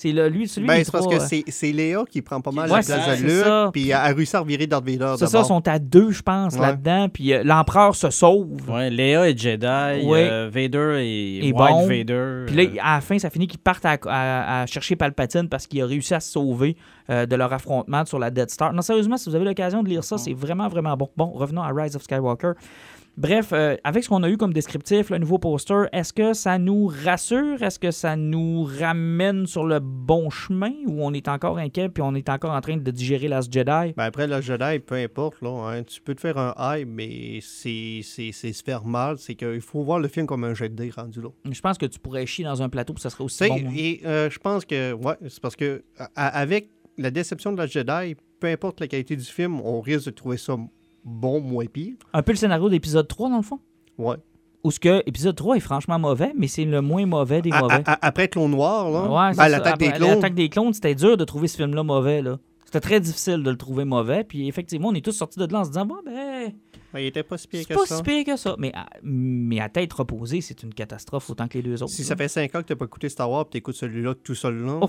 C'est 0.02 0.12
le- 0.12 0.30
lui, 0.30 0.48
celui 0.48 0.66
Ben, 0.66 0.82
c'est 0.82 0.90
parce 0.90 1.04
trois, 1.04 1.18
que 1.18 1.22
euh, 1.22 1.26
c'est, 1.28 1.44
c'est 1.48 1.72
Léa 1.72 2.04
qui 2.08 2.22
prend 2.22 2.40
pas 2.40 2.52
mal 2.52 2.70
Ouais, 2.70 2.78
la 2.80 2.82
place 2.82 3.20
de. 3.20 3.26
Luke, 3.26 3.72
puis 3.74 3.88
elle 3.90 3.92
a 3.92 4.04
réussi 4.14 4.34
à 4.34 4.40
revirer 4.40 4.66
Darth 4.66 4.82
Vader 4.86 5.12
C'est 5.18 5.26
ça, 5.26 5.32
d'abord. 5.32 5.46
sont 5.46 5.68
à 5.68 5.78
deux, 5.78 6.10
je 6.10 6.22
pense, 6.22 6.54
Ouais. 6.54 6.60
là-dedans. 6.62 7.10
Puis 7.12 7.34
euh, 7.34 7.42
l'empereur 7.44 7.94
se 7.94 8.08
sauve. 8.08 8.48
Ouais, 8.70 8.88
Léa 8.88 9.28
est 9.28 9.36
Jedi, 9.38 9.66
Ouais. 10.06 10.26
euh, 10.30 10.48
Vader 10.50 10.96
est, 11.00 11.46
Et 11.46 11.52
White 11.52 11.54
bon. 11.54 11.86
Vader. 11.86 12.44
Puis 12.46 12.56
là, 12.56 12.82
à 12.82 12.94
la 12.94 13.00
fin, 13.02 13.18
ça 13.18 13.28
finit 13.28 13.46
qu'ils 13.46 13.60
partent 13.60 13.84
à, 13.84 13.98
à- 14.06 14.62
à 14.62 14.66
chercher 14.66 14.96
Palpatine 14.96 15.50
parce 15.50 15.66
qu'il 15.66 15.82
a 15.82 15.86
réussi 15.86 16.14
à 16.14 16.20
se 16.20 16.32
sauver 16.32 16.76
euh, 17.10 17.26
de 17.26 17.36
leur 17.36 17.52
affrontement 17.52 18.04
sur 18.06 18.18
la 18.18 18.30
Death 18.30 18.50
Star. 18.50 18.72
Non, 18.72 18.80
sérieusement, 18.82 19.18
si 19.18 19.28
vous 19.28 19.34
avez 19.36 19.44
l'occasion 19.44 19.82
de 19.82 19.88
lire 19.90 20.02
ça, 20.04 20.16
c'est 20.16 20.32
vraiment, 20.32 20.68
vraiment 20.68 20.96
bon. 20.96 21.10
Bon, 21.16 21.26
revenons 21.26 21.60
à 21.62 21.72
Rise 21.74 21.94
of 21.96 22.02
Skywalker. 22.04 22.52
Bref, 23.16 23.50
euh, 23.52 23.76
avec 23.84 24.02
ce 24.04 24.08
qu'on 24.08 24.22
a 24.22 24.30
eu 24.30 24.36
comme 24.38 24.52
descriptif, 24.54 25.10
le 25.10 25.18
nouveau 25.18 25.38
poster, 25.38 25.84
est-ce 25.92 26.12
que 26.12 26.32
ça 26.32 26.58
nous 26.58 26.86
rassure? 27.04 27.62
Est-ce 27.62 27.78
que 27.78 27.90
ça 27.90 28.16
nous 28.16 28.64
ramène 28.64 29.46
sur 29.46 29.64
le 29.64 29.78
bon 29.80 30.30
chemin 30.30 30.72
ou 30.86 31.04
on 31.04 31.12
est 31.12 31.28
encore 31.28 31.58
inquiet 31.58 31.88
puis 31.90 32.02
on 32.02 32.14
est 32.14 32.28
encore 32.30 32.52
en 32.52 32.60
train 32.62 32.76
de 32.78 32.90
digérer 32.90 33.28
Last 33.28 33.52
Jedi? 33.52 33.92
Ben 33.96 34.04
après, 34.04 34.26
le 34.26 34.40
Jedi, 34.40 34.78
peu 34.78 34.94
importe, 34.94 35.42
là, 35.42 35.50
hein, 35.68 35.82
tu 35.82 36.00
peux 36.00 36.14
te 36.14 36.20
faire 36.20 36.38
un 36.38 36.54
high, 36.58 36.86
mais 36.88 37.40
c'est 37.42 38.00
se 38.02 38.62
faire 38.64 38.84
mal. 38.86 39.18
C'est 39.18 39.34
qu'il 39.34 39.60
faut 39.60 39.82
voir 39.82 39.98
le 39.98 40.08
film 40.08 40.26
comme 40.26 40.44
un 40.44 40.54
jet 40.54 40.68
de 40.74 40.90
rendu 40.96 41.20
là. 41.20 41.28
Je 41.50 41.60
pense 41.60 41.76
que 41.76 41.86
tu 41.86 41.98
pourrais 41.98 42.24
chier 42.26 42.44
dans 42.44 42.62
un 42.62 42.68
plateau 42.68 42.94
puis 42.94 43.02
ça 43.02 43.10
serait 43.10 43.24
aussi 43.24 43.46
bon. 43.48 43.56
hein. 43.56 43.72
Et 43.76 44.00
euh, 44.06 44.30
je 44.30 44.38
pense 44.38 44.64
que, 44.64 44.92
ouais, 44.94 45.14
c'est 45.28 45.40
parce 45.40 45.56
que 45.56 45.82
à- 46.16 46.38
avec 46.40 46.70
la 46.96 47.10
déception 47.10 47.52
de 47.52 47.58
la 47.58 47.66
Jedi, 47.66 48.16
peu 48.40 48.46
importe 48.46 48.80
la 48.80 48.88
qualité 48.88 49.14
du 49.16 49.24
film, 49.24 49.60
on 49.60 49.80
risque 49.80 50.06
de 50.06 50.10
trouver 50.10 50.36
ça 50.38 50.56
bon, 51.04 51.40
moins 51.40 51.66
pire. 51.66 51.94
Un 52.12 52.22
peu 52.22 52.32
le 52.32 52.36
scénario 52.38 52.68
d'épisode 52.68 53.08
3, 53.08 53.30
dans 53.30 53.36
le 53.36 53.42
fond? 53.42 53.58
Ouais. 53.98 54.16
Ou 54.62 54.70
ce 54.70 54.78
que 54.78 55.02
épisode 55.06 55.36
3 55.36 55.56
est 55.56 55.60
franchement 55.60 55.98
mauvais, 55.98 56.32
mais 56.36 56.46
c'est 56.46 56.64
le 56.66 56.82
moins 56.82 57.06
mauvais 57.06 57.40
des 57.40 57.50
mauvais. 57.50 57.82
à- 57.86 57.92
à- 57.94 58.06
après 58.06 58.28
Clone 58.28 58.50
Noir, 58.50 58.90
là, 58.90 59.28
Ouais, 59.30 59.34
ben, 59.36 59.48
l'attaque 59.48 59.78
des 59.78 59.90
clones, 59.92 60.08
L'attaque 60.10 60.34
des 60.34 60.48
clones, 60.50 60.72
c'était 60.74 60.94
dur 60.94 61.16
de 61.16 61.24
trouver 61.24 61.48
ce 61.48 61.56
film-là 61.56 61.82
mauvais. 61.82 62.20
Là. 62.20 62.38
C'était 62.66 62.80
très 62.80 63.00
difficile 63.00 63.42
de 63.42 63.50
le 63.50 63.56
trouver 63.56 63.84
mauvais. 63.86 64.22
Puis 64.22 64.46
effectivement, 64.48 64.88
on 64.88 64.94
est 64.94 65.04
tous 65.04 65.12
sortis 65.12 65.38
de 65.38 65.50
là 65.50 65.60
en 65.60 65.64
se 65.64 65.70
disant, 65.70 65.86
bon, 65.86 65.96
ben, 66.04 66.52
ben, 66.92 67.00
il 67.00 67.06
était 67.06 67.22
pas 67.22 67.38
si 67.38 67.48
pire 67.48 67.60
c'est 67.66 67.72
que 67.74 67.78
pas 67.80 67.86
ça. 67.86 67.96
si 67.96 68.02
pire 68.02 68.24
que 68.24 68.36
ça. 68.36 68.54
Mais 68.58 68.70
à, 68.74 68.86
mais 69.02 69.60
à 69.60 69.68
tête 69.70 69.92
reposée, 69.94 70.40
c'est 70.42 70.62
une 70.62 70.74
catastrophe 70.74 71.30
autant 71.30 71.48
que 71.48 71.54
les 71.56 71.62
deux 71.62 71.82
autres. 71.82 71.92
Si 71.92 72.02
là. 72.02 72.08
ça 72.08 72.16
fait 72.16 72.28
5 72.28 72.54
ans 72.54 72.60
que 72.60 72.66
t'as 72.66 72.76
pas 72.76 72.84
écouté 72.84 73.08
Star 73.08 73.30
Wars, 73.30 73.48
tu 73.50 73.56
écoutes 73.56 73.76
celui-là 73.76 74.14
tout 74.22 74.34
seul 74.34 74.62
là. 74.62 74.78
Oh. 74.82 74.88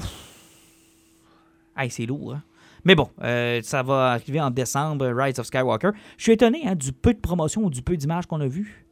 Hey, 1.77 1.89
c'est 1.89 2.05
lourd, 2.05 2.33
hein? 2.33 2.43
Mais 2.85 2.95
bon, 2.95 3.09
euh, 3.23 3.61
ça 3.63 3.83
va 3.83 4.11
arriver 4.11 4.41
en 4.41 4.49
décembre, 4.51 5.05
Rise 5.07 5.39
of 5.39 5.45
Skywalker. 5.45 5.91
Je 6.17 6.23
suis 6.23 6.31
étonné 6.31 6.61
hein, 6.65 6.75
du 6.75 6.91
peu 6.91 7.13
de 7.13 7.19
promotion 7.19 7.63
ou 7.63 7.69
du 7.69 7.81
peu 7.81 7.95
d'images 7.97 8.25
qu'on 8.25 8.41
a 8.41 8.47
vu. 8.47 8.85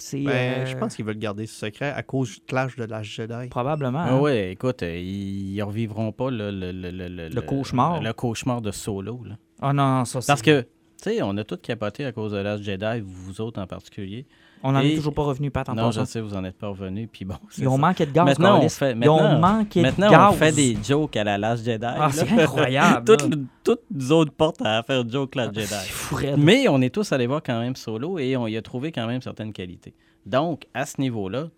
C'est 0.00 0.20
Ben, 0.22 0.60
euh, 0.62 0.66
je 0.66 0.76
pense 0.76 0.94
qu'ils 0.94 1.04
veulent 1.04 1.18
garder 1.18 1.46
ce 1.46 1.54
secret 1.66 1.90
à 1.90 2.02
cause 2.04 2.34
du 2.36 2.40
clash 2.46 2.76
de 2.76 2.84
la 2.84 3.02
Jedi. 3.02 3.48
probablement. 3.50 3.98
Ah 3.98 4.12
hein. 4.12 4.20
ouais, 4.20 4.52
écoute, 4.52 4.82
euh, 4.84 4.96
ils 4.96 5.56
ne 5.56 5.62
revivront 5.64 6.12
pas 6.12 6.30
le, 6.30 6.50
le, 6.52 6.70
le, 6.70 6.90
le, 6.90 7.28
Le 7.28 7.40
cauchemar. 7.42 8.00
Le 8.00 8.12
cauchemar 8.12 8.62
de 8.62 8.70
Solo. 8.70 9.22
Là. 9.24 9.36
Ah 9.60 9.72
non, 9.72 10.04
ça 10.04 10.20
c'est. 10.20 10.28
Parce 10.28 10.42
que, 10.42 10.60
tu 10.60 10.68
sais, 10.98 11.22
on 11.22 11.36
a 11.36 11.42
tous 11.42 11.56
capoté 11.56 12.04
à 12.04 12.12
cause 12.12 12.30
de 12.32 12.38
Last 12.38 12.62
Jedi, 12.62 13.00
vous 13.04 13.40
autres 13.40 13.60
en 13.60 13.66
particulier. 13.66 14.26
On 14.62 14.72
n'en 14.72 14.80
est 14.80 14.96
toujours 14.96 15.14
pas 15.14 15.22
revenu, 15.22 15.50
Pat, 15.50 15.68
en 15.68 15.74
non, 15.74 15.90
je 15.90 16.04
sais, 16.04 16.20
vous 16.20 16.34
en 16.34 16.44
êtes 16.44 16.56
pas 16.58 16.68
revenus. 16.68 17.08
Puis 17.12 17.24
bon, 17.24 17.36
Ils 17.58 17.68
ont 17.68 17.72
ça. 17.76 17.78
manqué 17.78 18.06
de 18.06 18.10
gaz, 18.12 18.24
Maintenant, 18.24 18.60
on 18.62 18.68
fait, 18.68 18.90
Ils 19.00 19.08
ont 19.08 19.20
maintenant, 19.22 19.38
manqué 19.38 19.80
de 19.80 19.86
maintenant, 19.86 20.10
gaz. 20.10 20.28
on 20.30 20.32
fait 20.36 20.52
des 20.52 20.76
jokes 20.82 21.16
à 21.16 21.24
la 21.24 21.38
Last 21.38 21.64
Jedi. 21.64 21.86
Ah, 21.86 22.08
c'est 22.12 22.28
incroyable. 22.30 23.04
toutes, 23.64 23.82
nous 23.90 24.12
autres 24.12 24.32
portes 24.32 24.62
à 24.64 24.82
faire 24.82 25.08
joke 25.08 25.34
Last 25.34 25.52
C'est 25.54 25.60
Jedi. 25.62 25.88
fou. 25.90 26.16
Mais 26.38 26.66
on 26.68 26.80
est 26.80 26.90
tous 26.94 27.10
allés 27.12 27.26
voir 27.26 27.42
quand 27.42 27.60
même 27.60 27.76
Solo 27.76 28.18
et 28.18 28.36
on 28.36 28.46
y 28.46 28.56
a 28.56 28.62
trouvé 28.62 28.90
quand 28.92 29.06
même 29.06 29.22
certaines 29.22 29.52
qualités. 29.52 29.94
Donc, 30.26 30.66
à 30.74 30.86
ce 30.86 31.00
niveau-là, 31.00 31.48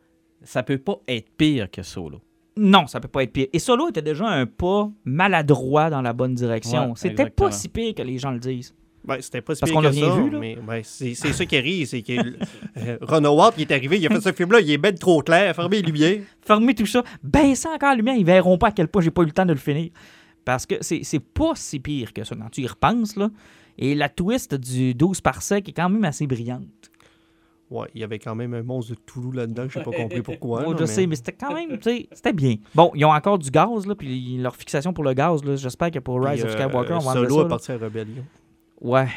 ça 0.42 0.62
peut 0.62 0.78
pas 0.78 0.96
être 1.08 1.30
pire 1.36 1.70
que 1.70 1.82
Solo. 1.82 2.20
Non, 2.56 2.86
ça 2.86 3.00
peut 3.00 3.08
pas 3.08 3.22
être 3.22 3.32
pire. 3.32 3.46
Et 3.52 3.58
Solo 3.58 3.88
était 3.88 4.02
déjà 4.02 4.26
un 4.28 4.44
pas 4.46 4.90
maladroit 5.04 5.88
dans 5.90 6.02
la 6.02 6.12
bonne 6.12 6.34
direction. 6.34 6.88
Ouais, 6.88 6.92
C'était 6.96 7.30
pas 7.30 7.50
si 7.50 7.68
pire 7.68 7.94
que 7.94 8.02
les 8.02 8.18
gens 8.18 8.32
le 8.32 8.38
disent. 8.40 8.74
Ben, 9.02 9.16
c'était 9.20 9.40
pas 9.40 9.54
si 9.54 9.60
Parce 9.60 9.72
pire 9.72 9.80
qu'on 9.80 9.86
a 9.86 9.90
que 9.90 9.94
rien 9.96 10.08
ça, 10.10 10.20
vu, 10.20 10.30
là. 10.30 10.38
mais 10.38 10.56
ben, 10.56 10.80
c'est 10.84 11.14
c'est 11.14 11.32
ça 11.32 11.46
qui 11.46 11.56
arrive, 11.56 11.86
c'est 11.86 12.02
que 12.02 12.12
euh, 12.76 12.98
Ron 13.00 13.24
Howard 13.24 13.54
qui 13.54 13.62
est 13.62 13.72
arrivé, 13.72 13.98
il 13.98 14.06
a 14.06 14.10
fait 14.10 14.20
ce 14.20 14.32
film-là, 14.32 14.60
il 14.60 14.70
est 14.70 14.78
ben 14.78 14.94
trop 14.94 15.22
clair, 15.22 15.54
fermez 15.56 15.76
les 15.80 15.82
lumières. 15.90 16.20
Fermez 16.42 16.74
tout 16.74 16.84
ça, 16.86 17.02
baissez 17.22 17.66
encore 17.68 17.90
la 17.90 17.94
lumière, 17.96 18.16
ils 18.16 18.26
verront 18.26 18.58
pas 18.58 18.68
à 18.68 18.72
quel 18.72 18.88
point 18.88 19.00
j'ai 19.02 19.10
pas 19.10 19.22
eu 19.22 19.26
le 19.26 19.32
temps 19.32 19.46
de 19.46 19.52
le 19.52 19.58
finir. 19.58 19.90
Parce 20.44 20.66
que 20.66 20.74
c'est 20.82 21.00
c'est 21.02 21.20
pas 21.20 21.52
si 21.54 21.80
pire 21.80 22.12
que 22.12 22.24
ça 22.24 22.34
quand 22.36 22.50
tu 22.50 22.60
y 22.60 22.66
repenses, 22.66 23.16
là. 23.16 23.30
Et 23.78 23.94
la 23.94 24.10
twist 24.10 24.54
du 24.54 24.92
12 24.94 25.22
par 25.22 25.40
sec 25.40 25.66
est 25.68 25.72
quand 25.72 25.88
même 25.88 26.04
assez 26.04 26.26
brillante. 26.26 26.66
Ouais, 27.70 27.86
il 27.94 28.00
y 28.00 28.04
avait 28.04 28.18
quand 28.18 28.34
même 28.34 28.52
un 28.52 28.62
monstre 28.64 28.92
de 28.94 28.98
Toulouse 29.06 29.34
là-dedans, 29.34 29.66
j'ai 29.72 29.80
pas 29.80 29.92
compris 29.92 30.22
pourquoi. 30.22 30.62
Là, 30.62 30.68
je 30.76 30.80
mais- 30.80 30.86
sais, 30.86 31.06
mais 31.06 31.14
c'était 31.16 31.32
quand 31.32 31.54
même, 31.54 31.78
tu 31.78 31.82
sais, 31.84 32.08
c'était 32.12 32.32
bien. 32.32 32.56
Bon, 32.74 32.90
ils 32.96 33.04
ont 33.04 33.12
encore 33.12 33.38
du 33.38 33.48
gaz, 33.50 33.86
là, 33.86 33.94
puis 33.94 34.36
leur 34.38 34.56
fixation 34.56 34.92
pour 34.92 35.04
le 35.04 35.12
gaz, 35.14 35.44
là, 35.44 35.54
j'espère 35.56 35.90
que 35.92 36.00
pour 36.00 36.20
Rise 36.20 36.40
Puis, 36.42 36.50
of 36.52 36.58
Skywalker, 36.60 36.92
euh, 36.94 36.96
on 36.96 36.98
va 37.04 37.12
Solo 37.12 37.28
ça. 37.28 37.34
est 37.36 37.42
là. 37.44 37.48
parti 37.48 37.70
à 37.72 37.74
la 37.78 37.80
rébellion. 37.84 38.24
Ouais, 38.80 39.08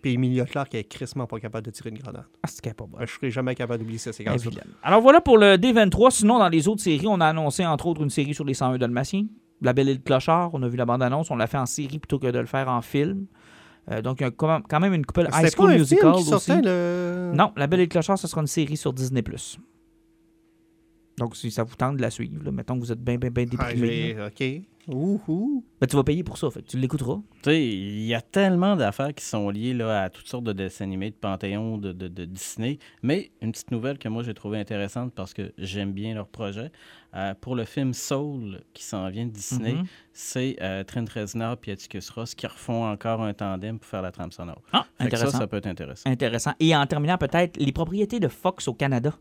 Puis 0.00 0.14
Emilia 0.14 0.44
Clarke 0.44 0.74
est 0.74 0.84
crissement 0.84 1.26
pas 1.26 1.38
capable 1.40 1.64
de 1.66 1.70
tirer 1.70 1.90
une 1.90 1.98
grenade. 1.98 2.24
ah, 2.42 2.46
c'est 2.48 2.60
capable. 2.60 2.92
Ben, 2.98 3.06
je 3.06 3.12
serais 3.12 3.30
jamais 3.30 3.54
capable 3.54 3.80
d'oublier 3.80 3.98
grave. 4.20 4.38
vilaine. 4.40 4.64
Alors 4.82 5.00
voilà 5.00 5.20
pour 5.20 5.38
le 5.38 5.56
D23. 5.56 6.10
Sinon, 6.10 6.38
dans 6.38 6.48
les 6.48 6.66
autres 6.68 6.82
séries, 6.82 7.06
on 7.08 7.20
a 7.20 7.26
annoncé 7.26 7.64
entre 7.66 7.86
autres 7.86 8.02
une 8.02 8.10
série 8.10 8.34
sur 8.34 8.44
les 8.44 8.54
101 8.54 8.78
Dalmatiens. 8.78 9.26
La 9.60 9.72
Belle 9.72 9.88
et 9.88 9.94
le 9.94 10.00
Clochard, 10.00 10.50
on 10.54 10.62
a 10.64 10.68
vu 10.68 10.76
la 10.76 10.84
bande-annonce, 10.86 11.30
on 11.30 11.36
l'a 11.36 11.46
fait 11.46 11.58
en 11.58 11.66
série 11.66 12.00
plutôt 12.00 12.18
que 12.18 12.26
de 12.26 12.38
le 12.38 12.46
faire 12.46 12.68
en 12.68 12.82
film. 12.82 13.26
Euh, 13.90 14.02
donc, 14.02 14.20
il 14.20 14.24
y 14.24 14.26
a 14.26 14.30
quand 14.32 14.80
même- 14.80 14.94
une 14.94 15.04
couple 15.06 15.28
High 15.32 15.50
School 15.54 15.68
pas 15.68 15.74
un 15.74 15.78
Musical 15.78 16.14
film 16.14 16.24
qui 16.26 16.34
aussi. 16.34 16.52
le... 16.62 17.32
Non, 17.34 17.52
La 17.56 17.66
Belle 17.68 17.80
et 17.80 17.84
le 17.84 17.88
Clochard, 17.88 18.18
ce 18.18 18.26
sera 18.26 18.40
une 18.40 18.46
série 18.48 18.76
sur 18.76 18.92
Disney+. 18.92 19.22
Donc, 21.18 21.36
si 21.36 21.50
ça 21.50 21.62
vous 21.62 21.74
tente 21.76 21.96
de 21.96 22.02
la 22.02 22.10
suivre, 22.10 22.42
là, 22.44 22.50
mettons 22.50 22.74
que 22.74 22.80
vous 22.80 22.90
êtes 22.92 23.02
bien, 23.02 23.16
bien, 23.18 23.30
bien 23.30 23.44
Ah, 23.58 23.72
déprimé. 23.72 24.16
j'ai- 24.16 24.60
OK. 24.60 24.62
Ouh, 24.88 25.20
ouh. 25.28 25.64
ben, 25.80 25.86
tu 25.86 25.94
vas 25.94 26.02
payer 26.02 26.24
pour 26.24 26.36
ça, 26.38 26.50
fait 26.50 26.60
que 26.62 26.66
tu 26.66 26.76
l'écouteras. 26.76 27.20
Tu 27.42 27.50
sais, 27.50 27.64
il 27.68 28.02
y 28.04 28.14
a 28.14 28.20
tellement 28.20 28.74
d'affaires 28.74 29.14
qui 29.14 29.24
sont 29.24 29.48
liées 29.48 29.74
là, 29.74 30.02
à 30.02 30.10
toutes 30.10 30.26
sortes 30.26 30.42
de 30.42 30.52
dessins 30.52 30.84
animés, 30.84 31.10
de 31.10 31.14
Panthéon, 31.14 31.78
de, 31.78 31.92
de- 31.92 32.08
de 32.08 32.24
Disney. 32.24 32.80
Mais 33.02 33.30
une 33.40 33.52
petite 33.52 33.70
nouvelle 33.70 33.96
que 33.98 34.08
moi 34.08 34.24
j'ai 34.24 34.34
trouvée 34.34 34.58
intéressante 34.58 35.12
parce 35.14 35.34
que 35.34 35.52
j'aime 35.58 35.92
bien 35.92 36.14
leur 36.14 36.26
projet. 36.26 36.72
euh, 37.14 37.34
pour 37.40 37.54
le 37.56 37.66
film 37.66 37.92
Soul 37.92 38.62
qui 38.72 38.82
s'en 38.82 39.08
vient 39.10 39.26
de 39.26 39.30
Disney, 39.30 39.74
Mhm. 39.74 39.84
c'est 40.14 40.56
euh, 40.62 40.82
Trent 40.82 41.04
Reznor 41.14 41.58
et 41.66 41.72
Atticus 41.72 42.08
Ross 42.08 42.34
qui 42.34 42.46
refont 42.46 42.86
encore 42.86 43.20
un 43.22 43.34
tandem 43.34 43.78
pour 43.78 43.86
faire 43.86 44.00
la 44.00 44.10
trame 44.10 44.32
sonore. 44.32 44.62
Ah, 44.72 44.86
Fait 44.98 45.04
que 45.04 45.10
ça, 45.10 45.16
intéressant. 45.24 45.38
ça 45.38 45.46
peut 45.46 45.58
être 45.58 45.66
intéressant. 45.66 46.08
Intéressant. 46.10 46.52
Et 46.58 46.74
en 46.74 46.86
terminant, 46.86 47.18
peut-être, 47.18 47.58
les 47.58 47.70
propriétés 47.72 48.18
de 48.18 48.28
Fox 48.28 48.66
au 48.66 48.72
Canada. 48.74 49.12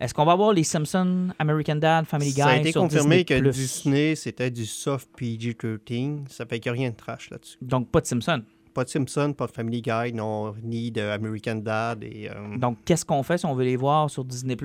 Est-ce 0.00 0.12
qu'on 0.12 0.24
va 0.24 0.32
avoir 0.32 0.52
les 0.52 0.64
Simpsons, 0.64 1.28
American 1.38 1.76
Dad, 1.76 2.04
Family 2.06 2.30
Guy 2.32 2.40
Ça 2.40 2.48
a 2.48 2.56
été 2.56 2.72
sur 2.72 2.80
confirmé 2.82 3.24
Disney+. 3.24 3.40
que 3.42 3.48
Disney, 3.50 4.14
c'était 4.16 4.50
du 4.50 4.66
soft 4.66 5.08
PG-13. 5.16 6.28
Ça 6.28 6.46
fait 6.46 6.58
qu'il 6.60 6.72
n'y 6.72 6.78
a 6.78 6.80
rien 6.80 6.90
de 6.90 6.96
trash 6.96 7.30
là-dessus. 7.30 7.56
Donc, 7.62 7.88
pas 7.90 8.00
de 8.00 8.06
Simpsons. 8.06 8.42
Pas 8.72 8.82
de 8.82 8.88
Simpson, 8.88 9.32
pas 9.38 9.46
de 9.46 9.52
Family 9.52 9.82
Guy, 9.82 10.12
non, 10.14 10.52
ni 10.64 10.90
de 10.90 11.00
American 11.02 11.54
Dad. 11.56 12.02
Et, 12.02 12.28
euh, 12.28 12.56
Donc, 12.58 12.78
qu'est-ce 12.84 13.04
qu'on 13.04 13.22
fait 13.22 13.38
si 13.38 13.46
on 13.46 13.54
veut 13.54 13.64
les 13.64 13.76
voir 13.76 14.10
sur 14.10 14.24
Disney+. 14.24 14.56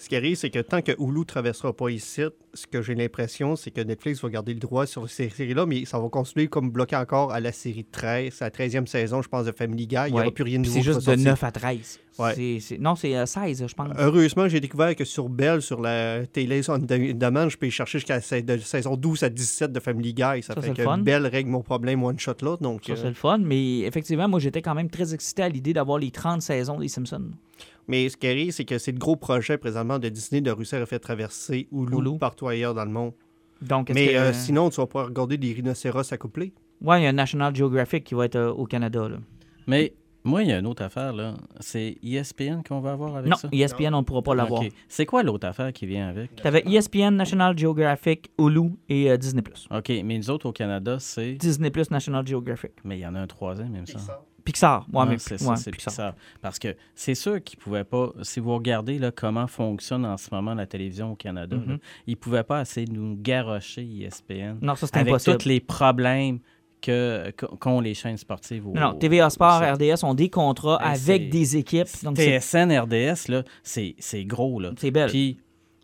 Ce 0.00 0.08
qui 0.08 0.14
arrive, 0.14 0.36
c'est 0.36 0.50
que 0.50 0.60
tant 0.60 0.80
que 0.80 0.92
Hulu 0.92 1.18
ne 1.20 1.24
traversera 1.24 1.72
pas 1.72 1.88
ici, 1.90 2.22
ce 2.54 2.66
que 2.68 2.80
j'ai 2.82 2.94
l'impression, 2.94 3.56
c'est 3.56 3.72
que 3.72 3.80
Netflix 3.80 4.22
va 4.22 4.28
garder 4.28 4.54
le 4.54 4.60
droit 4.60 4.86
sur 4.86 5.10
ces 5.10 5.28
séries-là, 5.28 5.66
mais 5.66 5.84
ça 5.86 5.98
va 5.98 6.08
continuer 6.08 6.46
comme 6.46 6.70
bloqué 6.70 6.94
encore 6.94 7.32
à 7.32 7.40
la 7.40 7.50
série 7.50 7.84
13, 7.84 8.40
à 8.40 8.44
la 8.44 8.50
13e 8.50 8.86
saison, 8.86 9.22
je 9.22 9.28
pense, 9.28 9.44
de 9.46 9.50
Family 9.50 9.88
Guy. 9.88 9.96
Il 10.06 10.12
n'y 10.12 10.18
Ouais. 10.18 10.22
aura 10.22 10.30
plus 10.30 10.44
rien 10.44 10.60
de 10.60 10.64
nouveau. 10.66 10.76
C'est 10.78 10.84
juste 10.84 10.98
de 11.00 11.04
sortir. 11.04 11.24
9 11.24 11.42
à 11.44 11.50
13. 11.50 11.98
Ouais. 12.20 12.58
Non, 12.78 12.94
c'est 12.94 13.16
euh, 13.16 13.26
16, 13.26 13.66
je 13.68 13.74
pense. 13.74 13.88
Heureusement, 13.98 14.48
j'ai 14.48 14.60
découvert 14.60 14.94
que 14.94 15.04
sur 15.04 15.28
Bell, 15.28 15.62
sur 15.62 15.80
la 15.80 16.24
télé 16.26 16.60
on 16.68 16.78
demande, 16.78 17.50
je 17.50 17.56
peux 17.56 17.66
y 17.66 17.70
chercher 17.72 17.98
jusqu'à 17.98 18.16
la 18.16 18.20
saison 18.58 18.96
12 18.96 19.24
à 19.24 19.28
17 19.30 19.72
de 19.72 19.80
Family 19.80 20.14
Guy. 20.14 20.42
Ça, 20.42 20.54
fait 20.60 20.74
que. 20.74 21.02
Bell 21.02 21.26
règle 21.26 21.50
mon 21.50 21.62
problème 21.62 22.04
one 22.04 22.18
shot 22.20 22.34
là. 22.42 22.56
Donc, 22.60 22.84
Ça, 22.86 22.92
euh, 22.92 22.96
c'est 22.96 23.08
le 23.08 23.14
fun. 23.14 23.38
Mais 23.38 23.80
effectivement, 23.80 24.28
moi, 24.28 24.38
j'étais 24.38 24.62
quand 24.62 24.74
même 24.76 24.90
très 24.90 25.12
excité 25.12 25.42
à 25.42 25.48
l'idée 25.48 25.72
d'avoir 25.72 25.98
les 25.98 26.10
30 26.12 26.40
saisons 26.42 26.78
des 26.78 26.88
Simpsons. 26.88 27.30
Mais 27.88 28.08
ce 28.08 28.16
qui 28.16 28.26
arrive, 28.28 28.52
c'est 28.52 28.64
que 28.64 28.78
c'est 28.78 28.92
le 28.92 28.98
gros 28.98 29.16
projet 29.16 29.56
présentement 29.58 29.98
de 29.98 30.08
Disney 30.08 30.40
de 30.42 30.50
réussir 30.50 30.80
à 30.80 30.86
faire 30.86 31.00
traverser 31.00 31.68
Hulu, 31.72 31.96
Hulu. 31.98 32.18
partout 32.18 32.46
ailleurs 32.46 32.74
dans 32.74 32.84
le 32.84 32.90
monde. 32.90 33.12
Donc, 33.62 33.90
est-ce 33.90 33.98
Mais 33.98 34.08
que- 34.12 34.16
euh, 34.18 34.32
sinon, 34.32 34.70
tu 34.70 34.76
vas 34.76 34.86
pouvoir 34.86 35.06
regarder 35.06 35.36
des 35.36 35.52
rhinocéros 35.52 36.12
accouplés. 36.12 36.52
Ouais, 36.80 37.00
il 37.00 37.04
y 37.04 37.06
a 37.06 37.08
un 37.08 37.12
National 37.12 37.56
Geographic 37.56 38.04
qui 38.04 38.14
va 38.14 38.26
être 38.26 38.36
euh, 38.36 38.52
au 38.52 38.66
Canada. 38.66 39.08
Là. 39.08 39.16
Mais 39.66 39.94
moi, 40.22 40.42
il 40.44 40.50
y 40.50 40.52
a 40.52 40.58
une 40.58 40.66
autre 40.66 40.82
affaire. 40.84 41.12
là. 41.12 41.34
C'est 41.58 41.96
E 42.04 42.06
ESPN 42.18 42.62
qu'on 42.62 42.78
va 42.80 42.92
avoir 42.92 43.16
avec 43.16 43.28
Non, 43.30 43.36
ça? 43.36 43.48
ESPN, 43.50 43.94
on 43.94 43.98
ne 44.00 44.04
pourra 44.04 44.22
pas 44.22 44.34
l'avoir. 44.36 44.62
OK. 44.62 44.70
C'est 44.86 45.06
quoi 45.06 45.22
l'autre 45.24 45.48
affaire 45.48 45.72
qui 45.72 45.86
vient 45.86 46.08
avec? 46.08 46.36
Tu 46.36 46.46
avais 46.46 46.62
ESPN, 46.66 47.16
National 47.16 47.58
Geographic, 47.58 48.30
Hulu 48.38 48.72
et 48.88 49.10
euh, 49.10 49.16
Disney+. 49.16 49.42
OK, 49.70 49.88
mais 50.04 50.18
nous 50.18 50.30
autres 50.30 50.46
au 50.46 50.52
Canada, 50.52 50.98
c'est... 51.00 51.32
Disney+, 51.32 51.72
National 51.90 52.24
Geographic. 52.26 52.72
Mais 52.84 52.98
il 52.98 53.00
y 53.00 53.06
en 53.06 53.14
a 53.16 53.20
un 53.20 53.26
troisième, 53.26 53.70
même 53.70 53.86
ça. 53.86 54.22
Pixar. 54.52 54.86
Ouais, 54.92 55.00
Ouais, 55.00 55.06
mais 55.10 55.18
c'est 55.18 55.40
ouais, 55.42 55.54
Pixar. 55.56 55.72
Pixar. 55.72 56.14
Parce 56.40 56.58
que 56.58 56.74
c'est 56.94 57.14
sûr 57.14 57.42
qu'ils 57.44 57.58
ne 57.58 57.62
pouvaient 57.64 57.84
pas, 57.84 58.12
si 58.22 58.40
vous 58.40 58.54
regardez 58.54 58.98
là, 58.98 59.10
comment 59.10 59.46
fonctionne 59.46 60.06
en 60.06 60.16
ce 60.16 60.28
moment 60.32 60.54
la 60.54 60.66
télévision 60.66 61.12
au 61.12 61.16
Canada, 61.16 61.56
là, 61.56 61.62
Mhm. 61.74 61.78
ils 62.06 62.12
ne 62.12 62.16
pouvaient 62.16 62.42
pas 62.44 62.62
essayer 62.62 62.86
de 62.86 62.92
nous 62.92 63.16
garrocher 63.20 63.82
ESPN 63.82 64.58
Non, 64.62 64.74
ça, 64.74 64.86
c'est 64.86 64.96
avec 64.96 65.08
impossible. 65.08 65.36
tous 65.38 65.48
les 65.48 65.60
problèmes 65.60 66.38
que, 66.80 67.30
qu'ont 67.60 67.80
les 67.80 67.92
chaînes 67.94 68.16
sportives. 68.16 68.66
Au, 68.66 68.72
Non, 68.72 68.94
TVA 68.94 69.28
Sport, 69.30 69.60
RDS 69.74 70.04
ont 70.04 70.14
des 70.14 70.30
contrats 70.30 70.76
avec 70.76 71.28
des 71.28 71.56
équipes. 71.56 71.88
Donc, 72.04 72.16
TSN, 72.16 72.70
RDS, 72.72 73.42
c'est, 73.62 74.24
gros. 74.24 74.62
C'est 74.76 74.90
belle. 74.90 75.10
Puis, 75.10 75.38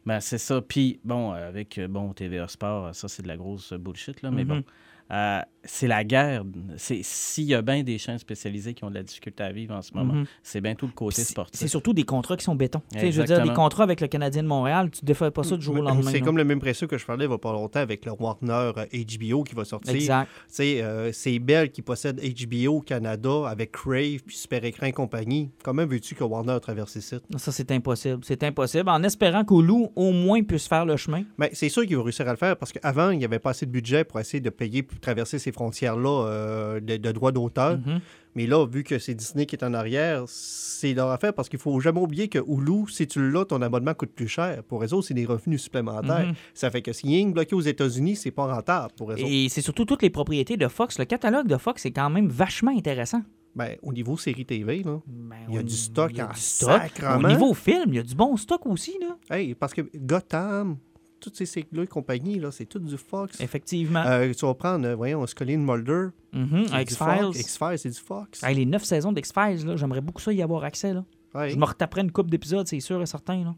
ben, 0.07 0.21
c'est 0.21 0.39
ça. 0.39 0.61
Puis, 0.61 1.01
bon, 1.05 1.33
avec 1.33 1.81
bon, 1.89 2.13
TVA 2.13 2.47
Sport, 2.49 2.95
ça, 2.95 3.09
c'est 3.09 3.23
de 3.23 3.29
la 3.29 3.37
grosse 3.37 3.73
bullshit, 3.73 4.23
là, 4.23 4.31
mais 4.31 4.45
Mhm. 4.45 4.49
bon. 4.49 4.63
Euh, 5.11 5.41
c'est 5.65 5.87
la 5.87 6.05
guerre. 6.05 6.45
C'est 6.77 7.01
S'il 7.03 7.45
y 7.45 7.55
a 7.55 7.63
bien 7.63 7.83
des 7.83 7.97
chaînes 7.99 8.19
spécialisées 8.19 8.75
qui 8.75 8.85
ont 8.85 8.91
de 8.91 8.95
la 8.95 9.03
difficulté 9.03 9.43
à 9.43 9.53
vivre 9.53 9.75
en 9.75 9.83
ce 9.83 9.93
moment, 9.95 10.13
Mhm. 10.15 10.27
c'est 10.43 10.61
bien 10.61 10.75
tout 10.75 10.87
le 10.87 10.93
côté 10.93 11.17
C'est- 11.23 11.31
sportif. 11.31 11.59
C'est 11.59 11.69
surtout 11.69 11.93
des 11.95 12.05
contrats 12.05 12.37
qui 12.37 12.45
sont 12.45 12.55
béton. 12.55 12.83
Je 12.95 13.07
veux 13.21 13.25
dire, 13.25 13.43
des 13.43 13.53
contrats 13.53 13.83
avec 13.85 14.01
le 14.01 14.07
Canadien 14.09 14.43
de 14.43 14.49
Montréal, 14.49 14.91
tu 14.91 15.01
ne 15.03 15.07
défais 15.07 15.31
pas 15.31 15.43
ça 15.43 15.57
du 15.57 15.63
jour 15.63 15.77
au 15.77 15.83
lendemain. 15.83 16.11
C'est 16.11 16.21
non. 16.21 16.27
comme 16.27 16.37
le 16.37 16.45
même 16.45 16.61
principe 16.61 16.89
que 16.89 16.99
je 16.99 17.05
parlais 17.07 17.25
il 17.25 17.29
n'y 17.29 17.35
a 17.35 17.39
pas 17.39 17.53
longtemps 17.53 17.81
avec 17.81 18.05
le 18.05 18.13
Warner 18.13 18.73
euh, 18.77 18.85
HBO 19.05 19.43
qui 19.45 19.55
va 19.55 19.65
sortir. 19.65 19.95
Exact. 19.95 20.29
Euh, 20.61 21.11
c'est 21.13 21.39
Bell 21.39 21.71
qui 21.71 21.83
possède 21.83 22.21
HBO 22.21 22.81
Canada 22.81 23.49
avec 23.49 23.73
Crave 23.73 24.21
puis 24.27 24.37
Super 24.37 24.65
Écran 24.65 24.87
et 24.87 24.93
compagnie. 24.93 25.51
Comment 25.63 25.87
veux-tu 25.87 26.15
que 26.15 26.25
Warner 26.25 26.59
traverse 26.61 26.99
ça? 27.01 27.17
Ça, 27.37 27.53
c'est 27.53 27.71
impossible. 27.71 28.21
C'est 28.23 28.43
impossible. 28.43 28.89
En 28.89 29.03
espérant 29.03 29.45
qu'Oulu, 29.45 29.87
au 29.97 30.13
moins, 30.13 30.43
puisse 30.43 30.67
faire 30.69 30.85
le 30.87 30.97
chemin. 30.97 31.23
Mais 31.39 31.51
c'est 31.53 31.69
sûr 31.69 31.87
qu'il 31.87 31.97
va 31.97 32.03
réussir 32.03 32.27
à 32.29 32.31
le 32.33 32.37
faire 32.37 32.57
parce 32.57 32.73
qu'avant, 32.73 33.11
il 33.11 33.19
n'y 33.19 33.25
avait 33.25 33.39
pas 33.39 33.51
assez 33.51 33.67
de 33.67 33.71
budget 33.71 34.05
pour 34.05 34.21
essayer 34.21 34.41
de 34.41 34.51
payer 34.51 34.83
pour 34.83 34.94
traverser 35.01 35.39
ces 35.39 35.53
frontières-là 35.53 36.27
euh, 36.27 36.81
de, 36.81 36.97
de 36.97 37.13
droits 37.13 37.33
d'auteur. 37.33 37.79
Mhm. 37.79 38.01
Mais 38.37 38.47
là, 38.47 38.67
vu 38.67 38.83
que 38.83 38.99
c'est 38.99 39.15
Disney 39.15 39.47
qui 39.47 39.55
est 39.55 39.65
en 39.65 39.75
arrière, 39.75 40.25
c'est 40.27 40.93
leur 40.93 41.11
affaire 41.11 41.33
parce 41.33 41.49
qu'il 41.49 41.61
faut 41.61 41.79
jamais 41.79 42.01
oublier 42.01 42.27
que 42.29 42.41
Hulu, 42.41 42.89
si 42.91 43.07
tu 43.07 43.31
l'as, 43.31 43.45
ton 43.45 43.63
abonnement 43.63 43.95
coûte 43.95 44.11
plus 44.11 44.27
cher. 44.27 44.63
Pour 44.65 44.83
eux 44.83 44.93
autres, 44.93 45.07
c'est 45.07 45.15
des 45.15 45.25
revenus 45.25 45.63
supplémentaires. 45.63 46.27
Mhm. 46.27 46.35
Ça 46.53 46.71
fait 46.71 46.83
que 46.83 46.93
si 46.93 47.15
est 47.15 47.27
bloqué 47.27 47.55
aux 47.55 47.61
États-Unis, 47.61 48.17
c'est 48.17 48.33
pas 48.33 48.53
rentable 48.53 48.93
pour 48.97 49.11
eux 49.13 49.15
autres. 49.15 49.23
Et 49.25 49.49
c'est 49.49 49.61
surtout 49.61 49.85
toutes 49.85 50.03
les 50.03 50.11
propriétés 50.11 50.57
de 50.57 50.67
Fox. 50.67 50.99
Le 50.99 51.05
catalogue 51.05 51.47
de 51.47 51.57
Fox 51.57 51.87
est 51.87 51.93
quand 51.93 52.11
même 52.11 52.29
vachement 52.29 52.73
intéressant. 52.77 53.23
Ben, 53.55 53.77
au 53.83 53.93
niveau 53.93 54.17
série 54.17 54.45
TV, 54.45 54.83
là, 54.83 54.99
Ben, 55.07 55.37
Il 55.49 55.55
y 55.55 55.59
a 55.59 55.63
du 55.63 55.73
stock 55.77 56.11
il 56.13 56.17
y 56.19 56.21
a 56.21 56.29
en 56.29 56.33
du 56.33 56.41
stock. 56.41 56.71
sacrement. 56.71 57.29
Au 57.29 57.33
niveau 57.33 57.55
film, 57.55 57.85
il 57.87 57.95
y 57.95 57.99
a 58.01 58.03
du 58.03 58.17
bon 58.17 58.37
stock 58.37 58.67
aussi. 58.67 58.99
Là. 59.01 59.37
hey, 59.37 59.55
parce 59.55 59.73
que 59.73 59.83
Gotham, 59.95 60.77
toutes 61.25 61.37
ces 61.37 61.47
séries-là 61.47 61.83
et 61.85 61.87
compagnie, 61.87 62.39
là, 62.39 62.51
c'est 62.51 62.67
tout 62.67 62.79
du 62.79 62.97
Fox. 62.99 63.41
Effectivement. 63.41 64.03
Euh, 64.07 64.33
tu 64.33 64.45
vas 64.45 64.55
prendre, 64.55 64.87
euh, 64.87 64.95
voyons, 64.95 65.27
Scully 65.27 65.57
Mulder. 65.57 66.09
C'est 66.33 66.39
du 66.41 66.65
X-Files. 66.83 67.31
X-Files, 67.41 67.79
c'est 67.79 67.91
du 67.91 67.99
Fox. 68.01 68.43
Les 68.47 68.67
neuf 68.67 68.85
saisons 68.85 69.13
d'X-Files, 69.13 69.65
là, 69.67 69.77
j'aimerais 69.77 70.01
beaucoup 70.01 70.21
ça 70.21 70.33
y 70.33 70.43
avoir 70.43 70.65
accès. 70.65 70.93
Là. 70.93 71.05
Ouais. 71.35 71.51
Je 71.51 71.57
me 71.57 71.65
retaperai 71.65 72.03
une 72.03 72.13
coupe 72.13 72.31
d'épisodes, 72.31 72.67
c'est 72.69 72.81
sûr 72.81 73.01
et 73.03 73.07
certain. 73.07 73.43
Là. 73.43 73.55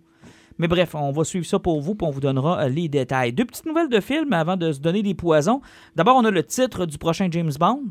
Mais 0.59 0.69
bref, 0.69 0.95
on 0.95 1.11
va 1.13 1.25
suivre 1.25 1.45
ça 1.45 1.59
pour 1.59 1.81
vous, 1.81 1.95
puis 1.95 2.07
on 2.07 2.11
vous 2.11 2.21
donnera 2.21 2.63
euh, 2.65 2.69
les 2.69 2.89
détails. 2.89 3.33
Deux 3.33 3.45
petites 3.45 3.67
nouvelles 3.67 3.91
de 3.91 4.01
films 4.01 4.33
avant 4.33 4.57
de 4.57 4.73
se 4.73 4.81
donner 4.81 5.03
des 5.03 5.15
poisons. 5.15 5.61
D'abord, 5.97 6.17
on 6.17 6.25
a 6.25 6.31
le 6.31 6.43
titre 6.43 6.87
du 6.87 6.97
prochain 6.97 7.29
James 7.31 7.53
Bond, 7.59 7.83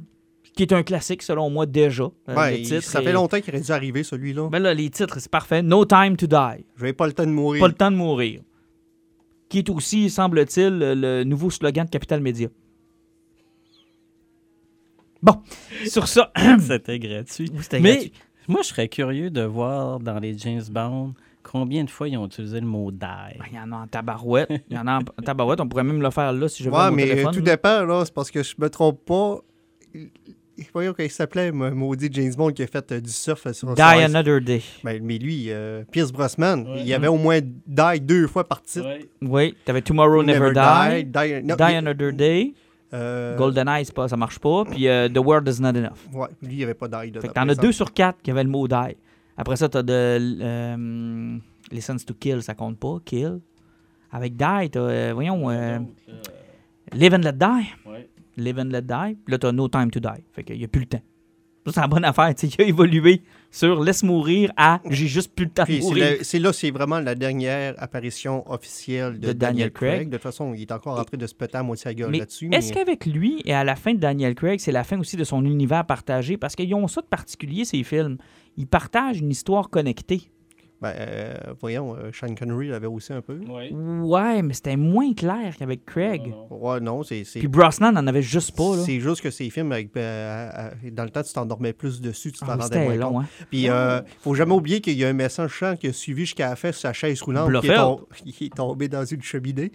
qui 0.55 0.63
est 0.63 0.73
un 0.73 0.81
classique 0.83 1.21
selon 1.21 1.49
moi 1.49 1.65
déjà. 1.65 2.03
Euh, 2.29 2.35
Ouais, 2.35 2.63
le 2.63 2.81
ça 2.81 3.01
fait 3.01 3.11
longtemps 3.11 3.39
qu'il 3.41 3.53
aurait 3.53 3.63
dû 3.63 3.71
arriver, 3.71 4.03
celui-là. 4.03 4.49
Ben 4.49 4.59
là, 4.59 4.73
les 4.73 4.89
titres, 4.89 5.19
c'est 5.19 5.29
parfait. 5.29 5.61
No 5.61 5.85
Time 5.85 6.15
to 6.17 6.25
Die. 6.27 6.63
Je 6.75 6.81
n'avais 6.81 6.93
pas 6.93 7.05
le 7.07 7.13
temps 7.13 7.25
de 7.25 7.31
mourir. 7.31 7.59
Pas 7.61 7.67
le 7.67 7.73
temps 7.73 7.91
de 7.91 7.97
mourir. 7.97 8.41
Qui 9.55 9.59
est 9.59 9.69
aussi, 9.69 10.09
semble-t-il, 10.09 10.79
le- 10.79 11.23
nouveau 11.23 11.49
slogan 11.49 11.85
de 11.85 11.89
Capital 11.89 12.19
Média. 12.19 12.49
Bon, 15.23 15.37
sur 15.87 16.09
ça, 16.09 16.29
C'était 16.59 16.99
gratuit. 16.99 17.49
c'était 17.61 17.79
Mais 17.79 17.93
gratuit. 17.93 18.11
moi, 18.49 18.61
je 18.63 18.67
serais 18.67 18.89
curieux 18.89 19.29
de 19.29 19.43
voir 19.43 19.99
dans 20.01 20.19
les 20.19 20.37
James 20.37 20.61
Bond 20.69 21.13
combien 21.41 21.85
de 21.85 21.89
fois 21.89 22.09
ils 22.09 22.17
ont 22.17 22.25
utilisé 22.25 22.59
le 22.59 22.65
mot 22.67 22.91
die. 22.91 22.99
Ben, 22.99 23.45
Il 23.49 23.55
y 23.55 23.59
en 23.61 23.71
a 23.71 23.77
en 23.77 23.87
tabarouette. 23.87 24.49
Il 24.69 24.75
y 24.75 24.77
en 24.77 24.87
a 24.87 24.97
en 24.99 25.21
tabarouette. 25.23 25.61
On 25.61 25.69
pourrait 25.69 25.85
même 25.85 26.01
le 26.01 26.09
faire 26.11 26.33
là 26.33 26.49
si 26.49 26.61
je 26.61 26.69
veux 26.69 26.75
Ouais, 26.75 26.89
mon 26.89 26.95
mais 26.97 27.07
téléphone. 27.07 27.31
tout 27.33 27.39
là. 27.39 27.51
dépend, 27.55 27.85
là. 27.85 28.03
C'est 28.03 28.13
parce 28.13 28.31
que 28.31 28.43
je 28.43 28.55
me 28.59 28.69
trompe 28.69 29.05
pas. 29.05 29.39
Voyons 30.73 30.93
qu'il 30.93 31.09
s'appelait, 31.09 31.51
maudit 31.51 32.09
James 32.11 32.33
Bond 32.35 32.51
qui 32.51 32.63
a 32.63 32.67
fait 32.67 32.91
euh, 32.91 33.01
du 33.01 33.09
surf 33.09 33.45
euh, 33.47 33.53
sur 33.53 33.73
Die 33.73 33.81
Another 33.81 34.39
Day. 34.41 34.61
Ben, 34.83 35.01
mais 35.03 35.17
lui, 35.17 35.45
euh, 35.49 35.83
Pierce 35.91 36.11
Brosnan, 36.11 36.63
Ouais. 36.65 36.79
il 36.81 36.87
y 36.87 36.93
avait 36.93 37.07
au 37.07 37.17
moins 37.17 37.39
die 37.41 37.99
deux 38.01 38.27
fois 38.27 38.43
par 38.47 38.61
titre. 38.61 38.87
Oui, 39.21 39.55
t'avais 39.65 39.81
Tomorrow 39.81 40.23
Never, 40.23 40.51
Die. 40.53 41.03
Die, 41.05 41.43
non, 41.43 41.55
Die 41.55 41.63
il- 41.71 41.75
Another 41.75 42.13
Day. 42.13 42.53
euh, 42.93 43.35
GoldenEye, 43.35 43.85
pas, 43.93 44.07
ça 44.07 44.15
marche 44.15 44.39
pas. 44.39 44.63
Puis 44.65 44.87
euh, 44.87 45.09
The 45.09 45.17
World 45.17 45.47
is 45.49 45.61
Not 45.61 45.69
Enough. 45.69 45.89
Ouais, 46.13 46.27
lui, 46.41 46.53
il 46.53 46.57
n'y 46.57 46.63
avait 46.63 46.73
pas 46.73 46.87
die. 46.87 47.11
Fait 47.19 47.27
que 47.27 47.33
t'en 47.33 47.49
as 47.49 47.55
deux 47.55 47.71
sur 47.73 47.91
quatre 47.93 48.21
qui 48.21 48.31
avaient 48.31 48.43
le 48.43 48.49
mot 48.49 48.67
die. 48.67 48.95
Après 49.37 49.57
ça, 49.57 49.67
t'as 49.67 49.83
de 49.83 49.93
euh, 49.93 51.37
License 51.71 52.05
to 52.05 52.13
Kill, 52.13 52.41
ça 52.41 52.53
compte 52.53 52.77
pas. 52.79 52.99
Kill. 53.03 53.39
Avec 54.11 54.37
die, 54.37 54.69
t'as, 54.71 54.79
euh, 54.79 55.11
voyons, 55.13 55.49
euh, 55.49 55.79
Live 56.93 57.13
and 57.13 57.17
Let 57.23 57.33
Die. 57.33 57.45
Ouais. 57.89 58.07
Live 58.37 58.59
and 58.59 58.65
Let 58.71 58.81
Die. 58.83 59.15
Puis 59.25 59.31
là, 59.31 59.37
t'as 59.37 59.51
No 59.51 59.67
Time 59.67 59.91
to 59.91 59.99
Die. 59.99 60.07
Fait 60.33 60.43
qu'il 60.43 60.57
n'y 60.57 60.63
a 60.65 60.67
plus 60.67 60.81
le 60.81 60.87
temps. 60.87 61.01
Ça, 61.67 61.71
c'est 61.73 61.81
la 61.81 61.87
bonne 61.87 62.05
affaire. 62.05 62.31
tu 62.35 62.45
Il 62.45 62.61
a 62.61 62.65
évolué 62.65 63.23
sur 63.49 63.81
Laisse 63.83 64.03
mourir 64.03 64.51
à 64.55 64.81
J'ai 64.87 65.07
juste 65.07 65.33
plus 65.33 65.45
le 65.45 65.51
temps 65.51 65.63
de 65.63 65.79
mourir. 65.81 66.17
c'est 66.21 66.37
là, 66.37 66.53
c'est 66.53 66.69
vraiment 66.69 66.99
la 66.99 67.15
dernière 67.15 67.73
apparition 67.81 68.47
officielle 68.51 69.13
de, 69.19 69.27
De 69.29 69.33
Daniel 69.33 69.37
Daniel 69.39 69.71
Craig. 69.71 69.95
Craig. 69.95 70.09
De 70.09 70.13
toute 70.17 70.21
façon, 70.21 70.53
il 70.53 70.61
est 70.61 70.71
encore 70.71 70.99
en 70.99 71.03
train 71.03 71.17
de 71.17 71.25
se 71.25 71.33
péter 71.33 71.57
à 71.57 71.63
moitié 71.63 71.89
la 71.89 71.93
gueule 71.95 72.11
Mais 72.11 72.19
là-dessus. 72.19 72.49
Est-ce 72.51 72.69
mais- 72.69 72.75
qu'avec 72.75 73.05
lui 73.07 73.41
et 73.45 73.53
à 73.55 73.63
la 73.63 73.75
fin 73.75 73.95
de 73.95 73.99
Daniel 73.99 74.35
Craig, 74.35 74.59
c'est 74.59 74.71
la 74.71 74.83
fin 74.83 74.99
aussi 74.99 75.17
de 75.17 75.23
son 75.23 75.43
univers 75.43 75.83
partagé? 75.85 76.37
Parce 76.37 76.55
qu'ils 76.55 76.71
ont 76.75 76.87
ça 76.87 77.01
de 77.01 77.07
particulier, 77.07 77.65
ces 77.65 77.81
films. 77.83 78.17
Ils 78.57 78.67
partagent 78.67 79.19
une 79.21 79.31
histoire 79.31 79.71
connectée. 79.71 80.29
Ben, 80.85 80.93
euh, 80.99 81.33
voyons, 81.59 81.95
euh, 81.95 82.11
Sean 82.13 82.35
Connery 82.35 82.67
l'avait 82.67 82.85
aussi 82.85 83.11
un 83.11 83.21
peu. 83.21 83.39
Ouais. 83.49 83.71
Ouais, 83.73 84.41
mais 84.43 84.53
c'était 84.53 84.75
moins 84.75 85.13
clair 85.15 85.55
qu'avec 85.57 85.83
Craig. 85.83 86.21
Non, 86.27 86.47
non. 86.51 86.57
Ouais, 86.69 86.79
non, 86.79 87.01
c'est. 87.01 87.23
Puis 87.33 87.47
Brosnan 87.47 87.91
n'en 87.91 88.05
avait 88.05 88.21
juste 88.21 88.55
pas. 88.55 88.75
Là. 88.75 88.83
C'est 88.85 88.99
juste 88.99 89.21
que 89.21 89.31
ces 89.31 89.49
films, 89.49 89.71
avec, 89.71 89.89
euh, 89.97 90.49
euh, 90.55 90.69
dans 90.91 91.03
le 91.03 91.09
temps, 91.09 91.23
tu 91.23 91.33
t'endormais 91.33 91.73
plus 91.73 92.01
dessus, 92.01 92.31
tu 92.31 92.39
t'en 92.39 92.45
Ah, 92.49 92.55
rendais 92.57 92.83
moins 92.85 92.95
long, 92.95 93.13
compte. 93.13 93.23
hein. 93.23 93.45
Puis, 93.49 93.67
euh, 93.67 94.01
faut 94.21 94.35
jamais 94.35 94.53
oublier 94.53 94.79
qu'il 94.79 94.95
y 94.97 95.03
a 95.03 95.09
un 95.09 95.13
méchant 95.13 95.47
qui 95.79 95.87
a 95.87 95.93
suivi 95.93 96.21
jusqu'à 96.25 96.49
la 96.49 96.55
fin 96.55 96.71
sur 96.71 96.81
sa 96.81 96.93
chaise 96.93 97.19
roulante. 97.23 97.49
Qui 97.61 97.67
est, 97.67 97.75
tom- 97.75 98.05
il 98.39 98.45
est 98.45 98.55
tombé 98.55 98.87
dans 98.87 99.05
une 99.05 99.23
cheminée. 99.23 99.71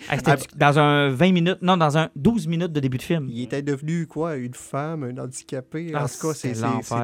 Dans 0.56 0.78
un 0.78 1.10
20 1.10 1.32
minutes, 1.32 1.58
non, 1.62 1.76
dans 1.76 1.98
un 1.98 2.08
12 2.14 2.46
minutes 2.46 2.72
de 2.72 2.80
début 2.80 2.98
de 2.98 3.02
film. 3.02 3.26
Il 3.30 3.42
était 3.42 3.62
devenu, 3.62 4.06
quoi, 4.06 4.36
une 4.36 4.54
femme, 4.54 5.02
un 5.04 5.18
handicapé? 5.22 5.90
Ah, 5.94 6.04
en 6.04 6.06
tout 6.06 6.28
cas, 6.28 6.34
ses 6.34 6.54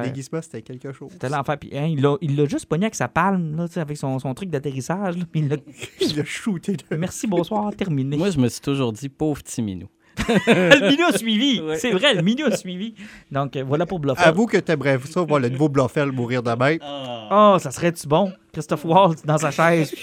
déguisements, 0.03 0.41
c'était 0.41 0.61
quelque 0.61 0.93
chose. 0.93 1.09
C'était 1.11 1.29
l'enfer. 1.29 1.57
Puis 1.57 1.71
hein, 1.77 1.85
il 1.87 2.01
l'a 2.01 2.15
il 2.21 2.35
l'a 2.35 2.45
juste 2.45 2.65
pogné 2.67 2.85
avec 2.85 2.95
sa 2.95 3.07
palme, 3.07 3.55
là, 3.57 3.67
tu 3.67 3.73
sais, 3.75 3.79
avec 3.97 4.13
son, 4.13 4.19
son 4.19 4.33
truc 4.33 4.49
d'atterrissage. 4.49 5.15
il 5.35 5.49
l'a- 5.49 6.25
shooté. 6.25 6.73
de- 6.73 6.95
Merci, 6.95 7.27
bonsoir, 7.27 7.73
terminé. 7.75 8.17
Moi, 8.17 8.29
je 8.29 8.39
me 8.39 8.47
suis 8.47 8.61
toujours 8.61 8.93
dit, 8.93 9.09
pauvre 9.09 9.41
petit 9.41 9.61
minou. 9.61 9.87
le 10.47 10.89
milieu 10.89 11.05
a 11.13 11.17
suivi. 11.17 11.61
Ouais. 11.61 11.77
C'est 11.77 11.91
vrai, 11.91 12.15
le 12.15 12.23
milieu 12.23 12.47
a 12.51 12.57
suivi. 12.57 12.95
Donc, 13.31 13.55
euh, 13.55 13.63
voilà 13.63 13.85
pour 13.85 13.99
Blofeld. 13.99 14.27
Avoue 14.27 14.47
que 14.47 14.57
t'aimerais 14.57 14.97
ça, 15.07 15.21
voir 15.21 15.39
le 15.39 15.49
nouveau 15.49 15.69
Blofeld 15.69 16.11
mourir 16.11 16.41
de 16.41 16.55
bête. 16.55 16.81
Oh, 16.83 17.57
ça 17.59 17.69
serait-tu 17.69 18.07
bon? 18.07 18.31
Christophe 18.51 18.85
Waltz 18.85 19.23
dans 19.23 19.37
sa 19.37 19.51
chaise. 19.51 19.93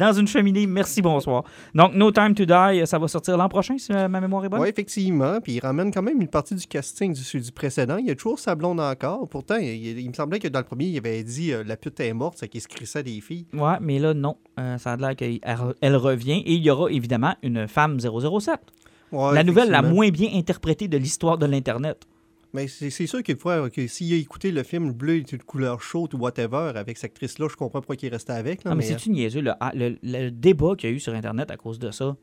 Dans 0.00 0.12
une 0.12 0.26
cheminée. 0.26 0.66
Merci, 0.66 1.02
bonsoir. 1.02 1.44
Donc, 1.74 1.94
No 1.94 2.10
Time 2.10 2.34
to 2.34 2.44
Die, 2.44 2.86
ça 2.86 2.98
va 2.98 3.08
sortir 3.08 3.36
l'an 3.36 3.48
prochain, 3.48 3.78
si 3.78 3.92
euh, 3.92 4.08
ma 4.08 4.20
mémoire 4.20 4.44
est 4.44 4.48
bonne? 4.48 4.60
Oui, 4.60 4.68
effectivement. 4.68 5.40
Puis 5.40 5.54
il 5.54 5.60
ramène 5.60 5.92
quand 5.92 6.02
même 6.02 6.20
une 6.20 6.28
partie 6.28 6.54
du 6.54 6.66
casting 6.66 7.12
du, 7.14 7.40
du 7.40 7.52
précédent. 7.52 7.96
Il 7.98 8.06
y 8.06 8.10
a 8.10 8.14
toujours 8.14 8.38
sa 8.38 8.54
blonde 8.54 8.80
encore. 8.80 9.28
Pourtant, 9.28 9.56
il, 9.56 9.98
il 9.98 10.08
me 10.08 10.14
semblait 10.14 10.38
que 10.38 10.48
dans 10.48 10.60
le 10.60 10.64
premier, 10.64 10.86
il 10.86 10.98
avait 10.98 11.22
dit 11.22 11.52
euh, 11.52 11.62
la 11.64 11.76
pute 11.76 12.00
est 12.00 12.12
morte, 12.12 12.36
c'est 12.38 12.48
qu'il 12.48 12.60
se 12.60 12.68
crissait 12.68 13.02
des 13.02 13.20
filles. 13.20 13.46
Ouais, 13.52 13.76
mais 13.80 13.98
là, 13.98 14.14
non. 14.14 14.36
Euh, 14.58 14.78
ça 14.78 14.92
a 14.92 14.96
l'air 14.96 15.16
qu'elle 15.16 15.38
elle 15.80 15.96
revient. 15.96 16.42
Et 16.46 16.54
il 16.54 16.62
y 16.62 16.70
aura 16.70 16.90
évidemment 16.90 17.34
une 17.42 17.68
femme 17.68 17.98
007. 18.00 18.58
Ouais, 19.12 19.34
la 19.34 19.42
nouvelle 19.42 19.70
la 19.70 19.82
moins 19.82 20.08
bien 20.10 20.28
interprétée 20.34 20.88
de 20.88 20.96
l'histoire 20.96 21.36
de 21.36 21.46
l'Internet. 21.46 22.06
Mais 22.52 22.66
c'est 22.66 22.90
sûr 23.06 23.22
qu'il 23.22 23.36
faut 23.36 23.50
que 23.72 23.86
s'il 23.86 24.12
a 24.12 24.16
écouté 24.16 24.50
le 24.50 24.62
film 24.64 24.92
Bleu 24.92 25.16
est 25.18 25.32
une 25.32 25.38
couleur 25.42 25.80
chaude 25.82 26.14
ou 26.14 26.18
whatever 26.18 26.72
avec 26.74 26.96
cette 26.96 27.12
actrice-là, 27.12 27.46
je 27.50 27.54
comprends 27.56 27.80
pourquoi 27.80 27.96
il 28.00 28.06
est 28.06 28.08
resté 28.08 28.32
avec. 28.32 28.64
là, 28.64 28.70
Non, 28.72 28.76
mais, 28.76 28.82
mais, 28.84 28.90
euh, 28.90 28.94
c'est-tu 28.96 29.10
niaiseux, 29.10 29.40
le, 29.40 29.52
ah, 29.60 29.70
le- 29.74 29.96
le 30.02 30.30
débat 30.30 30.74
qu'il 30.76 30.90
y 30.90 30.92
a 30.92 30.96
eu 30.96 31.00
sur 31.00 31.14
Internet 31.14 31.50
à 31.50 31.56
cause 31.56 31.78
de 31.78 31.90
ça? 31.92 32.16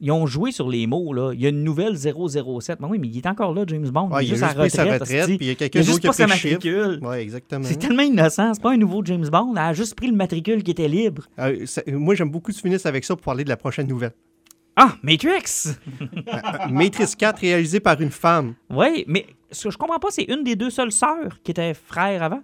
Ils 0.00 0.10
ont 0.12 0.26
joué 0.26 0.52
sur 0.52 0.68
les 0.68 0.86
mots, 0.86 1.14
là. 1.14 1.32
Il 1.32 1.40
y 1.40 1.46
a 1.46 1.48
une 1.48 1.64
nouvelle 1.64 1.96
007. 1.96 2.80
Mais 2.80 2.86
oui, 2.86 2.98
mais 2.98 3.08
il 3.08 3.16
est 3.16 3.26
encore 3.26 3.54
là, 3.54 3.64
James 3.66 3.88
Bond. 3.88 4.10
ouais, 4.10 4.26
il 4.26 4.32
est 4.32 4.36
juste 4.36 4.54
pris 4.54 4.68
sa 4.68 4.82
retraite. 4.84 5.00
retraite, 5.00 5.24
puis 5.26 5.36
il 5.40 5.46
y 5.46 5.48
a 5.48 5.52
Il 5.52 5.56
quelqu'un 5.56 5.80
a 5.80 5.82
juste 5.84 6.00
qui 6.00 6.08
a 6.08 6.12
sa 6.12 6.24
pris 6.24 6.32
le 6.32 6.38
chiffre. 6.38 6.54
matricule. 6.56 6.98
Ouais, 7.02 7.22
exactement. 7.22 7.64
C'est 7.64 7.76
tellement 7.78 8.02
innocent. 8.02 8.52
C'est 8.52 8.62
pas 8.62 8.72
un 8.72 8.76
nouveau 8.76 9.02
James 9.06 9.26
Bond. 9.26 9.52
Elle 9.52 9.58
a 9.58 9.72
juste 9.72 9.94
pris 9.94 10.08
le 10.08 10.14
matricule 10.16 10.62
qui 10.62 10.72
était 10.72 10.88
libre. 10.88 11.22
Euh, 11.38 11.64
ça- 11.64 11.80
moi, 11.86 12.14
j'aime 12.14 12.30
beaucoup 12.30 12.50
que 12.52 12.56
tu 12.56 12.60
finisses 12.62 12.84
avec 12.84 13.04
ça 13.04 13.14
pour 13.16 13.24
parler 13.24 13.44
de 13.44 13.48
la 13.48 13.56
prochaine 13.56 13.86
nouvelle. 13.86 14.12
Ah, 14.76 14.96
Matrix! 15.02 15.68
Euh, 16.02 16.68
Matrix 16.70 17.14
4 17.16 17.38
réalisé 17.40 17.80
par 17.80 18.00
une 18.00 18.10
femme. 18.10 18.54
Oui, 18.70 19.04
mais 19.08 19.26
ce 19.50 19.64
que 19.64 19.70
je 19.70 19.78
comprends 19.78 19.98
pas, 19.98 20.08
c'est 20.10 20.24
une 20.24 20.44
des 20.44 20.54
deux 20.56 20.70
seules 20.70 20.92
sœurs 20.92 21.38
qui 21.42 21.50
étaient 21.52 21.72
frères 21.74 22.22
avant. 22.22 22.42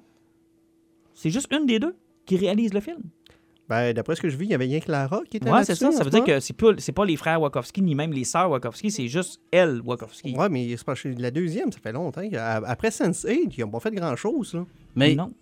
C'est 1.15 1.31
juste 1.31 1.53
une 1.53 1.67
des 1.67 1.79
deux 1.79 1.95
qui 2.25 2.37
réalise 2.37 2.73
le 2.73 2.81
film. 2.81 2.99
Ben, 3.69 3.93
d'après 3.93 4.17
ce 4.17 4.21
que 4.23 4.29
je 4.29 4.37
vis, 4.37 4.47
il 4.47 4.51
y 4.51 4.55
avait 4.55 4.65
rien 4.65 4.81
que 4.81 4.91
Lara 4.91 5.21
qui 5.31 5.37
était 5.37 5.51
Ouais, 5.51 5.65
c'est 5.65 5.75
ça. 5.75 5.93
Ça 5.93 5.99
ce 5.99 6.05
veut 6.05 6.11
dire 6.11 6.25
que 6.25 6.41
c'est 6.41 6.53
pas, 6.57 6.69
c'est 6.79 6.93
pas 6.93 7.05
les 7.05 7.17
frères 7.17 7.41
Wachowski 7.41 7.81
ni 7.81 7.95
même 7.95 8.13
les 8.13 8.25
sœurs 8.25 8.51
Wachowski, 8.51 8.91
c'est 8.91 9.09
juste 9.09 9.41
elle, 9.51 9.81
Wachowski. 9.85 10.35
Ouais, 10.37 10.49
mais 10.49 10.75
c'est 10.77 10.85
que 10.85 11.21
la 11.21 11.31
deuxième, 11.31 11.71
ça 11.71 11.79
fait 11.81 11.93
longtemps. 11.93 12.23
Après 12.67 12.89
Sense8, 12.89 13.55
ils 13.57 13.61
n'ont 13.61 13.71
pas 13.71 13.81
fait 13.81 13.93
grand-chose. 13.93 14.55
là. 14.55 14.65
Mais, 14.97 15.15
non. 15.15 15.33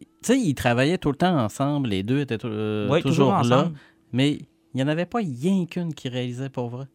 tu 0.00 0.06
sais, 0.22 0.38
ils 0.38 0.54
travaillaient 0.54 0.98
tout 0.98 1.10
le 1.10 1.16
temps 1.16 1.36
ensemble. 1.38 1.88
Les 1.88 2.02
deux 2.02 2.20
étaient 2.20 2.38
euh, 2.44 2.88
Ouais, 2.88 3.00
toujours, 3.02 3.30
là. 3.32 3.38
ensemble. 3.40 3.76
Mais 4.12 4.38
il 4.74 4.76
n'y 4.78 4.82
en 4.82 4.88
avait 4.88 5.06
pas 5.06 5.18
rien 5.18 5.66
qu'une 5.66 5.94
qui 5.94 6.08
réalisait 6.08 6.48
pour 6.50 6.68
vrai. 6.68 6.86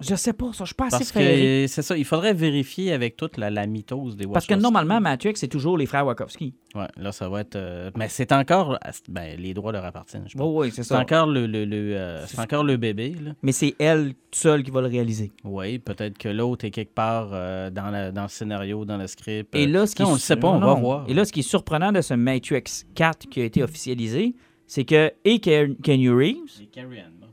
Je 0.00 0.14
sais 0.14 0.32
pas, 0.32 0.52
ça, 0.52 0.62
je 0.62 0.66
suis 0.66 0.74
pas 0.76 0.84
assez 0.86 0.98
Parce 0.98 1.10
que 1.10 1.64
c'est 1.66 1.82
ça, 1.82 1.96
il 1.96 2.04
faudrait 2.04 2.32
vérifier 2.32 2.92
avec 2.92 3.16
toute 3.16 3.36
la, 3.36 3.50
la 3.50 3.66
mythose 3.66 4.16
des 4.16 4.28
Parce 4.28 4.46
que 4.46 4.52
Wachowski. 4.52 4.62
normalement, 4.62 5.00
Matrix, 5.00 5.32
c'est 5.34 5.48
toujours 5.48 5.76
les 5.76 5.86
frères 5.86 6.06
Wachowski. 6.06 6.54
Ouais, 6.76 6.86
là, 6.96 7.10
ça 7.10 7.28
va 7.28 7.40
être. 7.40 7.56
euh, 7.56 7.90
Mais 7.96 8.08
c'est 8.08 8.30
encore. 8.30 8.78
Ben, 9.08 9.36
les 9.36 9.54
droits 9.54 9.72
leur 9.72 9.84
appartiennent, 9.84 10.22
je 10.28 10.38
pense. 10.38 10.46
Oui, 10.46 10.66
oui, 10.68 10.70
c'est 10.70 10.84
c'est 10.84 10.94
ça. 10.94 11.00
encore 11.00 11.26
le, 11.26 11.48
le, 11.48 11.64
le, 11.64 11.96
euh, 11.96 12.24
c'est 12.28 12.38
encore 12.38 12.62
le 12.62 12.76
bébé, 12.76 13.16
là. 13.20 13.32
Mais 13.42 13.50
c'est 13.50 13.74
elle 13.80 14.12
seule 14.30 14.62
qui 14.62 14.70
va 14.70 14.82
le 14.82 14.86
réaliser. 14.86 15.32
Oui, 15.42 15.80
peut-être 15.80 16.16
que 16.16 16.28
l'autre 16.28 16.64
est 16.64 16.70
quelque 16.70 16.94
part 16.94 17.30
euh, 17.32 17.68
dans, 17.70 17.90
la- 17.90 18.12
dans 18.12 18.22
le 18.22 18.28
scénario, 18.28 18.84
dans 18.84 18.98
le 18.98 19.08
script. 19.08 19.52
Et 19.56 19.66
là, 19.66 19.84
ce 19.88 19.96
qui 19.96 20.04
on 20.04 20.12
le 20.12 20.18
sait 20.20 20.36
pas, 20.36 20.46
on 20.46 20.60
non, 20.60 20.66
va 20.68 20.74
voir. 20.74 21.04
Et 21.08 21.14
là, 21.14 21.24
ce 21.24 21.32
qui 21.32 21.40
est 21.40 21.42
surprenant 21.42 21.90
de 21.90 22.02
ce 22.02 22.14
Matrix 22.14 22.62
4 22.94 23.28
qui 23.28 23.40
a 23.40 23.44
été 23.44 23.64
officialisé, 23.64 24.36
c'est 24.68 24.84
que 24.84 25.10
et 25.24 25.40
Ken- 25.40 25.74
Keanu 25.82 26.12
Reeves 26.12 26.60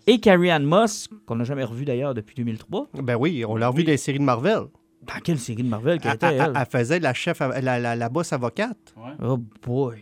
et 0.07 0.19
Carrie-Anne 0.19 0.63
Moss, 0.63 1.07
qu'on 1.27 1.35
n'a 1.35 1.43
jamais 1.43 1.63
revu 1.63 1.85
d'ailleurs 1.85 2.13
depuis 2.15 2.33
2003, 2.35 2.87
Ben 3.03 3.15
oui, 3.15 3.43
on 3.47 3.55
l'a 3.55 3.67
revu 3.69 3.83
dans 3.83 3.91
les 3.91 3.97
séries 3.97 4.17
de 4.19 4.23
Marvel. 4.23 4.61
dans 5.03 5.19
quelle 5.23 5.37
série 5.39 5.61
de 5.63 5.67
Marvel 5.69 5.99
qu'elle 5.99 6.17
Elle, 6.21 6.33
était, 6.35 6.43
elle- 6.55 6.65
faisait 6.69 6.99
la 6.99 7.13
chef, 7.13 7.39
la, 7.39 7.79
la, 7.79 7.95
la 7.95 8.09
boss 8.09 8.33
avocate 8.33 8.95
Oh 9.21 9.37
boy! 9.63 9.97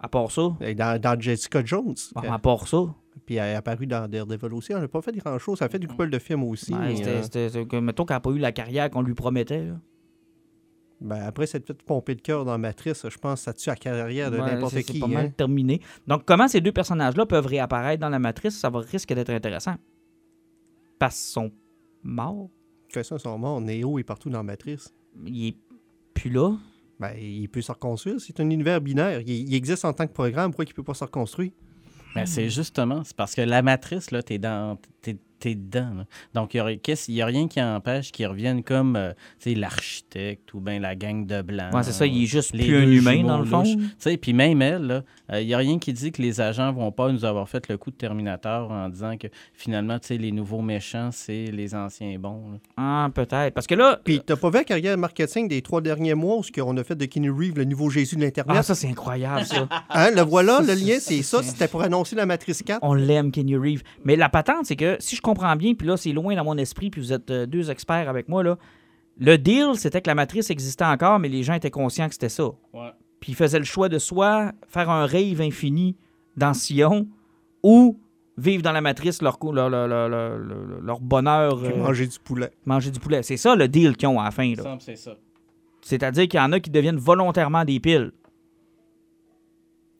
À 0.00 0.08
part 0.08 0.30
ça, 0.30 0.56
et 0.60 0.74
dans, 0.74 1.00
dans 1.00 1.18
Jessica 1.20 1.64
Jones. 1.64 1.94
bon, 2.14 2.20
à 2.32 2.38
part 2.38 2.66
ça, 2.68 2.78
Puis 3.26 3.34
elle 3.36 3.50
est 3.52 3.54
apparue 3.56 3.86
dans 3.86 4.08
Daredevil 4.08 4.54
aussi. 4.54 4.72
Elle 4.72 4.78
n'a 4.80 4.88
pas 4.88 5.02
fait 5.02 5.10
grand-chose. 5.16 5.58
Elle 5.60 5.66
a 5.66 5.68
fait 5.68 5.78
du 5.80 5.88
couple 5.88 6.08
de 6.08 6.18
films 6.20 6.44
aussi. 6.44 6.72
ouais, 6.72 6.78
mais, 6.80 6.96
c'était- 6.96 7.08
euh, 7.10 7.22
c'était- 7.22 7.48
c'est 7.50 7.66
que, 7.66 7.76
mettons 7.76 8.04
qu'elle 8.04 8.14
n'a 8.16 8.20
pas 8.20 8.30
eu 8.30 8.38
la 8.38 8.52
carrière 8.52 8.88
qu'on 8.90 9.02
lui 9.02 9.14
promettait. 9.14 9.64
là. 9.64 9.74
Ben, 11.00 11.22
après 11.22 11.46
cette 11.46 11.64
petite 11.64 11.82
pompée 11.82 12.14
de 12.14 12.20
cœur 12.20 12.44
dans 12.44 12.58
Matrice, 12.58 13.06
je 13.08 13.18
pense 13.18 13.40
que 13.40 13.44
ça 13.44 13.52
tue 13.52 13.68
la 13.68 13.76
carrière 13.76 14.30
de 14.30 14.38
Ouais, 14.38 14.54
n'importe 14.54 14.74
c'est- 14.74 14.82
qui. 14.82 14.94
C'est 14.94 14.98
pas 15.00 15.06
hein. 15.06 15.10
mal 15.10 15.32
terminé. 15.32 15.80
Donc, 16.06 16.24
comment 16.24 16.48
ces 16.48 16.60
deux 16.60 16.72
personnages-là 16.72 17.24
peuvent 17.26 17.46
réapparaître 17.46 18.00
dans 18.00 18.08
la 18.08 18.18
matrice, 18.18 18.58
ça 18.58 18.68
va 18.70 18.80
risque 18.80 19.12
d'être 19.12 19.30
intéressant. 19.30 19.76
Parce 20.98 21.14
qu'ils 21.16 21.32
sont 21.32 21.52
morts. 22.02 22.50
Toute 22.84 22.94
façon, 22.94 23.16
ils 23.16 23.20
sont 23.20 23.38
morts. 23.38 23.60
Neo 23.60 23.98
est 23.98 24.04
partout 24.04 24.30
dans 24.30 24.42
Matrice. 24.42 24.92
Il 25.26 25.48
est 25.48 25.56
plus 26.14 26.30
là. 26.30 26.56
Ben, 26.98 27.12
il 27.16 27.48
peut 27.48 27.60
se 27.62 27.70
reconstruire. 27.70 28.20
C'est 28.20 28.40
un 28.40 28.50
univers 28.50 28.80
binaire. 28.80 29.20
Il, 29.20 29.30
il 29.48 29.54
existe 29.54 29.84
en 29.84 29.92
tant 29.92 30.06
que 30.06 30.12
programme. 30.12 30.50
Pourquoi 30.50 30.64
il 30.64 30.68
ne 30.68 30.74
peut 30.74 30.82
pas 30.82 30.94
se 30.94 31.04
reconstruire? 31.04 31.52
Mais 32.16 32.26
c'est 32.26 32.48
justement, 32.48 33.04
c'est 33.04 33.14
parce 33.16 33.34
que 33.36 33.42
la 33.42 33.62
matrice, 33.62 34.10
là, 34.10 34.22
t'es 34.22 34.38
dans. 34.38 34.76
T'es, 35.02 35.16
t'es 35.38 35.54
dedans. 35.54 35.92
là. 35.96 36.04
Donc, 36.34 36.54
il 36.54 36.78
n'y 37.08 37.22
a, 37.22 37.26
rien 37.26 37.48
qui 37.48 37.60
empêche 37.62 38.12
qu'ils 38.12 38.26
reviennent 38.26 38.62
comme 38.62 38.96
euh, 38.96 39.12
tu 39.40 39.50
sais, 39.50 39.54
l'architecte 39.54 40.52
ou 40.54 40.60
bien 40.60 40.78
la 40.80 40.94
gang 40.94 41.26
de 41.26 41.42
blancs. 41.42 41.72
Ouais, 41.74 41.82
c'est 41.82 41.92
ça, 41.92 42.06
il 42.06 42.22
est 42.22 42.26
juste 42.26 42.54
les 42.54 42.66
plus 42.66 42.76
un 42.76 42.90
humain 42.90 43.22
dans 43.24 43.38
le 43.38 43.44
fond. 43.44 43.62
louches. 43.62 43.76
Tu 43.76 43.90
sais, 43.98 44.16
Puis 44.16 44.32
même 44.32 44.60
elle, 44.62 44.82
là, 45.28 45.40
il 45.40 45.46
n'y 45.46 45.54
a 45.54 45.58
rien 45.58 45.78
qui 45.78 45.92
dit 45.92 46.12
que 46.12 46.22
les 46.22 46.40
agents 46.40 46.72
vont 46.72 46.92
pas 46.92 47.10
nous 47.12 47.24
avoir 47.24 47.48
fait 47.48 47.68
le 47.68 47.76
coup 47.76 47.90
de 47.90 47.96
Terminator 47.96 48.70
en 48.70 48.88
disant 48.88 49.16
que 49.16 49.28
finalement, 49.54 49.98
tu 49.98 50.08
sais, 50.08 50.18
les 50.18 50.32
nouveaux 50.32 50.62
méchants, 50.62 51.10
c'est 51.12 51.46
les 51.46 51.74
anciens 51.74 52.18
bons. 52.18 52.52
là. 52.52 52.58
Ah, 52.76 53.08
peut-être. 53.14 53.54
Parce 53.54 53.66
que 53.66 53.74
là. 53.74 54.00
Puis, 54.02 54.20
t'as 54.24 54.36
pas 54.36 54.50
vu 54.50 54.56
la 54.56 54.64
carrière 54.64 54.96
marketing 54.98 55.48
des 55.48 55.62
trois 55.62 55.80
derniers 55.80 56.14
mois 56.14 56.36
où 56.38 56.42
ce 56.42 56.52
qu'on 56.52 56.76
a 56.76 56.84
fait 56.84 56.96
de 56.96 57.04
Kenny 57.04 57.28
Reeves, 57.28 57.56
le 57.56 57.64
nouveau 57.64 57.90
Jésus 57.90 58.16
de 58.16 58.22
l'Internet? 58.22 58.56
Ah, 58.58 58.62
ça, 58.62 58.74
c'est 58.74 58.88
incroyable, 58.88 59.44
ça. 59.44 59.68
Hein, 59.90 60.10
le 60.14 60.22
voilà, 60.22 60.60
le 60.60 60.74
lien, 60.74 60.98
c'est- 61.00 61.22
ça. 61.22 61.42
C'était 61.42 61.68
pour 61.68 61.82
annoncer 61.82 62.14
la 62.14 62.26
Matrice 62.26 62.62
4. 62.62 62.80
On 62.82 62.94
l'aime, 62.94 63.30
Kenny 63.30 63.56
Reeves. 63.56 63.82
Mais 64.04 64.16
la 64.16 64.28
patente, 64.28 64.66
c'est 64.66 64.76
que 64.76 64.96
si 65.00 65.16
je 65.16 65.20
comprends 65.28 65.56
bien, 65.56 65.74
puis 65.74 65.86
là, 65.86 65.96
c'est 65.96 66.12
loin 66.12 66.34
dans 66.34 66.44
mon 66.44 66.56
esprit, 66.58 66.90
puis 66.90 67.00
vous 67.00 67.12
êtes 67.12 67.30
euh, 67.30 67.46
deux 67.46 67.70
experts 67.70 68.08
avec 68.08 68.28
moi, 68.28 68.42
là. 68.42 68.56
Le 69.20 69.36
deal, 69.36 69.70
c'était 69.74 70.00
que 70.00 70.08
la 70.08 70.14
matrice 70.14 70.48
existait 70.50 70.84
encore, 70.84 71.18
mais 71.18 71.28
les 71.28 71.42
gens 71.42 71.54
étaient 71.54 71.70
conscients 71.72 72.06
que 72.06 72.14
c'était 72.14 72.28
ça. 72.28 72.50
Puis 73.20 73.32
ils 73.32 73.34
faisaient 73.34 73.58
le 73.58 73.64
choix 73.64 73.88
de 73.88 73.98
soit 73.98 74.52
faire 74.68 74.90
un 74.90 75.06
rêve 75.06 75.40
infini 75.40 75.96
dans 76.36 76.54
Sion 76.54 77.08
ou 77.64 77.98
vivre 78.36 78.62
dans 78.62 78.70
la 78.70 78.80
matrice 78.80 79.20
leur, 79.20 79.36
leur, 79.42 79.68
leur, 79.68 79.88
leur- 79.88 80.08
leur- 80.08 80.38
leur- 80.38 80.80
leur 80.80 81.00
bonheur, 81.00 81.58
Puis 81.60 81.72
euh, 81.72 81.76
manger 81.76 82.06
du 82.06 82.18
poulet. 82.20 82.50
manger 82.64 82.92
du 82.92 83.00
poulet. 83.00 83.24
C'est 83.24 83.36
ça 83.36 83.56
le 83.56 83.66
deal 83.66 83.96
qu'ils 83.96 84.06
ont 84.08 84.20
à 84.20 84.24
la 84.26 84.30
fin. 84.30 84.54
là. 84.54 84.76
c'est 84.78 84.94
ça. 84.94 85.16
C'est-à-dire 85.80 86.28
qu'il 86.28 86.38
y 86.38 86.42
en 86.42 86.52
a 86.52 86.60
qui 86.60 86.70
deviennent 86.70 86.96
volontairement 86.98 87.64
des 87.64 87.80
piles 87.80 88.12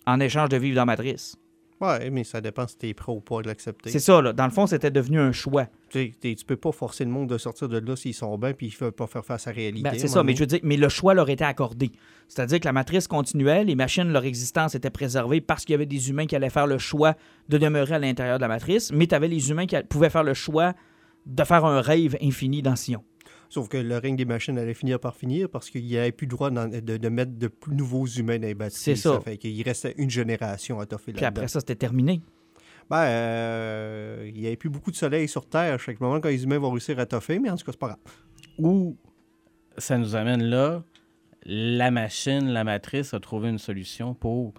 en 0.06 0.20
échange 0.20 0.48
de 0.48 0.56
vivre 0.56 0.76
dans 0.76 0.82
la 0.82 0.86
matrice. 0.86 1.36
Ouais, 1.80 2.10
mais 2.10 2.24
ça 2.24 2.40
dépend 2.40 2.66
si 2.66 2.76
t'es 2.76 2.92
prêt 2.92 3.12
ou 3.12 3.20
pas 3.20 3.40
de 3.42 3.46
l'accepter. 3.46 3.90
C'est 3.90 4.00
ça, 4.00 4.20
là. 4.20 4.32
Dans 4.32 4.44
le 4.44 4.50
fond, 4.50 4.66
c'était 4.66 4.90
devenu 4.90 5.20
un 5.20 5.30
choix. 5.30 5.66
Tu, 5.90 6.14
sais, 6.20 6.34
tu 6.34 6.44
peux 6.44 6.56
pas 6.56 6.72
forcer 6.72 7.04
le 7.04 7.10
monde 7.10 7.28
de 7.28 7.38
sortir 7.38 7.68
de 7.68 7.78
là 7.78 7.94
s'ils 7.94 8.14
sont 8.14 8.36
bien 8.36 8.52
puis 8.52 8.66
ils 8.66 8.74
ne 8.74 8.78
veulent 8.78 8.92
pas 8.92 9.06
faire 9.06 9.24
face 9.24 9.46
à 9.46 9.50
la 9.50 9.56
réalité. 9.56 9.82
Ben, 9.82 9.98
c'est 9.98 10.08
ça, 10.08 10.24
mais 10.24 10.34
je 10.34 10.40
veux 10.40 10.46
dire, 10.46 10.60
mais 10.64 10.76
le 10.76 10.88
choix 10.88 11.14
leur 11.14 11.30
était 11.30 11.44
accordé. 11.44 11.92
C'est-à-dire 12.26 12.60
que 12.60 12.64
la 12.64 12.72
matrice 12.72 13.06
continuait, 13.06 13.64
les 13.64 13.76
machines, 13.76 14.12
leur 14.12 14.24
existence 14.24 14.74
était 14.74 14.90
préservée 14.90 15.40
parce 15.40 15.64
qu'il 15.64 15.72
y 15.72 15.76
avait 15.76 15.86
des 15.86 16.10
humains 16.10 16.26
qui 16.26 16.34
allaient 16.34 16.50
faire 16.50 16.66
le 16.66 16.78
choix 16.78 17.14
de 17.48 17.58
demeurer 17.58 17.94
à 17.94 17.98
l'intérieur 17.98 18.38
de 18.38 18.42
la 18.42 18.48
matrice, 18.48 18.90
mais 18.92 19.06
tu 19.06 19.14
avais 19.14 19.28
les 19.28 19.50
humains 19.50 19.66
qui 19.66 19.76
pouvaient 19.88 20.10
faire 20.10 20.24
le 20.24 20.34
choix 20.34 20.74
de 21.26 21.44
faire 21.44 21.64
un 21.64 21.80
rêve 21.80 22.16
infini 22.20 22.60
dans 22.60 22.76
Sion. 22.76 23.04
Sauf 23.48 23.68
que 23.68 23.78
le 23.78 23.96
règne 23.96 24.16
des 24.16 24.26
machines 24.26 24.58
allait 24.58 24.74
finir 24.74 25.00
par 25.00 25.16
finir 25.16 25.48
parce 25.48 25.70
qu'il 25.70 25.84
n'y 25.84 25.96
avait 25.96 26.12
plus 26.12 26.26
le 26.26 26.30
droit 26.30 26.50
de, 26.50 26.96
de 26.96 27.08
mettre 27.08 27.32
de 27.32 27.48
plus 27.48 27.74
nouveaux 27.74 28.06
humains 28.06 28.38
dans 28.38 28.46
les 28.46 28.54
bâtiments. 28.54 28.78
C'est 28.78 28.96
ça. 28.96 29.20
fait 29.20 29.38
qu'il 29.38 29.62
restait 29.62 29.94
une 29.96 30.10
génération 30.10 30.80
à 30.80 30.86
toffer 30.86 31.12
Puis 31.12 31.24
après 31.24 31.48
ça, 31.48 31.60
c'était 31.60 31.76
terminé. 31.76 32.20
Ben, 32.90 33.04
euh, 33.04 34.30
il 34.34 34.40
n'y 34.40 34.46
avait 34.46 34.56
plus 34.56 34.70
beaucoup 34.70 34.90
de 34.90 34.96
soleil 34.96 35.28
sur 35.28 35.46
Terre 35.46 35.74
à 35.74 35.78
chaque 35.78 36.00
moment 36.00 36.20
quand 36.20 36.28
les 36.28 36.44
humains 36.44 36.58
vont 36.58 36.70
réussir 36.70 36.98
à 36.98 37.06
toffer, 37.06 37.38
mais 37.38 37.50
en 37.50 37.56
tout 37.56 37.64
cas, 37.64 37.72
c'est 37.72 37.78
pas 37.78 37.88
grave. 37.88 37.98
Ou 38.58 38.96
ça 39.76 39.98
nous 39.98 40.16
amène 40.16 40.42
là, 40.42 40.82
la 41.44 41.90
machine, 41.90 42.48
la 42.48 42.64
matrice 42.64 43.14
a 43.14 43.20
trouvé 43.20 43.50
une 43.50 43.58
solution 43.58 44.14
pour, 44.14 44.54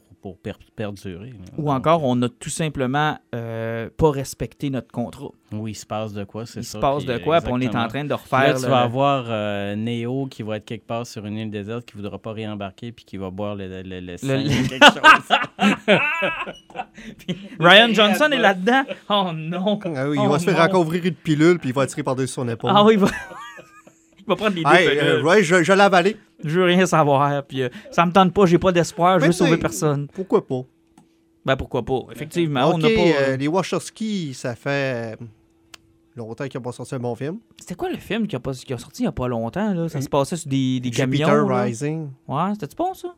pour, 0.00 0.14
pour 0.20 0.38
per- 0.38 0.52
perdurer. 0.76 1.32
Ou 1.58 1.62
Donc, 1.64 1.70
encore, 1.72 2.04
on 2.04 2.20
a 2.22 2.28
tout 2.28 2.50
simplement 2.50 3.18
euh, 3.34 3.88
pas 3.96 4.10
respecté 4.10 4.70
notre 4.70 4.90
contrat. 4.92 5.28
Oui, 5.52 5.72
il 5.72 5.74
se 5.74 5.84
passe 5.84 6.12
de 6.14 6.24
quoi, 6.24 6.46
c'est 6.46 6.60
Il 6.60 6.64
ça. 6.64 6.72
se 6.72 6.78
passe 6.78 7.04
de 7.04 7.18
quoi, 7.18 7.40
puis 7.40 7.50
on 7.52 7.60
est 7.60 7.74
en 7.76 7.86
train 7.88 8.04
de 8.04 8.08
Puis 8.14 8.16
Là, 8.30 8.38
refaire. 8.40 8.56
tu 8.56 8.62
le- 8.62 8.68
vas 8.70 8.80
avoir 8.80 9.24
euh, 9.28 9.76
Neo 9.76 10.26
qui 10.26 10.42
va 10.42 10.56
être 10.56 10.64
quelque 10.64 10.86
part 10.86 11.06
sur 11.06 11.26
une 11.26 11.36
île 11.36 11.50
déserte 11.50 11.84
qui 11.84 11.96
ne 11.96 12.02
voudra 12.02 12.18
pas 12.18 12.32
réembarquer 12.32 12.92
puis 12.92 13.04
qui 13.04 13.16
va 13.18 13.30
boire 13.30 13.54
le, 13.54 13.66
le, 13.68 13.82
le, 13.82 14.00
le 14.00 14.16
sang 14.16 14.26
quelque 14.68 14.86
chose. 14.86 15.98
Ryan 17.60 17.92
Johnson 17.92 18.28
est 18.32 18.38
là-dedans. 18.38 18.82
Oh 19.08 19.30
non. 19.34 19.78
Ah 19.84 20.08
oui, 20.08 20.16
il 20.20 20.26
Oh 20.26 20.30
va 20.30 20.38
se 20.38 20.44
faire 20.50 20.60
encore 20.60 20.80
ouvrir 20.80 21.04
une 21.04 21.14
pilule 21.14 21.58
puis 21.58 21.70
il 21.70 21.74
va 21.74 21.86
tirer 21.86 22.02
par-dessus 22.02 22.32
son 22.32 22.48
épaule. 22.48 22.70
Ah 22.74 22.84
oui, 22.84 22.94
il 22.94 22.98
va, 23.00 23.08
il 24.26 24.28
va 24.28 24.36
prendre 24.36 24.54
les 24.56 24.62
deux 24.64 24.70
Hey, 24.70 24.88
pilules. 24.88 25.02
euh, 25.04 25.22
ouais, 25.22 25.42
je, 25.42 25.62
je 25.62 25.72
l'ai 25.72 25.80
avalé. 25.80 26.16
Je 26.44 26.58
veux 26.60 26.64
rien 26.66 26.86
savoir. 26.86 27.44
Puis 27.44 27.62
euh, 27.62 27.68
ça 27.90 28.04
me 28.06 28.12
tente 28.12 28.32
pas, 28.32 28.46
j'ai 28.46 28.58
pas 28.58 28.72
d'espoir, 28.72 29.20
je 29.20 29.26
veux 29.26 29.32
sauver 29.32 29.56
personne. 29.58 30.08
Pourquoi 30.12 30.46
pas? 30.46 30.62
Ben 31.44 31.56
pourquoi 31.56 31.84
pas? 31.84 32.00
Effectivement, 32.12 32.68
on 32.68 32.74
ok, 32.74 32.82
n'a 32.82 32.88
pas. 32.90 33.00
euh, 33.30 33.36
les 33.36 33.48
Wachowski, 33.48 34.32
ça 34.34 34.54
fait 34.54 35.14
euh, 35.20 35.24
longtemps 36.14 36.46
qu'ils 36.46 36.58
n'ont 36.60 36.64
pas 36.64 36.72
sorti 36.72 36.94
un 36.94 37.00
bon 37.00 37.14
film. 37.16 37.38
C'était 37.58 37.74
quoi 37.74 37.90
le 37.90 37.96
film 37.96 38.26
qui 38.28 38.36
a, 38.36 38.40
pas... 38.40 38.52
qui 38.52 38.72
a 38.72 38.78
sorti 38.78 39.02
il 39.02 39.06
y 39.06 39.08
a 39.08 39.12
pas 39.12 39.26
longtemps? 39.28 39.74
Là? 39.74 39.88
Ça 39.88 40.00
se 40.00 40.08
passait 40.08 40.36
sur 40.36 40.48
des, 40.48 40.78
des 40.78 40.92
Jupiter 40.92 41.26
camions. 41.26 41.48
là? 41.48 41.62
Rising. 41.64 42.10
Ouais, 42.28 42.52
c'était 42.60 42.74
bon 42.76 42.94
ça? 42.94 43.14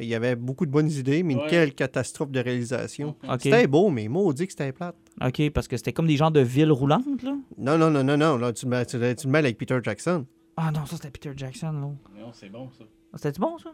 Il 0.00 0.06
y 0.06 0.14
avait 0.16 0.34
beaucoup 0.34 0.66
de 0.66 0.72
bonnes 0.72 0.90
idées, 0.90 1.22
mais 1.22 1.36
Ouais. 1.36 1.46
quelle 1.48 1.72
catastrophe 1.72 2.32
de 2.32 2.40
réalisation. 2.40 3.14
Ok. 3.28 3.40
C'était 3.42 3.68
beau, 3.68 3.90
mais 3.90 4.08
maudit 4.08 4.46
que 4.46 4.52
c'était 4.52 4.72
plate. 4.72 4.96
Ok, 5.24 5.50
parce 5.50 5.68
que 5.68 5.76
c'était 5.76 5.92
comme 5.92 6.06
des 6.06 6.16
genres 6.16 6.32
de 6.32 6.40
villes 6.40 6.72
roulantes 6.72 7.22
là? 7.22 7.36
Non, 7.58 7.78
non, 7.78 7.90
non, 7.90 8.02
non, 8.02 8.16
non. 8.16 8.36
Là, 8.36 8.52
tu, 8.52 8.66
le 8.66 8.70
mets- 8.70 8.84
tu, 8.86 8.98
tu 8.98 9.26
le 9.26 9.30
mêles 9.32 9.44
avec 9.44 9.58
Peter 9.58 9.78
Jackson. 9.82 10.26
Ah 10.56 10.70
non, 10.72 10.86
ça 10.86 10.96
c'était 10.96 11.10
Peter 11.10 11.32
Jackson 11.36 11.72
là. 11.72 11.80
non, 11.80 12.32
c'est 12.32 12.48
bon 12.48 12.68
ça. 12.76 12.84
Ah, 13.12 13.18
C'était 13.18 13.38
bon 13.38 13.58
ça? 13.58 13.70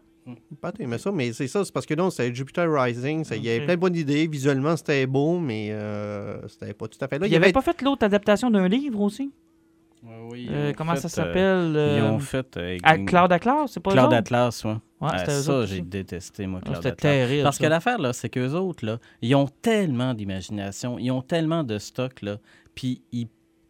Pas 0.60 0.70
mais 0.78 0.98
ça, 0.98 1.10
mais 1.10 1.32
c'est 1.32 1.48
ça, 1.48 1.64
c'est 1.64 1.72
parce 1.72 1.86
que 1.86 1.94
non, 1.94 2.10
c'était 2.10 2.32
Jupiter 2.34 2.70
Rising. 2.70 3.24
ça- 3.24 3.36
Il 3.36 3.44
y 3.44 3.48
avait 3.48 3.60
Ok. 3.60 3.64
plein 3.64 3.74
de 3.76 3.80
bonnes 3.80 3.96
idées. 3.96 4.26
Visuellement, 4.26 4.76
c'était 4.76 5.06
beau, 5.06 5.38
mais 5.38 5.68
euh, 5.72 6.46
c'était 6.46 6.74
pas 6.74 6.88
tout 6.88 6.98
à 7.00 7.08
fait 7.08 7.18
là. 7.18 7.26
il 7.26 7.34
avait 7.34 7.52
pas 7.52 7.62
fait 7.62 7.80
l'autre 7.82 8.04
adaptation 8.04 8.50
d'un 8.50 8.68
livre 8.68 9.00
aussi? 9.00 9.32
Oui, 10.30 10.46
ils 10.48 10.54
Euh, 10.54 10.72
comment 10.76 10.94
fait, 10.94 11.00
ça 11.08 11.22
euh, 11.22 11.26
s'appelle? 11.26 11.70
ils 11.72 11.76
euh, 12.02 12.10
ont 12.10 12.18
fait. 12.18 12.56
euh, 12.56 12.78
à 12.82 12.96
Cloud 12.98 13.32
Atlas, 13.32 13.70
c'est 13.72 13.80
pas 13.80 13.92
Cloud? 13.92 14.12
Atlas, 14.12 14.64
ouais. 14.64 14.72
Ouais, 15.00 15.08
Ah, 15.12 15.26
ça, 15.26 15.66
j'ai 15.66 15.80
détesté, 15.80 16.46
moi, 16.46 16.60
Ah, 16.62 16.66
Cloud 16.70 16.78
Atlas. 16.86 16.96
terrible. 16.96 17.42
Parce 17.44 17.56
ça. 17.56 17.64
que 17.64 17.68
l'affaire, 17.70 17.98
là, 17.98 18.12
c'est 18.12 18.28
qu'eux 18.28 18.52
autres, 18.52 18.84
là, 18.84 18.98
ils 19.22 19.34
ont 19.34 19.48
tellement 19.62 20.14
d'imagination, 20.14 20.98
ils 20.98 21.10
ont 21.10 21.22
tellement 21.22 21.64
de 21.64 21.78
stock, 21.78 22.20
là, 22.22 22.38
puis 22.74 23.02
ils 23.12 23.28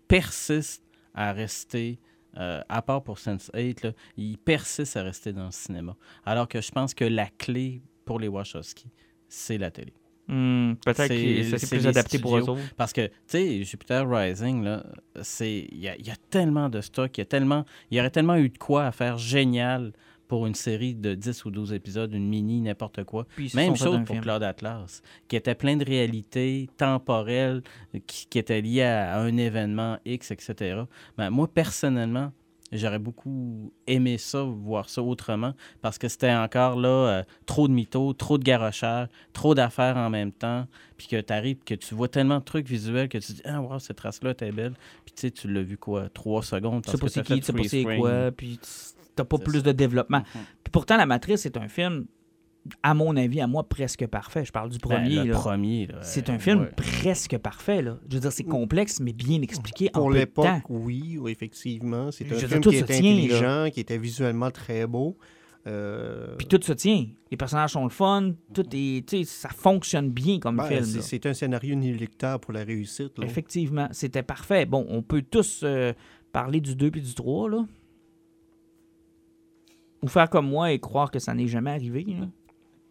persistent 0.08 0.84
à 1.14 1.32
rester, 1.32 1.98
euh, 2.36 2.60
à 2.68 2.82
part 2.82 3.02
pour 3.02 3.16
Sense8, 3.16 3.86
là, 3.86 3.92
ils 4.16 4.38
persistent 4.38 4.96
à 4.96 5.02
rester 5.02 5.32
dans 5.32 5.46
le 5.46 5.50
cinéma. 5.52 5.94
Alors 6.24 6.48
que 6.48 6.60
je 6.60 6.70
pense 6.70 6.94
que 6.94 7.04
la 7.04 7.26
clé 7.26 7.82
pour 8.04 8.18
les 8.18 8.28
Wachowski, 8.28 8.86
c'est 9.28 9.58
la 9.58 9.70
télé. 9.70 9.92
Hmm, 10.30 10.74
Peut-être 10.84 11.08
que 11.08 11.58
c'est 11.58 11.68
plus 11.68 11.86
adapté 11.88 12.20
pour 12.20 12.36
eux 12.38 12.48
autres. 12.48 12.60
Parce 12.76 12.92
que, 12.92 13.08
tu 13.08 13.12
sais, 13.26 13.64
Jupiter 13.64 14.08
Rising, 14.08 14.62
là, 14.62 14.86
c'est, 15.22 15.66
il 15.72 15.80
y 15.80 15.88
a, 15.88 15.96
il 15.96 16.06
y 16.06 16.10
a 16.10 16.16
tellement 16.30 16.68
de 16.68 16.80
stock, 16.80 17.18
il 17.18 17.20
y 17.20 17.22
a 17.22 17.26
tellement, 17.26 17.64
il 17.90 17.98
y 17.98 18.00
aurait 18.00 18.10
tellement 18.10 18.36
eu 18.36 18.48
de 18.48 18.56
quoi 18.56 18.86
à 18.86 18.92
faire 18.92 19.18
génial 19.18 19.92
pour 20.28 20.46
une 20.46 20.54
série 20.54 20.94
de 20.94 21.16
10 21.16 21.44
ou 21.46 21.50
12 21.50 21.72
épides, 21.72 22.10
une 22.12 22.28
mini, 22.28 22.60
n'importe 22.60 23.02
quoi. 23.02 23.26
Puis 23.34 23.50
Même 23.56 23.74
chose 23.74 23.98
pour 24.06 24.14
film. 24.14 24.20
Cloud 24.20 24.44
Atlas, 24.44 25.02
qui 25.26 25.34
était 25.34 25.56
plein 25.56 25.76
de 25.76 25.84
réalités 25.84 26.70
temporelles, 26.76 27.62
qui, 28.06 28.28
qui 28.30 28.38
étaient 28.38 28.60
liées 28.60 28.82
à 28.82 29.18
un 29.18 29.36
événement 29.36 29.98
X, 30.04 30.30
etc. 30.30 30.82
Ben, 31.18 31.30
moi, 31.30 31.48
personnellement, 31.52 32.32
J'aurais 32.72 33.00
beaucoup 33.00 33.72
aimé 33.88 34.16
ça, 34.16 34.42
voir 34.44 34.88
ça 34.88 35.02
autrement, 35.02 35.54
parce 35.82 35.98
que 35.98 36.06
c'était 36.08 36.32
encore 36.32 36.76
là 36.76 36.88
euh, 36.88 37.22
trop 37.44 37.66
de 37.66 37.72
mythos, 37.72 38.12
trop 38.12 38.38
de 38.38 38.44
garochage, 38.44 39.08
trop 39.32 39.54
d'affaires 39.56 39.96
en 39.96 40.08
même 40.08 40.30
temps, 40.30 40.66
puis 40.96 41.08
que 41.08 41.20
tu 41.20 41.32
arrives, 41.32 41.58
que 41.64 41.74
tu 41.74 41.94
vois 41.96 42.06
tellement 42.08 42.38
de 42.38 42.44
trucs 42.44 42.68
visuels 42.68 43.08
que 43.08 43.18
tu 43.18 43.32
dis 43.32 43.42
Ah, 43.44 43.60
wow, 43.60 43.78
cette 43.80 43.98
race-là 43.98 44.30
était 44.30 44.52
belle. 44.52 44.74
Puis 45.04 45.14
tu 45.14 45.20
sais, 45.22 45.30
tu 45.32 45.52
l'as 45.52 45.62
vu 45.62 45.76
quoi, 45.78 46.08
trois 46.10 46.42
secondes. 46.42 46.84
Tu 46.84 46.90
sais 46.92 46.98
pas 46.98 47.08
c'est 47.08 47.22
qui, 47.22 47.40
tu 47.40 47.46
sais 47.46 47.52
pas 47.52 47.58
c'est 47.68 47.82
quoi, 47.98 48.30
puis 48.30 48.58
tu- 48.62 48.68
t'as 49.16 49.24
pas 49.24 49.38
plus 49.38 49.62
de 49.64 49.72
développement. 49.72 50.18
Mhm. 50.18 50.42
Puis 50.62 50.70
pourtant, 50.70 50.96
La 50.96 51.06
Matrice, 51.06 51.40
c'est 51.40 51.56
un 51.56 51.66
film, 51.68 52.06
à 52.82 52.94
mon 52.94 53.16
avis, 53.16 53.40
à 53.40 53.46
moi, 53.46 53.68
presque 53.68 54.06
parfait. 54.06 54.44
Je 54.44 54.52
parle 54.52 54.68
du 54.70 54.78
Ben, 54.78 54.96
premier. 54.96 55.16
le 55.24 55.32
là. 55.32 55.38
premier, 55.38 55.86
là, 55.86 55.98
C'est 56.02 56.28
un 56.30 56.38
film 56.38 56.60
ouais. 56.60 56.70
presque 56.76 57.36
parfait. 57.38 57.82
Là. 57.82 57.98
Je 58.08 58.14
veux 58.14 58.20
dire, 58.20 58.32
c'est 58.32 58.44
complexe, 58.44 59.00
mais 59.00 59.12
bien 59.12 59.40
expliqué 59.42 59.88
en 59.94 59.98
Pour 60.00 60.08
peu 60.08 60.14
de 60.14 60.18
l'époque, 60.20 60.44
temps. 60.44 60.62
oui, 60.68 61.18
oui, 61.20 61.32
effectivement. 61.32 62.10
C'est 62.10 62.30
un 62.30 62.36
film 62.36 62.60
qui 62.60 62.76
était 62.76 62.84
tient, 62.94 63.02
là. 63.02 63.08
intelligent, 63.10 63.68
qui 63.72 63.80
était 63.80 63.98
visuellement 63.98 64.50
très 64.50 64.86
beau. 64.86 65.16
Euh, 65.66 66.36
Puis 66.38 66.46
tout 66.46 66.60
se 66.62 66.72
tient. 66.72 67.06
Les 67.30 67.36
personnages 67.36 67.72
sont 67.72 67.84
le 67.84 67.90
fun. 67.90 68.32
Tout 68.54 68.64
est, 68.72 69.06
tu 69.06 69.18
sais, 69.18 69.24
ça 69.24 69.50
fonctionne 69.50 70.10
bien 70.10 70.38
comme 70.38 70.56
ben, 70.56 70.64
film. 70.64 70.84
c'est 70.84 71.26
un 71.26 71.34
scénario 71.34 71.74
inéluctable 71.74 72.40
pour 72.40 72.52
la 72.54 72.64
réussite. 72.64 73.18
là. 73.18 73.26
Effectivement, 73.26 73.88
c'était 73.92 74.22
parfait. 74.22 74.64
Bon, 74.64 74.86
on 74.88 75.02
peut 75.02 75.22
tous 75.22 75.60
euh, 75.64 75.92
parler 76.32 76.60
du 76.60 76.74
2 76.76 76.90
puis 76.90 77.02
du 77.02 77.14
3, 77.14 77.50
là. 77.50 77.66
Ou 80.02 80.08
faire 80.08 80.30
comme 80.30 80.48
moi 80.48 80.72
et 80.72 80.78
croire 80.78 81.10
que 81.10 81.18
ça 81.18 81.34
n'est 81.34 81.46
jamais 81.46 81.70
arrivé. 81.72 82.04
là. 82.08 82.26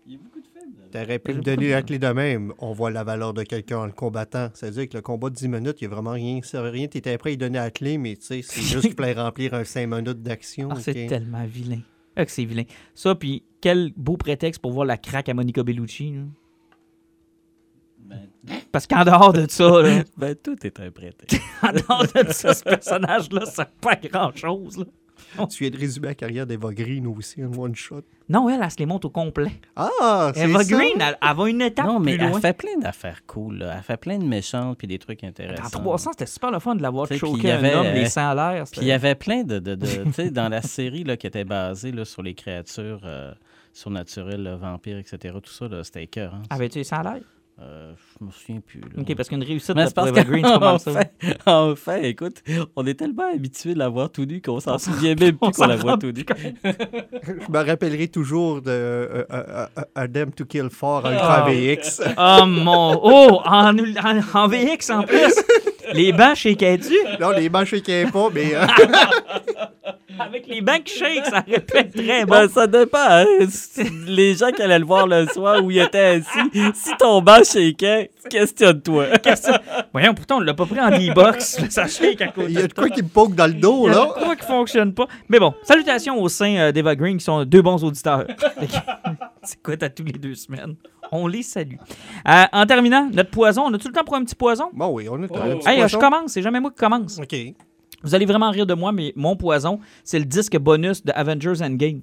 Il 0.09 0.13
y 0.13 0.15
a 0.15 0.19
beaucoup 0.23 0.39
de 0.41 0.47
films. 0.47 0.73
là. 0.79 0.85
T'aurais 0.91 1.19
pu 1.19 1.33
me 1.35 1.41
donner 1.41 1.69
la 1.69 1.83
clé 1.83 1.99
de 1.99 2.07
même. 2.07 2.51
On 2.57 2.71
voit 2.73 2.89
la 2.89 3.03
valeur 3.03 3.31
de 3.35 3.43
quelqu'un 3.43 3.77
en 3.77 3.85
le 3.85 3.91
combattant. 3.91 4.49
C'est-à-dire 4.55 4.89
que 4.89 4.97
le 4.97 5.03
combat 5.03 5.29
de 5.29 5.35
10 5.35 5.47
minutes, 5.47 5.81
il 5.81 5.87
n'y 5.87 5.93
a 5.93 5.95
vraiment 5.95 6.13
rien. 6.13 6.39
Ça 6.41 6.63
veut 6.63 6.69
rien. 6.69 6.87
Tu 6.87 6.97
étais 6.97 7.15
prêt 7.19 7.29
à 7.29 7.33
lui 7.33 7.37
donner 7.37 7.59
la 7.59 7.69
clé, 7.69 7.99
mais 7.99 8.15
tu 8.15 8.25
sais, 8.25 8.41
c'est 8.41 8.61
juste 8.61 8.87
qu'il 8.87 8.95
fallait 8.95 9.13
remplir 9.21 9.53
un 9.53 9.63
5 9.63 9.85
minutes 9.87 10.23
d'action. 10.23 10.69
Ah, 10.71 10.79
c'est 10.79 11.05
tellement 11.05 11.45
vilain. 11.45 11.81
Ah, 12.15 12.25
que 12.25 12.31
c'est 12.31 12.43
vilain. 12.43 12.63
Ça, 12.95 13.13
puis 13.13 13.43
quel 13.61 13.93
beau 13.95 14.17
prétexte 14.17 14.59
pour 14.63 14.71
voir 14.71 14.87
la 14.87 14.97
craque 14.97 15.29
à 15.29 15.35
Monica 15.35 15.61
Bellucci. 15.61 16.13
là. 16.13 16.21
Ben, 17.99 18.57
Parce 18.71 18.87
qu'en 18.87 19.05
dehors 19.05 19.31
de 19.31 19.45
ça, 19.47 19.69
là, 19.83 20.03
ben, 20.17 20.35
tout 20.35 20.57
est 20.65 20.79
un 20.79 20.89
prétexte. 20.89 21.39
en 21.61 21.71
dehors 21.71 22.07
de 22.15 22.31
ça, 22.31 22.55
ce 22.55 22.63
personnage-là, 22.63 23.45
ça 23.45 23.65
pas 23.79 23.95
grand-chose. 23.95 24.83
Tu 25.49 25.63
viens 25.63 25.71
de 25.71 25.77
résumer 25.77 26.07
la 26.09 26.15
carrière 26.15 26.45
d'Eva 26.47 26.73
Green 26.73 27.07
aussi 27.07 27.43
en 27.43 27.51
one 27.57 27.75
shot. 27.75 28.01
Non, 28.29 28.47
elle, 28.49 28.61
elle 28.63 28.69
se 28.71 28.77
les 28.77 28.85
monte 28.85 29.05
au 29.05 29.09
complet. 29.09 29.51
Ah, 29.75 30.31
c'est 30.35 30.47
Eva 30.49 30.63
ça. 30.63 30.75
Green, 30.75 31.01
elle, 31.01 31.17
elle 31.21 31.35
va 31.35 31.49
une 31.49 31.61
étape 31.61 31.85
non, 31.85 31.99
mais 31.99 32.15
plus 32.17 32.25
loin. 32.27 32.35
elle 32.35 32.41
fait 32.41 32.53
plein 32.53 32.77
d'affaires 32.77 33.21
cool. 33.25 33.57
là. 33.59 33.73
Elle 33.77 33.83
fait 33.83 33.97
plein 33.97 34.17
de 34.19 34.23
méchantes 34.25 34.77
puis 34.77 34.87
des 34.87 34.99
trucs 34.99 35.23
intéressants. 35.23 35.63
Dans 35.63 35.83
300, 35.83 36.11
c'était 36.13 36.25
super 36.27 36.51
le 36.51 36.59
fun 36.59 36.75
de 36.75 36.83
choqué 37.17 37.37
il 37.39 37.43
y 37.47 37.51
un 37.51 37.55
avait, 37.55 37.73
homme, 37.73 37.85
euh, 37.87 37.93
les 37.93 38.05
sangs 38.05 38.29
à 38.29 38.35
l'air. 38.53 38.63
Puis 38.71 38.81
il 38.81 38.87
y 38.87 38.91
avait 38.91 39.15
plein 39.15 39.43
de. 39.43 39.59
de, 39.59 39.75
de- 39.75 39.85
tu 40.05 40.13
sais, 40.13 40.29
dans 40.31 40.49
la 40.49 40.61
série 40.61 41.03
là, 41.03 41.17
qui 41.17 41.25
était 41.27 41.43
basée 41.45 41.91
là, 41.91 42.05
sur 42.05 42.21
les 42.21 42.35
créatures 42.35 43.01
euh, 43.03 43.33
surnaturelles, 43.73 44.57
vampires, 44.61 44.97
etc., 44.97 45.35
tout 45.41 45.51
ça, 45.51 45.67
là, 45.67 45.83
c'était 45.83 46.07
cœur. 46.07 46.33
Hein. 46.35 46.41
Avais-tu 46.49 46.79
les 46.79 46.83
sangs 46.83 46.97
à 46.99 47.03
l'air? 47.15 47.21
Euh, 47.61 47.91
je 48.19 48.25
me 48.25 48.31
souviens 48.31 48.61
plus. 48.65 48.79
là. 48.79 48.87
OK, 49.01 49.15
parce 49.15 49.27
qu'une 49.27 49.43
réussite 49.43 49.75
Mais 49.75 49.83
de 49.83 49.87
c'est 49.89 49.93
parce 49.93 50.09
Eva 50.09 50.23
Green, 50.23 50.45
c'est 50.45 50.51
pas 50.53 50.59
qu'en 50.59 50.65
mal 50.71 50.79
ça. 50.79 50.91
fait, 50.93 51.37
en 51.45 51.75
fait, 51.75 52.05
écoute, 52.09 52.41
on 52.77 52.85
est 52.85 52.93
tellement 52.93 53.33
habitués 53.33 53.73
de 53.73 53.79
la 53.79 53.89
voir 53.89 54.09
tout 54.11 54.23
nu 54.23 54.41
qu'on 54.41 54.61
s'en 54.61 54.77
souvient 54.77 55.13
même 55.15 55.37
plus 55.37 55.51
qu'on 55.51 55.67
la 55.67 55.75
voit 55.75 55.97
tout 55.97 56.11
nu. 56.11 56.25
Je 56.63 57.51
me 57.51 57.57
rappellerai 57.67 58.07
toujours 58.07 58.61
de 58.61 58.69
euh, 58.71 59.23
euh, 59.29 59.65
euh, 59.77 59.81
Adam 59.93 60.27
to 60.33 60.45
Kill 60.45 60.69
4 60.69 60.83
en 60.85 61.01
Ah. 61.03 61.11
Ultra 61.11 61.49
VX. 61.49 62.01
Oh 62.17 62.45
mon... 62.45 62.97
Oh, 63.03 63.41
en, 63.43 63.77
en, 63.77 64.21
en 64.33 64.47
VX 64.47 64.89
en 64.91 65.03
plus! 65.03 65.17
Les 65.93 66.11
bancs 66.11 66.35
chez 66.35 66.55
tu 66.55 66.67
Non, 67.19 67.31
les 67.31 67.49
manches 67.49 67.73
ne 67.73 68.11
pas, 68.11 68.29
mais 68.33 68.55
euh, 68.55 68.65
Avec 70.19 70.47
les 70.47 70.59
bancs 70.59 70.83
qui 70.83 70.97
shake, 70.99 71.25
ça 71.27 71.43
aurait 71.47 71.61
pu 71.61 71.77
être 71.77 71.93
très 71.93 72.25
bon. 72.25 72.31
Ben, 72.31 72.49
ça 72.49 72.67
dépend. 72.67 72.97
hein. 73.07 73.25
Les 74.05 74.35
gens 74.35 74.51
qui 74.51 74.61
allaient 74.61 74.79
le 74.79 74.85
voir 74.85 75.07
le 75.07 75.25
soir 75.27 75.63
où 75.63 75.71
il 75.71 75.79
était 75.79 76.19
assis, 76.19 76.71
si 76.73 76.91
ton 76.97 77.21
banc 77.21 77.41
shakeait, 77.41 78.11
questionne-toi. 78.29 79.05
Voyons, 79.93 80.13
pourtant, 80.13 80.37
on 80.37 80.39
l'a 80.41 80.53
pas 80.53 80.65
pris 80.65 80.79
en 80.81 80.89
D-box. 80.89 81.59
ça 81.69 81.87
shake 81.87 82.21
à 82.21 82.27
côté. 82.27 82.47
il 82.49 82.59
y 82.59 82.61
a 82.61 82.67
de 82.67 82.73
quoi 82.73 82.89
qui 82.89 83.01
me 83.01 83.07
poke 83.07 83.33
dans 83.33 83.47
le 83.47 83.53
dos, 83.53 83.87
Il 83.87 83.93
y 83.93 83.95
a 83.95 83.99
là? 83.99 84.05
de 84.07 84.23
quoi 84.25 84.35
qui 84.35 84.45
fonctionne 84.45 84.93
pas. 84.93 85.07
Mais 85.29 85.39
bon, 85.39 85.53
salutations 85.63 86.21
au 86.21 86.27
sein 86.27 86.53
euh, 86.57 86.71
d'Eva 86.73 86.95
Green 86.97 87.17
qui 87.17 87.23
sont 87.23 87.45
deux 87.45 87.61
bons 87.61 87.81
auditeurs. 87.81 88.25
C'est 89.43 89.61
quoi, 89.63 89.75
à 89.79 89.89
tous 89.89 90.03
les 90.03 90.11
deux 90.19 90.35
semaines? 90.35 90.75
On 91.11 91.27
les 91.27 91.43
salue. 91.43 91.75
Euh, 92.27 92.43
en 92.51 92.65
terminant, 92.65 93.09
notre 93.11 93.31
poison, 93.31 93.63
on 93.65 93.73
a 93.73 93.77
tout 93.77 93.87
le 93.87 93.93
temps 93.93 94.03
pour 94.03 94.15
un 94.15 94.23
petit 94.23 94.35
poison? 94.35 94.69
Bon, 94.73 94.89
oui, 94.93 95.07
on 95.09 95.21
a 95.21 95.25
un 95.25 95.27
petit 95.27 95.67
Hey, 95.67 95.81
euh, 95.81 95.87
je 95.87 95.97
commence, 95.97 96.31
c'est 96.31 96.41
jamais 96.41 96.59
moi 96.59 96.71
qui 96.71 96.77
commence. 96.77 97.19
OK. 97.19 97.35
Vous 98.03 98.15
allez 98.15 98.25
vraiment 98.25 98.51
rire 98.51 98.65
de 98.65 98.73
moi, 98.73 98.91
mais 98.91 99.11
mon 99.15 99.35
poison, 99.35 99.79
c'est 100.03 100.19
le 100.19 100.25
disque 100.25 100.57
bonus 100.57 101.03
de 101.03 101.11
Avengers 101.13 101.61
Endgame. 101.61 102.01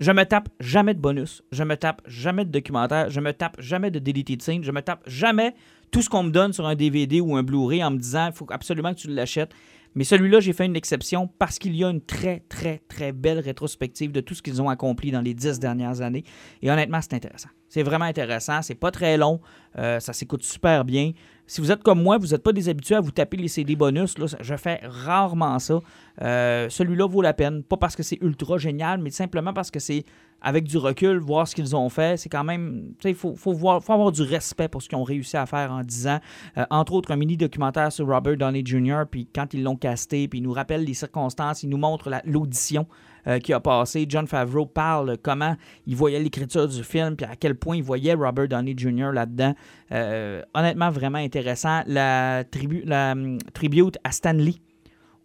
Je 0.00 0.12
me 0.12 0.24
tape 0.24 0.48
jamais 0.60 0.94
de 0.94 1.00
bonus, 1.00 1.42
je 1.50 1.64
me 1.64 1.76
tape 1.76 2.02
jamais 2.06 2.44
de 2.44 2.50
documentaire, 2.50 3.10
je 3.10 3.20
me 3.20 3.32
tape 3.32 3.60
jamais 3.60 3.90
de 3.90 3.98
deleted 3.98 4.40
scene, 4.40 4.62
je 4.62 4.70
me 4.70 4.80
tape 4.80 5.02
jamais 5.06 5.54
tout 5.90 6.02
ce 6.02 6.08
qu'on 6.08 6.22
me 6.22 6.30
donne 6.30 6.52
sur 6.52 6.66
un 6.66 6.76
DVD 6.76 7.20
ou 7.20 7.36
un 7.36 7.42
Blu-ray 7.42 7.82
en 7.82 7.90
me 7.90 7.98
disant 7.98 8.28
il 8.28 8.32
faut 8.32 8.46
absolument 8.50 8.94
que 8.94 9.00
tu 9.00 9.08
l'achètes. 9.08 9.50
Mais 9.94 10.04
celui-là, 10.04 10.38
j'ai 10.38 10.52
fait 10.52 10.66
une 10.66 10.76
exception 10.76 11.28
parce 11.38 11.58
qu'il 11.58 11.74
y 11.74 11.82
a 11.82 11.90
une 11.90 12.00
très, 12.00 12.44
très, 12.48 12.80
très 12.88 13.10
belle 13.10 13.40
rétrospective 13.40 14.12
de 14.12 14.20
tout 14.20 14.34
ce 14.34 14.42
qu'ils 14.42 14.62
ont 14.62 14.68
accompli 14.68 15.10
dans 15.10 15.20
les 15.20 15.34
dix 15.34 15.58
dernières 15.58 16.00
années. 16.00 16.24
Et 16.62 16.70
honnêtement, 16.70 17.00
c'est 17.00 17.14
intéressant. 17.14 17.48
C'est 17.68 17.82
vraiment 17.82 18.06
intéressant. 18.06 18.62
C'est 18.62 18.74
pas 18.74 18.90
très 18.90 19.16
long. 19.16 19.40
Euh, 19.78 20.00
ça 20.00 20.12
s'écoute 20.12 20.42
super 20.42 20.84
bien. 20.84 21.12
Si 21.46 21.60
vous 21.60 21.70
êtes 21.72 21.82
comme 21.82 22.02
moi, 22.02 22.18
vous 22.18 22.28
n'êtes 22.28 22.42
pas 22.42 22.52
des 22.52 22.68
habitués 22.68 22.94
à 22.96 23.00
vous 23.00 23.10
taper 23.10 23.36
les 23.38 23.48
CD 23.48 23.74
bonus. 23.76 24.18
Là, 24.18 24.26
je 24.40 24.56
fais 24.56 24.80
rarement 24.84 25.58
ça. 25.58 25.80
Euh, 26.22 26.68
Celui-là 26.68 27.06
vaut 27.06 27.22
la 27.22 27.32
peine. 27.32 27.62
Pas 27.62 27.76
parce 27.76 27.96
que 27.96 28.02
c'est 28.02 28.18
ultra 28.22 28.58
génial, 28.58 29.00
mais 29.00 29.10
simplement 29.10 29.52
parce 29.52 29.70
que 29.70 29.78
c'est 29.80 30.04
avec 30.40 30.64
du 30.64 30.76
recul, 30.78 31.18
voir 31.18 31.48
ce 31.48 31.54
qu'ils 31.54 31.74
ont 31.74 31.88
fait. 31.88 32.16
C'est 32.18 32.28
quand 32.28 32.44
même. 32.44 32.92
Il 33.04 33.14
faut, 33.14 33.34
faut, 33.34 33.52
voir- 33.52 33.82
faut 33.82 33.92
avoir 33.92 34.12
du 34.12 34.22
respect 34.22 34.68
pour 34.68 34.82
ce 34.82 34.88
qu'ils 34.88 34.98
ont 34.98 35.04
réussi 35.04 35.36
à 35.36 35.46
faire 35.46 35.72
en 35.72 35.82
10 35.82 36.06
ans. 36.08 36.20
Euh, 36.58 36.64
entre 36.70 36.92
autres, 36.92 37.10
un 37.12 37.16
mini-documentaire 37.16 37.90
sur 37.92 38.06
Robert 38.06 38.36
Downey 38.36 38.62
Jr., 38.64 39.02
puis 39.10 39.26
quand 39.34 39.52
ils 39.54 39.62
l'ont 39.62 39.76
casté, 39.76 40.28
puis 40.28 40.38
il 40.40 40.42
nous 40.42 40.52
rappelle 40.52 40.84
les 40.84 40.94
circonstances, 40.94 41.62
il 41.62 41.70
nous 41.70 41.78
montre 41.78 42.08
la- 42.10 42.22
l'audition 42.24 42.86
euh, 43.28 43.38
qui 43.40 43.52
a 43.52 43.60
passé. 43.60 44.06
John 44.08 44.26
Favreau 44.26 44.64
parle 44.64 45.18
comment 45.22 45.54
il 45.86 45.96
voyait 45.96 46.18
l'écriture 46.18 46.66
du 46.66 46.82
film, 46.82 47.14
puis 47.14 47.26
à 47.26 47.36
quel 47.36 47.56
point 47.56 47.76
il 47.76 47.82
voyait 47.82 48.14
Robert 48.14 48.48
Downey 48.48 48.74
Jr. 48.76 49.10
là-dedans. 49.12 49.54
Euh, 49.92 50.42
honnêtement, 50.54 50.90
vraiment 50.90 51.18
intéressant. 51.18 51.82
La, 51.86 52.44
tribu, 52.50 52.82
la 52.86 53.12
hum, 53.12 53.38
tribute 53.52 53.98
à 54.02 54.12
Stan 54.12 54.32
Lee, 54.32 54.62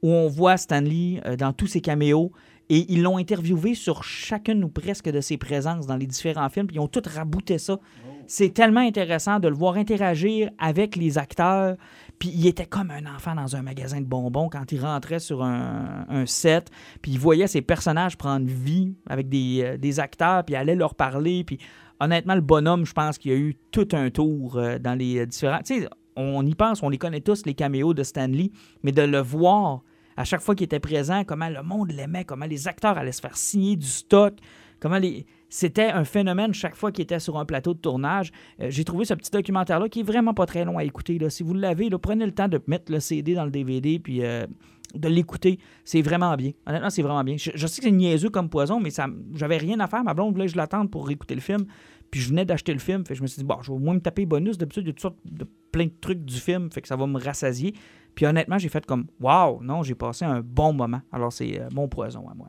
où 0.01 0.11
on 0.11 0.27
voit 0.27 0.57
Stan 0.57 0.81
Lee 0.81 1.21
euh, 1.25 1.37
dans 1.37 1.53
tous 1.53 1.67
ses 1.67 1.81
caméos. 1.81 2.31
Et 2.69 2.91
ils 2.91 3.01
l'ont 3.03 3.17
interviewé 3.17 3.73
sur 3.73 4.03
chacune 4.03 4.63
ou 4.63 4.69
presque 4.69 5.09
de 5.09 5.21
ses 5.21 5.37
présences 5.37 5.85
dans 5.85 5.97
les 5.97 6.07
différents 6.07 6.49
films, 6.49 6.67
puis 6.67 6.77
ils 6.77 6.79
ont 6.79 6.87
tout 6.87 7.03
rabouté 7.05 7.57
ça. 7.57 7.79
C'est 8.25 8.53
tellement 8.53 8.79
intéressant 8.79 9.39
de 9.39 9.47
le 9.47 9.55
voir 9.55 9.75
interagir 9.75 10.49
avec 10.57 10.95
les 10.95 11.17
acteurs. 11.17 11.75
Puis 12.23 12.31
il 12.33 12.47
était 12.47 12.65
comme 12.65 12.89
un 12.89 13.05
enfant 13.13 13.35
dans 13.35 13.57
un 13.57 13.61
magasin 13.61 13.99
de 13.99 14.05
bonbons 14.05 14.47
quand 14.47 14.71
il 14.71 14.79
rentrait 14.79 15.19
sur 15.19 15.43
un, 15.43 16.25
set, 16.25 16.71
puis 17.01 17.11
il 17.11 17.19
voyait 17.19 17.47
ses 17.47 17.61
personnages 17.61 18.15
prendre 18.17 18.45
vie 18.47 18.95
avec 19.09 19.27
des, 19.27 19.61
euh, 19.61 19.77
des 19.77 19.99
acteurs, 19.99 20.45
puis 20.45 20.53
il 20.53 20.55
allait 20.55 20.75
leur 20.75 20.95
parler. 20.95 21.43
Puis 21.43 21.57
honnêtement, 21.99 22.35
le 22.35 22.39
bonhomme, 22.39 22.85
je 22.85 22.93
pense 22.93 23.17
qu'il 23.17 23.33
a 23.33 23.35
eu 23.35 23.57
tout 23.71 23.89
un 23.91 24.09
tour 24.09 24.55
euh, 24.55 24.79
dans 24.79 24.97
les 24.97 25.17
euh, 25.17 25.25
différents. 25.25 25.59
Tu 25.65 25.81
sais, 25.81 25.89
on 26.15 26.45
y 26.45 26.55
pense, 26.55 26.81
on 26.81 26.87
les 26.87 26.97
connaît 26.97 27.19
tous, 27.19 27.45
les 27.45 27.55
caméos 27.55 27.93
de 27.93 28.03
Stanley, 28.03 28.51
mais 28.83 28.93
de 28.93 29.01
le 29.01 29.19
voir 29.19 29.81
à 30.15 30.23
chaque 30.23 30.39
fois 30.39 30.55
qu'il 30.55 30.63
était 30.63 30.79
présent, 30.79 31.25
comment 31.25 31.49
le 31.49 31.61
monde 31.61 31.91
l'aimait, 31.91 32.23
comment 32.23 32.45
les 32.45 32.69
acteurs 32.69 32.97
allaient 32.97 33.11
se 33.11 33.19
faire 33.19 33.35
signer 33.35 33.75
du 33.75 33.87
stock, 33.87 34.35
comment 34.79 34.97
les. 34.97 35.25
C'était 35.55 35.91
un 35.91 36.03
phénomène 36.03 36.51
chaque 36.51 36.75
fois 36.75 36.91
qu'il 36.91 37.03
était 37.03 37.19
sur 37.19 37.37
un 37.37 37.45
plateau 37.45 37.75
de 37.75 37.77
tournage. 37.77 38.31
Euh, 38.59 38.71
J'ai 38.71 38.83
trouvé 38.83 39.05
ce 39.05 39.13
petit 39.13 39.29
documentaire-là 39.29 39.87
qui 39.87 39.99
est 39.99 40.03
vraiment 40.03 40.33
pas 40.33 40.47
très 40.47 40.65
long 40.65 40.79
à 40.79 40.83
écouter. 40.83 41.19
Si 41.29 41.43
vous 41.43 41.53
l'avez, 41.53 41.91
prenez 41.91 42.25
le 42.25 42.31
temps 42.31 42.47
de 42.47 42.59
mettre 42.65 42.91
le 42.91 42.99
CD 42.99 43.35
dans 43.35 43.45
le 43.45 43.51
DVD 43.51 43.99
puis 43.99 44.25
euh, 44.25 44.47
de 44.95 45.07
l'écouter. 45.07 45.59
C'est 45.85 46.01
vraiment 46.01 46.35
bien. 46.35 46.53
Honnêtement, 46.65 46.89
c'est 46.89 47.03
vraiment 47.03 47.23
bien. 47.23 47.35
Je, 47.37 47.51
sais 47.67 47.81
que 47.81 47.87
c'est 47.87 47.91
niaiseux 47.91 48.31
comme 48.31 48.49
poison, 48.49 48.79
mais 48.79 48.89
ça, 48.89 49.05
j'avais 49.35 49.57
rien 49.57 49.79
à 49.79 49.85
faire. 49.85 50.03
Ma 50.03 50.15
blonde 50.15 50.33
voulait 50.33 50.47
que 50.47 50.53
je 50.53 50.57
l'attende 50.57 50.89
pour 50.89 51.11
écouter 51.11 51.35
le 51.35 51.41
film. 51.41 51.67
Puis 52.09 52.19
je 52.19 52.29
venais 52.29 52.45
d'acheter 52.45 52.73
le 52.73 52.79
film. 52.79 53.03
Je 53.07 53.21
me 53.21 53.27
suis 53.27 53.37
dit, 53.39 53.45
bon, 53.45 53.57
je 53.61 53.67
vais 53.67 53.75
au 53.75 53.79
moins 53.79 53.93
me 53.93 54.01
taper 54.01 54.25
bonus. 54.25 54.57
D'habitude, 54.57 54.87
il 54.87 55.03
y 55.03 55.05
a 55.05 55.13
de 55.23 55.47
plein 55.71 55.85
de 55.85 55.93
trucs 56.01 56.25
du 56.25 56.39
film. 56.39 56.71
Fait 56.71 56.81
que 56.81 56.87
ça 56.87 56.95
va 56.95 57.05
me 57.05 57.19
rassasier. 57.19 57.75
Puis 58.15 58.25
honnêtement, 58.25 58.57
j'ai 58.57 58.69
fait 58.69 58.87
comme, 58.87 59.05
waouh, 59.19 59.61
non, 59.61 59.83
j'ai 59.83 59.93
passé 59.93 60.25
un 60.25 60.41
bon 60.41 60.73
moment. 60.73 61.01
Alors, 61.11 61.31
c'est 61.31 61.61
euh, 61.61 61.69
mon 61.75 61.87
poison 61.87 62.27
à 62.27 62.33
moi. 62.33 62.47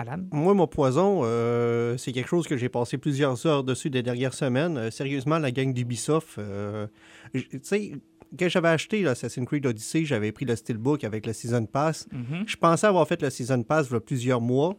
Alan? 0.00 0.22
Moi, 0.32 0.54
mon 0.54 0.66
poison, 0.66 1.20
euh, 1.24 1.96
c'est 1.96 2.12
quelque 2.12 2.28
chose 2.28 2.46
que 2.46 2.56
j'ai 2.56 2.68
passé 2.68 2.98
plusieurs 2.98 3.46
heures 3.46 3.64
dessus 3.64 3.90
des 3.90 4.02
dernières 4.02 4.34
semaines. 4.34 4.76
Euh, 4.76 4.90
sérieusement, 4.90 5.38
la 5.38 5.50
gang 5.50 5.72
d'Ubisoft, 5.72 6.38
euh, 6.38 6.86
tu 7.34 7.46
sais, 7.62 7.92
quand 8.38 8.48
j'avais 8.48 8.68
acheté 8.68 9.06
Assassin's 9.06 9.46
Creed 9.46 9.66
Odyssey, 9.66 10.04
j'avais 10.04 10.32
pris 10.32 10.44
le 10.44 10.54
Steelbook 10.56 11.04
avec 11.04 11.26
le 11.26 11.32
Season 11.32 11.66
Pass. 11.66 12.06
Je 12.46 12.56
pensais 12.56 12.86
avoir 12.86 13.06
fait 13.08 13.20
le 13.22 13.30
Season 13.30 13.62
Pass 13.62 13.88
il 13.90 13.94
y 13.94 13.96
a 13.96 14.00
plusieurs 14.00 14.40
mois, 14.40 14.76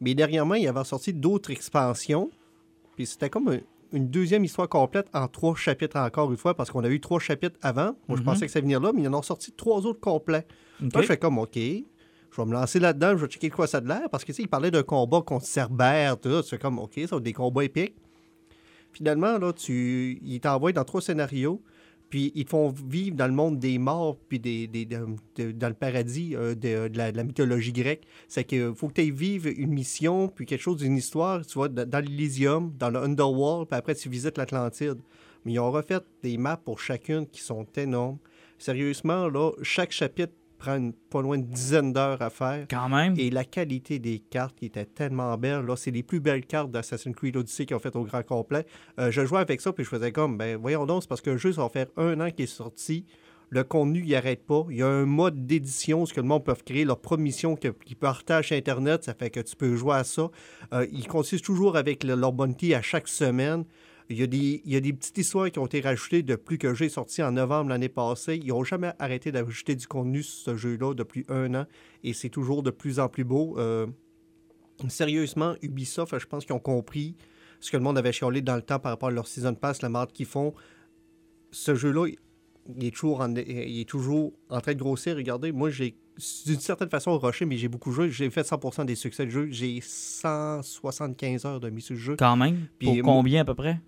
mais 0.00 0.14
dernièrement, 0.14 0.54
il 0.54 0.66
avait 0.66 0.84
sorti 0.84 1.12
d'autres 1.12 1.50
expansions. 1.50 2.30
Puis 2.96 3.06
c'était 3.06 3.28
comme 3.30 3.48
un- 3.48 3.60
une 3.92 4.08
deuxième 4.08 4.42
histoire 4.44 4.68
complète 4.68 5.06
en 5.12 5.28
trois 5.28 5.54
chapitres 5.54 5.96
encore 5.98 6.30
une 6.30 6.36
fois, 6.36 6.54
parce 6.54 6.70
qu'on 6.70 6.82
a 6.82 6.88
eu 6.88 6.98
trois 7.00 7.20
chapitres 7.20 7.56
avant. 7.62 7.94
Moi, 8.08 8.16
je 8.16 8.22
Mhm. 8.22 8.24
pensais 8.24 8.46
que 8.46 8.52
ça 8.52 8.60
venir 8.60 8.80
là, 8.80 8.90
mais 8.94 9.02
ils 9.02 9.08
en 9.08 9.14
ont 9.14 9.22
sorti 9.22 9.52
trois 9.52 9.84
autres 9.86 10.00
complets. 10.00 10.46
OK. 10.82 10.94
Là, 10.94 11.02
je 11.02 11.06
fais 11.06 11.16
comme, 11.16 11.38
OK. 11.38 11.58
Je 12.34 12.40
vais 12.42 12.46
me 12.48 12.52
lancer 12.52 12.80
là-dedans, 12.80 13.16
je 13.16 13.24
vais 13.24 13.28
checker 13.30 13.50
quoi 13.50 13.66
ça 13.66 13.78
a 13.78 13.80
de 13.80 13.88
l'air, 13.88 14.08
parce 14.10 14.24
que, 14.24 14.32
tu 14.32 14.36
sais, 14.36 14.42
il 14.42 14.48
parlait 14.48 14.70
d'un 14.70 14.82
combat 14.82 15.22
contre 15.22 15.46
Cerbère, 15.46 16.18
tout 16.18 16.42
c'est 16.42 16.58
comme, 16.60 16.78
OK, 16.80 16.98
ça 17.08 17.20
des 17.20 17.32
combats 17.32 17.64
épiques. 17.64 17.94
Finalement, 18.92 19.38
là, 19.38 19.52
tu, 19.52 20.18
il 20.22 20.40
t'envoie 20.40 20.72
dans 20.72 20.84
trois 20.84 21.00
scénarios, 21.00 21.62
puis 22.10 22.32
ils 22.34 22.44
te 22.44 22.50
font 22.50 22.68
vivre 22.70 23.16
dans 23.16 23.26
le 23.26 23.32
monde 23.32 23.58
des 23.58 23.78
morts, 23.78 24.16
puis 24.28 24.38
des, 24.40 24.66
des- 24.66 24.84
de- 24.84 25.06
de- 25.36 25.52
dans 25.52 25.68
le 25.68 25.74
paradis 25.74 26.34
euh, 26.34 26.54
de, 26.54 26.90
la, 26.96 27.12
mythologie 27.24 27.72
grecque. 27.72 28.06
C'est 28.28 28.44
qu'il 28.44 28.74
faut 28.74 28.88
que 28.88 29.00
tu 29.00 29.10
vives 29.12 29.46
une 29.46 29.72
mission, 29.72 30.28
puis 30.28 30.44
quelque 30.46 30.60
chose 30.60 30.78
d'une 30.78 30.96
histoire, 30.96 31.44
tu 31.46 31.54
vois, 31.54 31.68
dans, 31.68 31.88
dans 31.88 32.00
l'Elysium, 32.04 32.72
dans 32.78 32.90
le 32.90 32.98
Underworld, 33.00 33.68
puis 33.68 33.78
après 33.78 33.94
tu 33.94 34.08
visites 34.08 34.38
l'Atlantide. 34.38 34.98
Mais 35.44 35.52
ils 35.52 35.58
ont 35.60 35.70
refait 35.70 36.00
des 36.22 36.36
maps 36.38 36.56
pour 36.56 36.78
chacune 36.80 37.26
qui 37.26 37.40
sont 37.42 37.66
énormes. 37.76 38.18
Sérieusement, 38.58 39.28
là, 39.28 39.50
chaque 39.62 39.90
chapitre 39.92 40.32
prend 40.64 40.76
une- 40.76 40.92
pas 40.92 41.20
loin 41.22 41.38
de 41.38 41.44
dizaine 41.44 41.92
d'heures 41.92 42.20
à 42.22 42.30
faire. 42.30 42.66
Quand 42.70 42.88
même. 42.88 43.14
Et 43.18 43.30
la 43.30 43.44
qualité 43.44 43.98
des 43.98 44.18
cartes 44.18 44.56
qui 44.58 44.66
était 44.66 44.84
tellement 44.86 45.36
belle. 45.36 45.60
Là, 45.66 45.76
c'est 45.76 45.90
les 45.90 46.02
plus 46.02 46.20
belles 46.20 46.46
cartes 46.46 46.70
d'Assassin's 46.70 47.14
Creed 47.14 47.36
Odyssey 47.36 47.66
qu'ils 47.66 47.76
ont 47.76 47.80
fait 47.80 47.94
au 47.96 48.04
grand 48.04 48.22
complet. 48.24 48.66
Euh, 48.98 49.10
je 49.10 49.24
jouais 49.26 49.40
avec 49.40 49.60
ça, 49.60 49.72
puis 49.72 49.84
je 49.84 49.88
faisais 49.90 50.12
comme, 50.12 50.38
ben 50.38 50.56
voyons 50.56 50.86
donc, 50.86 51.02
c'est 51.02 51.08
parce 51.08 51.20
que 51.20 51.30
le 51.30 51.36
jeu, 51.38 51.52
ça 51.52 51.62
va 51.62 51.68
faire 51.68 51.86
un 51.96 52.20
an 52.20 52.30
qu'il 52.30 52.44
est 52.44 52.46
sorti. 52.46 53.04
Le 53.50 53.62
contenu, 53.62 54.02
il 54.04 54.10
n'arrête 54.10 54.44
pas. 54.46 54.64
Il 54.70 54.78
y 54.78 54.82
a 54.82 54.88
un 54.88 55.04
mode 55.04 55.46
d'édition, 55.46 56.06
ce 56.06 56.14
que 56.14 56.20
le 56.20 56.26
monde 56.26 56.44
peut 56.44 56.54
créer 56.64 56.84
leur 56.84 56.98
propre 56.98 57.22
mission 57.22 57.54
que- 57.56 57.68
qu'ils 57.68 57.94
partagent 57.96 58.48
sur 58.48 58.56
Internet. 58.56 59.04
Ça 59.04 59.14
fait 59.14 59.30
que 59.30 59.40
tu 59.40 59.54
peux 59.54 59.76
jouer 59.76 59.94
à 59.96 60.02
ça. 60.04 60.30
Euh, 60.72 60.86
ils 60.90 61.06
consistent 61.06 61.44
toujours 61.44 61.76
avec 61.76 62.02
le- 62.02 62.14
leur 62.16 62.32
bounty 62.32 62.74
à 62.74 62.82
chaque 62.82 63.06
semaine. 63.06 63.64
Il 64.10 64.18
y, 64.18 64.22
a 64.22 64.26
des, 64.26 64.60
il 64.64 64.70
y 64.72 64.76
a 64.76 64.80
des 64.80 64.92
petites 64.92 65.16
histoires 65.16 65.50
qui 65.50 65.58
ont 65.58 65.64
été 65.66 65.80
rajoutées 65.80 66.22
depuis 66.22 66.58
que 66.58 66.66
le 66.66 66.74
jeu 66.74 66.86
est 66.86 66.88
sorti 66.90 67.22
en 67.22 67.32
novembre 67.32 67.70
l'année 67.70 67.88
passée. 67.88 68.38
Ils 68.42 68.48
n'ont 68.48 68.62
jamais 68.62 68.92
arrêté 68.98 69.32
d'ajouter 69.32 69.74
du 69.76 69.86
contenu 69.86 70.22
sur 70.22 70.52
ce 70.52 70.56
jeu-là 70.56 70.92
depuis 70.94 71.24
un 71.30 71.54
an 71.54 71.66
et 72.02 72.12
c'est 72.12 72.28
toujours 72.28 72.62
de 72.62 72.70
plus 72.70 73.00
en 73.00 73.08
plus 73.08 73.24
beau. 73.24 73.58
Euh, 73.58 73.86
sérieusement, 74.88 75.54
Ubisoft, 75.62 76.18
je 76.18 76.26
pense 76.26 76.44
qu'ils 76.44 76.54
ont 76.54 76.58
compris 76.60 77.16
ce 77.60 77.70
que 77.70 77.78
le 77.78 77.82
monde 77.82 77.96
avait 77.96 78.12
chialé 78.12 78.42
dans 78.42 78.56
le 78.56 78.62
temps 78.62 78.78
par 78.78 78.92
rapport 78.92 79.08
à 79.08 79.12
leur 79.12 79.26
Season 79.26 79.54
Pass, 79.54 79.80
la 79.80 79.88
marque 79.88 80.12
qu'ils 80.12 80.26
font. 80.26 80.52
Ce 81.50 81.74
jeu-là, 81.74 82.08
il 82.76 82.84
est, 82.86 82.90
toujours 82.94 83.20
en, 83.22 83.34
il 83.34 83.80
est 83.80 83.88
toujours 83.88 84.34
en 84.50 84.60
train 84.60 84.74
de 84.74 84.78
grossir. 84.78 85.16
Regardez, 85.16 85.50
moi, 85.50 85.70
j'ai 85.70 85.96
d'une 86.46 86.60
certaine 86.60 86.90
façon 86.90 87.18
rushé, 87.18 87.46
mais 87.46 87.56
j'ai 87.56 87.68
beaucoup 87.68 87.90
joué. 87.90 88.10
J'ai 88.10 88.28
fait 88.28 88.42
100% 88.42 88.84
des 88.84 88.96
succès 88.96 89.24
de 89.24 89.30
jeu. 89.30 89.48
J'ai 89.50 89.80
175 89.80 91.44
heures 91.46 91.60
de 91.60 91.70
mise 91.70 91.84
sur 91.84 91.94
le 91.94 92.00
jeu. 92.00 92.16
Quand 92.18 92.36
même? 92.36 92.66
Puis 92.78 92.88
Pour 92.88 92.96
moi- 92.96 93.04
combien 93.14 93.40
à 93.40 93.44
peu 93.44 93.54
près? 93.54 93.80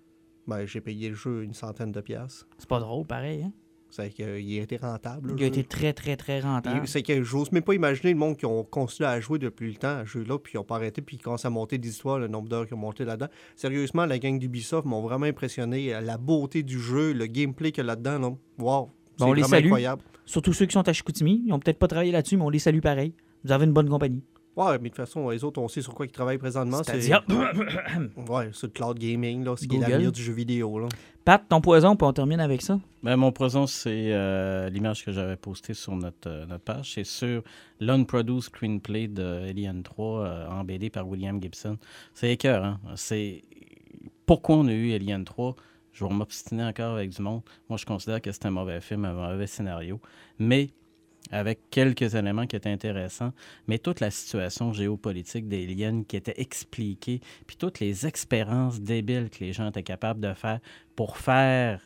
Ben, 0.47 0.65
j'ai 0.65 0.81
payé 0.81 1.09
le 1.09 1.15
jeu 1.15 1.43
une 1.43 1.53
centaine 1.53 1.91
de 1.91 2.01
piastres. 2.01 2.47
C'est 2.57 2.69
pas 2.69 2.79
drôle, 2.79 3.05
pareil. 3.05 3.43
Hein? 3.43 3.51
C'est 3.89 4.09
qu'il 4.09 4.25
a 4.25 4.37
été 4.61 4.75
rentable. 4.77 5.29
le 5.29 5.35
Il 5.37 5.43
a 5.43 5.47
été 5.47 5.63
très, 5.63 5.93
très, 5.93 6.17
très 6.17 6.41
rentable. 6.41 6.85
C'est 6.87 7.03
que 7.03 7.23
j'ose 7.23 7.51
même 7.53 7.63
pas 7.63 7.73
imaginer 7.73 8.11
le 8.11 8.19
monde 8.19 8.35
qui 8.35 8.45
ont 8.45 8.63
continué 8.65 9.07
à 9.09 9.19
jouer 9.21 9.39
depuis 9.39 9.69
le 9.71 9.77
temps 9.77 9.99
à 9.99 10.01
ce 10.05 10.11
jeu-là, 10.19 10.37
puis 10.39 10.53
ils 10.53 10.57
n'ont 10.57 10.65
pas 10.65 10.75
arrêté, 10.75 11.01
puis 11.01 11.15
ils 11.15 11.21
commencent 11.21 11.45
à 11.45 11.49
monter 11.49 11.77
des 11.77 11.87
histoires, 11.89 12.19
le 12.19 12.27
nombre 12.27 12.49
d'heures 12.49 12.65
qu'ils 12.65 12.75
ont 12.75 12.79
monté 12.79 13.05
là-dedans. 13.05 13.27
Sérieusement, 13.55 14.05
la 14.05 14.19
gang 14.19 14.37
d'Ubisoft 14.39 14.85
m'ont 14.85 15.01
vraiment 15.01 15.25
impressionné. 15.25 15.95
euh, 15.95 16.01
La 16.01 16.17
beauté 16.17 16.63
du 16.63 16.79
jeu, 16.79 17.13
le 17.13 17.27
gameplay 17.27 17.71
qu'il 17.71 17.83
y 17.83 17.85
a 17.85 17.87
là-dedans, 17.87 18.19
là. 18.19 18.27
wow, 18.59 18.91
c'est 19.17 19.23
Bon, 19.23 19.29
on 19.29 19.33
les 19.33 19.41
vraiment 19.41 19.47
salue. 19.55 19.65
incroyable. 19.67 20.01
Surtout 20.25 20.51
ceux 20.51 20.65
qui 20.65 20.73
sont 20.73 20.87
à 20.87 20.91
Chicoutimi. 20.93 21.43
Ils 21.45 21.53
ont 21.53 21.59
peut-être 21.59 21.79
pas 21.79 21.87
travaillé 21.87 22.11
là-dessus, 22.11 22.35
mais 22.35 22.43
on 22.43 22.49
les 22.49 22.59
salue 22.59 22.81
pareil. 22.81 23.13
Vous 23.45 23.51
avez 23.53 23.63
une 23.65 23.73
bonne 23.73 23.87
compagnie. 23.89 24.21
Ouais, 24.57 24.79
mais 24.79 24.89
de 24.89 24.95
toute 24.95 24.95
façon, 24.95 25.29
les 25.29 25.43
autres, 25.43 25.61
on 25.61 25.67
sait 25.67 25.83
sur 25.83 25.93
quoi 25.93 26.07
ils 26.07 26.11
travaillent 26.11 26.39
présentement. 26.39 26.81
C'est 26.83 26.99
C'est-à-dire, 26.99 27.23
ouais, 28.27 28.49
sur 28.53 28.65
le 28.65 28.71
cloud 28.73 28.97
gaming, 28.97 29.43
là, 29.43 29.55
ce 29.55 29.67
qui 29.67 29.75
est 29.75 29.77
Google. 29.77 29.91
l'avenir 29.91 30.11
du 30.11 30.23
jeu 30.23 30.33
vidéo. 30.33 30.79
Là. 30.79 30.87
Pat, 31.23 31.43
ton 31.47 31.61
poison, 31.61 31.95
puis 31.95 32.07
on 32.07 32.13
termine 32.13 32.39
avec 32.39 32.63
ça. 32.63 32.79
Ben, 33.03 33.15
mon 33.17 33.31
poison, 33.31 33.67
c'est 33.67 34.13
euh, 34.13 34.67
l'image 34.69 35.05
que 35.05 35.11
j'avais 35.11 35.35
postée 35.35 35.75
sur 35.75 35.95
notre, 35.95 36.27
euh, 36.27 36.47
notre 36.47 36.63
page. 36.63 36.93
C'est 36.95 37.03
sur 37.03 37.43
l'unproduced 37.79 38.49
screenplay 38.49 39.07
de 39.07 39.47
Alien 39.47 39.83
3 39.83 40.19
euh, 40.21 40.47
en 40.49 40.63
BD 40.63 40.89
par 40.89 41.07
William 41.07 41.39
Gibson. 41.39 41.77
C'est 42.15 42.31
écœur, 42.31 42.63
hein? 42.63 42.79
C'est 42.95 43.43
pourquoi 44.25 44.55
on 44.55 44.67
a 44.67 44.73
eu 44.73 44.91
Alien 44.93 45.23
3. 45.23 45.55
Je 45.93 46.03
vais 46.03 46.11
m'obstiner 46.11 46.63
encore 46.63 46.95
avec 46.95 47.11
du 47.11 47.21
monde. 47.21 47.41
Moi, 47.69 47.77
je 47.77 47.85
considère 47.85 48.21
que 48.21 48.31
c'est 48.31 48.47
un 48.47 48.51
mauvais 48.51 48.81
film, 48.81 49.05
un 49.05 49.13
mauvais 49.13 49.47
scénario. 49.47 49.99
Mais 50.39 50.71
avec 51.31 51.59
quelques 51.69 52.15
éléments 52.15 52.47
qui 52.47 52.55
étaient 52.55 52.69
intéressants, 52.69 53.33
mais 53.67 53.79
toute 53.79 53.99
la 53.99 54.11
situation 54.11 54.73
géopolitique 54.73 55.47
des 55.47 55.65
aliens 55.65 56.03
qui 56.03 56.17
était 56.17 56.39
expliquée, 56.39 57.21
puis 57.45 57.57
toutes 57.57 57.79
les 57.79 58.05
expériences 58.05 58.81
débiles 58.81 59.29
que 59.29 59.43
les 59.43 59.53
gens 59.53 59.69
étaient 59.69 59.83
capables 59.83 60.19
de 60.19 60.33
faire 60.33 60.59
pour 60.95 61.17
faire 61.17 61.81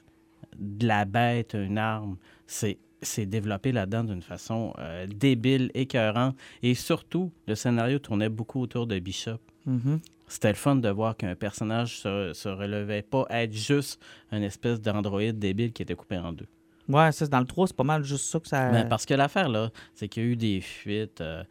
de 0.57 0.87
la 0.87 1.05
bête 1.05 1.53
une 1.53 1.77
arme, 1.77 2.17
c'est 2.47 2.77
c'est 3.01 3.25
développé 3.25 3.71
là-dedans 3.71 4.03
d'une 4.03 4.21
façon 4.21 4.73
euh, 4.77 5.07
débile, 5.07 5.71
écœurante, 5.73 6.37
et 6.61 6.75
surtout, 6.75 7.31
le 7.47 7.55
scénario 7.55 7.99
tournait 7.99 8.29
beaucoup 8.29 8.61
autour 8.61 8.85
de 8.87 8.99
Bishop. 8.99 9.39
Mhm. 9.65 9.99
C'était 10.27 10.49
le 10.49 10.55
fun 10.55 10.75
de 10.75 10.89
voir 10.89 11.17
qu'un 11.17 11.35
personnage 11.35 11.97
se, 11.99 12.31
se 12.33 12.47
relevait 12.47 13.01
pas 13.01 13.25
à 13.29 13.43
être 13.43 13.53
juste 13.53 14.01
un 14.31 14.41
espèce 14.41 14.79
d'androïde 14.79 15.39
débile 15.39 15.73
qui 15.73 15.81
était 15.81 15.95
coupé 15.95 16.17
en 16.17 16.31
deux. 16.31 16.47
Ouais, 16.93 17.11
ça, 17.11 17.25
c'est 17.25 17.29
dans 17.29 17.39
le 17.39 17.45
3, 17.45 17.67
c'est 17.67 17.75
pas 17.75 17.83
mal 17.83 18.03
juste 18.03 18.25
ça 18.25 18.39
que 18.39 18.47
ça. 18.47 18.69
Ben, 18.71 18.87
parce 18.87 19.05
que 19.05 19.13
l'affaire, 19.13 19.49
là, 19.49 19.69
c'est 19.93 20.07
qu'il 20.07 20.23
y 20.23 20.25
a 20.25 20.29
eu 20.29 20.35
des 20.35 20.61
fuites. 20.61 21.21
euh, 21.21 21.43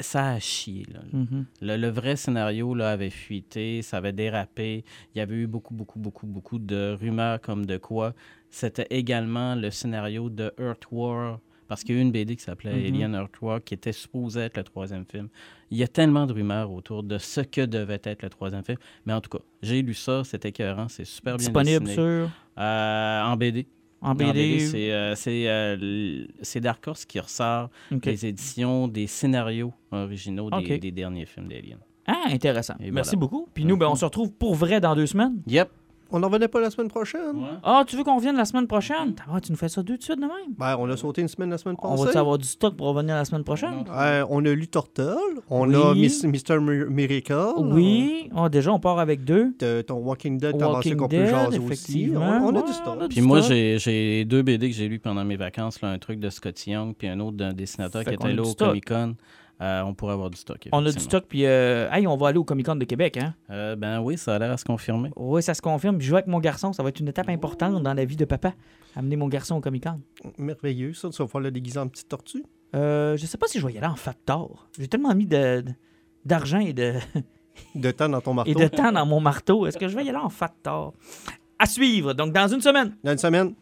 ça 0.00 0.30
a 0.30 0.40
chié, 0.40 0.84
là. 0.92 1.00
Mhm. 1.12 1.44
Le, 1.60 1.76
le 1.76 1.88
vrai 1.88 2.16
scénario 2.16 2.74
là, 2.74 2.90
avait 2.90 3.10
fuité, 3.10 3.82
ça 3.82 3.98
avait 3.98 4.12
dérapé. 4.12 4.84
Il 5.14 5.18
y 5.18 5.20
avait 5.20 5.36
eu 5.36 5.46
beaucoup, 5.46 5.74
beaucoup, 5.74 5.98
beaucoup, 5.98 6.26
beaucoup 6.26 6.58
de 6.58 6.96
rumeurs 7.00 7.40
comme 7.40 7.64
de 7.66 7.76
quoi. 7.76 8.14
C'était 8.50 8.86
également 8.90 9.54
le 9.54 9.70
scénario 9.70 10.30
de 10.30 10.52
Earth 10.58 10.84
War, 10.90 11.38
parce 11.68 11.84
qu'il 11.84 11.94
y 11.94 11.98
a 11.98 12.00
eu 12.00 12.04
une 12.04 12.12
BD 12.12 12.34
qui 12.34 12.42
s'appelait 12.42 12.72
Mhm. 12.74 12.94
Alien 12.94 13.14
Earth 13.14 13.40
War, 13.42 13.62
qui 13.62 13.74
était 13.74 13.92
supposé 13.92 14.40
être 14.40 14.56
le 14.56 14.64
troisième 14.64 15.04
film. 15.04 15.28
Il 15.70 15.76
y 15.76 15.82
a 15.82 15.88
tellement 15.88 16.24
de 16.26 16.32
rumeurs 16.32 16.72
autour 16.72 17.02
de 17.02 17.18
ce 17.18 17.42
que 17.42 17.60
devait 17.66 18.00
être 18.04 18.22
le 18.22 18.30
troisième 18.30 18.64
film. 18.64 18.78
Mais 19.04 19.12
en 19.12 19.20
tout 19.20 19.28
cas, 19.28 19.44
j'ai 19.62 19.82
lu 19.82 19.92
ça, 19.92 20.24
c'était 20.24 20.48
écœurant, 20.48 20.88
c'est 20.88 21.04
super 21.04 21.36
bien 21.36 21.44
Disponible 21.44 21.84
dessiné. 21.84 21.94
sur. 21.94 22.30
Euh, 22.58 23.22
en 23.22 23.36
BD. 23.36 23.66
En 24.00 24.14
BD, 24.14 24.32
BD. 24.32 24.60
c'est 24.60 24.92
euh, 24.92 25.14
c'est, 25.14 25.48
euh, 25.48 26.24
c'est 26.42 26.60
Dark 26.60 26.86
Horse 26.86 27.04
qui 27.04 27.18
ressort 27.18 27.68
les 27.90 28.26
éditions 28.26 28.86
des 28.88 29.06
scénarios 29.06 29.72
originaux 29.90 30.50
des, 30.50 30.92
derniers 30.92 31.26
films 31.26 31.48
d'Alien. 31.48 31.78
Ah, 32.06 32.24
intéressant. 32.28 32.74
Et 32.80 32.90
Merci 32.90 33.16
voilà. 33.16 33.20
beaucoup. 33.20 33.48
Puis 33.52 33.64
nous, 33.64 33.76
ben, 33.76 33.88
on 33.88 33.94
se 33.94 34.04
retrouve 34.04 34.32
pour 34.32 34.54
vrai 34.54 34.80
dans 34.80 34.94
deux 34.94 35.06
semaines. 35.06 35.42
Yep. 35.46 35.68
On 36.10 36.20
n'en 36.20 36.28
revenait 36.28 36.48
pas 36.48 36.60
la 36.60 36.70
semaine 36.70 36.88
prochaine? 36.88 37.36
Ah, 37.62 37.84
tu 37.86 37.94
veux 37.96 38.02
qu'on 38.04 38.16
vienne 38.18 38.36
la 38.36 38.46
semaine 38.46 38.66
prochaine? 38.66 39.14
Ah, 39.30 39.40
tu 39.40 39.52
nous 39.52 39.58
fais 39.58 39.68
ça 39.68 39.82
deux 39.82 39.98
de 39.98 40.02
suite 40.02 40.16
de 40.16 40.22
même? 40.22 40.54
Ben, 40.56 40.76
on 40.78 40.88
a 40.88 40.96
sauté 40.96 41.20
une 41.20 41.28
semaine 41.28 41.50
la 41.50 41.58
semaine 41.58 41.76
On 41.82 41.90
passée. 41.90 42.04
va-tu 42.06 42.16
avoir 42.18 42.38
du 42.38 42.46
stock 42.48 42.76
pour 42.76 42.86
revenir 42.88 43.14
la 43.14 43.24
semaine 43.26 43.44
prochaine? 43.44 43.84
Euh, 43.90 44.24
on 44.30 44.44
a 44.46 44.50
lu 44.50 44.68
Turtle, 44.68 45.16
on 45.50 45.68
Oui. 45.68 45.74
a 45.76 45.94
Miss- 45.94 46.24
Mr. 46.24 46.58
Mi- 46.60 46.84
Miracle. 46.88 47.34
Oui. 47.58 48.30
Ah, 48.34 48.48
déjà, 48.48 48.72
on 48.72 48.78
part 48.80 48.98
avec 48.98 49.24
deux. 49.24 49.52
Ton 49.86 49.96
Walking 49.96 50.38
Dead, 50.38 50.56
t'as 50.58 50.66
Walking 50.66 50.96
pensé 50.96 50.96
qu'on 50.96 51.08
peut 51.08 51.26
jaser 51.26 51.58
aussi. 51.58 52.10
On, 52.14 52.18
on 52.20 52.54
a 52.54 52.60
Ouais, 52.60 52.66
du 52.66 52.72
stock. 52.72 52.94
on 52.98 53.00
a 53.02 53.08
du 53.08 53.14
Puis 53.14 53.20
moi, 53.20 53.42
stock. 53.42 53.52
j'ai 53.52 53.78
j'ai 53.78 54.24
deux 54.24 54.42
BD 54.42 54.70
que 54.70 54.74
j'ai 54.76 54.88
lus 54.88 54.98
pendant 55.00 55.24
mes 55.24 55.36
vacances. 55.36 55.80
Là, 55.82 55.90
un 55.90 55.98
truc 55.98 56.20
de 56.20 56.30
Scott 56.30 56.66
Young, 56.66 56.94
puis 56.96 57.08
un 57.08 57.20
autre 57.20 57.36
d'un 57.36 57.52
dessinateur 57.52 58.02
qui 58.04 58.14
était 58.14 58.32
là 58.32 58.42
au. 58.42 58.54
Comic-Con. 58.54 59.14
Euh, 59.60 59.82
on 59.82 59.92
pourrait 59.94 60.12
avoir 60.12 60.30
du 60.30 60.36
stock. 60.36 60.68
On 60.72 60.86
a 60.86 60.92
du 60.92 61.00
stock, 61.00 61.24
puis 61.28 61.44
euh, 61.44 61.90
hey, 61.90 62.06
on 62.06 62.16
va 62.16 62.28
aller 62.28 62.38
au 62.38 62.44
Comic 62.44 62.66
Con 62.66 62.76
de 62.76 62.84
Québec, 62.84 63.16
hein? 63.16 63.34
Euh, 63.50 63.74
ben 63.74 64.00
oui, 64.00 64.16
ça 64.16 64.36
a 64.36 64.38
l'air 64.38 64.52
à 64.52 64.56
se 64.56 64.64
confirmer. 64.64 65.10
Oui, 65.16 65.42
ça 65.42 65.52
se 65.54 65.60
confirme. 65.62 65.98
Puis 65.98 66.06
jouer 66.06 66.18
avec 66.18 66.28
mon 66.28 66.38
garçon, 66.38 66.72
ça 66.72 66.82
va 66.84 66.90
être 66.90 67.00
une 67.00 67.08
étape 67.08 67.28
importante 67.28 67.82
dans 67.82 67.94
la 67.94 68.04
vie 68.04 68.14
de 68.16 68.24
papa. 68.24 68.52
Amener 68.94 69.16
mon 69.16 69.26
garçon 69.28 69.56
au 69.56 69.60
Comic 69.60 69.84
Con. 69.84 70.00
Merveilleux, 70.38 70.92
ça. 70.92 71.08
Tu 71.10 71.16
vas 71.18 71.24
pouvoir 71.26 71.42
le 71.42 71.50
déguiser 71.50 71.78
en 71.80 71.88
petite 71.88 72.08
tortue. 72.08 72.44
Euh, 72.76 73.16
je 73.16 73.26
sais 73.26 73.38
pas 73.38 73.46
si 73.48 73.58
je 73.58 73.66
vais 73.66 73.72
y 73.72 73.78
aller 73.78 73.86
en 73.86 73.96
Factor. 73.96 74.68
J'ai 74.78 74.86
tellement 74.88 75.14
mis 75.14 75.26
de, 75.26 75.62
de- 75.62 75.72
d'argent 76.24 76.60
et 76.60 76.72
de, 76.72 76.94
De 77.74 77.90
temps 77.90 78.08
dans 78.08 78.20
ton 78.20 78.34
marteau. 78.34 78.50
et 78.52 78.54
de 78.54 78.68
temps 78.68 78.92
dans 78.92 79.06
mon 79.06 79.18
marteau. 79.20 79.66
Est-ce 79.66 79.76
que 79.78 79.88
je 79.88 79.96
vais 79.96 80.04
y 80.04 80.08
aller 80.08 80.18
en 80.18 80.28
Factor? 80.28 80.94
À 81.58 81.66
suivre. 81.66 82.12
Donc, 82.12 82.32
dans 82.32 82.46
une 82.46 82.60
semaine. 82.60 82.96
Dans 83.02 83.10
une 83.12 83.18
semaine. 83.18 83.54